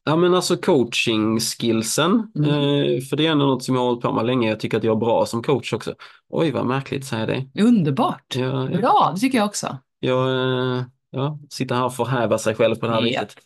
Ja 0.04 0.16
men 0.16 0.34
alltså 0.34 0.56
coaching 0.56 1.40
skillsen, 1.40 2.32
Mm. 2.34 2.50
eh, 2.50 3.00
för 3.00 3.16
det 3.16 3.26
är 3.26 3.30
ändå 3.32 3.46
något 3.46 3.64
som 3.64 3.74
jag 3.74 3.82
har 3.82 3.88
hållit 3.88 4.02
på 4.02 4.12
med 4.12 4.26
länge. 4.26 4.48
Jag 4.48 4.60
tycker 4.60 4.78
att 4.78 4.84
jag 4.84 4.96
är 4.96 5.00
bra 5.00 5.26
som 5.26 5.42
coach 5.42 5.72
också. 5.72 5.94
Oj 6.28 6.50
vad 6.50 6.66
märkligt 6.66 7.04
säger 7.04 7.26
det. 7.26 7.62
Underbart! 7.62 8.36
Jag, 8.36 8.70
Bra, 8.80 9.10
det 9.14 9.20
tycker 9.20 9.38
jag 9.38 9.46
också. 9.46 9.78
jag 10.00 10.28
eh, 10.30 10.84
ja, 11.10 11.38
sitter 11.50 11.74
här 11.74 11.84
och 11.84 11.94
förhäver 11.94 12.36
sig 12.38 12.54
själv 12.54 12.74
på 12.76 12.86
det 12.86 12.92
här 12.92 13.00
Ja. 13.02 13.04
viset. 13.22 13.36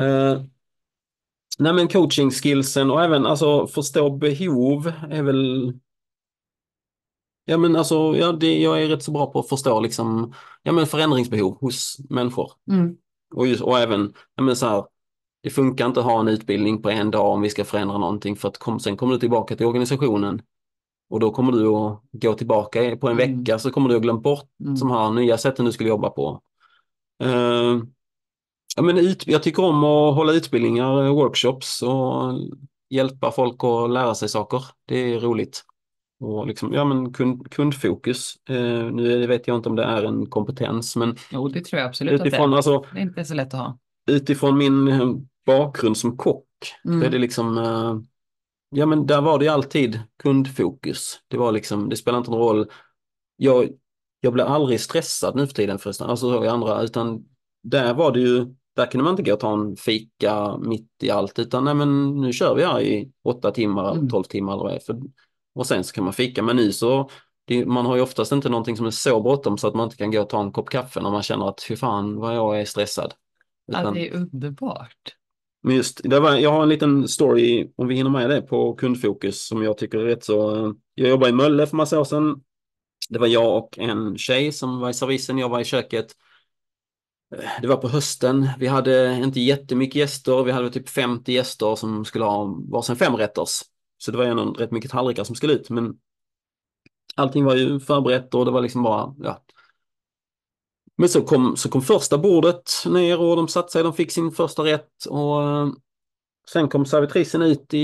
Eh, 0.00 0.42
nej 1.58 1.72
men 1.72 1.88
coaching 1.88 2.30
skillsen 2.30 2.90
och 2.90 3.02
även 3.04 3.26
alltså 3.26 3.66
förstå 3.66 4.10
behov 4.10 4.92
är 5.10 5.22
väl 5.22 5.72
Ja 7.44 7.56
men 7.58 7.76
alltså, 7.76 8.16
ja, 8.16 8.32
det, 8.32 8.58
jag 8.58 8.82
är 8.82 8.86
rätt 8.88 9.02
så 9.02 9.10
bra 9.12 9.26
på 9.32 9.40
att 9.40 9.48
förstå 9.48 9.80
liksom, 9.80 10.34
ja 10.62 10.72
men 10.72 10.86
förändringsbehov 10.86 11.58
hos 11.60 11.96
människor. 12.10 12.52
Mm. 12.70 12.96
Och, 13.34 13.46
just, 13.46 13.62
och 13.62 13.78
även, 13.78 14.12
ja 14.36 14.42
men 14.42 14.56
så 14.56 14.66
här, 14.66 14.84
det 15.42 15.50
funkar 15.50 15.86
inte 15.86 16.00
att 16.00 16.06
ha 16.06 16.20
en 16.20 16.28
utbildning 16.28 16.82
på 16.82 16.90
en 16.90 17.10
dag 17.10 17.26
om 17.32 17.40
vi 17.42 17.50
ska 17.50 17.64
förändra 17.64 17.98
någonting 17.98 18.36
för 18.36 18.48
att 18.48 18.58
kom, 18.58 18.80
sen 18.80 18.96
kommer 18.96 19.12
du 19.14 19.18
tillbaka 19.20 19.56
till 19.56 19.66
organisationen 19.66 20.42
och 21.10 21.20
då 21.20 21.30
kommer 21.30 21.52
du 21.52 21.66
att 21.68 22.00
gå 22.12 22.34
tillbaka 22.34 22.96
på 22.96 23.08
en 23.08 23.18
Mm. 23.20 23.44
vecka 23.44 23.58
så 23.58 23.70
kommer 23.70 23.88
du 23.88 23.96
att 23.96 24.02
glömt 24.02 24.22
bort 24.22 24.48
Mm. 24.64 24.74
de 24.74 24.90
här 24.90 25.10
nya 25.10 25.38
sätten 25.38 25.64
du 25.64 25.72
skulle 25.72 25.88
jobba 25.88 26.10
på. 26.10 26.40
Eh, 27.24 27.78
ja, 28.76 28.82
men 28.82 28.98
ut, 28.98 29.26
jag 29.26 29.42
tycker 29.42 29.64
om 29.64 29.84
att 29.84 30.14
hålla 30.14 30.32
utbildningar, 30.32 31.04
eh, 31.04 31.12
workshops 31.14 31.82
och 31.82 32.32
hjälpa 32.90 33.30
folk 33.30 33.64
att 33.64 33.90
lära 33.90 34.14
sig 34.14 34.28
saker. 34.28 34.64
Det 34.86 34.96
är 35.14 35.20
roligt. 35.20 35.62
Och 36.20 36.46
liksom, 36.46 36.72
ja, 36.72 36.84
men 36.84 37.12
kund, 37.12 37.50
kundfokus. 37.50 38.34
Eh, 38.48 38.84
nu 38.92 39.26
vet 39.26 39.48
jag 39.48 39.56
inte 39.56 39.68
om 39.68 39.76
det 39.76 39.84
är 39.84 40.02
en 40.04 40.26
kompetens 40.26 40.96
men 40.96 41.16
Jo, 41.32 41.48
det 41.48 41.60
tror 41.64 41.80
jag 41.80 41.88
absolut 41.88 42.14
att 42.14 42.20
det 42.20 42.28
utifrån, 42.28 42.52
är. 42.52 42.56
alltså, 42.56 42.84
Det 42.92 42.98
är 42.98 43.02
inte 43.02 43.24
så 43.24 43.34
lätt 43.34 43.54
att 43.54 43.60
ha. 43.60 43.78
Utifrån 44.08 44.58
min 44.58 44.88
eh, 44.88 45.10
bakgrund 45.46 45.96
som 45.96 46.16
kock 46.16 46.44
Mm. 46.84 47.02
är 47.02 47.10
det 47.10 47.18
liksom, 47.18 47.58
eh, 47.58 47.96
ja 48.70 48.86
men 48.86 49.06
där 49.06 49.20
var 49.20 49.38
det 49.38 49.48
alltid 49.48 50.00
kundfokus. 50.22 51.20
Det 51.28 51.36
var 51.36 51.52
liksom, 51.52 51.88
det 51.88 51.96
spelar 51.96 52.18
inte 52.18 52.30
någon 52.30 52.40
roll. 52.40 52.66
Jag, 53.36 53.68
jag 54.20 54.32
blir 54.32 54.44
aldrig 54.44 54.80
stressad 54.80 55.36
nu 55.36 55.46
för 55.46 55.54
tiden 55.54 55.78
förresten, 55.78 56.10
alltså 56.10 56.30
så 56.32 56.44
i 56.44 56.48
andra, 56.48 56.82
utan 56.82 57.24
där 57.62 57.94
var 57.94 58.12
det 58.12 58.20
ju, 58.20 58.46
där 58.76 58.86
kunde 58.86 59.04
man 59.04 59.10
inte 59.12 59.22
gå 59.22 59.32
och 59.32 59.40
ta 59.40 59.52
en 59.52 59.76
fika 59.76 60.58
mitt 60.58 60.88
i 61.02 61.10
allt, 61.10 61.38
utan 61.38 61.64
nej 61.64 61.74
men 61.74 62.20
nu 62.20 62.32
kör 62.32 62.54
vi 62.54 62.64
här 62.64 62.80
i 62.80 63.10
åtta 63.24 63.50
timmar, 63.50 63.92
Mm. 63.92 64.08
tolv 64.08 64.24
timmar 64.24 64.52
eller 64.52 64.62
vad 64.62 64.72
det 64.72 64.76
är. 64.76 64.80
För, 64.80 65.00
och 65.54 65.66
sen 65.66 65.84
så 65.84 65.92
kan 65.94 66.04
man 66.04 66.12
fika, 66.12 66.42
men 66.42 66.56
nu 66.56 66.72
så, 66.72 67.10
det, 67.44 67.66
man 67.66 67.86
har 67.86 67.96
ju 67.96 68.02
oftast 68.02 68.32
inte 68.32 68.48
någonting 68.48 68.76
som 68.76 68.86
är 68.86 68.90
så 68.90 69.20
bråttom 69.22 69.58
så 69.58 69.68
att 69.68 69.74
man 69.74 69.84
inte 69.84 69.96
kan 69.96 70.10
gå 70.10 70.20
och 70.22 70.28
ta 70.28 70.40
en 70.42 70.52
kopp 70.52 70.70
kaffe 70.70 71.00
när 71.00 71.10
man 71.10 71.22
känner 71.22 71.48
att 71.48 71.62
fy 71.62 71.76
fan 71.76 72.16
vad 72.16 72.36
jag 72.36 72.60
är 72.60 72.64
stressad. 72.64 73.14
Ja, 73.68 73.80
Utan- 73.80 73.94
det 73.94 74.08
är 74.08 74.14
underbart. 74.16 75.14
men 75.62 75.76
just, 75.76 76.00
det 76.04 76.20
var, 76.20 76.36
jag 76.36 76.52
har 76.52 76.62
en 76.62 76.68
liten 76.68 77.08
story, 77.08 77.72
om 77.76 77.88
vi 77.88 77.94
hinner 77.94 78.10
med 78.10 78.30
det, 78.30 78.42
på 78.42 78.74
kundfokus 78.74 79.46
som 79.46 79.62
jag 79.62 79.78
tycker 79.78 79.98
är 79.98 80.04
rätt 80.04 80.24
så... 80.24 80.66
eh, 80.66 80.72
Jag 80.94 81.08
jobbade 81.08 81.30
i 81.30 81.34
Mölle 81.34 81.66
för 81.66 81.76
massa 81.76 82.00
år 82.00 82.04
sedan. 82.04 82.42
Det 83.08 83.18
var 83.18 83.26
jag 83.26 83.56
och 83.58 83.78
en 83.78 84.18
tjej 84.18 84.52
som 84.52 84.80
var 84.80 84.90
i 84.90 84.94
servisen, 84.94 85.38
jag 85.38 85.48
var 85.48 85.60
i 85.60 85.64
köket. 85.64 86.06
Eh, 87.36 87.50
Det 87.62 87.68
var 87.68 87.76
på 87.76 87.88
hösten, 87.88 88.48
vi 88.58 88.66
hade 88.66 89.14
inte 89.24 89.40
jättemycket 89.40 89.94
gäster, 89.96 90.42
vi 90.44 90.50
hade 90.52 90.70
typ 90.70 90.88
50 90.88 91.32
gäster 91.32 91.76
som 91.76 92.04
skulle 92.04 92.24
ha 92.24 92.44
varsin 92.70 92.96
femrätters. 92.96 93.50
Så 93.98 94.10
det 94.10 94.18
var 94.18 94.24
ändå 94.24 94.52
rätt 94.52 94.70
mycket 94.70 94.90
tallrikar 94.90 95.24
som 95.24 95.34
skulle 95.36 95.52
ut, 95.52 95.70
men 95.70 95.94
allting 97.14 97.44
var 97.44 97.54
ju 97.56 97.80
förberett 97.80 98.34
och 98.34 98.44
det 98.44 98.50
var 98.50 98.60
liksom 98.62 98.82
bara, 98.82 99.14
ja. 99.18 99.44
Men 100.98 101.08
så 101.08 101.22
kom, 101.22 101.56
så 101.56 101.68
kom 101.68 101.82
första 101.82 102.18
bordet 102.18 102.70
ner 102.86 103.20
och 103.20 103.36
de 103.36 103.48
satte 103.48 103.72
sig, 103.72 103.82
de 103.82 103.92
fick 103.92 104.10
sin 104.10 104.30
första 104.32 104.64
rätt 104.64 105.04
och 105.08 105.42
eh, 105.42 105.68
sen 106.52 106.68
kom 106.68 106.86
servitrisen 106.86 107.42
ut 107.42 107.74
i, 107.74 107.78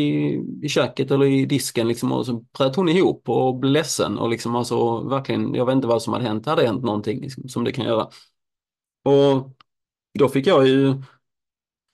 i 0.62 0.68
köket 0.68 1.10
eller 1.10 1.26
i 1.26 1.46
disken 1.46 1.88
liksom 1.88 2.12
och 2.12 2.26
så 2.26 2.44
bröt 2.58 2.76
hon 2.76 2.88
ihop 2.88 3.28
och 3.28 3.54
blev 3.58 3.72
ledsen 3.72 4.18
och 4.18 4.28
liksom 4.28 4.56
alltså 4.56 5.00
verkligen, 5.08 5.54
jag 5.54 5.66
vet 5.66 5.74
inte 5.74 5.88
vad 5.88 6.02
som 6.02 6.12
hade 6.12 6.24
hänt, 6.24 6.44
det 6.44 6.50
hade 6.50 6.66
hänt 6.66 6.82
någonting 6.84 7.20
liksom, 7.20 7.48
som 7.48 7.64
det 7.64 7.72
kan 7.72 7.84
göra. 7.84 8.08
Och 9.04 9.50
då 10.18 10.28
fick 10.28 10.46
jag 10.46 10.68
ju, 10.68 10.94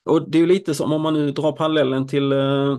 och 0.04 0.30
det 0.30 0.38
är 0.38 0.40
ju 0.40 0.46
lite 0.46 0.74
som 0.74 0.92
om 0.92 1.02
man 1.02 1.14
nu 1.14 1.32
drar 1.32 1.52
parallellen 1.52 2.06
till 2.06 2.32
eh, 2.32 2.78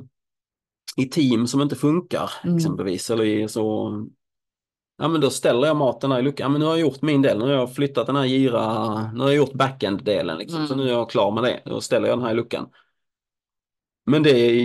i 0.97 1.05
team 1.05 1.47
som 1.47 1.61
inte 1.61 1.75
funkar 1.75 2.31
Mm. 2.43 2.55
exempelvis 2.57 3.09
eller 3.09 3.25
i 3.25 3.47
så 3.47 3.91
Ja 5.01 5.07
men 5.07 5.21
då 5.21 5.29
ställer 5.29 5.67
jag 5.67 5.77
maten 5.77 6.09
där 6.09 6.19
i 6.19 6.21
luckan. 6.21 6.43
Ja, 6.45 6.49
men 6.49 6.59
nu 6.59 6.65
har 6.65 6.73
jag 6.73 6.79
gjort 6.81 7.01
min 7.01 7.21
del. 7.21 7.37
Nu 7.39 7.45
har 7.45 7.51
jag 7.51 7.75
flyttat 7.75 8.07
den 8.07 8.15
här 8.15 8.25
gira, 8.25 9.11
nu 9.13 9.19
har 9.19 9.27
jag 9.27 9.35
gjort 9.37 9.53
backend-delen 9.53 10.37
liksom. 10.37 10.67
Så 10.67 10.73
Mm. 10.73 10.85
nu 10.85 10.91
är 10.91 10.95
jag 10.97 11.09
klar 11.09 11.31
med 11.31 11.43
det. 11.43 11.61
Då 11.65 11.81
ställer 11.81 12.07
jag 12.07 12.17
den 12.17 12.25
här 12.25 12.31
i 12.31 12.35
luckan. 12.35 12.67
Men 14.05 14.23
det 14.23 14.57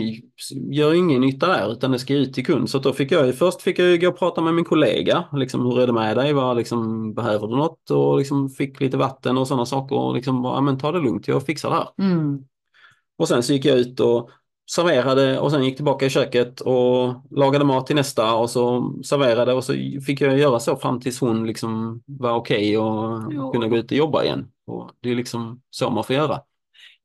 gör 0.71 0.95
ingen 0.95 1.21
nytta 1.21 1.47
där 1.47 1.73
utan 1.73 1.91
det 1.91 1.99
ska 1.99 2.15
ut 2.15 2.35
till 2.35 2.47
kund. 2.47 2.71
Så 2.71 2.79
då 2.79 2.93
fick 2.93 3.13
jag 3.13 3.27
ju, 3.27 3.33
först 3.33 3.63
fick 3.63 3.79
jag 3.79 3.89
ju 3.89 3.99
gå 3.99 4.09
och 4.09 4.19
prata 4.19 4.41
med 4.41 4.55
min 4.55 4.65
kollega. 4.65 5.25
Liksom, 5.33 5.61
hur 5.67 5.81
är 5.81 5.87
det 5.87 5.93
med 5.93 6.17
dig? 6.17 6.33
Vad, 6.33 6.57
liksom, 6.57 7.15
behöver 7.15 7.47
du 7.47 7.57
något? 7.57 7.91
Och 7.91 8.19
liksom 8.19 8.49
fick 8.51 8.81
lite 8.81 8.97
vatten 8.97 9.39
och 9.39 9.49
sådana 9.49 9.67
saker. 9.67 9.97
Och 9.97 10.15
liksom, 10.15 10.43
bara, 10.43 10.55
ja, 10.55 10.61
men 10.61 10.79
ta 10.79 10.93
det 10.93 10.99
lugnt, 11.01 11.29
jag 11.29 11.43
fixar 11.47 11.71
det 11.71 11.77
här. 11.77 11.89
Mm. 12.11 12.45
Och 13.19 13.29
sen 13.29 13.43
så 13.43 13.53
gick 13.53 13.65
jag 13.65 13.79
ut 13.79 14.01
och 14.01 14.31
serverade 14.71 15.39
och 15.39 15.51
sen 15.51 15.65
gick 15.65 15.77
tillbaka 15.77 16.07
i 16.07 16.11
köket 16.11 16.61
och 16.61 17.15
lagade 17.31 17.65
mat 17.65 17.87
till 17.87 17.97
nästa 17.97 18.35
och 18.35 18.51
så 18.51 18.95
serverade 19.05 19.53
och 19.53 19.65
så 19.65 19.73
fick 20.07 20.21
jag 20.21 20.39
göra 20.39 20.61
så 20.61 20.77
fram 20.77 21.01
tills 21.01 21.21
hon 21.21 21.47
liksom 21.47 22.03
var 22.07 22.33
okej 22.33 22.79
och 22.79 23.33
Ja. 23.35 23.51
kunde 23.53 23.69
gå 23.69 23.77
ut 23.77 23.91
och 23.91 23.97
jobba 23.97 24.25
igen. 24.25 24.49
Och 24.67 24.91
det 25.01 25.11
är 25.11 25.15
liksom 25.15 25.61
så 25.71 25.91
man 25.91 26.05
får 26.05 26.17
göra. 26.17 26.41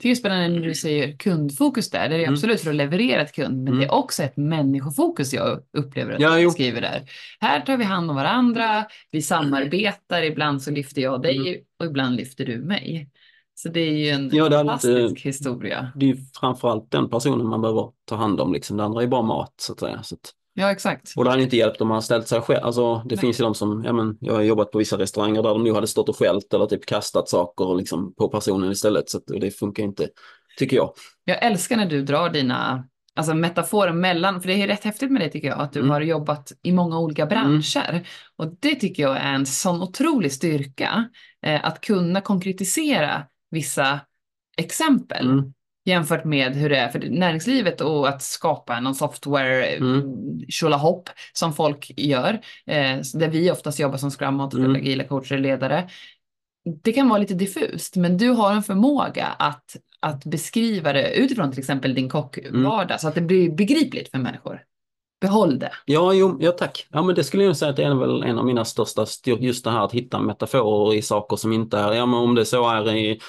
Det 0.03 0.12
är 0.12 0.16
spännande 0.16 0.47
när 0.59 0.68
du 0.68 0.74
säger 0.76 1.18
kundfokus 1.18 1.89
där. 1.89 2.09
Det 2.09 2.16
är 2.16 2.20
Mm. 2.20 2.34
absolut 2.34 2.62
för 2.62 2.70
att 2.70 2.76
leverera 2.76 3.22
ett 3.22 3.36
kund, 3.36 3.57
men 3.64 3.68
Mm. 3.68 3.80
det 3.80 3.86
är 3.86 3.93
också 3.93 4.24
ett 4.24 4.38
människofokus 4.38 5.34
jag 5.34 5.59
upplever 5.78 6.14
att 6.14 6.20
Ja, 6.20 6.36
du 6.36 6.41
jo. 6.41 6.51
skriver 6.51 6.82
där. 6.82 7.01
Här 7.39 7.59
tar 7.62 7.78
vi 7.78 7.84
hand 7.84 8.09
om 8.09 8.16
varandra, 8.16 8.86
vi 9.12 9.22
samarbetar, 9.22 10.22
ibland 10.24 10.62
så 10.64 10.72
lyfter 10.72 11.01
jag 11.01 11.22
dig 11.22 11.38
Mm. 11.38 11.62
och 11.80 11.86
ibland 11.86 12.16
lyfter 12.16 12.45
du 12.45 12.57
mig. 12.57 13.09
Så 13.64 13.70
det 13.70 13.80
är 13.80 13.91
ju 13.93 14.09
en 14.09 14.30
Ja, 14.34 14.49
fantastisk 14.51 15.09
inte- 15.09 15.22
historia. 15.22 15.91
Det 15.95 16.05
är 16.05 16.09
ju 16.09 16.18
framförallt 16.39 16.91
den 16.91 17.09
personen 17.09 17.47
man 17.47 17.62
behöver 17.62 17.89
ta 18.05 18.16
hand 18.16 18.41
om. 18.41 18.53
Liksom. 18.53 18.78
Det 18.78 18.84
andra 18.84 19.03
är 19.03 19.07
bara 19.07 19.22
mat 19.22 19.53
så 19.57 19.74
att 19.74 19.80
säga. 19.80 20.03
Så 20.03 20.16
att, 20.16 20.32
Ja, 20.53 20.72
exakt. 20.72 21.14
och 21.18 21.24
det 21.24 21.30
hade 21.30 21.43
inte 21.43 21.57
hjälpt 21.57 21.82
om 21.82 21.88
man 21.88 22.01
ställt 22.01 22.28
sig 22.28 22.41
själv. 22.41 22.66
Alltså, 22.66 22.95
det 22.95 23.16
Nej. 23.16 23.18
finns 23.18 23.39
ju 23.39 23.43
de 23.43 23.55
som, 23.55 23.84
ja, 23.86 23.93
men, 23.93 24.18
jag 24.20 24.34
har 24.34 24.41
jobbat 24.41 24.72
på 24.72 24.78
vissa 24.78 24.97
restauranger 24.97 25.43
där 25.43 25.49
de 25.49 25.64
nu 25.64 25.74
hade 25.74 25.88
stått 25.88 26.09
och 26.09 26.18
skällt 26.18 26.53
eller 26.53 26.66
typ 26.66 26.86
kastat 26.86 27.30
saker 27.30 27.76
liksom, 27.76 28.14
på 28.18 28.28
personen 28.28 28.72
istället. 28.72 29.09
Så 29.09 29.18
att, 29.18 29.24
det 29.41 29.51
funkar 29.51 29.84
inte, 29.84 30.07
tycker 30.57 30.76
jag. 30.78 30.93
Jag 31.26 31.43
älskar 31.45 31.78
när 31.78 31.86
du 31.86 32.01
drar 32.01 32.30
dina 32.30 32.88
alltså 33.16 33.34
metaforer 33.34 33.93
mellan, 33.93 34.41
för 34.41 34.47
det 34.47 34.53
är 34.62 34.68
rätt 34.68 34.84
häftigt 34.84 35.12
med 35.12 35.22
det 35.22 35.30
tycker 35.30 35.47
jag, 35.47 35.59
att 35.59 35.74
du 35.74 35.80
Mm. 35.80 35.91
har 35.91 36.01
jobbat 36.01 36.51
i 36.64 36.72
många 36.72 36.99
olika 36.99 37.26
branscher. 37.26 38.07
Och 38.38 38.47
det 38.59 38.76
tycker 38.76 39.03
jag 39.03 39.18
är 39.18 39.34
en 39.34 39.45
sån 39.45 39.82
otrolig 39.82 40.32
styrka, 40.32 41.09
eh, 41.45 41.66
att 41.66 41.82
kunna 41.82 42.22
konkretisera 42.22 43.24
vissa 43.52 43.99
exempel. 44.58 45.30
Mm. 45.30 45.54
jämfört 45.86 46.24
med 46.26 46.56
hur 46.56 46.70
det 46.70 46.78
är 46.78 46.89
för 46.89 46.99
näringslivet 46.99 47.82
och 47.82 48.10
att 48.10 48.22
skapa 48.22 48.80
någon 48.80 48.95
software 48.95 49.66
Mm. 49.66 50.06
tjolahopp 50.49 51.10
som 51.34 51.54
folk 51.54 51.91
gör, 51.97 52.34
eh, 52.66 52.99
där 53.14 53.28
vi 53.30 53.52
oftast 53.52 53.80
jobbar 53.80 53.97
som 53.97 54.12
scrum 54.12 54.36
master, 54.36 54.58
Mm. 54.60 54.76
agila 54.76 55.04
coacher, 55.04 55.38
ledare. 55.38 55.89
Det 56.84 56.91
kan 56.91 57.10
vara 57.10 57.20
lite 57.20 57.34
diffust, 57.34 57.95
men 57.95 58.18
du 58.18 58.30
har 58.30 58.54
en 58.54 58.64
förmåga 58.64 59.26
att, 59.26 59.76
att 59.99 60.26
beskriva 60.26 60.93
det 60.93 61.16
utifrån 61.16 61.52
till 61.52 61.60
exempel 61.60 61.93
din 61.93 62.10
kockvardag 62.10 63.02
så 63.02 63.08
att 63.08 63.16
det 63.16 63.22
blir 63.22 63.52
begripligt 63.52 64.12
för 64.12 64.18
människor. 64.18 64.62
Behåll 65.22 65.60
det. 65.60 65.72
Ja, 65.86 66.14
jo, 66.14 66.38
ja 66.41 66.52
tack. 66.52 66.88
Ja, 66.89 67.02
men 67.02 67.16
det 67.16 67.24
skulle 67.24 67.43
jag 67.43 67.58
säga 67.58 67.70
att 67.70 67.76
det 67.78 67.84
är 67.84 67.95
väl 67.95 68.24
en 68.24 68.38
av 68.38 68.45
mina 68.45 68.66
största 68.66 69.06
just 69.26 69.64
det 69.64 69.72
här 69.72 69.86
att 69.86 69.91
hitta 69.91 70.20
metaforer 70.20 70.95
i 70.97 71.02
saker 71.02 71.36
som 71.36 71.54
inte 71.54 71.78
är, 71.78 71.93
ja 71.93 72.06
men 72.06 72.20
om 72.20 72.36
det 72.36 72.45
så 72.45 72.70
är 72.70 72.95
i 72.95 73.20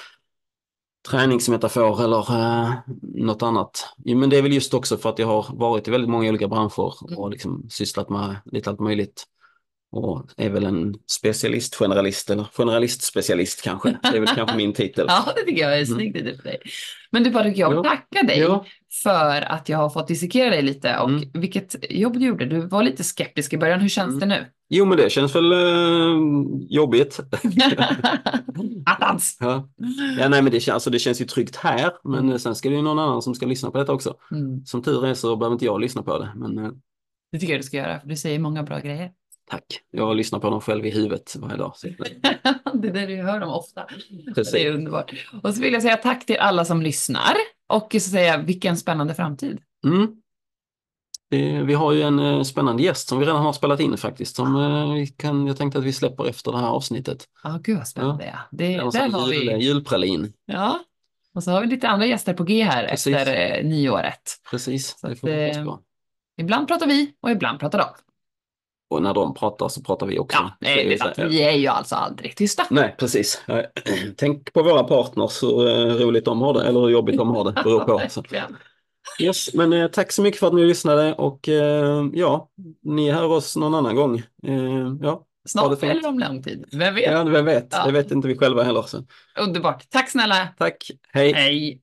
träningsmetafor 1.09 2.03
eller 2.03 2.31
eh, 2.31 2.73
något 3.01 3.43
annat. 3.43 3.95
Jo, 4.05 4.17
men 4.17 4.29
det 4.29 4.37
är 4.37 4.41
väl 4.41 4.53
just 4.53 4.73
också 4.73 4.97
för 4.97 5.09
att 5.09 5.19
jag 5.19 5.27
har 5.27 5.45
varit 5.53 5.87
i 5.87 5.91
väldigt 5.91 6.09
många 6.09 6.29
olika 6.29 6.47
branscher 6.47 7.17
och 7.19 7.29
liksom 7.29 7.65
sysslat 7.69 8.09
med 8.09 8.35
lite 8.45 8.69
allt 8.69 8.79
möjligt. 8.79 9.23
Och 9.95 10.25
är 10.37 10.49
väl 10.49 10.65
en 10.65 10.95
specialist, 11.11 11.75
generalist 11.75 12.29
eller 12.29 12.43
generalist-specialist 12.43 13.61
kanske. 13.63 13.97
Det 14.01 14.07
är 14.07 14.19
väl 14.19 14.27
kanske 14.35 14.57
min 14.57 14.73
titel. 14.73 15.05
Ja, 15.09 15.33
det 15.35 15.41
tycker 15.41 15.61
jag 15.61 15.71
är 15.71 15.75
Mm. 15.85 15.95
snyggt 15.95 16.21
mm. 16.21 16.35
för 16.37 16.43
dig. 16.43 16.57
Men 17.11 17.23
du 17.23 17.31
Patrik, 17.31 17.57
jag 17.57 17.73
Ja. 17.73 17.83
tackar 17.83 18.27
dig 18.27 18.39
Ja. 18.39 18.65
för 19.03 19.41
att 19.41 19.69
jag 19.69 19.77
har 19.77 19.89
fått 19.89 20.07
dissekera 20.07 20.49
dig 20.49 20.61
lite 20.61 20.97
och 20.97 21.09
Mm. 21.09 21.23
vilket 21.33 21.75
jobb 21.91 22.19
du 22.19 22.25
gjorde. 22.25 22.45
Du 22.45 22.67
var 22.67 22.83
lite 22.83 23.03
skeptisk 23.03 23.53
i 23.53 23.57
början. 23.57 23.79
Hur 23.79 23.89
känns 23.89 24.07
Mm. 24.15 24.19
det 24.19 24.25
nu? 24.35 24.45
Jo, 24.69 24.85
men 24.85 24.97
det 24.97 25.09
känns 25.11 25.35
väl 25.35 25.51
eh, 25.51 26.17
jobbigt. 26.69 27.19
Attans! 28.85 29.37
Ja. 29.39 29.69
ja, 30.19 30.29
nej 30.29 30.41
men 30.41 30.51
det, 30.51 30.69
alltså, 30.69 30.89
det 30.89 30.99
känns 30.99 31.21
ju 31.21 31.25
tryggt 31.25 31.55
här, 31.55 31.91
men 32.03 32.39
sen 32.39 32.55
ska 32.55 32.69
det 32.69 32.75
ju 32.75 32.81
någon 32.81 32.99
annan 32.99 33.21
som 33.21 33.35
ska 33.35 33.45
lyssna 33.45 33.71
på 33.71 33.77
detta 33.77 33.93
också. 33.93 34.13
Mm. 34.31 34.65
Som 34.65 34.83
tur 34.83 35.05
är 35.05 35.13
så 35.13 35.35
behöver 35.35 35.53
inte 35.53 35.65
jag 35.65 35.81
lyssna 35.81 36.03
på 36.03 36.19
det, 36.19 36.31
men 36.35 36.57
eh, 36.57 36.71
Det 37.31 37.39
tycker 37.39 37.53
jag 37.53 37.59
du 37.59 37.63
ska 37.65 37.77
göra, 37.77 37.99
för 37.99 38.07
du 38.07 38.15
säger 38.15 38.39
många 38.39 38.63
bra 38.63 38.79
grejer. 38.79 39.11
Tack. 39.49 39.65
Jag 39.91 40.15
lyssnar 40.15 40.39
på 40.39 40.49
dem 40.49 40.61
själv 40.61 40.85
i 40.85 40.89
huvudet 40.89 41.35
varje 41.35 41.57
dag. 41.57 41.73
Det 42.73 42.87
är 42.87 42.93
det 42.93 43.05
du 43.05 43.15
hör 43.21 43.39
dem 43.39 43.49
ofta. 43.49 43.85
Precis. 44.35 44.53
Det 44.53 44.65
är 44.65 44.71
underbart. 44.73 45.13
Och 45.43 45.53
så 45.53 45.61
vill 45.61 45.73
jag 45.73 45.81
säga 45.81 45.97
tack 45.97 46.25
till 46.25 46.37
alla 46.37 46.65
som 46.65 46.81
lyssnar 46.81 47.33
och 47.69 47.87
så 47.91 47.99
säga 47.99 48.37
vilken 48.37 48.77
spännande 48.77 49.13
framtid. 49.13 49.59
Mm. 49.85 50.07
Det, 51.29 51.63
vi 51.63 51.73
har 51.73 51.91
ju 51.91 52.01
en 52.01 52.19
eh, 52.19 52.41
spännande 52.41 52.83
gäst 52.83 53.07
som 53.07 53.19
vi 53.19 53.25
redan 53.25 53.41
har 53.41 53.53
spelat 53.53 53.79
in 53.79 53.97
faktiskt. 53.97 54.35
Som 54.35 54.55
eh, 54.55 54.93
vi 54.93 55.07
kan, 55.07 55.47
jag 55.47 55.57
tänkte 55.57 55.79
att 55.79 55.85
vi 55.85 55.93
släpper 55.93 56.29
efter 56.29 56.51
det 56.51 56.57
här 56.57 56.67
avsnittet. 56.67 57.27
Ja, 57.43 57.59
gud 57.63 57.77
vad 57.77 57.87
spännande. 57.87 58.25
Ja. 58.25 58.39
Det, 58.51 58.73
En 58.73 58.89
där 58.89 59.09
har 59.09 59.33
jul, 59.33 59.49
vi. 59.49 59.65
Julpralin. 59.65 60.33
Ja. 60.45 60.79
Och 61.33 61.43
så 61.43 61.51
har 61.51 61.61
vi 61.61 61.67
lite 61.67 61.87
andra 61.87 62.05
gäster 62.05 62.33
på 62.33 62.43
G 62.43 62.63
här 62.63 62.87
Precis. 62.87 63.15
efter 63.15 63.59
eh, 63.59 63.65
nyåret. 63.65 64.21
Precis, 64.51 64.99
Så 64.99 65.07
det 65.07 65.15
får 65.15 65.27
vi 65.27 65.43
hoppas 65.45 65.57
eh, 65.57 65.65
på. 65.65 65.79
Ibland 66.37 66.67
pratar 66.67 66.87
vi 66.87 67.13
och 67.21 67.31
ibland 67.31 67.59
pratar 67.59 67.79
de. 67.79 67.85
Och 68.93 69.01
när 69.01 69.13
de 69.13 69.33
pratar 69.33 69.67
så 69.67 69.81
pratar 69.81 70.05
vi 70.05 70.19
också. 70.19 70.37
Ja, 70.37 70.51
nej, 70.59 70.85
det 70.85 70.93
är 70.93 70.97
sant. 70.97 71.17
Vi 71.17 71.43
är 71.43 71.51
ju 71.51 71.67
alltså 71.67 71.95
aldrig 71.95 72.35
tysta. 72.35 72.63
Nej, 72.69 72.95
precis. 72.97 73.41
Tänk 74.17 74.53
på 74.53 74.63
våra 74.63 74.83
partners, 74.83 75.43
hur 75.43 75.67
eh, 75.67 75.95
roligt 76.05 76.25
de 76.25 76.41
har 76.41 76.53
det, 76.53 76.63
eller 76.63 76.79
hur 76.79 76.89
jobbigt 76.89 77.17
de 77.17 77.29
har 77.29 77.43
det, 77.43 77.63
beror 77.63 77.79
på. 77.79 78.01
Yes, 79.19 79.53
men 79.53 79.73
eh, 79.73 79.87
tack 79.87 80.11
så 80.11 80.21
mycket 80.21 80.39
för 80.39 80.47
att 80.47 80.53
ni 80.53 80.65
lyssnade 80.65 81.13
och 81.13 81.49
eh, 81.49 82.05
ja, 82.13 82.49
ni 82.83 83.11
hör 83.11 83.27
oss 83.31 83.55
någon 83.55 83.75
annan 83.75 83.95
gång. 83.95 84.23
Ja, 85.01 85.25
Snart 85.45 85.83
eller 85.83 86.07
om 86.07 86.19
lång 86.19 86.43
tid. 86.43 86.65
Vem 86.71 86.95
vet? 86.95 87.11
ja, 87.11 87.23
vem 87.23 87.45
vet? 87.45 87.67
Ja. 87.71 87.85
Det 87.85 87.91
vet 87.91 88.11
inte 88.11 88.27
vi 88.27 88.37
själva 88.37 88.63
heller. 88.63 88.81
Så. 88.81 89.05
Underbart. 89.39 89.89
Tack 89.89 90.09
snälla. 90.09 90.47
Tack, 90.57 90.91
hej! 91.13 91.33
Hej. 91.33 91.81